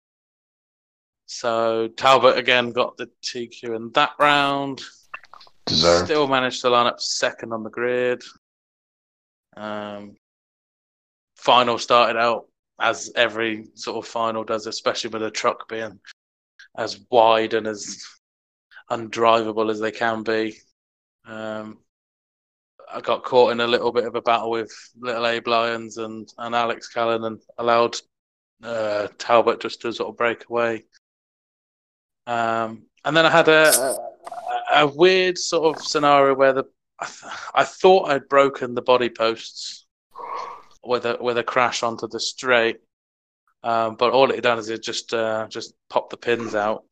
So 1.26 1.88
Talbot 1.88 2.36
again 2.36 2.72
got 2.72 2.96
the 2.96 3.08
TQ 3.22 3.76
in 3.76 3.90
that 3.92 4.10
round. 4.18 4.82
Deserved. 5.66 6.06
Still 6.06 6.28
managed 6.28 6.60
to 6.60 6.70
line 6.70 6.86
up 6.86 7.00
second 7.00 7.52
on 7.52 7.62
the 7.62 7.70
grid. 7.70 8.22
Um, 9.56 10.16
final 11.36 11.78
started 11.78 12.18
out 12.18 12.46
as 12.80 13.12
every 13.14 13.66
sort 13.74 14.04
of 14.04 14.10
final 14.10 14.44
does, 14.44 14.66
especially 14.66 15.10
with 15.10 15.22
a 15.22 15.30
truck 15.30 15.68
being 15.68 15.98
as 16.76 17.00
wide 17.10 17.54
and 17.54 17.66
as 17.66 18.04
undrivable 18.90 19.70
as 19.70 19.80
they 19.80 19.92
can 19.92 20.22
be. 20.22 20.56
Um, 21.26 21.78
I 22.92 23.00
got 23.00 23.24
caught 23.24 23.52
in 23.52 23.60
a 23.60 23.66
little 23.66 23.92
bit 23.92 24.04
of 24.04 24.14
a 24.14 24.22
battle 24.22 24.50
with 24.50 24.70
little 24.98 25.26
Abe 25.26 25.46
Lyons 25.46 25.96
and, 25.96 26.28
and 26.38 26.54
Alex 26.54 26.88
Callan 26.88 27.24
and 27.24 27.40
allowed 27.58 27.96
uh, 28.62 29.08
Talbot 29.18 29.60
just 29.60 29.80
to 29.82 29.92
sort 29.92 30.10
of 30.10 30.16
break 30.16 30.48
away. 30.50 30.84
Um, 32.26 32.82
and 33.04 33.16
then 33.16 33.26
I 33.26 33.30
had 33.30 33.48
a, 33.48 33.96
a, 34.82 34.86
weird 34.86 35.38
sort 35.38 35.76
of 35.76 35.84
scenario 35.84 36.34
where 36.34 36.52
the 36.52 36.64
I, 37.00 37.06
th- 37.06 37.32
I 37.54 37.64
thought 37.64 38.10
I'd 38.10 38.28
broken 38.28 38.74
the 38.74 38.82
body 38.82 39.08
posts 39.08 39.86
with 40.84 41.06
a 41.06 41.18
with 41.20 41.38
a 41.38 41.42
crash 41.42 41.82
onto 41.82 42.08
the 42.08 42.20
straight, 42.20 42.78
um, 43.62 43.96
but 43.96 44.12
all 44.12 44.30
it 44.30 44.40
done 44.42 44.58
is 44.58 44.68
it 44.68 44.82
just 44.82 45.12
uh, 45.12 45.46
just 45.48 45.74
popped 45.88 46.10
the 46.10 46.16
pins 46.16 46.54
out. 46.54 46.84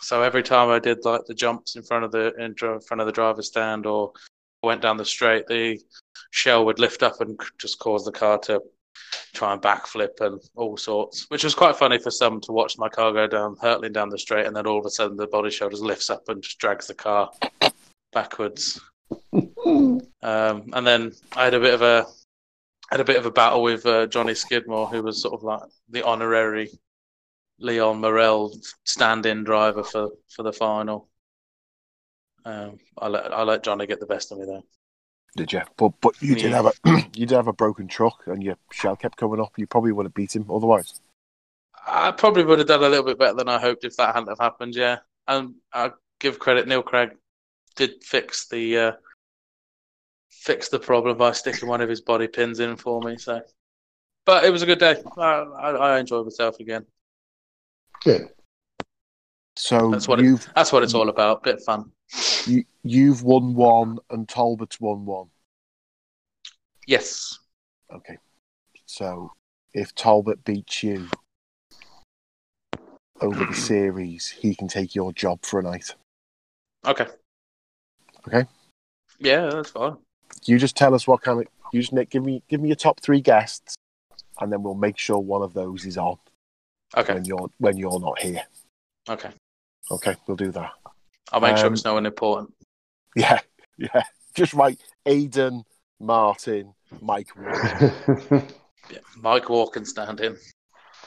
So 0.00 0.22
every 0.22 0.42
time 0.42 0.68
I 0.68 0.78
did 0.78 1.04
like 1.04 1.22
the 1.26 1.34
jumps 1.34 1.76
in 1.76 1.82
front 1.82 2.04
of 2.04 2.12
the 2.12 2.34
in 2.38 2.54
front 2.54 3.00
of 3.00 3.06
the 3.06 3.12
driver's 3.12 3.48
stand 3.48 3.86
or 3.86 4.12
went 4.62 4.82
down 4.82 4.96
the 4.96 5.04
straight, 5.04 5.46
the 5.46 5.78
shell 6.30 6.64
would 6.66 6.78
lift 6.78 7.02
up 7.02 7.20
and 7.20 7.38
just 7.58 7.78
cause 7.78 8.04
the 8.04 8.12
car 8.12 8.38
to 8.38 8.60
try 9.32 9.52
and 9.52 9.62
backflip 9.62 10.20
and 10.20 10.40
all 10.56 10.76
sorts, 10.76 11.26
which 11.28 11.44
was 11.44 11.54
quite 11.54 11.76
funny 11.76 11.98
for 11.98 12.10
some 12.10 12.40
to 12.42 12.52
watch 12.52 12.78
my 12.78 12.88
car 12.88 13.12
go 13.12 13.26
down, 13.26 13.56
hurtling 13.60 13.92
down 13.92 14.08
the 14.08 14.18
straight, 14.18 14.46
and 14.46 14.54
then 14.54 14.66
all 14.66 14.78
of 14.78 14.86
a 14.86 14.90
sudden 14.90 15.16
the 15.16 15.26
body 15.26 15.50
shell 15.50 15.70
just 15.70 15.82
lifts 15.82 16.10
up 16.10 16.28
and 16.28 16.42
just 16.42 16.58
drags 16.58 16.86
the 16.86 16.94
car 16.94 17.30
backwards. 18.12 18.80
Um, 20.22 20.70
and 20.74 20.86
then 20.86 21.12
I 21.34 21.44
had 21.44 21.54
a 21.54 21.60
bit 21.60 21.72
of 21.72 21.82
a 21.82 22.06
had 22.90 23.00
a 23.00 23.04
bit 23.04 23.16
of 23.16 23.26
a 23.26 23.30
battle 23.30 23.62
with 23.62 23.86
uh, 23.86 24.06
Johnny 24.06 24.34
Skidmore, 24.34 24.88
who 24.88 25.02
was 25.02 25.22
sort 25.22 25.34
of 25.34 25.42
like 25.42 25.62
the 25.88 26.02
honorary 26.02 26.70
Leon 27.58 28.00
Morel 28.00 28.52
stand-in 28.84 29.44
driver 29.44 29.84
for, 29.84 30.10
for 30.28 30.42
the 30.42 30.52
final. 30.52 31.08
Um, 32.44 32.78
I 32.98 33.08
let 33.08 33.32
I 33.32 33.42
let 33.42 33.62
Johnny 33.62 33.86
get 33.86 34.00
the 34.00 34.06
best 34.06 34.32
of 34.32 34.38
me 34.38 34.46
there. 34.46 34.62
Did 35.36 35.52
you? 35.52 35.62
But 35.76 35.92
but 36.00 36.20
you 36.20 36.34
did 36.34 36.52
have 36.52 36.66
a 36.66 36.72
you 37.14 37.26
did 37.26 37.30
have 37.30 37.46
a 37.46 37.52
broken 37.52 37.86
truck, 37.88 38.22
and 38.26 38.42
your 38.42 38.56
shell 38.72 38.96
kept 38.96 39.16
coming 39.16 39.40
up. 39.40 39.52
You 39.56 39.66
probably 39.66 39.92
would 39.92 40.06
have 40.06 40.14
beat 40.14 40.34
him 40.34 40.50
otherwise. 40.50 41.00
I 41.86 42.10
probably 42.10 42.44
would 42.44 42.58
have 42.58 42.68
done 42.68 42.82
a 42.84 42.88
little 42.88 43.04
bit 43.04 43.18
better 43.18 43.34
than 43.34 43.48
I 43.48 43.58
hoped 43.58 43.84
if 43.84 43.96
that 43.96 44.14
hadn't 44.14 44.28
have 44.28 44.38
happened. 44.40 44.74
Yeah, 44.74 44.98
and 45.28 45.54
I 45.72 45.92
give 46.18 46.38
credit. 46.38 46.66
Neil 46.68 46.82
Craig 46.82 47.10
did 47.76 48.02
fix 48.02 48.48
the 48.48 48.76
uh, 48.78 48.92
fix 50.30 50.68
the 50.68 50.78
problem 50.78 51.16
by 51.16 51.32
sticking 51.32 51.68
one 51.68 51.80
of 51.80 51.88
his 51.88 52.00
body 52.00 52.26
pins 52.26 52.60
in 52.60 52.76
for 52.76 53.00
me. 53.00 53.16
So, 53.16 53.40
but 54.26 54.44
it 54.44 54.50
was 54.50 54.62
a 54.62 54.66
good 54.66 54.78
day. 54.80 55.02
I, 55.16 55.22
I, 55.22 55.70
I 55.70 55.98
enjoyed 56.00 56.24
myself 56.26 56.58
again. 56.60 56.84
Good. 58.02 58.28
So 59.56 59.90
That's 59.90 60.08
what 60.08 60.20
it- 60.20 60.48
That's 60.54 60.72
what 60.72 60.82
it's 60.82 60.94
all 60.94 61.08
about. 61.08 61.42
Bit 61.42 61.56
of 61.56 61.64
fun. 61.64 61.92
You, 62.46 62.64
you've 62.82 63.22
won 63.22 63.54
one, 63.54 63.98
and 64.10 64.28
Talbot's 64.28 64.80
won 64.80 65.04
one. 65.04 65.28
Yes. 66.86 67.38
Okay. 67.92 68.18
So 68.86 69.32
if 69.74 69.94
Talbot 69.94 70.44
beats 70.44 70.82
you 70.82 71.06
over 73.20 73.44
the 73.44 73.54
series, 73.54 74.28
he 74.28 74.54
can 74.54 74.68
take 74.68 74.94
your 74.94 75.12
job 75.12 75.44
for 75.44 75.60
a 75.60 75.62
night. 75.62 75.94
Okay. 76.86 77.06
Okay. 78.26 78.48
Yeah, 79.18 79.50
that's 79.50 79.70
fine. 79.70 79.96
You 80.44 80.58
just 80.58 80.76
tell 80.76 80.94
us 80.94 81.06
what 81.06 81.22
kind 81.22 81.40
of 81.40 81.46
you 81.72 81.80
just 81.80 81.92
Nick, 81.92 82.10
give 82.10 82.24
me 82.24 82.42
give 82.48 82.60
me 82.60 82.68
your 82.68 82.76
top 82.76 83.00
three 83.00 83.20
guests, 83.20 83.74
and 84.40 84.52
then 84.52 84.62
we'll 84.62 84.74
make 84.74 84.98
sure 84.98 85.18
one 85.18 85.42
of 85.42 85.52
those 85.52 85.84
is 85.84 85.96
on 85.98 86.16
Okay. 86.96 87.14
when 87.14 87.24
you're 87.24 87.50
when 87.58 87.76
you're 87.76 88.00
not 88.00 88.18
here. 88.20 88.42
Okay. 89.08 89.30
Okay, 89.90 90.16
we'll 90.26 90.36
do 90.36 90.50
that. 90.52 90.72
I'll 91.32 91.40
make 91.40 91.56
sure 91.56 91.66
Um, 91.66 91.72
it's 91.74 91.84
no 91.84 91.94
one 91.94 92.06
important. 92.06 92.52
Yeah, 93.16 93.40
yeah. 93.78 94.02
Just 94.34 94.54
write 94.54 94.78
Aidan, 95.06 95.64
Martin, 95.98 96.74
Mike. 97.00 97.28
Wood. 97.36 98.44
Yeah. 98.90 98.98
Mike 99.18 99.44
Walken 99.44 99.86
stand 99.86 100.18
in. 100.18 100.36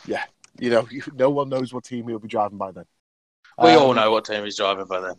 Yeah, 0.07 0.23
you 0.57 0.69
know, 0.69 0.87
no 1.15 1.29
one 1.31 1.49
knows 1.49 1.73
what 1.73 1.83
team 1.83 2.07
he'll 2.07 2.17
be 2.17 2.29
driving 2.29 2.57
by 2.57 2.71
then. 2.71 2.85
We 3.61 3.71
Um, 3.71 3.81
all 3.81 3.93
know 3.93 4.09
what 4.09 4.23
team 4.23 4.45
he's 4.45 4.55
driving 4.55 4.85
by 4.85 5.01
then. 5.01 5.15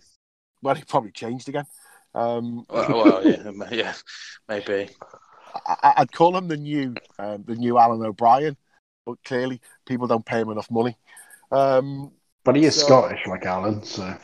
Well, 0.63 0.75
he 0.75 0.83
probably 0.85 1.11
changed 1.11 1.51
again. 1.51 1.67
Um, 2.15 2.65
Well, 2.71 2.89
well 3.05 3.27
yeah, 3.29 3.53
yeah, 3.71 3.93
maybe. 4.49 4.89
I, 5.67 5.93
I'd 5.99 6.13
call 6.13 6.35
him 6.35 6.49
the 6.49 6.57
new, 6.57 6.95
um, 7.19 7.45
the 7.47 7.55
new 7.55 7.77
Alan 7.79 8.03
O'Brien, 8.03 8.57
but 9.05 9.23
clearly 9.25 9.61
people 9.85 10.07
don't 10.07 10.25
pay 10.25 10.41
him 10.41 10.49
enough 10.49 10.71
money. 10.71 10.97
Um, 11.53 12.13
But 12.45 12.57
he 12.57 12.65
is 12.65 12.81
So- 12.81 12.87
Scottish, 12.87 13.27
like 13.27 13.45
Alan. 13.45 13.83
So 13.85 14.17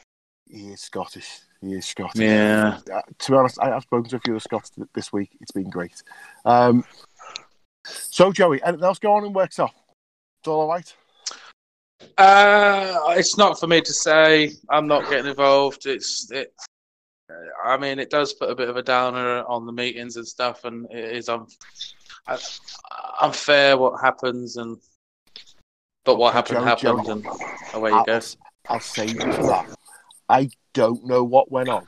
he 0.50 0.68
is 0.72 0.80
Scottish. 0.80 1.40
He 1.60 1.74
is 1.74 1.86
Scottish. 1.86 2.20
Yeah. 2.20 2.78
Uh, 2.92 3.02
to 3.18 3.32
be 3.32 3.36
honest, 3.36 3.58
I, 3.60 3.72
I've 3.72 3.82
spoken 3.82 4.10
to 4.10 4.16
a 4.16 4.20
few 4.20 4.34
of 4.34 4.42
the 4.42 4.44
Scots 4.44 4.72
this 4.94 5.12
week. 5.12 5.30
It's 5.40 5.52
been 5.52 5.70
great. 5.70 6.02
Um, 6.44 6.84
so, 7.84 8.32
Joey, 8.32 8.62
anything 8.62 8.84
else 8.84 8.98
going 8.98 9.24
on 9.24 9.28
in 9.28 9.34
Worksop? 9.34 9.70
It's 10.40 10.48
all 10.48 10.60
all 10.62 10.68
right. 10.68 10.94
Uh, 12.16 12.98
it's 13.10 13.36
not 13.36 13.60
for 13.60 13.66
me 13.66 13.80
to 13.80 13.92
say. 13.92 14.52
I'm 14.70 14.86
not 14.86 15.08
getting 15.10 15.26
involved. 15.30 15.86
It's 15.86 16.30
it. 16.30 16.52
I 17.64 17.76
mean, 17.76 17.98
it 17.98 18.10
does 18.10 18.32
put 18.34 18.50
a 18.50 18.54
bit 18.54 18.68
of 18.68 18.76
a 18.76 18.82
downer 18.82 19.44
on 19.44 19.66
the 19.66 19.72
meetings 19.72 20.16
and 20.16 20.26
stuff, 20.26 20.64
and 20.64 20.86
it 20.90 21.14
is 21.16 21.28
un, 21.28 21.46
uh, 22.26 22.38
unfair 23.20 23.78
what 23.78 24.00
happens, 24.00 24.56
and 24.56 24.78
but 26.04 26.16
what 26.16 26.34
Okay, 26.34 26.54
happened 26.54 26.80
Joe, 26.80 26.96
happened, 26.96 27.06
Joe. 27.06 27.12
and 27.12 27.74
away 27.74 27.90
you 27.90 27.96
I'll, 27.96 28.04
go. 28.04 28.20
I'll 28.68 28.80
save 28.80 29.14
you 29.14 29.32
for 29.32 29.42
that. 29.44 29.76
I 30.30 30.50
don't 30.72 31.04
know 31.04 31.24
what 31.24 31.50
went 31.50 31.68
on, 31.68 31.86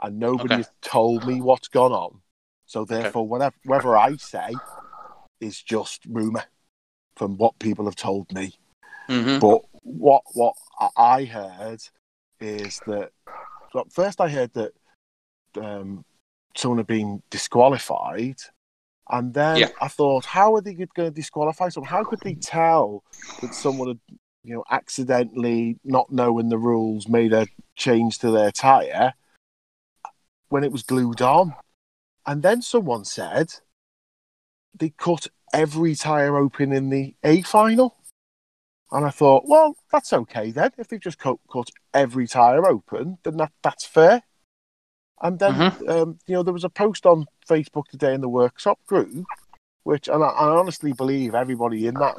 and 0.00 0.18
nobody 0.18 0.54
Okay. 0.54 0.56
has 0.58 0.70
told 0.82 1.24
me 1.24 1.40
what's 1.40 1.68
gone 1.68 1.92
on. 1.92 2.20
So, 2.66 2.84
therefore, 2.84 3.26
whatever, 3.26 3.56
whatever 3.64 3.98
I 3.98 4.16
say 4.16 4.60
is 5.40 5.60
just 5.62 6.04
rumor 6.06 6.44
from 7.16 7.36
what 7.36 7.58
people 7.58 7.84
have 7.86 7.96
told 7.96 8.32
me. 8.32 8.54
hmm 9.08 9.38
But 9.40 9.60
what 9.82 10.22
what 10.34 10.54
I 10.96 11.24
heard 11.24 11.80
is 12.40 12.80
that 12.86 13.10
well, 13.74 13.86
first 13.90 14.20
I 14.20 14.28
heard 14.28 14.52
that 14.54 14.72
um, 15.60 16.04
someone 16.56 16.78
had 16.78 16.86
been 16.86 17.22
disqualified, 17.30 18.36
and 19.10 19.34
then 19.34 19.60
Yeah. 19.60 19.68
I 19.80 19.88
thought, 19.88 20.24
how 20.26 20.54
are 20.54 20.60
they 20.60 20.74
going 20.74 20.88
to 20.96 21.10
disqualify 21.10 21.68
someone? 21.70 21.90
How 21.90 22.04
could 22.04 22.20
they 22.22 22.34
tell 22.34 23.02
that 23.40 23.54
someone 23.54 23.88
had, 23.88 24.18
you 24.42 24.54
know, 24.54 24.64
accidentally 24.70 25.78
not 25.84 26.10
knowing 26.10 26.48
the 26.48 26.58
rules 26.58 27.08
made 27.08 27.32
a 27.32 27.46
change 27.76 28.18
to 28.18 28.30
their 28.30 28.50
tire 28.50 29.14
when 30.48 30.64
it 30.64 30.72
was 30.72 30.82
glued 30.82 31.20
on? 31.20 31.54
And 32.26 32.42
then 32.42 32.62
someone 32.62 33.04
said 33.04 33.54
they 34.74 34.90
cut 34.90 35.26
every 35.52 35.94
tire 35.94 36.36
open 36.36 36.72
in 36.72 36.90
the 36.90 37.14
A 37.24 37.42
final. 37.42 37.96
And 38.92 39.06
I 39.06 39.10
thought, 39.10 39.44
well, 39.46 39.76
that's 39.92 40.12
okay 40.12 40.50
then. 40.50 40.72
If 40.76 40.88
they've 40.88 41.00
just 41.00 41.18
cut, 41.18 41.36
cut 41.52 41.68
every 41.94 42.26
tyre 42.26 42.66
open, 42.66 43.18
then 43.22 43.36
that, 43.36 43.52
that's 43.62 43.86
fair. 43.86 44.22
And 45.22 45.38
then, 45.38 45.54
um, 45.88 46.18
you 46.26 46.34
know, 46.34 46.42
there 46.42 46.54
was 46.54 46.64
a 46.64 46.70
post 46.70 47.06
on 47.06 47.26
Facebook 47.48 47.86
today 47.88 48.14
in 48.14 48.20
the 48.20 48.28
Worksop 48.28 48.76
group, 48.86 49.26
which, 49.84 50.08
and 50.08 50.24
I, 50.24 50.28
I 50.28 50.48
honestly 50.56 50.92
believe 50.92 51.34
everybody 51.34 51.86
in 51.86 51.94
that 51.94 52.16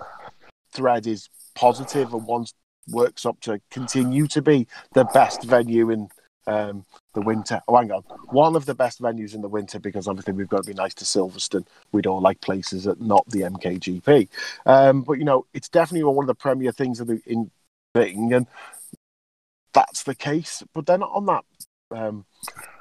thread 0.72 1.08
is 1.08 1.28
positive 1.56 2.14
and 2.14 2.26
wants 2.26 2.54
Worksop 2.90 3.40
to 3.42 3.62
continue 3.70 4.28
to 4.28 4.42
be 4.42 4.68
the 4.94 5.06
best 5.06 5.44
venue 5.44 5.90
in 5.92 6.10
um, 6.48 6.86
the 7.14 7.22
winter. 7.22 7.62
Oh, 7.68 7.78
hang 7.78 7.92
on, 7.92 8.02
one 8.30 8.56
of 8.56 8.66
the 8.66 8.76
best 8.76 9.02
venues 9.02 9.36
in 9.36 9.42
the 9.42 9.48
winter 9.48 9.80
because 9.80 10.08
obviously 10.08 10.34
we've 10.34 10.50
got 10.50 10.64
to 10.64 10.68
be 10.68 10.74
nice 10.74 10.94
to 10.96 11.06
Silverstone. 11.06 11.66
We'd 11.92 12.08
all 12.08 12.22
like 12.22 12.42
places 12.42 12.86
that 12.86 13.02
not 13.02 13.30
the 13.30 13.42
MKGP. 13.42 14.28
Um, 14.66 15.04
but 15.04 15.14
you 15.14 15.26
know, 15.26 15.46
it's 15.54 15.70
definitely 15.70 16.04
one 16.04 16.24
of 16.24 16.28
the 16.28 16.36
premier 16.36 16.72
things 16.72 17.00
of 17.00 17.08
the 17.08 17.22
in 17.26 17.52
thing, 17.94 18.34
and 18.34 18.48
that's 19.74 20.04
the 20.04 20.16
case. 20.16 20.64
But 20.74 20.86
then 20.86 21.04
on 21.04 21.26
that 21.28 21.44
um, 21.92 22.26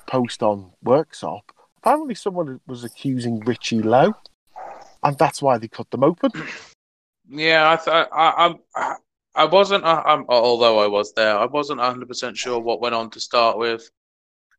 post 0.07 0.43
on 0.43 0.73
Worksop, 0.85 1.43
apparently 1.79 2.14
someone 2.14 2.61
was 2.66 2.85
accusing 2.85 3.41
Richie 3.41 3.83
Lowe, 3.83 4.14
and 5.03 5.18
that's 5.18 5.43
why 5.43 5.59
they 5.59 5.68
cut 5.68 5.91
them 5.91 6.05
open. 6.05 6.31
Yeah, 7.31 7.70
I 7.70 7.76
th- 7.76 8.09
I, 8.12 8.55
I, 8.74 8.97
I 9.37 9.45
wasn't. 9.45 9.85
I'm, 9.85 10.24
although 10.28 10.81
I 10.81 10.89
was 10.89 11.12
there, 11.12 11.39
I 11.39 11.47
wasn't 11.47 11.78
100 11.78 12.09
percent 12.09 12.37
sure 12.37 12.59
what 12.59 12.81
went 12.81 12.95
on 12.95 13.09
to 13.11 13.20
start 13.20 13.57
with, 13.57 13.89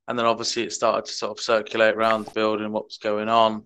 and 0.07 0.17
then 0.17 0.25
obviously 0.25 0.63
it 0.63 0.71
started 0.71 1.05
to 1.05 1.11
sort 1.11 1.37
of 1.37 1.43
circulate 1.43 1.95
around 1.95 2.25
the 2.25 2.31
building 2.31 2.71
what 2.71 2.85
was 2.85 2.97
going 2.97 3.27
on. 3.27 3.63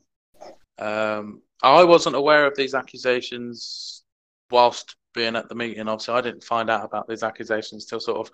Um, 0.79 1.43
I 1.61 1.83
wasn't 1.83 2.15
aware 2.15 2.47
of 2.47 2.55
these 2.55 2.73
accusations 2.73 4.03
whilst 4.49 4.95
being 5.13 5.35
at 5.35 5.49
the 5.49 5.55
meeting. 5.55 5.87
Obviously, 5.87 6.15
I 6.15 6.21
didn't 6.21 6.43
find 6.43 6.69
out 6.71 6.83
about 6.83 7.07
these 7.07 7.23
accusations 7.23 7.85
till 7.85 7.99
sort 7.99 8.27
of 8.27 8.33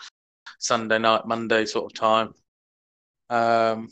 Sunday 0.57 0.99
night, 0.99 1.27
Monday 1.27 1.65
sort 1.65 1.91
of 1.91 1.93
time. 1.93 2.33
Um, 3.29 3.89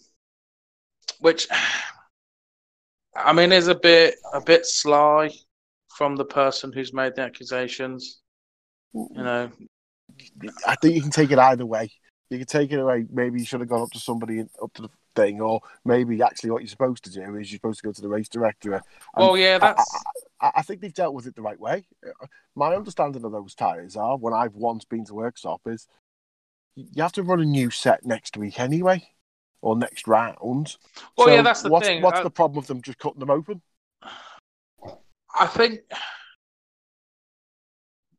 which, 1.19 1.45
I 3.15 3.33
mean, 3.33 3.51
is 3.51 3.67
a 3.67 3.75
bit 3.75 4.15
a 4.33 4.39
bit 4.39 4.65
sly 4.65 5.31
from 5.99 6.15
the 6.15 6.23
person 6.23 6.71
who's 6.71 6.93
made 6.93 7.13
the 7.15 7.21
accusations. 7.21 8.21
You 8.93 9.09
know, 9.15 9.51
I 10.65 10.75
think 10.75 10.95
you 10.95 11.01
can 11.01 11.11
take 11.11 11.31
it 11.31 11.37
either 11.37 11.65
way. 11.65 11.91
You 12.29 12.37
can 12.37 12.47
take 12.47 12.71
it 12.71 12.79
away. 12.79 13.05
Maybe 13.11 13.39
you 13.39 13.45
should 13.45 13.59
have 13.59 13.67
gone 13.67 13.81
up 13.81 13.91
to 13.91 13.99
somebody 13.99 14.45
up 14.63 14.73
to 14.75 14.83
the 14.83 14.89
thing, 15.13 15.41
or 15.41 15.59
maybe 15.83 16.21
actually 16.21 16.51
what 16.51 16.61
you're 16.61 16.69
supposed 16.69 17.03
to 17.03 17.11
do 17.11 17.35
is 17.35 17.51
you're 17.51 17.57
supposed 17.57 17.81
to 17.81 17.87
go 17.87 17.91
to 17.91 18.01
the 18.01 18.07
race 18.07 18.29
director. 18.29 18.75
And 18.75 18.83
well, 19.17 19.37
yeah, 19.37 19.57
that's 19.57 19.83
I, 20.39 20.51
I 20.55 20.61
think 20.61 20.79
they've 20.79 20.93
dealt 20.93 21.13
with 21.13 21.27
it 21.27 21.35
the 21.35 21.41
right 21.41 21.59
way. 21.59 21.83
My 22.55 22.75
understanding 22.75 23.25
of 23.25 23.33
those 23.33 23.53
tyres 23.53 23.97
are, 23.97 24.15
when 24.15 24.33
I've 24.33 24.55
once 24.55 24.85
been 24.85 25.03
to 25.07 25.13
Worksop, 25.13 25.59
is 25.65 25.85
you 26.75 27.03
have 27.03 27.11
to 27.13 27.23
run 27.23 27.41
a 27.41 27.45
new 27.45 27.69
set 27.71 28.05
next 28.05 28.37
week 28.37 28.57
anyway, 28.57 29.05
or 29.61 29.75
next 29.75 30.07
round. 30.07 30.37
well, 31.17 31.27
So 31.27 31.27
yeah, 31.27 31.41
that's 31.41 31.63
the 31.63 31.69
what's, 31.69 31.87
thing. 31.87 32.01
What's 32.01 32.21
I, 32.21 32.23
the 32.23 32.29
problem 32.29 32.55
with 32.55 32.67
them 32.67 32.81
just 32.81 32.99
cutting 32.99 33.19
them 33.19 33.31
open? 33.31 33.61
I 35.39 35.47
think 35.47 35.79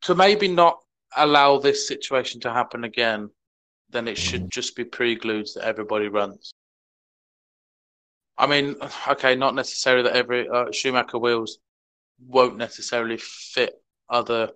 to 0.01 0.15
maybe 0.15 0.47
not 0.47 0.79
allow 1.15 1.59
this 1.59 1.87
situation 1.87 2.41
to 2.41 2.51
happen 2.51 2.83
again, 2.83 3.29
then 3.91 4.07
it 4.07 4.17
should 4.17 4.49
just 4.49 4.75
be 4.75 4.83
pre-glued 4.83 5.47
that 5.53 5.65
everybody 5.65 6.07
runs. 6.07 6.51
I 8.37 8.47
mean, 8.47 8.75
okay, 9.07 9.35
not 9.35 9.53
necessarily 9.53 10.03
that 10.03 10.15
every 10.15 10.49
uh, 10.49 10.71
Schumacher 10.71 11.19
wheels 11.19 11.59
won't 12.25 12.57
necessarily 12.57 13.17
fit 13.17 13.75
other 14.09 14.49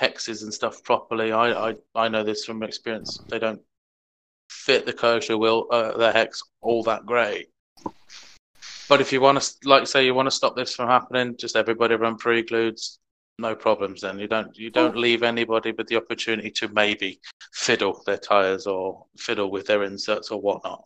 hexes 0.00 0.42
and 0.42 0.54
stuff 0.54 0.82
properly. 0.82 1.32
I 1.32 1.70
I, 1.70 1.74
I 1.94 2.08
know 2.08 2.24
this 2.24 2.46
from 2.46 2.62
experience. 2.62 3.20
They 3.28 3.38
don't 3.38 3.60
fit 4.48 4.86
the 4.86 4.94
Kershaw 4.94 5.36
wheel, 5.36 5.66
uh, 5.70 5.98
the 5.98 6.12
hex 6.12 6.42
all 6.62 6.82
that 6.84 7.04
great. 7.04 7.48
But 8.90 9.00
if 9.00 9.12
you 9.12 9.20
want 9.20 9.40
to, 9.40 9.68
like, 9.68 9.86
say, 9.86 10.04
you 10.04 10.14
want 10.14 10.26
to 10.26 10.32
stop 10.32 10.56
this 10.56 10.74
from 10.74 10.88
happening, 10.88 11.36
just 11.38 11.54
everybody 11.54 11.94
run 11.94 12.16
pre-glued, 12.16 12.76
no 13.38 13.54
problems. 13.54 14.00
Then 14.00 14.18
you 14.18 14.26
don't 14.26 14.58
you 14.58 14.68
don't 14.68 14.96
leave 14.96 15.22
anybody 15.22 15.70
with 15.70 15.86
the 15.86 15.94
opportunity 15.94 16.50
to 16.50 16.66
maybe 16.70 17.20
fiddle 17.54 18.02
their 18.04 18.16
tires 18.16 18.66
or 18.66 19.06
fiddle 19.16 19.48
with 19.48 19.66
their 19.66 19.84
inserts 19.84 20.32
or 20.32 20.40
whatnot. 20.40 20.82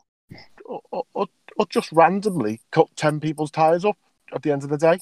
Or, 0.66 0.82
or, 1.14 1.26
or, 1.56 1.66
just 1.70 1.90
randomly 1.92 2.60
cut 2.70 2.88
10 2.96 3.20
people's 3.20 3.50
tyres 3.50 3.86
up 3.86 3.96
at 4.34 4.42
the 4.42 4.52
end 4.52 4.64
of 4.64 4.68
the 4.68 4.76
day? 4.76 4.98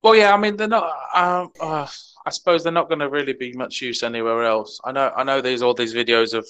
Well, 0.00 0.14
yeah, 0.14 0.32
I 0.32 0.36
mean 0.36 0.56
they're 0.56 0.68
not. 0.68 0.84
Um, 1.12 1.50
uh, 1.60 1.88
I 2.24 2.30
suppose 2.30 2.62
they're 2.62 2.72
not 2.72 2.88
going 2.88 3.00
to 3.00 3.10
really 3.10 3.32
be 3.32 3.52
much 3.52 3.82
use 3.82 4.04
anywhere 4.04 4.44
else. 4.44 4.78
I 4.84 4.92
know. 4.92 5.10
I 5.16 5.24
know. 5.24 5.40
There's 5.40 5.62
all 5.62 5.74
these 5.74 5.94
videos 5.94 6.34
of 6.34 6.46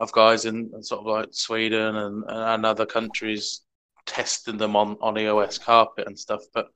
of 0.00 0.12
guys 0.12 0.46
in 0.46 0.82
sort 0.82 1.00
of 1.00 1.06
like 1.06 1.28
Sweden 1.32 1.94
and, 1.94 2.24
and 2.26 2.64
other 2.64 2.86
countries 2.86 3.60
testing 4.06 4.56
them 4.56 4.76
on 4.76 4.96
on 5.00 5.18
EOS 5.18 5.58
carpet 5.58 6.06
and 6.06 6.18
stuff. 6.18 6.42
But 6.54 6.68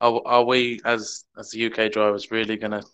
are, 0.00 0.20
are 0.24 0.44
we 0.44 0.80
as 0.84 1.24
as 1.38 1.50
the 1.50 1.66
UK 1.66 1.92
drivers 1.92 2.30
really 2.30 2.56
going 2.56 2.72
to 2.72 2.84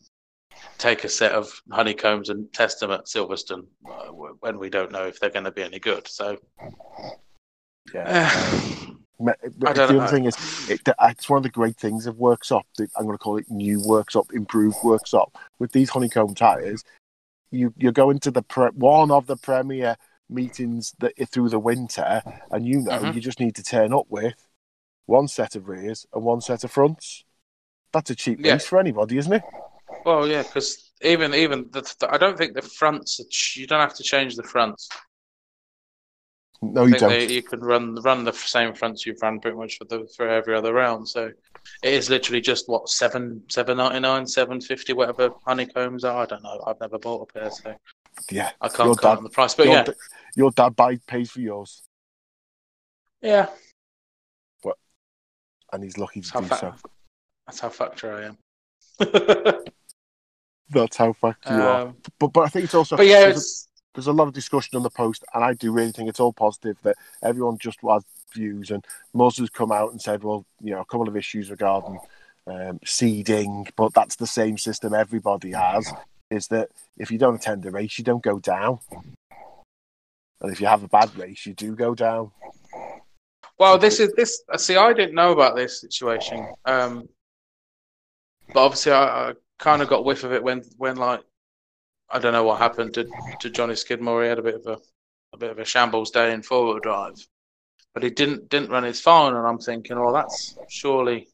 take 0.79 1.05
a 1.05 1.09
set 1.09 1.33
of 1.33 1.51
honeycombs 1.71 2.29
and 2.29 2.53
test 2.53 2.81
them 2.81 2.91
at 2.91 3.07
Silverstone 3.07 3.67
uh, 3.89 4.09
when 4.41 4.59
we 4.59 4.71
don't 4.71 4.93
know 4.93 5.07
if 5.07 5.19
they're 5.21 5.31
going 5.31 5.45
to 5.45 5.51
be 5.51 5.63
any 5.63 5.79
good? 5.79 6.07
So. 6.09 6.39
Me- 9.21 9.33
I 9.67 9.73
the 9.73 9.83
other 9.83 9.95
know. 9.95 10.07
thing 10.07 10.27
is, 10.27 10.37
it, 10.71 10.81
it's 11.03 11.29
one 11.29 11.39
of 11.39 11.43
the 11.43 11.49
great 11.49 11.77
things 11.77 12.07
of 12.07 12.17
Worksop. 12.17 12.63
that 12.77 12.89
I'm 12.97 13.05
going 13.05 13.19
to 13.19 13.23
call 13.23 13.37
it 13.37 13.51
new 13.51 13.81
Worksop, 13.81 14.33
improved 14.33 14.77
Worksop. 14.77 15.35
With 15.59 15.73
these 15.73 15.91
honeycomb 15.91 16.37
tires, 16.37 16.85
you 17.51 17.75
you're 17.77 17.93
going 17.93 18.21
to 18.21 18.31
the 18.31 18.43
pre- 18.43 18.69
one 18.69 19.11
of 19.11 19.27
the 19.27 19.37
premier 19.37 19.97
meetings 20.31 20.95
that 21.01 21.13
through 21.31 21.49
the 21.51 21.59
winter, 21.59 22.23
and 22.51 22.67
you 22.67 22.81
know 22.81 23.01
Mhm. 23.01 23.15
you 23.15 23.21
just 23.21 23.41
need 23.41 23.55
to 23.57 23.63
turn 23.63 23.93
up 23.93 24.07
with 24.09 24.35
one 25.07 25.29
set 25.29 25.57
of 25.57 25.69
rears 25.69 26.07
and 26.13 26.25
one 26.25 26.41
set 26.41 26.65
of 26.65 26.71
fronts. 26.71 27.25
That's 27.93 28.11
a 28.11 28.15
cheap 28.15 28.45
Yeah. 28.45 28.53
race 28.55 28.67
for 28.67 28.79
anybody, 28.79 29.17
isn't 29.19 29.33
it? 29.33 29.43
Well, 30.05 30.29
yeah, 30.29 30.43
because 30.43 30.93
even 31.03 31.35
even 31.35 31.69
the, 31.71 31.81
the, 32.01 32.13
I 32.13 32.19
don't 32.19 32.37
think 32.37 32.55
the 32.55 32.63
fronts. 32.63 33.21
ch- 33.31 33.57
You 33.57 33.67
don't 33.67 33.81
have 33.81 33.95
to 33.95 34.03
change 34.03 34.37
the 34.37 34.43
fronts. 34.43 34.89
No, 36.61 36.85
you 36.85 36.91
think 36.91 37.01
don't. 37.01 37.11
they, 37.11 37.27
you 37.35 37.43
can 37.43 37.61
run 37.61 37.95
run 38.03 38.25
the 38.25 38.33
same 38.33 38.75
fronts 38.75 39.07
you've 39.07 39.23
run 39.23 39.39
pretty 39.41 39.57
much 39.57 39.79
for 39.79 39.85
the 39.85 40.09
for 40.17 40.29
every 40.29 40.57
other 40.57 40.73
round. 40.73 41.09
So 41.09 41.31
it 41.83 41.95
is 41.95 42.11
literally 42.11 42.41
just 42.41 42.69
what 42.69 42.89
seven 42.89 43.43
seven 43.49 43.77
ninety 43.77 44.01
nine, 44.01 44.27
seven 44.27 44.61
fifty, 44.61 44.93
whatever 44.93 45.31
honeycombs 45.47 46.05
are. 46.05 46.23
I 46.23 46.27
don't 46.27 46.43
know. 46.43 46.63
I've 46.67 46.81
never 46.81 46.99
bought 46.99 47.29
a 47.31 47.33
pair, 47.33 47.51
so 47.51 47.75
Yeah, 48.31 48.51
I 48.61 48.67
your 48.67 48.75
can't 48.77 49.01
dad- 49.01 49.19
on 49.19 49.25
the 49.25 49.31
price, 49.31 49.55
but 49.55 49.67
your, 49.67 49.75
yeah, 49.75 49.85
your 50.37 50.51
dad 50.51 50.77
buy, 50.77 50.97
pays 51.07 51.31
for 51.31 51.41
yours, 51.41 51.83
yeah. 53.23 53.47
and 55.73 55.85
he's 55.85 55.99
lucky 55.99 56.21
That's 56.21 56.31
to 56.31 56.35
how, 56.35 56.41
do 56.41 56.47
fa- 56.49 56.57
so. 56.57 56.75
that's 57.47 57.61
how 57.61 57.69
factor 57.69 58.15
I 58.15 58.25
am. 58.27 58.39
That's 60.71 60.97
how 60.99 61.13
fucked 61.15 61.47
you 61.49 61.55
are. 61.57 61.81
um, 61.83 61.97
But 62.19 62.33
but 62.33 62.41
I 62.43 62.49
think 62.49 62.65
it's 62.65 62.75
also 62.75 62.97
but 62.97 63.07
yeah, 63.07 63.21
there's, 63.21 63.69
a, 63.73 63.95
there's 63.95 64.07
a 64.07 64.13
lot 64.13 64.29
of 64.29 64.35
discussion 64.35 64.77
on 64.77 64.83
the 64.83 64.91
post, 64.91 65.25
and 65.33 65.43
I 65.43 65.55
do 65.55 65.73
really 65.73 65.93
think 65.93 66.09
it's 66.11 66.21
all 66.21 66.33
positive 66.33 66.77
that 66.83 66.97
everyone 67.23 67.57
just 67.59 67.79
has 67.89 68.05
views. 68.35 68.71
And 68.71 68.85
Muzz 69.15 69.39
has 69.39 69.49
come 69.49 69.73
out 69.73 69.93
and 69.93 70.01
said, 70.03 70.23
well, 70.23 70.45
you 70.61 70.73
know, 70.73 70.81
a 70.81 70.85
couple 70.85 71.09
of 71.09 71.17
issues 71.17 71.51
regarding 71.51 71.99
um, 72.47 72.81
seeding, 72.85 73.67
but 73.77 73.95
that's 73.95 74.17
the 74.17 74.27
same 74.27 74.59
system 74.59 74.93
everybody 74.93 75.53
has. 75.53 75.91
Is 76.31 76.49
that 76.49 76.69
if 76.99 77.11
you 77.11 77.17
don't 77.17 77.37
attend 77.37 77.65
a 77.65 77.71
race, 77.71 77.97
you 77.99 78.05
don't 78.05 78.23
go 78.23 78.39
down, 78.39 78.81
and 80.43 80.53
if 80.53 80.61
you 80.61 80.67
have 80.67 80.83
a 80.83 80.89
bad 80.89 81.17
race, 81.17 81.47
you 81.47 81.55
do 81.55 81.75
go 81.75 81.95
down. 81.95 82.33
Well, 83.59 83.79
this 83.79 83.99
is 83.99 84.13
this. 84.13 84.43
See, 84.59 84.77
I 84.77 84.93
didn't 84.93 85.15
know 85.15 85.33
about 85.33 85.57
this 85.57 85.81
situation, 85.81 86.47
um, 86.67 87.09
but 88.53 88.63
obviously, 88.63 88.93
I, 88.93 89.31
I 89.31 89.33
kind 89.59 89.81
of 89.81 89.89
got 89.89 90.05
whiff 90.05 90.23
of 90.23 90.33
it 90.33 90.43
when, 90.43 90.63
when 90.77 90.97
like, 90.97 91.23
I 92.11 92.19
don't 92.19 92.35
know 92.35 92.45
what 92.45 92.59
happened 92.59 92.93
to, 92.95 93.09
to 93.41 93.51
Johnny 93.51 93.75
Skidmore. 93.75 94.23
He 94.23 94.29
had 94.29 94.39
a 94.39 94.43
bit 94.43 94.55
of 94.55 94.67
a, 94.67 94.79
a 95.33 95.39
bit 95.39 95.51
of 95.51 95.59
a 95.59 95.65
shambles 95.65 96.11
day 96.11 96.33
in 96.33 96.43
four-wheel 96.43 96.81
drive, 96.81 97.17
but 97.95 98.03
he 98.03 98.11
didn't 98.11 98.51
didn't 98.51 98.71
run 98.71 98.85
his 98.85 99.01
phone, 99.01 99.35
and 99.35 99.47
I'm 99.47 99.59
thinking, 99.59 99.99
well, 99.99 100.13
that's 100.13 100.59
surely 100.69 101.29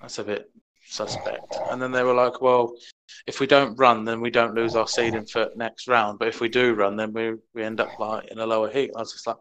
that's 0.00 0.18
a 0.18 0.24
bit 0.24 0.50
suspect. 0.86 1.56
And 1.70 1.80
then 1.80 1.92
they 1.92 2.02
were 2.02 2.14
like, 2.14 2.42
well, 2.42 2.74
if 3.26 3.40
we 3.40 3.46
don't 3.46 3.76
run, 3.76 4.04
then 4.04 4.20
we 4.20 4.30
don't 4.30 4.54
lose 4.54 4.76
our 4.76 4.88
seeding 4.88 5.26
for 5.26 5.50
next 5.56 5.88
round, 5.88 6.18
but 6.18 6.28
if 6.28 6.40
we 6.40 6.48
do 6.48 6.74
run, 6.74 6.96
then 6.96 7.12
we 7.12 7.34
we 7.54 7.62
end 7.62 7.80
up 7.80 7.98
like 7.98 8.28
in 8.30 8.38
a 8.38 8.46
lower 8.46 8.70
heat. 8.70 8.90
I 8.96 9.00
was 9.00 9.12
just 9.12 9.26
like, 9.26 9.36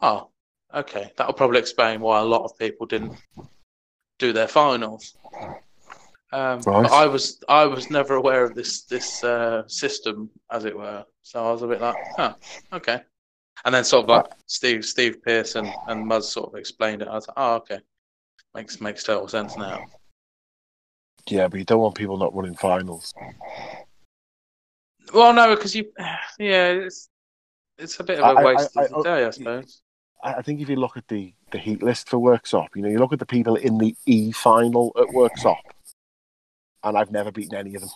oh. 0.00 0.30
Okay, 0.74 1.12
that'll 1.16 1.32
probably 1.32 1.60
explain 1.60 2.00
why 2.00 2.18
a 2.18 2.24
lot 2.24 2.44
of 2.44 2.58
people 2.58 2.86
didn't 2.86 3.14
do 4.18 4.32
their 4.32 4.48
finals. 4.48 5.16
Um, 6.32 6.60
Right. 6.66 6.90
I 6.90 7.06
was 7.06 7.40
I 7.48 7.64
was 7.66 7.88
never 7.88 8.16
aware 8.16 8.42
of 8.44 8.54
this 8.54 8.82
this 8.82 9.22
uh, 9.22 9.62
system, 9.68 10.28
as 10.50 10.64
it 10.64 10.76
were. 10.76 11.04
So 11.22 11.46
I 11.46 11.52
was 11.52 11.62
a 11.62 11.68
bit 11.68 11.80
like, 11.80 11.94
huh, 12.16 12.34
okay. 12.72 13.00
And 13.64 13.74
then 13.74 13.84
sort 13.84 14.04
of 14.04 14.08
like 14.08 14.26
Steve 14.46 14.84
Steve 14.84 15.22
Pearson 15.22 15.72
and 15.86 16.04
Muzz 16.04 16.24
sort 16.24 16.52
of 16.52 16.58
explained 16.58 17.02
it. 17.02 17.08
I 17.08 17.14
was 17.14 17.28
like, 17.28 17.36
oh, 17.38 17.54
okay, 17.56 17.78
makes 18.54 18.80
makes 18.80 19.04
total 19.04 19.28
sense 19.28 19.56
now. 19.56 19.84
Yeah, 21.28 21.48
but 21.48 21.58
you 21.58 21.64
don't 21.64 21.80
want 21.80 21.94
people 21.96 22.16
not 22.16 22.34
running 22.34 22.54
finals. 22.54 23.12
Well, 25.12 25.32
no, 25.32 25.54
because 25.54 25.74
you, 25.74 25.92
yeah, 26.38 26.68
it's 26.68 27.08
it's 27.78 27.98
a 28.00 28.04
bit 28.04 28.18
of 28.20 28.36
a 28.36 28.40
I- 28.40 28.44
waste 28.44 28.76
I- 28.76 28.84
of 28.84 28.90
the 28.90 28.96
I- 28.98 29.02
day, 29.02 29.26
I 29.26 29.30
suppose. 29.30 29.82
I 30.24 30.42
think 30.42 30.60
if 30.60 30.68
you 30.68 30.76
look 30.76 30.96
at 30.96 31.06
the, 31.08 31.32
the 31.52 31.58
heat 31.58 31.82
list 31.82 32.08
for 32.08 32.16
Worksop, 32.18 32.68
you 32.74 32.82
know, 32.82 32.88
you 32.88 32.98
look 32.98 33.12
at 33.12 33.18
the 33.20 33.26
people 33.26 33.54
in 33.56 33.78
the 33.78 33.94
E 34.06 34.32
final 34.32 34.92
at 34.96 35.06
Worksop, 35.08 35.58
and 36.82 36.96
I've 36.96 37.12
never 37.12 37.30
beaten 37.30 37.54
any 37.56 37.74
of 37.76 37.82
them. 37.82 37.90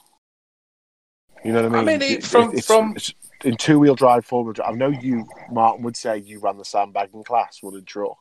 You 1.44 1.52
know 1.54 1.62
what 1.62 1.72
I 1.74 1.78
mean? 1.80 1.88
I 1.88 1.98
mean? 1.98 2.02
It- 2.02 2.24
from- 2.24 2.52
it's, 2.54 2.66
from- 2.66 2.92
it's 2.94 3.14
in 3.42 3.56
two 3.56 3.78
wheel 3.80 3.94
drive, 3.96 4.26
four 4.26 4.44
wheel 4.44 4.52
drive. 4.52 4.74
I 4.74 4.76
know 4.76 4.88
you, 4.90 5.26
Martin, 5.50 5.82
would 5.82 5.96
say 5.96 6.18
you 6.18 6.38
ran 6.40 6.58
the 6.58 6.64
sandbagging 6.64 7.24
class, 7.24 7.58
running 7.62 7.84
truck, 7.86 8.18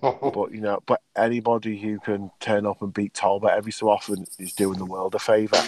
but 0.00 0.52
you 0.52 0.60
know, 0.60 0.80
but 0.86 1.00
anybody 1.16 1.78
who 1.78 1.98
can 1.98 2.30
turn 2.40 2.66
up 2.66 2.82
and 2.82 2.94
beat 2.94 3.14
Talbot 3.14 3.50
every 3.50 3.72
so 3.72 3.88
often 3.88 4.24
is 4.38 4.52
doing 4.52 4.78
the 4.78 4.84
world 4.84 5.14
a 5.14 5.18
favour. 5.18 5.60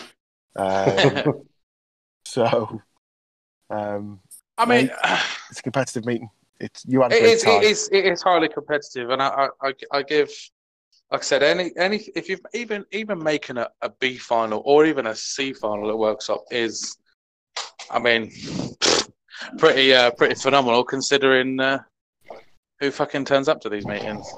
Um, 0.57 1.43
so, 2.25 2.81
um, 3.71 4.21
I 4.57 4.67
mean. 4.67 4.91
it's 5.51 5.59
a 5.59 5.63
competitive 5.63 6.05
meeting. 6.05 6.31
It's 6.61 6.85
you 6.87 7.03
had 7.03 7.13
a 7.13 7.17
It 7.17 7.25
is, 7.25 7.45
it 7.45 7.63
is, 7.65 7.89
it 7.93 8.07
is 8.07 8.23
highly 8.23 8.49
competitive, 8.49 9.11
and 9.11 9.21
I, 9.21 9.49
I, 9.61 9.73
I, 9.91 10.03
give, 10.03 10.31
like 11.11 11.21
I 11.21 11.25
said, 11.25 11.43
any, 11.43 11.73
any, 11.77 12.09
if 12.15 12.29
you've 12.29 12.41
even, 12.55 12.85
even 12.93 13.21
making 13.21 13.59
a, 13.59 13.69
a 13.81 13.91
B 13.91 14.17
final 14.17 14.63
or 14.65 14.87
even 14.87 15.07
a 15.09 15.15
C 15.15 15.53
final 15.53 15.91
at 15.91 15.97
Worksop 15.97 16.43
is, 16.53 16.97
I 17.91 17.99
mean, 17.99 18.31
pretty, 19.59 19.93
uh, 19.93 20.13
pretty 20.13 20.37
phenomenal 20.37 20.85
considering 20.85 21.59
uh, 21.59 21.81
who 22.83 22.91
fucking 22.91 23.25
turns 23.25 23.49
up 23.49 23.61
to 23.61 23.69
these 23.69 23.87
meetings. 23.87 24.29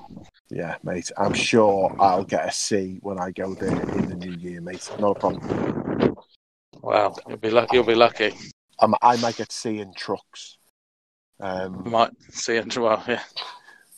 Yeah, 0.50 0.76
mate. 0.84 1.10
I'm 1.16 1.32
sure 1.32 1.96
I'll 1.98 2.24
get 2.24 2.46
a 2.46 2.52
C 2.52 2.98
when 3.00 3.18
I 3.18 3.30
go 3.30 3.54
there 3.54 3.70
in 3.70 4.08
the 4.10 4.16
new 4.16 4.32
year, 4.32 4.60
mate. 4.60 4.88
Not 5.00 5.16
a 5.16 5.18
problem. 5.18 6.16
Wow, 6.82 7.16
you'll 7.26 7.38
be 7.38 7.48
lucky. 7.48 7.74
You'll 7.74 7.84
be 7.84 7.94
lucky. 7.94 8.34
I'm, 8.78 8.94
I 9.00 9.16
might 9.16 9.36
get 9.36 9.50
C 9.50 9.78
in 9.78 9.94
trucks. 9.94 10.58
Um, 11.40 11.88
might 11.88 12.10
see 12.30 12.56
it. 12.56 12.76
Well, 12.76 13.02
yeah. 13.08 13.22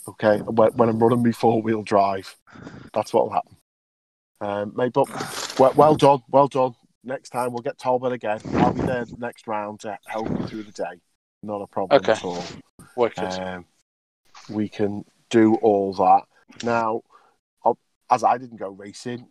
okay, 0.09 0.39
when, 0.39 0.71
when 0.75 0.89
I'm 0.91 1.01
running 1.01 1.25
my 1.25 1.33
four 1.33 1.61
wheel 1.61 1.83
drive, 1.83 2.37
that's 2.95 3.13
what'll 3.13 3.31
happen. 3.31 3.57
Um, 4.41 4.73
mate, 4.77 4.93
but 4.93 5.09
well, 5.59 5.73
well 5.75 5.97
done, 5.97 6.21
well 6.29 6.47
done. 6.47 6.77
Next 7.03 7.31
time 7.31 7.53
we'll 7.53 7.63
get 7.63 7.79
Talbot 7.79 8.13
again. 8.13 8.41
I'll 8.55 8.73
be 8.73 8.83
there 8.83 9.07
next 9.19 9.49
round 9.49 9.81
to 9.81 9.99
help 10.07 10.29
you 10.29 10.47
through 10.47 10.63
the 10.65 10.73
day. 10.73 11.01
Not 11.43 11.63
a 11.63 11.67
problem 11.67 12.01
Okay. 12.01 12.13
at 12.13 12.25
all. 12.25 12.45
Wicked. 12.97 13.25
Um, 13.25 13.65
we 14.49 14.69
can 14.69 15.05
do 15.31 15.57
all 15.57 15.93
that. 15.95 16.23
Now, 16.65 17.03
as 18.11 18.23
I 18.23 18.39
didn't 18.39 18.59
go 18.59 18.69
racing, 18.71 19.27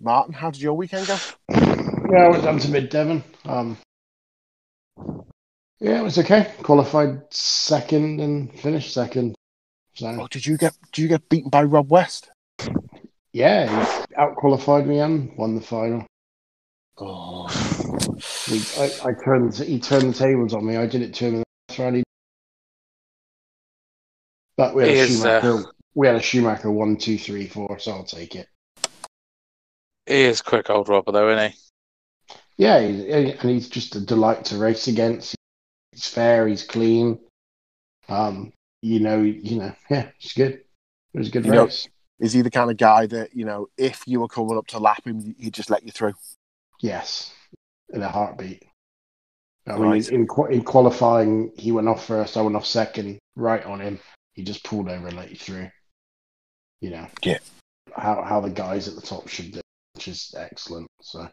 Martin, 0.00 0.32
how 0.32 0.50
did 0.50 0.62
your 0.62 0.74
weekend 0.74 1.06
go? 1.06 1.16
Yeah, 1.50 2.24
I 2.24 2.28
went 2.30 2.42
down 2.44 2.58
to 2.58 2.70
Mid 2.70 2.88
Devon. 2.88 3.22
Um, 3.44 3.76
yeah, 5.78 6.00
it 6.00 6.02
was 6.02 6.18
okay. 6.18 6.52
Qualified 6.62 7.20
second 7.30 8.20
and 8.20 8.52
finished 8.60 8.92
second. 8.94 9.34
So 9.94 10.06
Oh, 10.20 10.26
did 10.28 10.46
you 10.46 10.56
get 10.56 10.74
did 10.92 11.02
you 11.02 11.08
get 11.08 11.28
beaten 11.28 11.50
by 11.50 11.64
Rob 11.64 11.90
West? 11.90 12.30
yeah, 13.32 13.66
he 14.06 14.14
out 14.16 14.36
qualified 14.36 14.86
me 14.86 15.00
and 15.00 15.36
won 15.36 15.54
the 15.54 15.60
final. 15.60 16.06
Oh, 16.98 17.46
We, 18.50 18.62
I, 18.78 19.10
I 19.10 19.12
turned 19.24 19.54
he 19.54 19.78
turned 19.78 20.12
the 20.14 20.18
tables 20.18 20.54
on 20.54 20.64
me. 20.66 20.76
I 20.76 20.86
did 20.86 21.02
it 21.02 21.12
to 21.14 21.24
him 21.26 21.34
in 21.36 21.40
the 21.40 21.44
last 21.68 21.78
round. 21.78 21.96
He- 21.96 22.02
But 24.56 24.74
we 24.74 24.82
had 24.82 24.92
He 24.92 24.98
a 24.98 25.02
is, 25.04 25.24
uh, 25.24 25.40
Schumacher. 25.40 25.70
We 25.94 26.06
had 26.06 26.16
a 26.16 26.22
Schumacher 26.22 26.70
one, 26.70 26.96
two, 26.96 27.18
three, 27.18 27.46
four. 27.46 27.78
So 27.78 27.92
I'll 27.92 28.04
take 28.04 28.34
it. 28.36 28.46
he 30.06 30.22
is 30.22 30.42
quick, 30.42 30.70
old 30.70 30.88
Robert, 30.88 31.12
though, 31.12 31.30
isn't 31.30 31.52
he? 31.52 31.56
Yeah, 32.58 32.80
he's, 32.80 33.00
and 33.40 33.50
he's 33.50 33.68
just 33.68 33.96
a 33.96 34.00
delight 34.00 34.44
to 34.46 34.58
race 34.58 34.86
against. 34.88 35.34
He's 35.92 36.06
fair. 36.06 36.46
He's 36.46 36.62
clean. 36.62 37.18
Um, 38.08 38.52
you 38.82 39.00
know, 39.00 39.20
you 39.22 39.56
know, 39.58 39.72
yeah, 39.90 40.08
it's 40.20 40.34
good. 40.34 40.52
It 41.14 41.18
was 41.18 41.28
a 41.28 41.30
good 41.30 41.46
You 41.46 41.52
know- 41.52 41.64
race. 41.64 41.88
is 42.18 42.32
he 42.34 42.42
the 42.42 42.50
kind 42.50 42.70
of 42.70 42.76
guy 42.76 43.06
that 43.06 43.34
you 43.34 43.44
know 43.44 43.68
if 43.78 44.02
you 44.06 44.20
were 44.20 44.28
coming 44.28 44.56
up 44.58 44.66
to 44.68 44.78
lap 44.78 45.04
him, 45.06 45.34
he'd 45.38 45.54
just 45.54 45.70
let 45.70 45.84
you 45.84 45.90
through? 45.92 46.12
Yes, 46.82 47.32
in 47.92 48.02
a 48.02 48.08
heartbeat. 48.08 48.62
I 49.66 49.74
Right. 49.76 50.10
mean, 50.10 50.26
in, 50.28 50.52
in 50.52 50.64
qualifying, 50.64 51.52
he 51.56 51.70
went 51.72 51.88
off 51.88 52.04
first. 52.06 52.36
I 52.36 52.42
went 52.42 52.56
off 52.56 52.66
second, 52.66 53.18
right 53.36 53.64
on 53.64 53.80
him. 53.80 53.98
He 54.34 54.42
just 54.44 54.64
pulled 54.64 54.88
over 54.88 55.08
and 55.08 55.16
let 55.16 55.30
you 55.30 55.36
through. 55.36 55.70
You 56.80 56.90
know, 56.90 57.06
Yeah. 57.22 57.38
how 57.96 58.22
how 58.22 58.40
the 58.40 58.50
guys 58.50 58.88
at 58.88 58.94
the 58.94 59.00
top 59.02 59.28
should 59.28 59.52
do, 59.52 59.60
which 59.94 60.08
is 60.08 60.34
excellent. 60.36 60.88
So, 61.02 61.28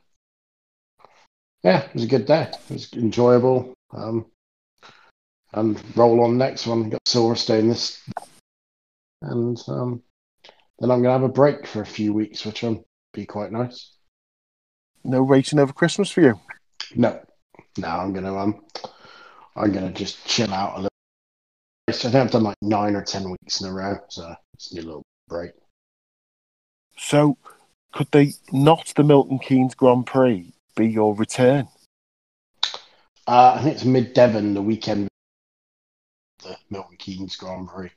yeah, 1.63 1.83
it 1.85 1.93
was 1.93 2.03
a 2.03 2.07
good 2.07 2.25
day. 2.25 2.51
It 2.69 2.73
was 2.73 2.91
enjoyable. 2.93 3.73
Um, 3.91 4.25
and 5.53 5.81
roll 5.95 6.23
on 6.23 6.37
next 6.37 6.67
one. 6.67 6.89
Got 6.89 7.03
Silverstone 7.05 7.69
this, 7.69 8.03
and 9.21 9.57
um, 9.69 10.03
then 10.79 10.91
I'm 10.91 11.01
gonna 11.01 11.13
have 11.13 11.23
a 11.23 11.29
break 11.29 11.65
for 11.65 11.81
a 11.81 11.85
few 11.85 12.13
weeks, 12.13 12.45
which 12.45 12.63
will 12.63 12.85
be 13.13 13.25
quite 13.25 13.51
nice. 13.51 13.93
No 15.05 15.21
racing 15.21 15.59
over 15.59 15.71
Christmas 15.71 16.11
for 16.11 16.21
you. 16.21 16.39
No, 16.95 17.21
no, 17.77 17.87
I'm 17.87 18.11
gonna 18.11 18.35
um, 18.35 18.65
I'm 19.55 19.71
gonna 19.71 19.91
just 19.91 20.25
chill 20.25 20.53
out 20.53 20.73
a 20.73 20.75
little. 20.81 20.89
I 21.89 21.93
think 21.93 22.15
I've 22.15 22.31
done 22.31 22.43
like 22.43 22.57
nine 22.61 22.95
or 22.95 23.01
ten 23.01 23.29
weeks 23.29 23.61
in 23.61 23.67
a 23.67 23.71
row, 23.73 23.97
so 24.09 24.35
it's 24.53 24.73
a 24.73 24.75
little 24.75 25.03
break. 25.29 25.51
So, 26.97 27.37
could 27.93 28.07
they 28.11 28.33
not 28.51 28.91
the 28.95 29.03
Milton 29.03 29.39
Keynes 29.39 29.73
Grand 29.73 30.05
Prix 30.05 30.51
be 30.75 30.87
your 30.89 31.15
return? 31.15 31.69
Uh, 33.25 33.55
I 33.57 33.61
think 33.63 33.75
it's 33.75 33.85
mid 33.85 34.13
Devon 34.13 34.53
the 34.53 34.61
weekend, 34.61 35.07
the 36.43 36.57
Milton 36.69 36.97
Keynes 36.97 37.37
Grand 37.37 37.69
Prix, 37.69 37.91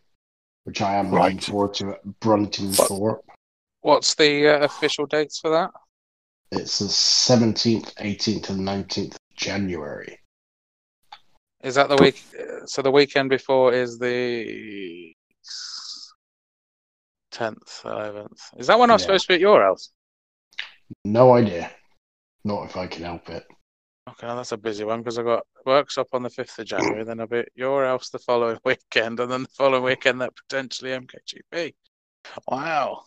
which 0.64 0.80
I 0.82 0.94
am 0.94 1.06
looking 1.10 1.16
Right. 1.18 1.44
forward 1.44 1.74
to 1.74 1.90
at 1.90 2.20
Brunton 2.20 2.68
What? 2.68 2.88
Thorpe. 2.88 3.24
What's 3.80 4.14
the 4.14 4.48
uh, 4.48 4.64
official 4.64 5.06
dates 5.06 5.40
for 5.40 5.50
that? 5.50 5.70
It's 6.52 6.78
the 6.78 6.84
17th, 6.86 7.94
18th, 7.94 8.50
and 8.50 8.60
19th 8.60 9.14
of 9.14 9.36
January. 9.36 10.19
Is 11.62 11.74
that 11.74 11.88
the 11.88 11.96
week? 11.96 12.22
uh, 12.38 12.64
So 12.66 12.82
the 12.82 12.90
weekend 12.90 13.28
before 13.30 13.72
is 13.72 13.98
the 13.98 15.14
tenth, 17.30 17.82
eleventh. 17.84 18.40
Is 18.56 18.66
that 18.68 18.78
when 18.78 18.90
I'm 18.90 18.98
Yeah. 18.98 19.02
supposed 19.02 19.24
to 19.26 19.28
be 19.28 19.34
at 19.34 19.40
your 19.40 19.62
house? 19.62 19.90
No 21.04 21.34
idea. 21.34 21.70
Not 22.44 22.64
if 22.64 22.76
I 22.76 22.86
can 22.86 23.04
help 23.04 23.28
it. 23.28 23.46
Okay, 24.08 24.26
now 24.26 24.34
that's 24.36 24.52
a 24.52 24.56
busy 24.56 24.82
one 24.84 25.00
because 25.00 25.18
I 25.18 25.22
got 25.22 25.46
Worksop 25.66 26.06
on 26.12 26.22
the 26.22 26.30
fifth 26.30 26.58
of 26.58 26.66
January, 26.66 27.04
then 27.04 27.20
I'll 27.20 27.26
be 27.26 27.40
at 27.40 27.48
your 27.54 27.84
house 27.84 28.08
the 28.08 28.18
following 28.18 28.58
weekend, 28.64 29.20
and 29.20 29.30
then 29.30 29.42
the 29.42 29.48
following 29.50 29.84
weekend 29.84 30.20
that 30.22 30.34
potentially 30.34 30.90
MKGP. 30.92 31.74
Wow. 32.48 33.02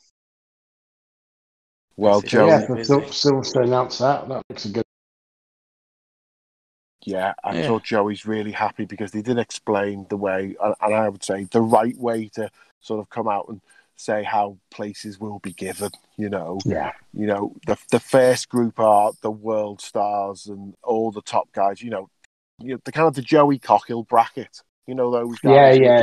Well, 1.97 2.21
Joe, 2.21 2.47
yeah, 2.47 2.59
Joey- 2.67 2.83
so 2.83 2.99
busy. 2.99 3.11
Sil- 3.11 3.41
Silver 3.41 3.61
announced 3.63 3.99
that. 3.99 4.27
That 4.29 4.43
looks 4.49 4.65
a 4.65 4.69
good. 4.69 4.83
Yeah, 7.05 7.33
I'm 7.43 7.55
Yeah. 7.57 7.67
sure 7.67 7.79
Joey's 7.79 8.25
really 8.25 8.51
happy 8.51 8.85
because 8.85 9.11
they 9.11 9.21
did 9.21 9.37
explain 9.37 10.05
the 10.09 10.17
way, 10.17 10.55
and 10.61 10.95
I 10.95 11.09
would 11.09 11.23
say 11.23 11.45
the 11.45 11.61
right 11.61 11.97
way 11.97 12.29
to 12.35 12.49
sort 12.81 12.99
of 12.99 13.09
come 13.09 13.27
out 13.27 13.47
and 13.49 13.61
say 13.95 14.23
how 14.23 14.57
places 14.71 15.19
will 15.19 15.39
be 15.39 15.53
given. 15.53 15.91
You 16.17 16.29
know, 16.29 16.59
Yeah. 16.65 16.93
you 17.13 17.27
know 17.27 17.55
the 17.67 17.77
the 17.91 17.99
first 17.99 18.49
group 18.49 18.79
are 18.79 19.11
the 19.21 19.31
world 19.31 19.81
stars 19.81 20.47
and 20.47 20.75
all 20.83 21.11
the 21.11 21.21
top 21.21 21.51
guys. 21.51 21.81
You 21.81 21.89
know, 21.91 22.09
you 22.59 22.73
know 22.75 22.79
the 22.85 22.91
kind 22.91 23.07
of 23.07 23.15
the 23.15 23.21
Joey 23.21 23.59
Cockhill 23.59 24.03
bracket. 24.03 24.61
You 24.87 24.95
know 24.95 25.11
those 25.11 25.39
guys. 25.39 25.77
Yeah, 25.79 25.83
yeah. 25.83 26.01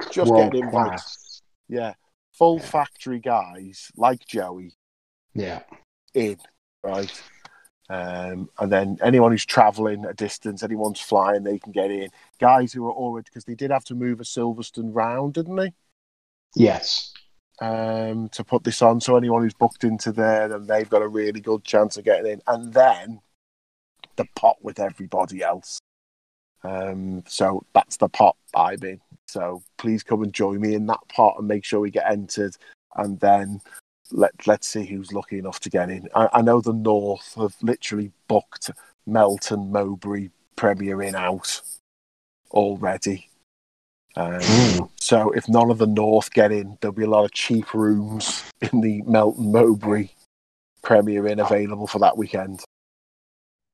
Just, 0.00 0.12
just 0.12 0.30
world 0.30 0.52
getting 0.52 0.64
invited. 0.66 0.88
class. 0.88 1.42
Yeah, 1.68 1.94
full 2.32 2.56
Yeah. 2.58 2.66
factory 2.66 3.18
guys 3.20 3.90
like 3.96 4.24
Joey 4.26 4.74
Yeah. 5.34 5.62
in, 6.14 6.38
right? 6.82 7.22
Um, 7.90 8.50
and 8.58 8.70
then 8.70 8.98
anyone 9.02 9.32
who's 9.32 9.46
travelling 9.46 10.04
a 10.04 10.12
distance, 10.12 10.62
anyone's 10.62 11.00
flying, 11.00 11.42
they 11.42 11.58
can 11.58 11.72
get 11.72 11.90
in. 11.90 12.10
Guys 12.38 12.72
who 12.72 12.86
are 12.86 12.92
already 12.92 13.24
because 13.24 13.44
they 13.44 13.54
did 13.54 13.70
have 13.70 13.84
to 13.84 13.94
move 13.94 14.20
a 14.20 14.24
Silverstone 14.24 14.94
round, 14.94 15.34
didn't 15.34 15.56
they? 15.56 15.72
Yes. 16.54 17.14
Um, 17.60 18.28
to 18.30 18.44
put 18.44 18.62
this 18.62 18.82
on, 18.82 19.00
so 19.00 19.16
anyone 19.16 19.42
who's 19.42 19.54
booked 19.54 19.84
into 19.84 20.12
there, 20.12 20.48
then 20.48 20.66
they've 20.66 20.88
got 20.88 21.02
a 21.02 21.08
really 21.08 21.40
good 21.40 21.64
chance 21.64 21.96
of 21.96 22.04
getting 22.04 22.30
in. 22.30 22.42
And 22.46 22.72
then 22.72 23.20
the 24.16 24.26
pot 24.36 24.56
with 24.62 24.78
everybody 24.78 25.42
else. 25.42 25.80
Um, 26.62 27.24
so 27.26 27.64
that's 27.72 27.96
the 27.96 28.08
pot 28.08 28.36
I'm 28.54 28.82
in. 28.82 29.00
So 29.26 29.62
please 29.78 30.02
come 30.02 30.22
and 30.22 30.32
join 30.32 30.60
me 30.60 30.74
in 30.74 30.86
that 30.86 31.00
pot 31.08 31.36
and 31.38 31.48
make 31.48 31.64
sure 31.64 31.80
we 31.80 31.90
get 31.90 32.10
entered. 32.10 32.54
And 32.96 33.18
then 33.20 33.60
let 34.10 34.46
let's 34.46 34.66
see 34.68 34.84
who's 34.86 35.12
lucky 35.12 35.38
enough 35.38 35.60
to 35.60 35.70
get 35.70 35.90
in. 35.90 36.08
I, 36.14 36.28
I 36.34 36.42
know 36.42 36.60
the 36.60 36.72
North 36.72 37.34
have 37.34 37.54
literally 37.62 38.12
booked 38.28 38.70
Melton, 39.06 39.70
Mowbray, 39.72 40.28
Premier 40.56 41.02
Inn 41.02 41.14
out 41.14 41.60
already. 42.50 43.28
Um, 44.16 44.40
Mm. 44.40 44.90
so 45.00 45.30
if 45.32 45.48
none 45.48 45.70
of 45.70 45.78
the 45.78 45.86
North 45.86 46.32
get 46.32 46.50
in, 46.50 46.76
there'll 46.80 46.92
be 46.94 47.04
a 47.04 47.10
lot 47.10 47.24
of 47.24 47.32
cheap 47.32 47.72
rooms 47.74 48.42
in 48.72 48.80
the 48.80 49.02
Melton 49.02 49.52
Mowbray 49.52 50.08
Premier 50.82 51.26
Inn 51.26 51.40
available 51.40 51.86
for 51.86 51.98
that 52.00 52.16
weekend. 52.16 52.64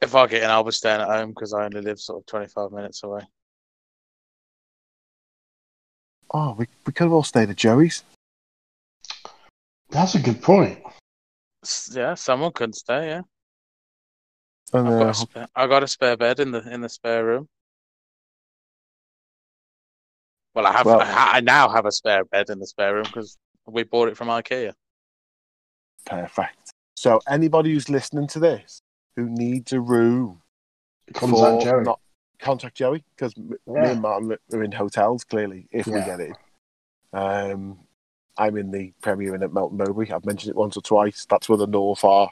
If 0.01 0.14
I 0.14 0.26
get 0.26 0.43
in, 0.43 0.51
I'll 0.51 0.64
be 0.64 0.72
staying 0.72 1.01
at 1.01 1.09
home 1.09 1.30
because 1.30 1.55
I 1.55 1.64
only 1.64 1.80
live 1.80 1.99
sort 1.99 2.20
of 2.20 2.26
25 2.26 2.72
minutes 2.72 3.03
away. 3.05 3.22
Oh, 6.32 6.55
we, 6.59 6.66
we 6.85 6.93
could 6.93 7.05
have 7.05 7.12
all 7.12 7.22
stayed 7.22 7.49
at 7.49 7.57
Joey's. 7.57 8.03
That's 9.95 10.16
a 10.16 10.18
good 10.18 10.42
point. 10.42 10.80
Yeah, 11.92 12.14
someone 12.14 12.51
could 12.51 12.74
stay. 12.74 13.07
Yeah, 13.07 13.20
And, 14.72 14.88
I've 14.88 14.99
got, 14.99 15.09
a 15.09 15.14
spare, 15.14 15.49
I 15.55 15.66
got 15.68 15.82
a 15.84 15.88
spare 15.88 16.16
bed 16.16 16.40
in 16.40 16.51
the 16.51 16.68
in 16.68 16.80
the 16.80 16.88
spare 16.88 17.24
room. 17.24 17.49
Well, 20.55 20.66
I 20.66 20.72
have. 20.72 20.84
Well- 20.86 21.01
I, 21.01 21.05
ha- 21.05 21.30
I 21.34 21.40
now 21.40 21.68
have 21.68 21.86
a 21.86 21.92
spare 21.92 22.24
bed 22.24 22.51
in 22.51 22.59
the 22.59 22.66
spare 22.66 22.92
room 22.95 23.05
because 23.05 23.38
we 23.66 23.84
bought 23.84 24.09
it 24.09 24.16
from 24.16 24.28
IKEA. 24.28 24.72
perfect. 26.05 26.72
So 26.97 27.20
anybody 27.28 27.72
who's 27.72 27.88
listening 27.88 28.26
to 28.28 28.40
this 28.40 28.82
who 29.16 29.30
needs 29.30 29.72
a 29.72 29.80
room 29.80 30.42
Contact 31.14 31.30
for 31.30 31.62
Joey. 31.62 31.84
not 31.84 32.01
contact 32.40 32.76
Joey 32.76 33.05
because 33.16 33.36
me 33.36 33.55
and 33.66 34.03
Martin 34.03 34.36
are 34.53 34.62
in 34.64 34.72
hotels 34.72 35.22
clearly 35.22 35.68
if 35.70 35.86
we 35.86 36.03
get 36.03 36.18
it. 36.20 36.36
Um, 37.12 37.78
I'm 38.37 38.57
in 38.57 38.70
the 38.70 38.93
Premier 39.01 39.35
Inn 39.35 39.43
at 39.43 39.53
Melton 39.53 39.78
Mowbray. 39.78 40.11
I've 40.11 40.24
mentioned 40.24 40.51
it 40.51 40.57
once 40.57 40.76
or 40.76 40.82
twice. 40.82 41.26
That's 41.28 41.49
where 41.49 41.59
the 41.59 41.66
North 41.66 42.05
are. 42.05 42.30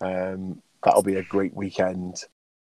Um, 0.00 0.62
that'll 0.84 1.02
be 1.02 1.16
a 1.16 1.22
great 1.22 1.54
weekend 1.54 2.22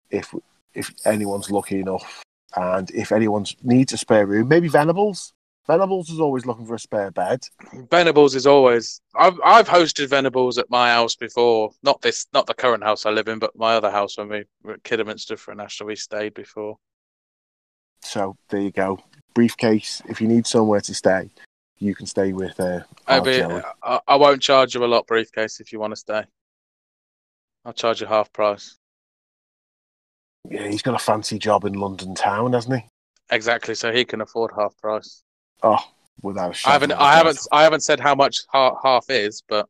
if 0.10 0.34
if 0.74 0.94
anyone's 1.06 1.52
lucky 1.52 1.80
enough, 1.80 2.24
and 2.56 2.90
if 2.92 3.12
anyone 3.12 3.46
needs 3.64 3.94
a 3.94 3.98
spare 3.98 4.26
room, 4.26 4.48
maybe 4.48 4.68
Venables. 4.68 5.34
Venables 5.68 6.10
is 6.10 6.20
always 6.20 6.48
looking 6.48 6.66
for 6.66 6.74
a 6.74 6.80
spare 6.80 7.12
bed. 7.12 7.42
Venables 7.92 8.34
is 8.34 8.48
always. 8.48 9.02
I've 9.16 9.40
I've 9.46 9.68
hosted 9.68 10.10
Venables 10.10 10.58
at 10.58 10.70
my 10.70 10.90
house 10.90 11.16
before. 11.16 11.72
Not 11.84 12.02
this, 12.02 12.26
not 12.34 12.48
the 12.48 12.56
current 12.56 12.84
house 12.84 13.06
I 13.06 13.12
live 13.12 13.28
in, 13.28 13.38
but 13.38 13.56
my 13.56 13.76
other 13.76 13.92
house 13.92 14.18
when 14.18 14.30
we 14.30 14.46
were 14.64 14.74
at 14.74 14.84
Kidderminster 14.84 15.38
for 15.38 15.52
a 15.52 15.56
national. 15.56 15.88
We 15.88 15.96
stayed 15.96 16.34
before. 16.34 16.78
So 18.02 18.36
there 18.50 18.62
you 18.62 18.72
go. 18.72 19.00
Briefcase. 19.36 20.02
If 20.10 20.22
you 20.22 20.28
need 20.28 20.48
somewhere 20.48 20.82
to 20.82 20.94
stay, 20.96 21.30
you 21.80 21.96
can 21.96 22.06
stay 22.06 22.34
with 22.34 22.60
uh, 22.60 22.82
I, 23.08 23.20
be, 23.20 23.42
I, 23.42 24.00
I 24.08 24.16
won't 24.16 24.42
charge 24.42 24.76
you 24.76 24.84
a 24.84 24.88
lot, 24.88 25.08
briefcase, 25.08 25.60
if 25.60 25.72
you 25.72 25.80
want 25.80 25.92
to 25.92 25.96
stay. 25.98 26.24
I'll 27.66 27.74
charge 27.74 28.02
you 28.02 28.08
half 28.08 28.32
price. 28.32 28.78
Yeah, 30.50 30.68
he's 30.68 30.82
got 30.82 30.96
a 30.96 31.00
fancy 31.00 31.40
job 31.40 31.66
in 31.66 31.74
London 31.74 32.16
town, 32.16 32.54
hasn't 32.54 32.82
he? 32.82 32.88
Exactly, 33.32 33.76
so 33.76 33.92
he 33.92 34.06
can 34.06 34.22
afford 34.22 34.52
half 34.58 34.78
price. 34.78 35.24
Oh, 35.64 35.78
without 36.22 36.48
a 36.48 36.50
I 36.50 36.54
shadow 36.54 36.72
haven't, 36.74 36.92
of 36.92 37.00
a 37.00 37.02
I 37.02 37.16
haven't, 37.16 37.36
doubt. 37.36 37.48
I 37.52 37.64
haven't 37.64 37.82
said 37.82 38.00
how 38.00 38.16
much 38.16 38.40
half, 38.52 38.78
half 38.84 39.10
is, 39.10 39.44
but 39.48 39.68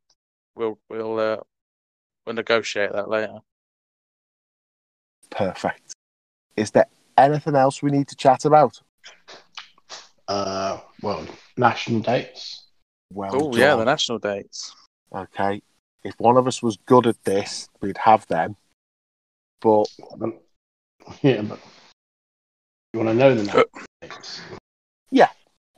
we'll, 0.55 0.79
we'll, 0.89 1.19
uh, 1.19 1.37
we'll 2.25 2.35
negotiate 2.35 2.93
that 2.93 3.09
later. 3.09 3.39
Perfect. 5.29 5.93
Is 6.55 6.71
there 6.71 6.87
anything 7.17 7.55
else 7.55 7.83
we 7.83 7.91
need 7.91 8.07
to 8.07 8.15
chat 8.15 8.45
about? 8.45 8.79
Uh, 10.27 10.79
well, 11.01 11.25
national 11.59 11.99
dates. 11.99 12.63
Well, 13.13 13.31
Oh 13.33 13.55
yeah, 13.55 13.75
the 13.75 13.85
national 13.85 14.19
dates. 14.19 14.73
okay. 15.13 15.61
If 16.03 16.15
one 16.17 16.37
of 16.37 16.47
us 16.47 16.63
was 16.63 16.77
good 16.85 17.05
at 17.07 17.21
this, 17.25 17.67
we'd 17.81 17.97
have 17.97 18.25
them. 18.27 18.55
But 19.61 19.87
Yeah, 21.21 21.41
but 21.41 21.59
you 22.93 22.99
want 22.99 23.09
to 23.09 23.13
know 23.15 23.35
the 23.35 23.43
national 23.43 23.65
uh. 23.75 23.85
dates. 24.01 24.41
Yeah, 25.11 25.29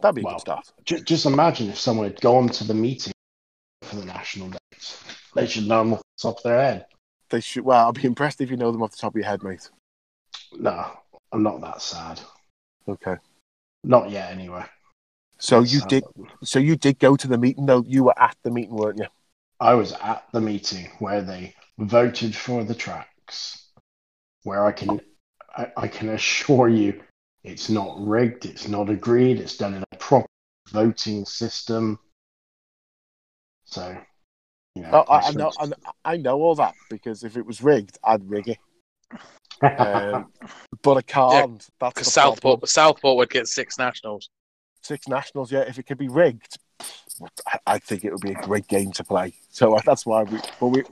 that'd 0.02 0.16
be 0.16 0.22
Well. 0.22 0.36
good 0.36 0.42
start. 0.42 0.72
Just, 0.86 1.06
just 1.06 1.26
imagine 1.26 1.70
if 1.70 1.80
someone 1.80 2.06
had 2.08 2.22
gone 2.22 2.50
to 2.50 2.64
the 2.64 2.74
meeting 2.74 3.14
for 3.82 3.96
the 3.96 4.06
national 4.06 4.50
dates. 4.50 5.04
They 5.34 5.48
should 5.48 5.68
know 5.68 5.80
them 5.80 5.94
off 5.94 6.00
the 6.18 6.22
top 6.22 6.38
of 6.38 6.44
their 6.44 6.62
head. 6.62 6.86
They 7.30 7.40
should. 7.42 7.64
Well, 7.64 7.88
I'd 7.88 7.96
be 7.96 8.06
impressed 8.06 8.42
if 8.42 8.52
you 8.52 8.58
know 8.58 8.72
them 8.72 8.84
off 8.84 8.92
the 8.92 8.98
top 8.98 9.14
of 9.14 9.18
your 9.18 9.26
head, 9.28 9.42
mate. 9.42 9.70
No, 10.54 10.92
I'm 11.32 11.42
not 11.44 11.62
that 11.62 11.82
sad. 11.82 12.20
Okay. 12.88 13.16
Not 13.86 14.10
yet, 14.12 14.32
anyway. 14.32 14.66
So 15.42 15.62
you 15.62 15.80
sad. 15.80 15.90
did. 15.90 16.04
So 16.44 16.60
you 16.60 16.76
did 16.76 17.00
go 17.00 17.16
to 17.16 17.28
the 17.28 17.38
meeting, 17.38 17.66
though. 17.66 17.84
You 17.86 18.04
were 18.04 18.20
at 18.20 18.38
the 18.44 18.52
meeting, 18.52 18.76
weren't 18.76 19.00
you? 19.00 19.08
I 19.60 19.74
was 19.74 19.94
at 19.94 20.24
the 20.32 20.40
meeting 20.42 20.88
where 21.00 21.22
they 21.22 21.56
voted 21.80 22.36
for 22.36 22.64
the 22.64 22.76
tracks, 22.76 23.70
where 24.44 24.66
I 24.66 24.72
can, 24.72 25.02
I, 25.56 25.68
I 25.78 25.88
can 25.88 26.10
assure 26.10 26.70
you, 26.70 27.02
it's 27.44 27.70
not 27.70 27.96
rigged, 28.00 28.46
it's 28.46 28.68
not 28.68 28.90
agreed, 28.90 29.40
it's 29.40 29.58
done 29.58 29.74
in 29.74 29.84
a 29.92 29.98
proper 29.98 30.28
voting 30.72 31.26
system. 31.26 32.00
So, 33.66 33.98
you 34.76 34.84
know, 34.84 35.06
Oh, 35.08 35.12
I, 35.12 35.30
I 35.30 35.32
know. 35.32 35.52
I, 36.06 36.18
know- 36.18 36.40
all 36.40 36.56
that 36.56 36.76
because 36.90 37.24
if 37.24 37.36
it 37.36 37.46
was 37.46 37.64
rigged, 37.64 37.98
I'd 38.04 38.30
rig 38.30 38.50
it. 38.50 38.58
Um, 39.64 40.32
but 40.82 40.98
I 40.98 41.02
can't. 41.04 41.60
That's 41.80 41.94
Because 41.94 42.14
problem. 42.14 42.34
Southport, 42.34 42.70
Southport 42.70 43.18
would 43.18 43.30
get 43.30 43.48
six 43.48 43.78
nationals. 43.78 44.32
Six 44.82 45.08
nationals. 45.08 45.52
yet. 45.52 45.68
if 45.68 45.78
it 45.78 45.84
could 45.84 45.98
be 45.98 46.08
rigged, 46.08 46.58
I, 47.48 47.60
I 47.68 47.80
think 47.80 48.04
it 48.04 48.12
would 48.12 48.22
be 48.22 48.32
a 48.32 48.42
great 48.42 48.68
game 48.68 48.92
to 48.94 49.04
play. 49.04 49.34
So 49.50 49.76
uh, 49.76 49.82
that's 49.86 50.06
why 50.06 50.24
we. 50.24 50.40
But 50.60 50.68
we, 50.68 50.84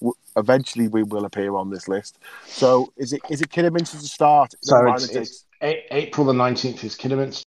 we 0.00 0.12
eventually 0.36 0.88
we 0.88 1.02
will 1.02 1.24
appear 1.24 1.54
on 1.54 1.70
this 1.70 1.88
list. 1.88 2.18
So 2.46 2.92
is 2.96 3.12
it 3.12 3.20
is 3.28 3.42
it 3.42 3.50
Kidderminster 3.50 3.98
to 3.98 4.04
start? 4.04 4.54
so 4.62 4.86
it's, 4.94 5.08
it's 5.10 5.44
A- 5.62 5.84
April 5.90 6.26
the 6.26 6.32
19th 6.32 6.84
is 6.84 6.94
Kidderminster. 6.96 7.44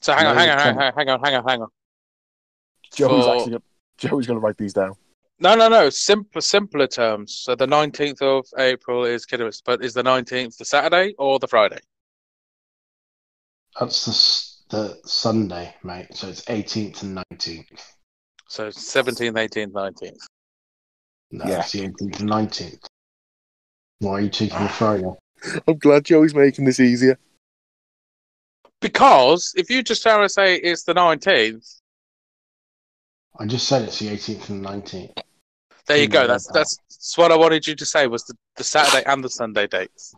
So 0.00 0.12
hang 0.12 0.26
on, 0.26 0.36
hang 0.36 0.50
on, 0.50 0.58
hang 0.58 0.78
on, 0.78 0.92
hang 0.94 1.08
on, 1.08 1.20
hang 1.22 1.34
on, 1.34 1.44
hang 1.48 1.62
on. 1.62 1.68
Joey's 2.94 3.24
For- 3.24 3.34
actually 3.34 3.50
gonna, 3.50 3.62
Joey's 3.98 4.26
going 4.26 4.38
to 4.38 4.44
write 4.44 4.56
these 4.56 4.72
down. 4.72 4.94
No, 5.40 5.54
no, 5.54 5.68
no. 5.68 5.88
Simple, 5.90 6.40
simpler 6.40 6.86
terms. 6.86 7.34
So 7.34 7.54
the 7.54 7.66
nineteenth 7.66 8.22
of 8.22 8.46
April 8.56 9.04
is 9.04 9.26
Kidderminster, 9.26 9.62
but 9.64 9.84
is 9.84 9.94
the 9.94 10.02
nineteenth 10.02 10.56
the 10.56 10.64
Saturday 10.64 11.14
or 11.18 11.38
the 11.38 11.46
Friday? 11.46 11.78
That's 13.78 14.66
the, 14.70 14.76
the 14.76 15.08
Sunday, 15.08 15.74
mate. 15.84 16.08
So 16.12 16.28
it's 16.28 16.44
18th 16.46 17.02
and 17.02 17.24
19th. 17.32 17.82
So 18.48 18.70
seventeenth, 18.70 19.36
eighteenth, 19.36 19.74
nineteenth. 19.74 20.26
No, 21.30 21.44
Yeah. 21.46 21.60
it's 21.60 21.72
the 21.72 21.80
18th 21.80 22.20
and 22.20 22.30
19th. 22.30 22.84
Why 24.00 24.12
are 24.12 24.20
you 24.20 24.30
taking 24.30 24.62
the 24.62 24.68
Friday? 24.68 25.10
I'm 25.68 25.78
glad 25.78 26.04
Joey's 26.04 26.34
making 26.34 26.64
this 26.64 26.80
easier. 26.80 27.18
Because 28.80 29.52
if 29.56 29.70
you 29.70 29.82
just 29.82 30.02
try 30.02 30.20
to 30.20 30.28
say 30.28 30.56
it's 30.56 30.84
the 30.84 30.94
nineteenth, 30.94 31.66
I 33.38 33.46
just 33.46 33.68
said 33.68 33.82
it's 33.82 33.98
the 33.98 34.08
18th 34.08 34.48
and 34.50 34.64
19th. 34.64 35.12
There 35.86 35.96
you 35.98 36.08
go. 36.08 36.26
That's 36.26 36.46
that's, 36.52 36.76
that's 36.88 37.16
what 37.18 37.30
I 37.32 37.36
wanted 37.36 37.66
you 37.66 37.74
to 37.76 37.84
say 37.86 38.06
was 38.06 38.24
the, 38.24 38.34
the 38.56 38.64
Saturday 38.64 39.04
and 39.06 39.22
the 39.22 39.30
Sunday 39.30 39.66
dates. 39.66 40.14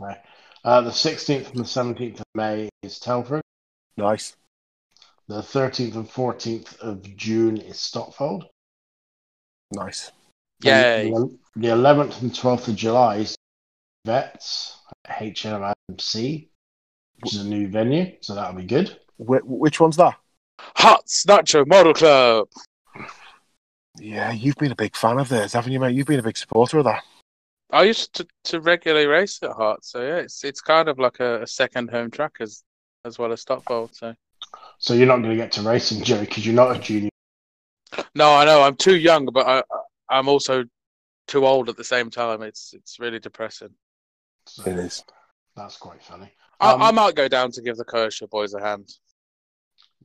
Uh, 0.64 0.80
the 0.82 0.90
16th 0.90 1.50
and 1.50 1.58
the 1.58 1.64
17th 1.64 2.20
of 2.20 2.26
May 2.34 2.68
is 2.82 2.98
Telford. 2.98 3.42
Nice. 4.00 4.36
The 5.28 5.42
13th 5.42 5.94
and 5.94 6.08
14th 6.08 6.78
of 6.80 7.16
June 7.16 7.56
is 7.58 7.76
Stotfold. 7.76 8.44
Nice. 9.72 10.10
Yeah. 10.62 11.04
The, 11.04 11.38
the 11.56 11.68
11th 11.68 12.22
and 12.22 12.32
12th 12.32 12.68
of 12.68 12.76
July 12.76 13.16
is 13.18 13.36
Vets 14.04 14.78
at 15.06 15.18
HMC, 15.18 16.48
which 17.20 17.34
is 17.34 17.40
a 17.40 17.46
new 17.46 17.68
venue, 17.68 18.16
so 18.20 18.34
that'll 18.34 18.54
be 18.58 18.64
good. 18.64 18.98
Wh- 19.18 19.44
which 19.44 19.78
one's 19.78 19.96
that? 19.96 20.16
Hot 20.76 21.06
Nacho 21.06 21.66
Model 21.66 21.94
Club. 21.94 22.48
Yeah, 23.98 24.32
you've 24.32 24.56
been 24.56 24.72
a 24.72 24.76
big 24.76 24.96
fan 24.96 25.18
of 25.18 25.28
theirs, 25.28 25.52
haven't 25.52 25.72
you, 25.72 25.80
mate? 25.80 25.94
You've 25.94 26.06
been 26.06 26.20
a 26.20 26.24
big 26.24 26.36
supporter 26.36 26.78
of 26.78 26.84
that. 26.84 27.02
I 27.72 27.84
used 27.84 28.14
to, 28.14 28.26
to 28.44 28.60
regularly 28.60 29.06
race 29.06 29.38
at 29.42 29.52
Hart, 29.52 29.84
so 29.84 30.02
yeah, 30.02 30.16
it's 30.16 30.42
it's 30.42 30.60
kind 30.60 30.88
of 30.88 30.98
like 30.98 31.20
a, 31.20 31.42
a 31.42 31.46
second 31.46 31.90
home 31.90 32.10
track 32.10 32.32
as 32.40 32.64
as 33.04 33.18
well 33.18 33.32
as 33.32 33.44
Stotfold. 33.44 33.94
So 33.94 34.14
So 34.78 34.94
you're 34.94 35.06
not 35.06 35.18
going 35.18 35.30
to 35.30 35.36
get 35.36 35.52
to 35.52 35.62
racing, 35.62 36.02
Joe, 36.02 36.20
because 36.20 36.44
you're 36.44 36.54
not 36.54 36.76
a 36.76 36.78
junior. 36.78 37.10
no, 38.14 38.34
I 38.34 38.44
know 38.44 38.62
I'm 38.62 38.76
too 38.76 38.96
young, 38.96 39.26
but 39.26 39.46
I 39.46 39.62
I'm 40.08 40.28
also 40.28 40.64
too 41.26 41.46
old 41.46 41.68
at 41.68 41.76
the 41.76 41.84
same 41.84 42.10
time. 42.10 42.42
It's 42.42 42.72
it's 42.74 42.98
really 42.98 43.18
depressing. 43.18 43.70
So 44.46 44.70
It 44.70 44.78
is. 44.78 45.04
That's 45.56 45.76
quite 45.76 46.02
funny. 46.02 46.32
I, 46.60 46.72
Um, 46.72 46.82
I 46.82 46.90
might 46.90 47.14
go 47.14 47.28
down 47.28 47.50
to 47.52 47.62
give 47.62 47.76
the 47.76 47.84
Kershaw 47.84 48.26
boys 48.26 48.54
a 48.54 48.60
hand. 48.60 48.88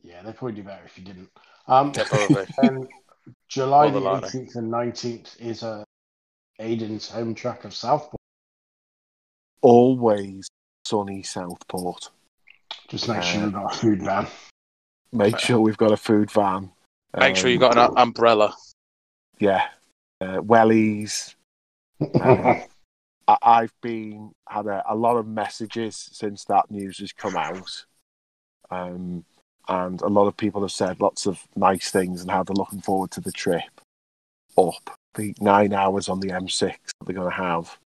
Yeah, 0.03 0.21
they'd 0.21 0.35
probably 0.35 0.55
do 0.55 0.63
better 0.63 0.83
if 0.85 0.97
you 0.97 1.03
didn't. 1.03 1.29
Um, 1.67 1.93
Yeah, 1.95 2.03
probably. 2.03 2.45
and 2.57 2.87
July 3.49 3.89
the 3.89 3.99
the 3.99 4.05
18th 4.05 4.55
and 4.55 4.71
19th 4.71 5.41
is 5.41 5.63
uh, 5.63 5.83
Aiden's 6.59 7.09
home 7.09 7.33
track 7.33 7.65
of 7.65 7.73
Southport. 7.73 8.21
Always 9.61 10.47
sunny 10.85 11.23
Southport. 11.23 12.11
Just 12.87 13.07
make 13.07 13.23
sure 13.23 13.41
Uh, 13.41 13.45
you've 13.45 13.53
got 13.53 13.73
a 13.73 13.77
food 13.77 14.01
van. 14.03 14.27
Make 15.11 15.39
sure 15.39 15.59
we've 15.59 15.77
got 15.77 15.91
a 15.91 15.97
food 15.97 16.31
van. 16.31 16.71
Make 17.17 17.35
sure 17.35 17.49
you've 17.49 17.59
got 17.61 17.77
an 17.77 17.97
umbrella. 17.97 18.53
Yeah. 19.39 19.67
Uh, 20.21 20.37
wellies. 20.41 21.35
Um, 22.21 22.61
I- 23.27 23.37
I've 23.41 23.73
been 23.81 24.31
had 24.49 24.65
a, 24.67 24.83
a 24.87 24.95
lot 24.95 25.15
of 25.15 25.25
messages 25.25 26.09
since 26.11 26.43
that 26.45 26.69
news 26.69 26.99
has 26.99 27.13
come 27.13 27.37
out, 27.37 27.85
um, 28.69 29.23
and 29.69 30.01
a 30.01 30.07
lot 30.07 30.27
of 30.27 30.35
people 30.35 30.61
have 30.61 30.73
said 30.73 30.99
lots 30.99 31.25
of 31.25 31.41
nice 31.55 31.89
things 31.91 32.21
and 32.21 32.29
how 32.29 32.43
they're 32.43 32.53
looking 32.53 32.81
forward 32.81 33.11
to 33.11 33.21
the 33.21 33.31
trip 33.31 33.63
up 34.57 34.97
the 35.15 35.33
nine 35.39 35.71
hours 35.73 36.09
on 36.09 36.19
the 36.19 36.27
M6 36.27 36.59
that 36.59 36.77
they're 37.05 37.15
going 37.15 37.29
to 37.31 37.35
have, 37.35 37.77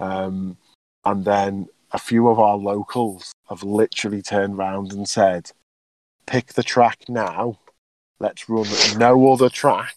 um, 0.00 0.56
and 1.04 1.24
then 1.24 1.68
a 1.92 1.98
few 1.98 2.26
of 2.28 2.40
our 2.40 2.56
locals 2.56 3.32
have 3.48 3.62
literally 3.62 4.22
turned 4.22 4.58
round 4.58 4.92
and 4.92 5.08
said, 5.08 5.52
"Pick 6.26 6.54
the 6.54 6.62
track 6.62 7.08
now. 7.08 7.58
Let's 8.18 8.48
run 8.48 8.66
no 8.96 9.32
other 9.32 9.50
track 9.50 9.96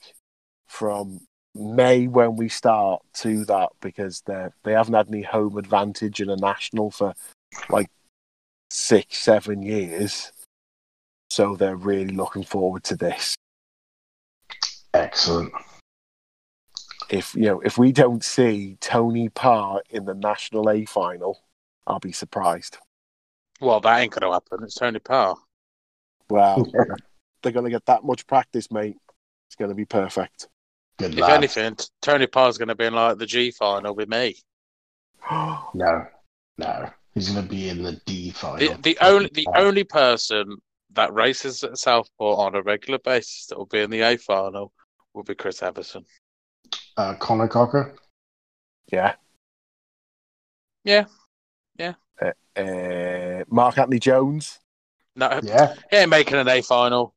from 0.68 1.22
May 1.56 2.08
when 2.08 2.36
we 2.36 2.50
start 2.50 3.02
to 3.16 3.44
that 3.46 3.70
because 3.82 4.22
they 4.22 4.48
they 4.64 4.74
haven't 4.74 4.94
had 4.94 5.08
any 5.08 5.24
home 5.24 5.58
advantage 5.58 6.22
in 6.22 6.30
a 6.30 6.36
national 6.36 6.92
for 6.92 7.14
like 7.70 7.90
six 8.70 9.18
seven 9.18 9.64
years, 9.64 10.32
so 11.30 11.56
they're 11.56 11.76
really 11.76 12.14
looking 12.14 12.44
forward 12.44 12.84
to 12.86 12.96
this. 12.96 13.36
Excellent. 14.94 15.52
If 17.10 17.34
you 17.34 17.44
know 17.44 17.60
if 17.62 17.78
we 17.78 17.92
don't 17.92 18.24
see 18.24 18.78
Tony 18.80 19.30
Parr 19.30 19.82
in 19.90 20.06
the 20.06 20.14
national 20.14 20.70
A 20.70 20.86
final, 20.86 21.42
I'll 21.88 22.00
be 22.00 22.12
surprised. 22.12 22.78
Well, 23.62 23.80
that 23.82 24.00
ain't 24.00 24.12
gonna 24.12 24.34
happen. 24.34 24.64
It's 24.64 24.76
Tony 24.76 25.00
Parr. 25.00 25.36
Well, 26.30 26.66
they're 27.44 27.52
going 27.52 27.66
to 27.66 27.72
get 27.72 27.86
that 27.86 28.04
much 28.04 28.28
practice, 28.28 28.72
mate. 28.72 28.98
It's 29.48 29.56
going 29.56 29.70
to 29.70 29.76
be 29.76 29.86
perfect. 29.86 30.48
Good 30.98 31.14
If 31.14 31.20
lad. 31.20 31.38
anything, 31.38 31.78
Tony 32.02 32.28
Parr's 32.28 32.58
gonna 32.58 32.76
be 32.76 32.86
in 32.86 32.94
like 32.94 33.18
the 33.18 33.26
G 33.26 33.52
final 33.52 33.96
with 33.96 34.10
me. 34.10 34.36
No, 35.74 36.08
no. 36.58 36.90
He's 37.14 37.30
going 37.30 37.44
to 37.44 37.50
be 37.50 37.70
in 37.70 37.84
the 37.84 37.94
D 38.06 38.32
final. 38.32 38.58
The, 38.58 38.82
the 38.82 38.98
only 39.02 39.30
the 39.34 39.48
only 39.56 39.84
person 39.84 40.58
that 40.94 41.14
races 41.14 41.64
at 41.64 41.78
Southport 41.78 42.40
on 42.40 42.56
a 42.56 42.62
regular 42.62 43.00
basis 43.00 43.48
that 43.48 43.58
will 43.58 43.66
be 43.66 43.80
in 43.80 43.90
the 43.90 44.02
A 44.02 44.18
final 44.18 44.72
will 45.14 45.24
be 45.24 45.36
Chris 45.36 45.62
Everson. 45.62 46.06
Uh, 46.98 47.14
Connor 47.16 47.48
Cocker. 47.48 47.96
yeah. 48.92 49.14
Yeah. 50.84 51.06
Yeah. 51.78 51.94
Uh, 52.22 52.32
uh, 52.60 53.44
Mark 53.50 53.78
Anthony 53.78 54.00
Jones. 54.00 54.60
No, 55.16 55.40
Yeah, 55.44 55.76
he 55.92 55.98
ain't 55.98 56.10
making 56.10 56.36
an 56.38 56.48
A 56.48 56.62
final. 56.62 57.14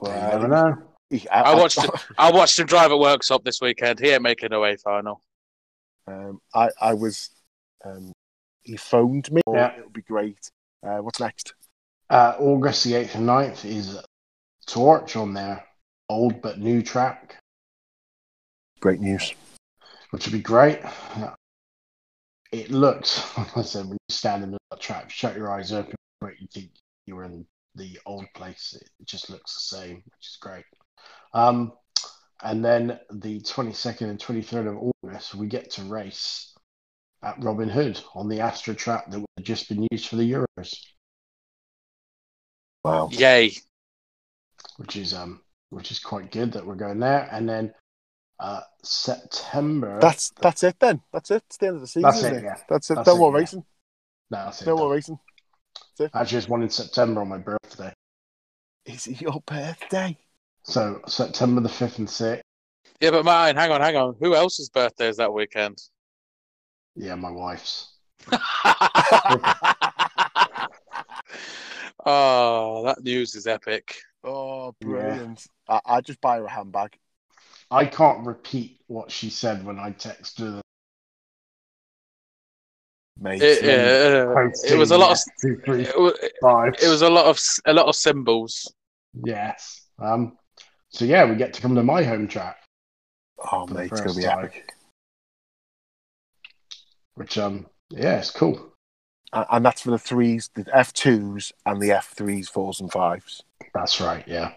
Well, 0.00 0.12
I 0.12 0.30
don't 0.38 0.50
know. 0.50 0.76
He- 1.10 1.28
I 1.28 1.54
watched 1.54 1.82
it. 1.82 1.90
I 2.18 2.30
watched 2.30 2.58
him 2.58 2.66
drive 2.66 2.90
at 2.92 2.96
Worksop 2.98 3.42
this 3.44 3.60
weekend. 3.60 3.98
He 3.98 4.10
ain't 4.10 4.22
making 4.22 4.52
a 4.52 4.60
A 4.60 4.76
final. 4.76 5.22
Um, 6.06 6.40
I, 6.54 6.70
I 6.80 6.94
was. 6.94 7.30
Um, 7.84 8.12
he 8.62 8.76
phoned 8.76 9.30
me. 9.32 9.40
Yeah. 9.52 9.72
It 9.76 9.84
would 9.84 9.92
be 9.92 10.02
great. 10.02 10.38
Uh, 10.86 10.98
what's 10.98 11.20
next? 11.20 11.54
Uh, 12.08 12.34
August 12.38 12.84
the 12.84 12.92
8th 12.92 13.14
and 13.16 13.28
9th 13.28 13.64
is 13.64 13.98
Torch 14.66 15.16
on 15.16 15.34
there. 15.34 15.64
old 16.08 16.40
but 16.42 16.58
new 16.58 16.82
track, 16.82 17.36
Great 18.80 19.00
news. 19.00 19.32
which 20.10 20.26
would 20.26 20.32
be 20.32 20.40
great. 20.40 20.80
It 22.52 22.70
looks, 22.70 23.22
like 23.38 23.56
I 23.56 23.62
said, 23.62 23.86
when 23.86 23.92
you 23.92 24.14
stand 24.14 24.44
in 24.44 24.50
the 24.50 24.58
track, 24.78 25.10
shut 25.10 25.36
your 25.36 25.50
eyes 25.50 25.72
open, 25.72 25.94
but 26.20 26.40
you 26.40 26.48
think 26.52 26.70
you 27.06 27.16
were 27.16 27.24
in 27.24 27.46
the 27.74 27.98
old 28.06 28.26
place. 28.34 28.76
It 28.80 29.06
just 29.06 29.30
looks 29.30 29.54
the 29.54 29.76
same, 29.76 29.96
which 29.96 30.26
is 30.28 30.38
great. 30.40 30.64
Um, 31.32 31.72
and 32.42 32.64
then 32.64 32.98
the 33.12 33.40
22nd 33.40 34.10
and 34.10 34.18
23rd 34.18 34.68
of 34.68 34.92
August, 35.04 35.34
we 35.34 35.46
get 35.46 35.70
to 35.72 35.82
race 35.82 36.54
at 37.22 37.42
Robin 37.42 37.68
Hood 37.68 38.00
on 38.14 38.28
the 38.28 38.40
Astra 38.40 38.74
track 38.74 39.10
that 39.10 39.18
would 39.18 39.28
have 39.36 39.44
just 39.44 39.68
been 39.68 39.86
used 39.90 40.08
for 40.08 40.16
the 40.16 40.32
Euros, 40.32 40.74
Wow. 42.84 43.10
Yay! 43.12 43.52
which 44.78 44.96
is 44.96 45.12
um 45.12 45.42
which 45.68 45.90
is 45.90 45.98
quite 45.98 46.32
good 46.32 46.52
that 46.52 46.66
we're 46.66 46.74
going 46.74 46.98
there. 46.98 47.28
And 47.30 47.48
then 47.48 47.72
uh 48.40 48.60
September. 48.82 49.98
That's 50.00 50.32
that's 50.40 50.62
it 50.62 50.76
then. 50.80 51.02
That's 51.12 51.30
it. 51.30 51.42
It's 51.46 51.58
the 51.58 51.66
end 51.66 51.76
of 51.76 51.82
the 51.82 51.86
season. 51.86 52.02
That's 52.02 52.22
it, 52.22 52.32
it? 52.32 52.44
yeah. 52.44 52.56
That's 52.68 52.90
it. 52.90 52.94
That's 52.94 53.06
no 53.06 53.14
it, 53.14 53.18
more 53.18 53.32
yeah. 53.32 53.38
racing. 53.38 53.64
no, 54.30 54.44
that's 54.44 54.62
it. 54.62 54.66
No 54.66 54.76
more 54.76 54.90
racing. 54.92 55.18
That's 55.98 56.00
it. 56.00 56.10
Actually, 56.18 56.34
there's 56.36 56.48
one 56.48 56.62
in 56.62 56.70
September 56.70 57.20
on 57.20 57.28
my 57.28 57.38
birthday. 57.38 57.92
Is 58.86 59.06
it 59.06 59.20
your 59.20 59.42
birthday? 59.46 60.16
So 60.62 61.00
September 61.06 61.60
the 61.60 61.68
fifth 61.68 61.98
and 61.98 62.08
sixth. 62.08 62.42
Yeah, 63.00 63.10
but 63.10 63.24
mine. 63.24 63.56
Hang 63.56 63.70
on, 63.72 63.80
hang 63.82 63.96
on. 63.96 64.16
Who 64.20 64.34
else's 64.34 64.70
birthday 64.70 65.08
is 65.08 65.18
that 65.18 65.32
weekend? 65.32 65.78
Yeah, 66.96 67.14
my 67.14 67.30
wife's. 67.30 67.92
oh, 72.04 72.82
that 72.86 73.02
news 73.02 73.34
is 73.34 73.46
epic. 73.46 73.96
oh, 74.24 74.74
brilliant! 74.80 75.46
I, 75.68 75.80
I 75.84 76.00
just 76.00 76.20
buy 76.20 76.38
her 76.38 76.44
a 76.46 76.50
handbag. 76.50 76.98
I 77.70 77.84
can't 77.84 78.26
repeat 78.26 78.80
what 78.88 79.10
she 79.10 79.30
said 79.30 79.64
when 79.64 79.78
I 79.78 79.92
texted 79.92 80.40
her. 80.54 80.60
Mate, 83.20 83.42
It, 83.42 83.64
yeah, 83.64 84.48
it 84.64 84.78
was 84.78 84.90
a 84.90 84.98
lot 84.98 85.12
of 85.12 85.18
two, 85.42 85.60
three, 85.64 85.82
it 85.82 85.98
was, 86.00 86.14
five. 86.40 86.74
it 86.82 86.88
was 86.88 87.02
a 87.02 87.08
lot 87.08 87.26
of 87.26 87.38
a 87.66 87.72
lot 87.72 87.86
of 87.86 87.94
symbols. 87.94 88.72
yes. 89.24 89.86
Um. 89.98 90.36
So 90.88 91.04
yeah, 91.04 91.24
we 91.28 91.36
get 91.36 91.52
to 91.54 91.62
come 91.62 91.74
to 91.76 91.82
my 91.82 92.02
home 92.02 92.26
track, 92.26 92.56
oh, 93.52 93.66
mate, 93.66 93.92
it's 93.92 94.00
gonna 94.00 94.14
be 94.14 94.22
time. 94.22 94.44
epic. 94.46 94.72
which 97.14 97.38
um 97.38 97.66
yeah, 97.90 98.18
it's 98.18 98.30
cool. 98.30 98.72
And, 99.32 99.46
and 99.50 99.64
that's 99.64 99.82
for 99.82 99.90
the 99.90 99.98
threes, 99.98 100.50
the 100.54 100.66
F 100.72 100.92
twos, 100.94 101.52
and 101.66 101.80
the 101.80 101.92
F 101.92 102.12
threes, 102.16 102.48
fours, 102.48 102.80
and 102.80 102.90
fives. 102.90 103.42
That's 103.74 104.00
right. 104.00 104.26
Yeah. 104.26 104.52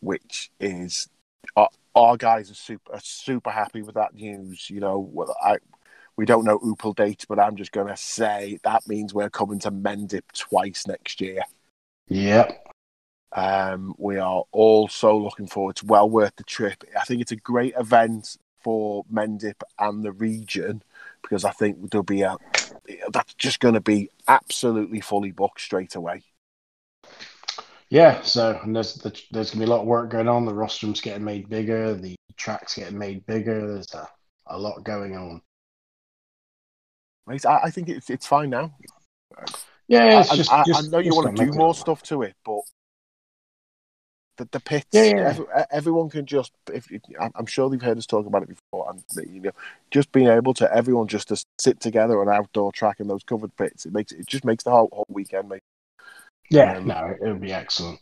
which 0.00 0.50
is 0.60 1.08
our, 1.56 1.68
our 1.94 2.16
guys 2.16 2.50
are 2.50 2.54
super 2.54 2.92
are 2.92 3.00
super 3.02 3.50
happy 3.50 3.82
with 3.82 3.94
that 3.94 4.14
news. 4.14 4.70
You 4.70 4.80
know, 4.80 4.98
well, 4.98 5.34
I 5.42 5.58
we 6.16 6.26
don't 6.26 6.44
know 6.44 6.58
Opel 6.58 6.94
dates, 6.94 7.24
but 7.24 7.38
I'm 7.38 7.56
just 7.56 7.72
gonna 7.72 7.96
say 7.96 8.58
that 8.64 8.86
means 8.88 9.14
we're 9.14 9.30
coming 9.30 9.58
to 9.60 9.70
Mendip 9.70 10.24
twice 10.34 10.86
next 10.86 11.20
year. 11.20 11.42
Yep. 12.08 12.66
Um, 13.34 13.94
we 13.96 14.18
are 14.18 14.44
all 14.52 14.88
so 14.88 15.16
looking 15.16 15.46
forward. 15.46 15.72
It's 15.72 15.82
well 15.82 16.08
worth 16.08 16.36
the 16.36 16.44
trip. 16.44 16.84
I 16.98 17.04
think 17.04 17.22
it's 17.22 17.32
a 17.32 17.36
great 17.36 17.74
event 17.78 18.36
for 18.62 19.04
Mendip 19.12 19.62
and 19.78 20.02
the 20.02 20.12
region 20.12 20.82
because 21.22 21.44
I 21.44 21.50
think 21.50 21.90
there'll 21.90 22.02
be 22.02 22.22
a 22.22 22.36
that's 23.10 23.34
just 23.34 23.60
going 23.60 23.74
to 23.74 23.80
be 23.80 24.10
absolutely 24.28 25.00
fully 25.00 25.30
booked 25.30 25.60
straight 25.60 25.94
away. 25.94 26.24
Yeah. 27.92 28.22
So 28.22 28.58
and 28.62 28.74
there's 28.74 28.94
the, 28.94 29.14
there's 29.32 29.50
gonna 29.50 29.66
be 29.66 29.70
a 29.70 29.74
lot 29.74 29.82
of 29.82 29.86
work 29.86 30.08
going 30.08 30.26
on. 30.26 30.46
The 30.46 30.54
rostrum's 30.54 31.02
getting 31.02 31.24
made 31.24 31.50
bigger. 31.50 31.92
The 31.92 32.16
tracks 32.38 32.74
getting 32.74 32.96
made 32.96 33.26
bigger. 33.26 33.66
There's 33.70 33.92
a, 33.92 34.08
a 34.46 34.58
lot 34.58 34.82
going 34.82 35.14
on. 35.14 35.42
I, 37.28 37.38
I 37.64 37.70
think 37.70 37.90
it's 37.90 38.08
it's 38.08 38.26
fine 38.26 38.48
now. 38.48 38.74
Yeah, 39.88 40.20
it's 40.20 40.30
I, 40.30 40.36
just, 40.36 40.50
I, 40.50 40.64
I 40.74 40.80
know 40.88 41.00
you 41.00 41.14
want 41.14 41.26
gotta 41.26 41.36
do 41.36 41.50
make 41.50 41.54
more 41.54 41.74
stuff 41.74 42.02
to 42.04 42.22
it, 42.22 42.34
but 42.46 42.62
the, 44.38 44.48
the 44.52 44.60
pits, 44.60 44.86
Yeah, 44.92 45.02
yeah. 45.02 45.28
every- 45.28 45.46
everyone 45.70 46.08
can 46.08 46.24
just. 46.24 46.52
If, 46.72 46.90
if 46.90 47.02
I'm- 47.20 47.44
sure 47.44 47.68
they've 47.68 47.82
heard 47.82 47.98
us 47.98 48.06
talk 48.06 48.24
about 48.24 48.42
it 48.44 48.48
before, 48.48 48.90
and 48.90 49.04
you 49.30 49.40
know, 49.42 49.50
just 49.90 50.10
being 50.12 50.28
able 50.28 50.54
to 50.54 50.74
everyone 50.74 51.08
just 51.08 51.28
to 51.28 51.44
sit 51.58 51.78
together 51.80 52.22
on 52.22 52.28
an 52.28 52.34
outdoor 52.34 52.72
track 52.72 53.00
in 53.00 53.08
those 53.08 53.22
covered 53.22 53.54
pits, 53.58 53.84
it 53.84 53.92
makes 53.92 54.12
it 54.12 54.26
just 54.26 54.46
makes 54.46 54.64
the 54.64 54.70
whole 54.70 54.88
whole 54.90 55.06
weekend. 55.10 55.50
Mate. 55.50 55.62
Yeah, 56.50 56.76
Um, 56.76 56.86
no, 56.86 57.14
it 57.20 57.26
would 57.28 57.40
be 57.40 57.52
excellent. 57.52 58.00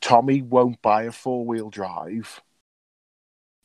Tommy 0.00 0.42
won't 0.42 0.80
buy 0.82 1.04
a 1.04 1.12
four 1.12 1.44
wheel 1.44 1.70
drive, 1.70 2.42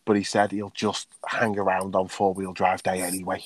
but 0.05 0.15
he 0.15 0.23
said 0.23 0.51
he'll 0.51 0.71
just 0.71 1.07
hang 1.27 1.57
around 1.57 1.95
on 1.95 2.07
four 2.07 2.33
wheel 2.33 2.53
drive 2.53 2.83
day 2.83 3.01
anyway. 3.01 3.43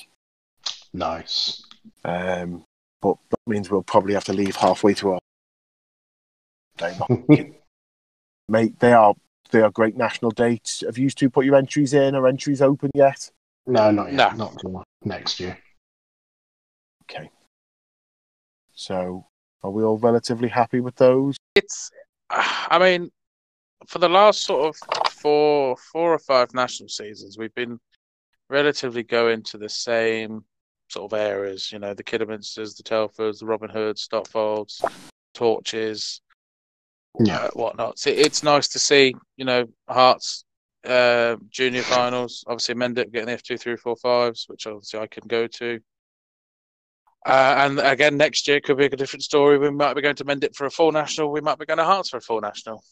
Nice. 0.92 1.62
Um, 2.04 2.64
but 3.00 3.16
that 3.30 3.38
means 3.46 3.70
we'll 3.70 3.82
probably 3.82 4.14
have 4.14 4.24
to 4.24 4.32
leave 4.32 4.56
halfway 4.56 4.94
through 4.94 5.12
our 5.12 5.20
day. 6.76 6.98
Mate, 8.48 8.78
they 8.80 8.92
are 8.92 9.14
they 9.52 9.62
are 9.62 9.70
great 9.70 9.96
national 9.96 10.30
dates. 10.32 10.82
Have 10.84 10.98
you 10.98 11.10
two 11.10 11.30
put 11.30 11.44
your 11.44 11.56
entries 11.56 11.94
in? 11.94 12.14
Are 12.14 12.26
entries 12.26 12.62
open 12.62 12.90
yet? 12.94 13.30
no, 13.66 13.90
not 13.90 14.12
yet. 14.12 14.36
No. 14.36 14.46
Not 14.46 14.58
till 14.58 14.84
next 15.04 15.40
year. 15.40 15.58
Okay. 17.04 17.30
So 18.74 19.26
are 19.62 19.70
we 19.70 19.82
all 19.82 19.98
relatively 19.98 20.48
happy 20.48 20.80
with 20.80 20.96
those? 20.96 21.36
It's, 21.54 21.90
I 22.30 22.78
mean, 22.78 23.10
for 23.86 23.98
the 23.98 24.08
last 24.08 24.42
sort 24.42 24.68
of 24.68 25.10
four, 25.12 25.76
four 25.76 26.12
or 26.14 26.18
five 26.18 26.54
national 26.54 26.88
seasons, 26.88 27.38
we've 27.38 27.54
been 27.54 27.78
relatively 28.48 29.02
going 29.02 29.42
to 29.44 29.58
the 29.58 29.68
same 29.68 30.44
sort 30.88 31.12
of 31.12 31.18
areas. 31.18 31.70
You 31.72 31.78
know, 31.78 31.94
the 31.94 32.04
Kidderminsters, 32.04 32.76
the 32.76 32.82
Telfords, 32.82 33.40
the 33.40 33.46
Robin 33.46 33.70
Hoods, 33.70 34.02
Stotfolds, 34.02 34.82
Torches, 35.34 36.20
Yeah. 37.18 37.38
uh, 37.38 37.50
whatnot. 37.54 37.98
So 37.98 38.10
it's 38.10 38.42
nice 38.42 38.68
to 38.68 38.78
see, 38.78 39.14
you 39.36 39.44
know, 39.44 39.66
Hearts 39.88 40.44
uh, 40.86 41.36
junior 41.50 41.82
finals. 41.82 42.44
Obviously, 42.46 42.74
Mendip 42.74 43.12
getting 43.12 43.26
the 43.26 43.32
F 43.32 43.42
two, 43.42 43.58
three, 43.58 43.76
four, 43.76 43.96
fives, 43.96 44.46
which 44.48 44.66
obviously 44.66 45.00
I 45.00 45.06
can 45.06 45.24
go 45.26 45.46
to. 45.46 45.80
Uh, 47.26 47.54
and 47.58 47.78
again, 47.80 48.16
next 48.16 48.48
year 48.48 48.60
could 48.60 48.78
be 48.78 48.86
a 48.86 48.90
different 48.90 49.22
story. 49.22 49.58
We 49.58 49.70
might 49.70 49.94
be 49.94 50.00
going 50.02 50.16
to 50.16 50.24
Mendip 50.24 50.54
for 50.54 50.66
a 50.66 50.70
full 50.70 50.90
national. 50.92 51.30
We 51.30 51.40
might 51.42 51.58
be 51.58 51.66
going 51.66 51.78
to 51.78 51.84
Hearts 51.84 52.10
for 52.10 52.16
a 52.16 52.20
full 52.20 52.40
national. 52.40 52.82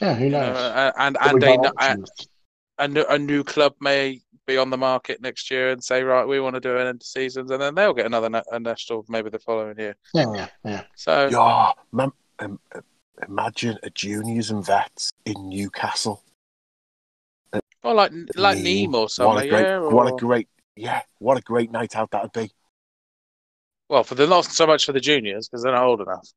Yeah, 0.00 0.14
who 0.14 0.28
knows? 0.30 0.56
uh, 0.56 0.92
and 0.98 1.16
and 1.20 1.42
a, 1.44 1.72
a, 1.78 1.96
a, 2.78 2.88
new- 2.88 3.06
a 3.08 3.18
new 3.18 3.44
club 3.44 3.74
may 3.80 4.20
be 4.46 4.56
on 4.56 4.70
the 4.70 4.76
market 4.76 5.20
next 5.20 5.50
year 5.50 5.70
and 5.70 5.82
say, 5.82 6.02
right, 6.02 6.26
we 6.26 6.40
want 6.40 6.54
to 6.54 6.60
do 6.60 6.76
an 6.76 6.86
end 6.86 7.02
of 7.02 7.06
seasons, 7.06 7.50
and 7.50 7.60
then 7.62 7.74
they'll 7.74 7.94
get 7.94 8.06
another 8.06 8.28
na- 8.28 8.42
a 8.50 8.58
national 8.58 9.04
maybe 9.08 9.30
the 9.30 9.38
following 9.38 9.78
year. 9.78 9.94
yeah, 10.12 10.32
yeah, 10.34 10.48
yeah. 10.64 10.82
So 10.96 11.28
Yeah, 11.28 11.72
man, 11.92 12.12
um, 12.40 12.58
uh, 12.74 12.80
imagine 13.26 13.78
a 13.82 13.90
juniors 13.90 14.50
and 14.50 14.64
vets 14.64 15.10
in 15.24 15.48
Newcastle. 15.48 16.22
or 17.82 17.94
like 17.94 18.12
like 18.36 18.56
Neem. 18.58 18.64
Neem 18.64 18.94
or 18.94 19.08
What 19.18 19.44
a 19.44 19.48
great, 19.48 19.62
yeah. 19.62 19.78
Or, 19.78 19.94
what 19.94 20.06
a 20.12 20.16
great, 20.16 20.48
yeah, 20.76 21.02
what 21.18 21.38
a 21.38 21.42
great 21.42 21.70
night 21.70 21.94
out 21.94 22.10
that'd 22.10 22.32
be. 22.32 22.50
Well, 23.88 24.04
for 24.04 24.14
the 24.14 24.26
not 24.26 24.44
so 24.44 24.66
much 24.66 24.84
for 24.86 24.92
the 24.92 25.00
juniors 25.00 25.48
because 25.48 25.62
they're 25.62 25.72
not 25.72 25.84
old 25.84 26.00
enough, 26.00 26.28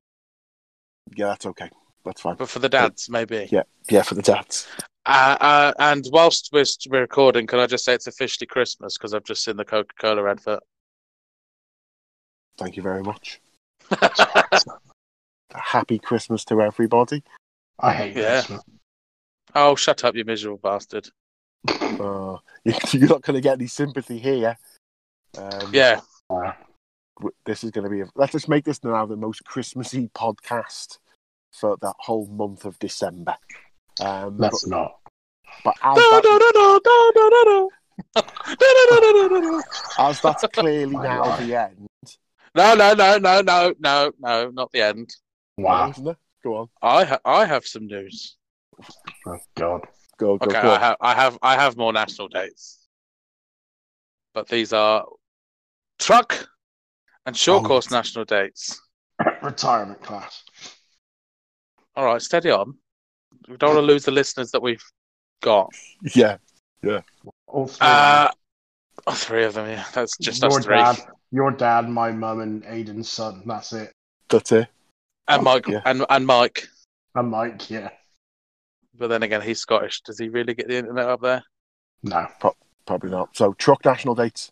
Yeah, 1.15 1.27
that's 1.27 1.45
okay. 1.47 1.69
That's 2.05 2.21
fine. 2.21 2.35
but 2.35 2.49
for 2.49 2.59
the 2.59 2.69
dads 2.69 3.09
maybe. 3.09 3.47
Yeah, 3.51 3.63
yeah, 3.89 4.01
for 4.03 4.15
the 4.15 4.21
dads. 4.21 4.67
Uh, 5.05 5.37
uh, 5.41 5.73
and 5.79 6.05
whilst 6.11 6.49
we're, 6.53 6.63
we're 6.89 7.01
recording, 7.01 7.47
can 7.47 7.59
I 7.59 7.65
just 7.67 7.83
say 7.85 7.93
it's 7.93 8.07
officially 8.07 8.47
Christmas 8.47 8.97
because 8.97 9.13
I've 9.13 9.23
just 9.23 9.43
seen 9.43 9.57
the 9.57 9.65
Coca 9.65 9.93
Cola 9.99 10.29
advert. 10.29 10.61
Thank 12.57 12.77
you 12.77 12.83
very 12.83 13.01
much. 13.01 13.41
Happy 15.53 15.99
Christmas 15.99 16.45
to 16.45 16.61
everybody. 16.61 17.23
I 17.79 17.93
hate 17.93 18.15
Yeah. 18.15 18.41
Christmas. 18.43 18.61
oh, 19.55 19.75
shut 19.75 20.03
up, 20.05 20.15
you 20.15 20.23
miserable 20.25 20.59
bastard! 20.61 21.09
Uh, 21.99 22.37
you're 22.63 23.09
not 23.09 23.21
going 23.21 23.35
to 23.35 23.41
get 23.41 23.53
any 23.59 23.67
sympathy 23.67 24.17
here. 24.17 24.57
Um, 25.37 25.71
Yeah, 25.73 25.99
Uh, 26.29 26.35
w- 26.35 26.53
this 27.45 27.63
is 27.63 27.71
going 27.71 27.83
to 27.85 27.89
be. 27.89 28.01
A, 28.01 28.05
let's 28.15 28.31
just 28.33 28.49
make 28.49 28.65
this 28.65 28.83
now 28.83 29.05
the 29.05 29.15
most 29.17 29.43
Christmassy 29.45 30.09
podcast 30.15 30.97
for 31.51 31.77
that 31.81 31.95
whole 31.99 32.27
month 32.27 32.65
of 32.65 32.77
December. 32.79 33.35
Um, 33.99 34.37
but, 34.37 34.53
let's 34.53 34.67
not. 34.67 34.93
but 35.63 35.75
as, 35.83 35.97
No, 35.97 36.21
no, 36.23 36.37
no, 36.37 36.51
no, 36.53 36.79
no, 36.85 37.11
no, 37.15 37.29
no, 37.29 37.43
no. 37.43 37.69
No, 38.15 38.21
no, 38.59 38.99
no, 38.99 39.11
no, 39.11 39.27
no, 39.27 39.39
no. 39.39 39.61
as 39.99 40.21
that's 40.21 40.43
clearly 40.53 40.87
My 40.95 41.03
now 41.03 41.23
God. 41.23 41.39
the 41.43 41.55
end, 41.55 41.87
No, 42.55 42.73
no, 42.73 42.93
no, 42.93 43.17
no, 43.17 43.41
no, 43.41 43.73
no, 43.79 44.11
no, 44.19 44.49
not 44.49 44.71
the 44.71 44.81
end. 44.81 45.09
Wow. 45.57 45.89
isn't? 45.91 46.17
Go 46.43 46.55
on, 46.57 46.69
I 46.81 47.03
ha- 47.03 47.19
I 47.23 47.45
have 47.45 47.67
some 47.67 47.85
news. 47.85 48.37
Oh, 49.27 49.37
God. 49.55 49.81
go, 50.17 50.37
go, 50.37 50.45
Okay, 50.47 50.61
go. 50.61 50.69
I 50.69 50.75
on. 50.75 50.79
have 50.81 50.97
I 51.01 51.13
have 51.13 51.37
I 51.43 51.53
have 51.55 51.77
more 51.77 51.93
national 51.93 52.29
dates, 52.29 52.87
but 54.33 54.47
these 54.47 54.73
are 54.73 55.05
truck 55.99 56.47
and 57.25 57.35
short 57.35 57.63
Oh, 57.63 57.67
course 57.67 57.91
national 57.91 58.25
dates. 58.25 58.79
Retirement 59.41 60.01
class. 60.01 60.43
All 61.95 62.05
right, 62.05 62.21
steady 62.21 62.49
on. 62.49 62.75
We 63.47 63.57
don't 63.57 63.75
want 63.75 63.83
to 63.85 63.93
lose 63.93 64.05
the 64.05 64.11
listeners 64.11 64.51
that 64.51 64.61
we've 64.61 64.83
got. 65.41 65.71
Yeah, 66.15 66.37
yeah. 66.83 67.01
All 67.47 67.67
three. 67.67 67.77
Uh, 67.87 68.29
oh, 69.07 69.11
three 69.13 69.43
of 69.43 69.53
them. 69.53 69.67
Yeah, 69.67 69.85
that's 69.93 70.17
just 70.17 70.41
your 70.41 70.51
us 70.51 70.65
three. 70.65 70.75
dad, 70.77 70.97
your 71.31 71.51
dad, 71.51 71.89
my 71.89 72.11
mum, 72.11 72.39
and 72.39 72.63
Aiden's 72.63 73.09
son. 73.11 73.43
That's 73.45 73.73
it. 73.73 73.91
that's 74.29 74.51
it. 74.51 74.67
And 75.27 75.43
Mike 75.43 75.67
Yeah. 75.67 75.81
and 75.85 76.05
and 76.09 76.25
Mike. 76.25 76.67
And 77.15 77.29
Mike, 77.29 77.69
yeah. 77.69 77.89
But 78.97 79.07
then 79.07 79.23
again, 79.23 79.41
he's 79.41 79.59
Scottish. 79.59 80.01
Does 80.01 80.17
he 80.19 80.29
really 80.29 80.53
get 80.53 80.67
the 80.67 80.77
internet 80.77 81.07
up 81.07 81.21
there? 81.21 81.43
No. 82.03 82.27
Probably 82.85 83.09
not. 83.11 83.35
So 83.35 83.53
truck 83.53 83.83
national 83.85 84.15
dates. 84.15 84.51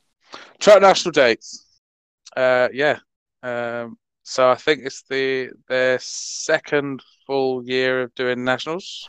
Truck 0.60 0.82
national 0.82 1.12
dates. 1.12 1.66
Uh, 2.36 2.70
yeah. 2.74 3.00
Um, 3.44 3.98
so 4.24 4.50
I 4.50 4.56
think 4.56 4.82
it's 4.86 5.04
the 5.04 5.50
their 5.68 5.98
second 6.00 7.02
full 7.26 7.64
year 7.66 8.04
of 8.04 8.14
doing 8.16 8.44
nationals, 8.44 9.06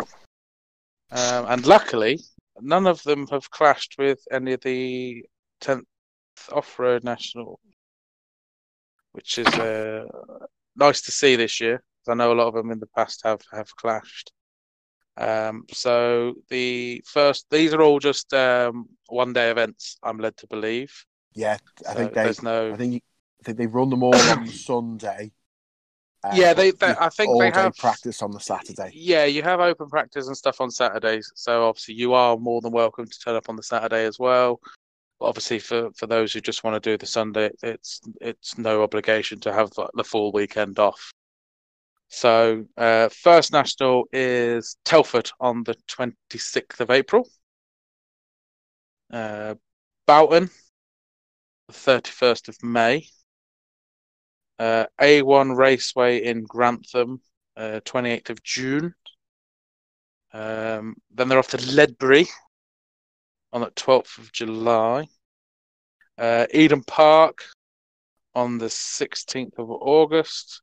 um, 1.11 1.47
and 1.49 1.67
luckily 1.67 2.19
none 2.61 2.87
of 2.87 3.03
them 3.03 3.27
have 3.29 3.51
clashed 3.51 3.97
with 3.99 4.21
any 4.31 4.53
of 4.55 4.61
the 4.63 5.25
tenth 5.61 5.87
off-road 6.53 7.05
national, 7.05 7.61
which 9.13 9.39
is 9.39 9.47
uh, 9.49 10.05
nice 10.77 11.03
to 11.03 11.11
see 11.11 11.37
this 11.37 11.61
year. 11.61 11.83
I 12.09 12.15
know 12.15 12.33
a 12.33 12.35
lot 12.35 12.49
of 12.49 12.55
them 12.55 12.71
in 12.71 12.81
the 12.81 12.87
past 12.87 13.21
have 13.25 13.43
have 13.53 13.75
clashed. 13.77 14.33
Um, 15.17 15.65
so 15.71 16.35
the 16.49 17.03
first, 17.07 17.47
these 17.51 17.75
are 17.75 17.83
all 17.83 17.99
just 17.99 18.33
um, 18.33 18.87
one-day 19.09 19.51
events. 19.51 19.99
I'm 20.03 20.19
led 20.19 20.37
to 20.39 20.47
believe. 20.47 20.93
Yeah, 21.35 21.59
I 21.89 21.93
So 21.93 21.95
think 21.95 22.15
they. 22.15 22.25
there's 22.25 22.43
no. 22.43 22.73
I 22.73 22.77
think 22.77 23.03
I 23.41 23.45
think 23.45 23.59
they 23.59 23.67
run 23.67 23.91
them 23.91 24.03
all 24.03 24.15
on 24.15 24.47
Sunday. 24.49 25.33
Uh, 26.23 26.33
Yeah, 26.35 26.53
they- 26.53 26.73
they- 26.73 26.95
I 26.99 27.09
think 27.09 27.39
they 27.39 27.51
have- 27.51 27.77
practice 27.77 28.21
on 28.23 28.31
the 28.33 28.41
Saturday. 28.41 28.91
Yeah, 28.95 29.25
you 29.25 29.43
have 29.43 29.61
open 29.61 29.89
practice 29.89 30.27
and 30.27 30.37
stuff 30.37 30.61
on 30.61 30.71
Saturdays, 30.71 31.33
so 31.35 31.65
obviously 31.67 31.95
you 31.95 32.13
are 32.13 32.37
more 32.37 32.61
than 32.61 32.73
welcome 32.73 33.07
to 33.07 33.19
turn 33.19 33.37
up 33.37 33.49
on 33.49 33.57
the 33.57 33.63
Saturday 33.63 34.05
as 34.05 34.19
well. 34.19 34.61
But 35.19 35.27
obviously, 35.27 35.59
for, 35.59 35.91
for 35.93 36.07
those 36.07 36.33
who 36.33 36.41
just 36.41 36.65
want 36.65 36.83
to 36.83 36.91
do 36.91 36.97
the 36.99 37.07
Sunday, 37.07 37.51
it's 37.63 38.01
it's 38.21 38.57
no 38.59 38.83
obligation 38.83 39.41
to 39.41 39.53
have 39.53 39.71
the 39.95 40.05
full 40.05 40.33
weekend 40.33 40.79
off. 40.79 41.13
So, 42.09 42.67
uh, 42.77 43.09
first 43.11 43.53
national 43.53 44.07
is 44.13 44.77
Telford 44.85 45.31
on 45.39 45.63
the 45.65 45.75
twenty 45.87 46.39
sixth 46.39 46.81
of 46.81 46.91
April. 46.91 47.29
Uh, 49.13 49.55
Boughton, 50.07 50.51
the 51.69 51.73
thirty 51.75 52.11
first 52.11 52.49
of 52.49 52.63
May. 52.63 53.07
Uh, 54.61 54.85
A1 55.01 55.57
Raceway 55.57 56.23
in 56.23 56.45
Grantham, 56.45 57.23
uh, 57.57 57.81
28th 57.87 58.29
of 58.29 58.43
June. 58.43 58.95
Um, 60.35 60.97
then 61.11 61.29
they're 61.29 61.39
off 61.39 61.49
to 61.49 61.73
Ledbury 61.73 62.27
on 63.55 63.63
the 63.63 63.71
12th 63.71 64.19
of 64.19 64.31
July. 64.33 65.09
Uh, 66.19 66.45
Eden 66.53 66.85
Park 66.85 67.43
on 68.35 68.59
the 68.59 68.67
16th 68.67 69.59
of 69.59 69.71
August. 69.71 70.61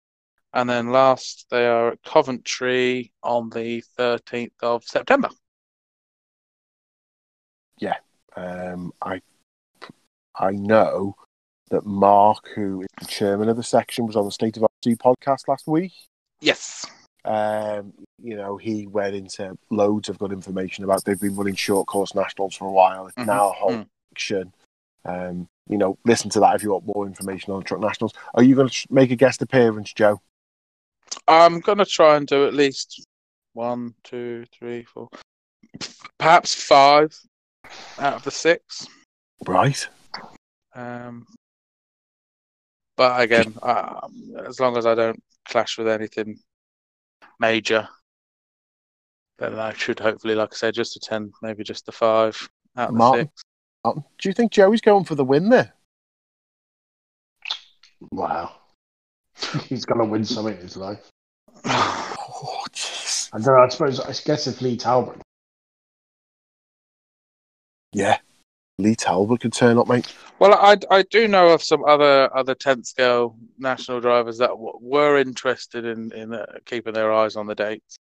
And 0.54 0.70
then 0.70 0.92
last, 0.92 1.48
they 1.50 1.66
are 1.66 1.94
at 1.94 2.04
Coventry 2.04 3.12
on 3.24 3.50
the 3.50 3.84
13th 3.98 4.52
of 4.62 4.84
September. 4.84 5.30
Yeah. 7.80 7.96
Um, 8.36 8.92
I 9.02 9.22
I 10.36 10.52
know 10.52 11.16
that 11.70 11.86
Mark, 11.86 12.50
who 12.56 12.82
is 12.82 12.88
the 13.00 13.06
chairman 13.06 13.50
of 13.50 13.58
the 13.58 13.64
section, 13.64 14.06
was 14.06 14.16
on 14.16 14.26
the 14.26 14.32
State 14.32 14.58
of 14.58 14.64
RC 14.64 14.98
podcast 14.98 15.48
last 15.48 15.68
week. 15.68 15.94
Yes. 16.42 16.86
Um, 17.26 17.94
you 18.22 18.36
know, 18.38 18.58
he 18.58 18.88
went 18.88 19.16
into 19.16 19.58
loads 19.70 20.08
of 20.08 20.18
good 20.18 20.32
information 20.32 20.84
about. 20.84 21.04
They've 21.04 21.20
been 21.20 21.36
running 21.36 21.56
short 21.56 21.88
course 21.88 22.16
nationals 22.16 22.56
for 22.56 22.68
a 22.68 22.72
while. 22.72 23.08
It's 23.08 23.18
Mhm, 23.18 23.26
now 23.26 23.50
a 23.50 23.54
whole 23.54 23.72
mm. 23.72 23.88
action. 24.14 24.54
Um, 25.04 25.50
you 25.70 25.78
know, 25.78 25.98
listen 26.06 26.30
to 26.32 26.40
that 26.40 26.56
if 26.56 26.64
you 26.64 26.72
want 26.72 26.86
more 26.86 27.06
information 27.06 27.54
on 27.54 27.64
truck 27.64 27.82
nationals. 27.82 28.14
Are 28.34 28.44
you 28.44 28.56
going 28.56 28.70
to 28.70 28.88
make 28.90 29.12
a 29.12 29.16
guest 29.16 29.42
appearance, 29.42 29.94
Joe? 29.94 30.22
I'm 31.28 31.60
gonna 31.60 31.86
try 31.86 32.16
and 32.16 32.28
do 32.28 32.48
at 32.48 32.54
least 32.54 33.06
one, 33.54 33.94
two, 34.04 34.46
three, 34.58 34.84
four, 34.84 35.10
perhaps 36.18 36.54
five 36.54 37.18
out 38.00 38.14
of 38.14 38.24
the 38.24 38.32
six. 38.32 38.88
Right. 39.46 39.88
Um, 40.76 41.26
but 42.98 43.22
again, 43.22 43.56
uh, 43.62 44.08
as 44.46 44.60
long 44.60 44.76
as 44.76 44.86
I 44.86 44.96
don't 44.96 45.22
clash 45.48 45.78
with 45.78 45.88
anything 45.88 46.40
major, 47.40 47.88
then 49.40 49.58
I 49.60 49.74
should 49.74 50.00
hopefully, 50.00 50.36
like 50.36 50.50
I 50.52 50.56
said, 50.56 50.74
just 50.74 50.96
a 50.96 51.00
10, 51.00 51.32
maybe 51.42 51.64
just 51.64 51.86
the 51.86 51.92
five 51.92 52.50
out 52.76 52.90
of 52.90 52.96
the 52.96 52.98
Martin? 52.98 53.26
six. 53.28 53.44
Um, 53.86 54.04
do 54.20 54.30
you 54.30 54.34
think 54.34 54.52
Joey's 54.52 54.82
going 54.82 55.06
for 55.06 55.16
the 55.16 55.24
win 55.24 55.50
there? 55.50 55.74
Wow. 58.12 58.52
He's 59.66 59.86
going 59.86 60.00
to 60.00 60.06
win 60.06 60.26
something 60.26 60.56
in 60.56 60.62
his 60.62 60.76
life. 60.76 61.10
Oh, 61.66 62.64
jeez. 62.72 63.30
I 63.34 63.38
don't 63.38 63.48
know. 63.48 63.62
I 63.62 63.70
suppose, 63.70 64.00
I 64.00 64.14
guess 64.26 64.48
if 64.48 64.62
Lee 64.62 64.76
Talbot. 64.76 65.22
Yeah. 67.94 68.18
Lee 68.80 68.96
Talbot 68.96 69.42
could 69.42 69.54
turn 69.54 69.78
up, 69.78 69.88
mate. 69.88 70.14
Well, 70.40 70.54
I 70.54 70.78
I 70.92 71.02
do 71.04 71.28
know 71.28 71.50
of 71.50 71.64
some 71.64 71.84
other 71.86 72.36
other 72.36 72.54
tenth 72.54 72.86
scale 72.86 73.36
national 73.58 74.02
drivers 74.02 74.38
that 74.38 74.50
w- 74.50 74.78
were 74.80 75.18
interested 75.18 75.84
in 75.86 76.12
in 76.14 76.34
uh, 76.34 76.46
keeping 76.66 76.94
their 76.94 77.12
eyes 77.12 77.36
on 77.36 77.48
the 77.48 77.56
dates. 77.56 77.98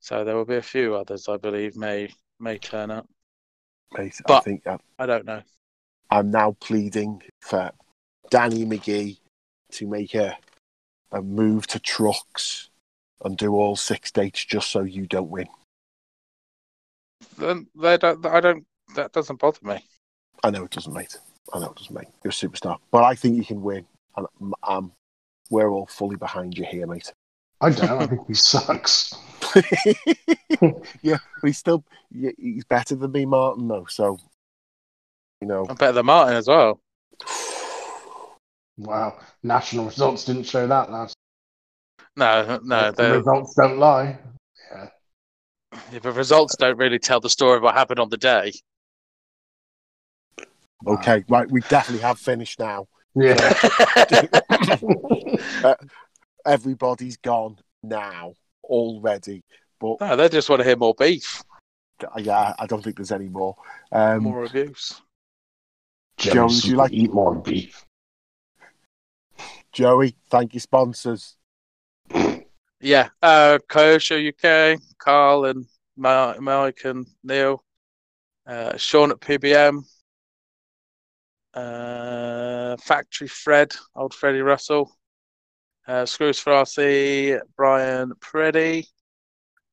So 0.00 0.24
there 0.24 0.36
will 0.36 0.46
be 0.46 0.56
a 0.56 0.62
few 0.62 0.94
others, 0.94 1.28
I 1.28 1.36
believe, 1.36 1.76
may 1.76 2.08
may 2.40 2.56
turn 2.58 2.90
up. 2.90 3.06
Mate, 3.96 4.14
I 4.20 4.22
But- 4.26 4.44
think 4.44 4.66
uh, 4.66 4.78
I 4.98 5.06
don't 5.06 5.26
know. 5.26 5.42
I'm 6.10 6.30
now 6.30 6.52
pleading 6.60 7.22
for 7.42 7.70
Danny 8.30 8.64
McGee 8.64 9.18
to 9.72 9.86
make 9.86 10.14
a 10.14 10.38
a 11.12 11.20
move 11.20 11.66
to 11.66 11.78
trucks 11.78 12.70
and 13.22 13.36
do 13.36 13.54
all 13.54 13.76
six 13.76 14.10
dates 14.10 14.42
just 14.44 14.70
so 14.70 14.80
you 14.82 15.06
don't 15.06 15.28
win. 15.28 15.48
Then 17.36 17.66
they 17.74 17.98
don't. 17.98 18.24
I 18.24 18.40
don't. 18.40 18.64
That 18.94 19.12
doesn't 19.12 19.38
bother 19.38 19.58
me. 19.62 19.84
I 20.42 20.50
know 20.50 20.64
it 20.64 20.70
doesn't, 20.70 20.92
mate. 20.92 21.16
I 21.52 21.58
know 21.58 21.70
it 21.70 21.76
doesn't, 21.76 21.94
mate. 21.94 22.08
You're 22.22 22.30
a 22.30 22.34
superstar, 22.34 22.78
but 22.90 23.04
I 23.04 23.14
think 23.14 23.36
you 23.36 23.44
can 23.44 23.62
win, 23.62 23.86
and 24.16 24.26
um, 24.66 24.92
we're 25.50 25.70
all 25.70 25.86
fully 25.86 26.16
behind 26.16 26.56
you 26.56 26.64
here, 26.64 26.86
mate. 26.86 27.12
I 27.60 27.70
don't. 27.70 28.02
I 28.02 28.06
think 28.06 28.26
he 28.28 28.34
sucks. 28.34 29.14
yeah, 31.02 31.18
but 31.40 31.46
he's 31.46 31.58
still 31.58 31.84
yeah, 32.10 32.30
he's 32.38 32.64
better 32.64 32.94
than 32.94 33.12
me, 33.12 33.26
Martin, 33.26 33.66
though. 33.68 33.86
So, 33.88 34.18
you 35.40 35.48
know, 35.48 35.66
I'm 35.68 35.76
better 35.76 35.92
than 35.92 36.06
Martin 36.06 36.36
as 36.36 36.46
well. 36.46 36.80
Wow. 38.78 39.18
National 39.42 39.86
results 39.86 40.24
didn't 40.24 40.44
show 40.44 40.66
that 40.66 40.90
last. 40.90 41.14
No, 42.16 42.60
no. 42.62 42.90
the 42.92 43.02
The, 43.02 43.12
results 43.18 43.54
don't 43.54 43.78
lie. 43.78 44.18
Yeah. 44.72 45.98
the 46.00 46.12
results 46.12 46.56
don't 46.56 46.78
really 46.78 46.98
tell 46.98 47.20
the 47.20 47.30
story 47.30 47.56
of 47.56 47.62
what 47.62 47.74
happened 47.74 47.98
on 47.98 48.08
the 48.08 48.16
day. 48.16 48.52
Okay, 50.86 51.24
right, 51.28 51.50
we 51.50 51.60
definitely 51.62 52.02
have 52.02 52.18
finished 52.18 52.58
now. 52.58 52.86
Yeah. 53.14 53.36
Everybody's 56.46 57.16
gone 57.16 57.58
now 57.82 58.34
already, 58.64 59.44
but 59.80 60.00
No, 60.00 60.16
they 60.16 60.28
just 60.28 60.48
want 60.48 60.60
to 60.60 60.64
hear 60.64 60.76
more 60.76 60.94
beef, 60.94 61.42
yeah, 62.18 62.54
I 62.58 62.66
don't 62.66 62.82
think 62.82 62.96
there's 62.96 63.12
any 63.12 63.28
more. 63.28 63.56
Um, 63.92 64.24
more 64.24 64.40
reviews. 64.40 65.00
Joe, 66.16 66.46
would 66.46 66.64
you 66.64 66.76
like- 66.76 66.92
eat 66.92 67.12
more 67.12 67.34
beef? 67.34 67.84
Joey, 69.72 70.16
thank 70.30 70.54
you, 70.54 70.60
sponsors. 70.60 71.36
Yeah, 72.80 73.08
uh, 73.22 73.58
Kyosho 73.68 74.28
UK, 74.28 74.80
Carl 74.98 75.46
and 75.46 75.66
Ma- 75.96 76.34
Mike 76.40 76.80
and 76.84 77.06
Neil, 77.22 77.62
uh, 78.46 78.76
Sean 78.76 79.10
at 79.10 79.20
PBM, 79.20 79.84
uh, 81.58 82.76
Factory 82.76 83.28
Fred, 83.28 83.74
old 83.96 84.14
Freddie 84.14 84.42
Russell, 84.42 84.92
uh, 85.86 86.06
Screws 86.06 86.38
for 86.38 86.52
RC, 86.52 87.40
Brian 87.56 88.12
Preddy, 88.20 88.86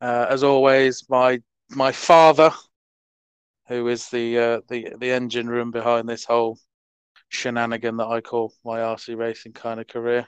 uh, 0.02 0.28
as 0.30 0.44
always, 0.44 1.04
my 1.10 1.42
my 1.70 1.92
father, 1.92 2.52
who 3.68 3.88
is 3.88 4.10
the 4.10 4.38
uh, 4.38 4.62
the 4.70 4.94
the 4.98 5.12
engine 5.12 5.48
room 5.48 5.72
behind 5.72 6.08
this 6.10 6.26
whole 6.26 6.58
shenanigan 7.30 7.98
that 7.98 8.08
I 8.08 8.22
call 8.22 8.54
my 8.64 8.80
RC 8.80 9.18
racing 9.18 9.54
kind 9.54 9.80
of 9.80 9.88
career, 9.88 10.28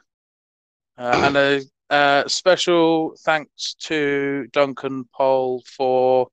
uh, 0.98 1.22
and 1.24 1.38
a 1.38 1.62
uh, 1.90 2.28
special 2.28 3.16
thanks 3.24 3.76
to 3.80 4.48
Duncan 4.52 5.06
Pole 5.14 5.64
for 5.66 6.28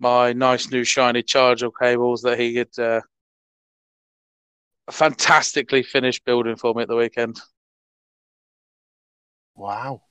my 0.00 0.32
nice 0.32 0.70
new 0.70 0.82
shiny 0.82 1.22
charger 1.22 1.70
cables 1.70 2.22
that 2.22 2.38
he 2.38 2.56
had 2.56 2.78
uh, 2.78 3.00
fantastically 4.90 5.82
finished 5.82 6.24
building 6.24 6.56
for 6.56 6.74
me 6.74 6.82
at 6.82 6.88
the 6.88 6.96
weekend. 6.96 7.40
Wow. 9.54 10.02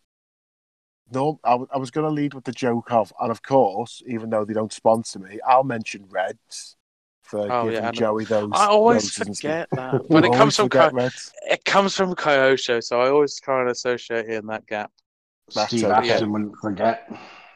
No, 1.14 1.39
I, 1.43 1.52
w- 1.52 1.68
I 1.73 1.77
was 1.77 1.91
going 1.91 2.07
to 2.07 2.14
lead 2.14 2.34
with 2.34 2.45
the 2.45 2.52
joke 2.53 2.91
of, 2.91 3.11
and 3.19 3.31
of 3.31 3.41
course, 3.43 4.02
even 4.07 4.30
though 4.30 4.45
they 4.45 4.53
don't 4.53 4.72
sponsor 4.72 5.19
me, 5.19 5.39
I'll 5.45 5.64
mention 5.64 6.06
Reds 6.10 6.77
for 7.22 7.49
Oh, 7.49 7.64
giving 7.64 7.73
yeah, 7.73 7.91
Joey 7.91 8.26
those. 8.26 8.52
I 8.53 8.68
always 8.68 9.10
roses 9.10 9.27
and 9.27 9.35
stuff. 9.35 9.57
forget 9.57 9.69
that, 9.76 10.03
but 10.10 10.23
it 10.26 10.31
comes 10.31 10.56
from 10.56 10.69
forget 10.69 10.91
Ky- 10.91 10.95
Reds. 10.95 11.31
it 11.49 11.65
comes 11.65 11.95
from 11.95 12.15
Kyosho, 12.15 12.81
so 12.84 13.02
I 13.02 13.10
always 13.10 13.39
try 13.39 13.61
and 13.61 13.69
associate 13.69 14.30
it 14.30 14.35
in 14.35 14.48
that 14.48 14.65
gap. 14.68 14.91
That's 15.53 15.69
Steve 15.69 15.84
okay. 15.84 15.98
Ashton 15.98 16.31
wouldn't 16.31 16.57
forget. 16.61 17.11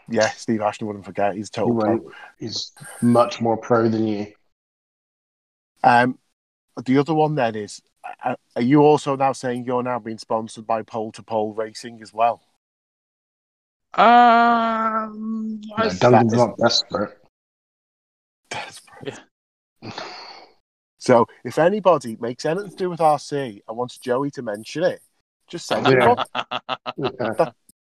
Yeah, 0.09 0.29
Steve 0.31 0.61
Ashton 0.61 0.87
wouldn't 0.87 1.05
forget. 1.05 1.35
He's 1.35 1.49
He 1.49 1.51
total 1.51 1.75
pro. 1.77 2.11
He's 2.39 2.71
much 3.01 3.41
more 3.41 3.57
pro 3.57 3.87
than 3.87 4.05
you. 4.07 4.33
Um, 5.83 6.17
the 6.83 6.97
other 6.97 7.13
one 7.13 7.35
then 7.35 7.55
is, 7.55 7.81
uh, 8.23 8.35
are 8.55 8.61
you 8.61 8.81
also 8.81 9.15
now 9.15 9.31
saying 9.31 9.65
you're 9.65 9.83
now 9.83 9.99
being 9.99 10.17
sponsored 10.17 10.67
by 10.67 10.81
Pole 10.83 11.11
to 11.13 11.23
Pole 11.23 11.53
Racing 11.53 12.01
as 12.01 12.13
well? 12.13 12.41
Um, 13.93 15.61
No, 15.77 15.89
Duncan's 15.89 16.33
is- 16.33 16.39
not 16.39 16.57
desperate. 16.57 17.17
Desperate. 18.49 19.19
So 20.97 21.27
if 21.43 21.59
anybody 21.59 22.17
makes 22.19 22.45
anything 22.45 22.71
to 22.71 22.75
do 22.75 22.89
with 22.89 22.99
RC 22.99 23.61
and 23.67 23.77
wants 23.77 23.97
Joey 23.99 24.31
to 24.31 24.41
mention 24.41 24.83
it, 24.83 25.01
just 25.47 25.67
send 25.67 25.87
it. 25.87 25.99
Yeah. 25.99 26.15
on. 26.33 26.77
Yeah. 26.97 27.51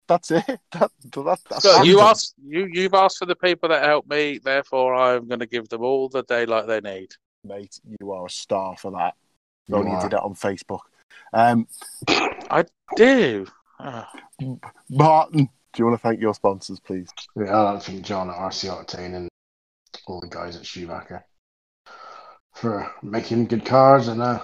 That's 0.08 0.32
it. 0.32 0.44
That, 0.72 0.92
that, 1.12 1.40
that's 1.50 1.64
So 1.64 1.84
you 1.84 2.00
asked 2.02 2.36
you 2.44 2.68
you've 2.72 2.94
asked 2.94 3.18
for 3.18 3.26
the 3.26 3.36
people 3.36 3.70
that 3.70 3.84
help 3.84 4.08
me, 4.08 4.38
therefore 4.38 4.94
I'm 4.96 5.28
going 5.28 5.40
to 5.40 5.46
give 5.48 5.70
them 5.70 5.82
all 5.84 6.08
the 6.10 6.24
daylight 6.24 6.68
they 6.68 6.82
need. 6.82 7.10
Mate. 7.44 7.80
You 8.00 8.12
are 8.12 8.26
a 8.26 8.30
star 8.30 8.76
for 8.78 8.92
that. 8.92 9.16
You 9.68 9.76
Only 9.76 9.92
you 9.92 10.00
did 10.02 10.14
it 10.14 10.20
on 10.20 10.34
Facebook. 10.36 10.80
Um, 11.34 11.68
I 12.08 12.66
Do 12.96 13.48
Ah, 13.82 14.12
Martin, 14.90 15.46
do 15.46 15.78
you 15.78 15.86
want 15.86 15.98
to 15.98 16.02
thank 16.02 16.20
your 16.20 16.34
sponsors, 16.34 16.80
please? 16.82 17.08
Yeah, 17.38 17.56
I 17.56 17.62
like 17.74 17.84
to 17.84 17.92
thank 17.92 18.04
John 18.06 18.30
at 18.30 18.36
RC 18.36 18.70
Octane 18.70 19.16
and 19.16 19.30
all 20.08 20.20
the 20.20 20.28
guys 20.28 20.58
at 20.58 20.66
Schumacher 20.66 21.24
for 22.56 22.92
making 23.02 23.46
good 23.46 23.64
cars 23.66 24.10
and 24.10 24.22
uh, 24.22 24.42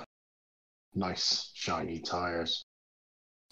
nice 0.93 1.51
shiny 1.53 1.99
tires. 1.99 2.63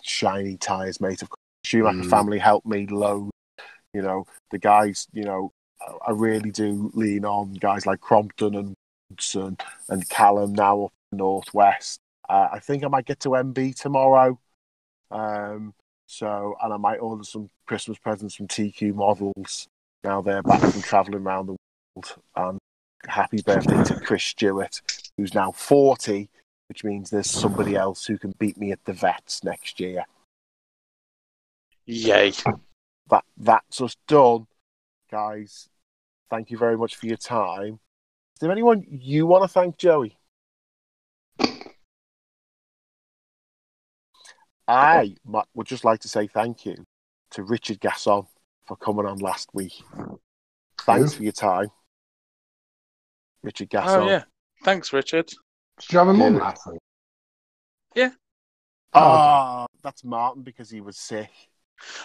Shiny 0.03 0.55
tires, 0.57 1.01
mate. 1.01 1.21
Of 1.21 1.29
course, 1.29 1.39
Schumacher 1.65 2.03
Mm. 2.03 2.09
family 2.09 2.39
helped 2.39 2.67
me 2.67 2.85
load. 2.87 3.31
You 3.93 4.03
know, 4.03 4.25
the 4.51 4.59
guys. 4.59 5.07
You 5.11 5.23
know, 5.25 5.51
I- 5.81 5.97
I 6.07 6.11
really 6.11 6.51
do 6.51 6.91
lean 6.93 7.25
on 7.25 7.53
guys 7.55 7.85
like 7.85 7.99
Crompton 7.99 8.55
and 8.55 8.73
Woodson 9.13 9.57
and 9.89 10.09
Callum 10.09 10.53
now 10.53 10.85
up 10.85 10.93
northwest. 11.11 11.99
Uh, 12.27 12.49
I 12.51 12.59
think 12.59 12.83
I 12.83 12.87
might 12.87 13.05
get 13.05 13.19
to 13.21 13.29
MB 13.29 13.79
tomorrow. 13.79 14.39
Um, 15.11 15.73
so, 16.07 16.55
and 16.61 16.73
I 16.73 16.77
might 16.77 16.97
order 16.97 17.23
some 17.23 17.49
Christmas 17.67 17.99
presents 17.99 18.35
from 18.35 18.47
TQ 18.47 18.95
Models. 18.95 19.67
Now 20.03 20.21
they're 20.21 20.41
back 20.41 20.61
from 20.61 20.81
traveling 20.81 21.23
around 21.23 21.47
the 21.47 21.55
world. 21.95 22.15
And 22.35 22.59
happy 23.07 23.41
birthday 23.43 23.83
to 23.83 23.99
Chris 23.99 24.23
Stewart, 24.23 24.81
who's 25.17 25.35
now 25.35 25.51
40, 25.51 26.29
which 26.69 26.83
means 26.83 27.09
there's 27.09 27.29
somebody 27.29 27.75
else 27.75 28.05
who 28.05 28.17
can 28.17 28.33
beat 28.39 28.57
me 28.57 28.71
at 28.71 28.83
the 28.85 28.93
vets 28.93 29.43
next 29.43 29.79
year. 29.79 30.05
yay! 31.85 32.31
That 33.09 33.25
That's 33.37 33.81
us 33.81 33.95
done, 34.07 34.47
guys. 35.11 35.69
Thank 36.29 36.49
you 36.49 36.57
very 36.57 36.77
much 36.77 36.95
for 36.95 37.05
your 37.05 37.17
time. 37.17 37.79
Is 38.43 38.45
there 38.45 38.51
anyone 38.51 38.85
you 38.89 39.25
want 39.25 39.45
to 39.45 39.47
thank, 39.47 39.77
Joey? 39.77 40.17
I 44.67 45.15
would 45.53 45.65
just 45.65 45.85
like 45.85 46.01
to 46.01 46.09
say 46.09 46.27
thank 46.27 46.65
you 46.65 46.75
to 47.31 47.43
Richard 47.43 47.79
Gasson 47.79 48.27
for 48.67 48.75
coming 48.75 49.05
on 49.05 49.19
last 49.19 49.47
week. 49.53 49.71
Thanks 50.81 51.13
Who? 51.13 51.17
for 51.19 51.23
your 51.23 51.31
time, 51.31 51.67
Richard 53.43 53.69
Gasson. 53.69 54.03
Oh 54.03 54.09
yeah, 54.09 54.23
thanks, 54.65 54.91
Richard. 54.91 55.27
Did 55.79 55.93
you 55.93 55.99
have 55.99 56.09
a 56.09 56.13
mum 56.13 56.33
Yeah. 56.35 56.41
laugh 56.41 56.59
thing? 57.95 58.11
Ah, 58.93 59.67
that's 59.81 60.03
Martin 60.03 60.43
because 60.43 60.69
he 60.69 60.81
was 60.81 60.97
sick. 60.97 61.29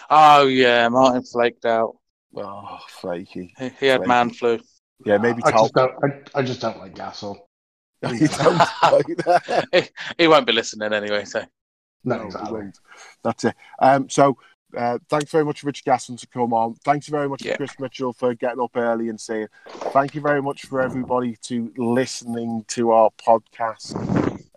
Oh 0.09 0.47
yeah, 0.47 0.87
Martin 0.87 1.21
flaked 1.23 1.65
out. 1.65 1.97
Oh, 2.33 2.79
flaky. 2.87 3.53
He, 3.59 3.67
he 3.77 3.87
had 3.87 3.97
Flaky. 3.99 4.07
man 4.07 4.29
flu. 4.29 4.59
Yeah, 5.05 5.17
maybe 5.17 5.41
I 5.45 5.51
just 5.51 5.73
don't. 5.73 5.93
I, 6.03 6.39
I 6.39 6.41
just 6.43 6.61
don't 6.61 6.77
like 6.79 6.95
Gasol. 6.95 7.37
You 8.01 8.27
like 8.91 9.65
he, 9.73 9.81
he 10.17 10.27
won't 10.27 10.45
be 10.47 10.53
listening 10.53 10.93
anyway. 10.93 11.25
So 11.25 11.41
No, 12.03 12.15
No, 12.15 12.21
he 12.21 12.25
exactly. 12.27 12.53
won't. 12.53 12.79
That's 13.23 13.43
it. 13.45 13.55
Um, 13.79 14.09
so, 14.09 14.37
uh, 14.77 14.99
thanks 15.09 15.31
very 15.31 15.43
much, 15.43 15.63
Rich 15.63 15.83
Gasson, 15.83 16.17
to 16.19 16.27
come 16.27 16.53
on. 16.53 16.75
Thanks 16.85 17.07
very 17.07 17.27
much 17.27 17.43
Yeah. 17.43 17.51
to 17.53 17.57
Chris 17.57 17.71
Mitchell 17.79 18.13
for 18.13 18.33
getting 18.35 18.61
up 18.61 18.71
early 18.75 19.09
and 19.09 19.19
saying. 19.19 19.47
Thank 19.67 20.15
you 20.15 20.21
very 20.21 20.41
much 20.41 20.61
for 20.65 20.79
everybody 20.81 21.35
to 21.43 21.73
listening 21.75 22.63
to 22.69 22.91
our 22.91 23.09
podcast. 23.25 23.95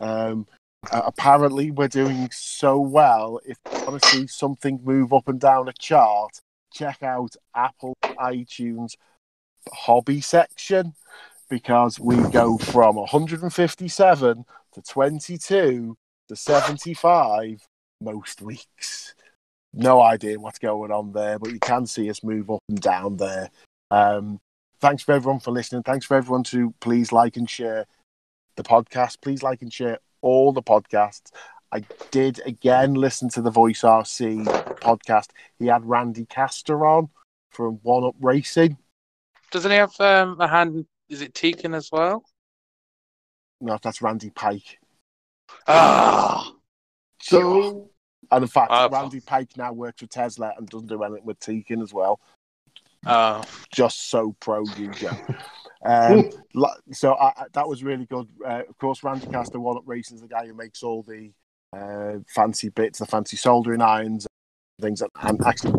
Um, 0.00 0.46
uh, 0.92 1.02
apparently, 1.04 1.70
we're 1.72 1.88
doing 1.88 2.28
so 2.32 2.78
well. 2.78 3.40
If 3.44 3.56
you 3.72 3.84
want 3.86 4.02
to 4.02 4.08
see 4.08 4.26
something 4.28 4.80
move 4.84 5.12
up 5.12 5.26
and 5.28 5.40
down 5.40 5.68
a 5.68 5.72
chart, 5.72 6.40
check 6.72 7.02
out 7.02 7.34
Apple 7.56 7.96
iTunes 8.04 8.94
hobby 9.70 10.20
section 10.20 10.94
because 11.48 12.00
we 12.00 12.16
go 12.30 12.56
from 12.58 12.96
157 12.96 14.44
to 14.72 14.82
22 14.82 15.96
to 16.28 16.36
75 16.36 17.60
most 18.00 18.42
weeks. 18.42 19.14
No 19.74 20.00
idea 20.00 20.38
what's 20.38 20.58
going 20.58 20.90
on 20.90 21.12
there, 21.12 21.38
but 21.38 21.52
you 21.52 21.58
can 21.58 21.86
see 21.86 22.08
us 22.10 22.22
move 22.22 22.50
up 22.50 22.60
and 22.68 22.80
down 22.80 23.16
there. 23.16 23.50
Um, 23.90 24.40
thanks 24.80 25.02
for 25.02 25.12
everyone 25.12 25.40
for 25.40 25.50
listening. 25.50 25.82
Thanks 25.82 26.06
for 26.06 26.16
everyone 26.16 26.44
to 26.44 26.74
please 26.80 27.12
like 27.12 27.36
and 27.36 27.48
share 27.48 27.86
the 28.56 28.62
podcast. 28.62 29.20
Please 29.22 29.42
like 29.42 29.62
and 29.62 29.72
share 29.72 29.98
all 30.20 30.52
the 30.52 30.62
podcasts. 30.62 31.30
I 31.70 31.84
did 32.10 32.40
again 32.44 32.94
listen 32.94 33.30
to 33.30 33.42
the 33.42 33.50
Voice 33.50 33.80
RC 33.80 34.44
podcast. 34.80 35.28
He 35.58 35.66
had 35.66 35.86
Randy 35.86 36.26
Castor 36.26 36.84
on 36.86 37.08
from 37.50 37.80
One 37.82 38.04
Up 38.04 38.16
Racing. 38.20 38.76
Doesn't 39.52 39.70
he 39.70 39.76
have 39.76 39.98
um, 40.00 40.40
a 40.40 40.48
hand? 40.48 40.84
Is 41.08 41.22
it 41.22 41.34
Tekin 41.34 41.74
as 41.74 41.90
well? 41.92 42.24
No, 43.60 43.78
that's 43.80 44.02
Randy 44.02 44.30
Pike. 44.30 44.78
Ah, 45.68 46.52
So 47.20 47.90
And 48.30 48.42
in 48.42 48.48
fact, 48.48 48.70
Ah, 48.72 48.88
Randy 48.90 49.20
Pike 49.20 49.50
now 49.56 49.72
works 49.72 50.00
for 50.00 50.06
Tesla 50.08 50.52
and 50.56 50.68
doesn't 50.68 50.88
do 50.88 51.02
anything 51.04 51.24
with 51.24 51.38
Tekin 51.38 51.80
as 51.82 51.92
well. 51.92 52.18
oh, 53.06 53.44
Just 53.72 54.10
so 54.10 54.34
pro 54.40 54.64
you, 54.76 54.90
um, 55.84 56.30
so 56.92 57.14
I, 57.14 57.26
I- 57.36 57.46
that 57.52 57.68
was 57.68 57.84
really 57.84 58.06
good. 58.06 58.26
Uh, 58.44 58.62
of 58.68 58.78
course, 58.78 59.04
Randy 59.04 59.26
Castor, 59.26 59.60
One 59.60 59.76
Up 59.76 59.82
Racing, 59.86 60.16
is 60.16 60.22
the 60.22 60.28
guy 60.28 60.46
who 60.46 60.54
makes 60.54 60.82
all 60.82 61.02
the 61.02 61.30
uh, 61.72 62.18
fancy 62.28 62.68
bits, 62.70 62.98
the 63.00 63.06
fancy 63.06 63.36
soldering 63.36 63.82
irons, 63.82 64.26
and 64.78 64.84
things. 64.84 65.02
And 65.20 65.44
actually, 65.46 65.74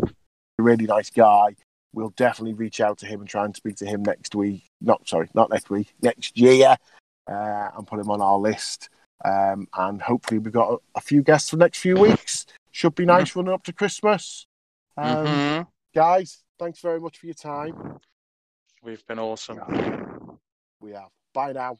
a 0.58 0.62
really 0.62 0.86
nice 0.86 1.10
guy. 1.10 1.56
We'll 1.94 2.12
definitely 2.16 2.54
reach 2.54 2.80
out 2.80 2.98
to 2.98 3.06
him 3.06 3.20
and 3.20 3.28
try 3.28 3.44
and 3.44 3.54
speak 3.54 3.76
to 3.76 3.86
him 3.86 4.02
next 4.02 4.34
week. 4.34 4.64
Not 4.80 5.08
sorry, 5.08 5.28
not 5.34 5.50
next 5.50 5.70
week, 5.70 5.94
next 6.02 6.36
year, 6.36 6.76
uh, 7.28 7.68
and 7.76 7.86
put 7.86 8.00
him 8.00 8.10
on 8.10 8.20
our 8.20 8.38
list. 8.38 8.90
Um, 9.24 9.68
and 9.74 10.02
hopefully, 10.02 10.38
we've 10.38 10.52
got 10.52 10.72
a, 10.72 10.76
a 10.96 11.00
few 11.00 11.22
guests 11.22 11.50
for 11.50 11.56
the 11.56 11.64
next 11.64 11.78
few 11.78 11.96
weeks. 11.96 12.46
Should 12.72 12.94
be 12.96 13.06
nice 13.06 13.34
running 13.36 13.54
up 13.54 13.62
to 13.64 13.72
Christmas. 13.72 14.46
Um, 14.96 15.26
mhm. 15.26 15.66
Guys, 15.94 16.42
thanks 16.58 16.80
very 16.80 17.00
much 17.00 17.18
for 17.18 17.26
your 17.26 17.34
time. 17.34 17.98
we've 18.82 19.06
been 19.06 19.18
awesome. 19.20 19.60
We 20.80 20.90
have. 20.90 21.08
Bye 21.32 21.52
now. 21.52 21.72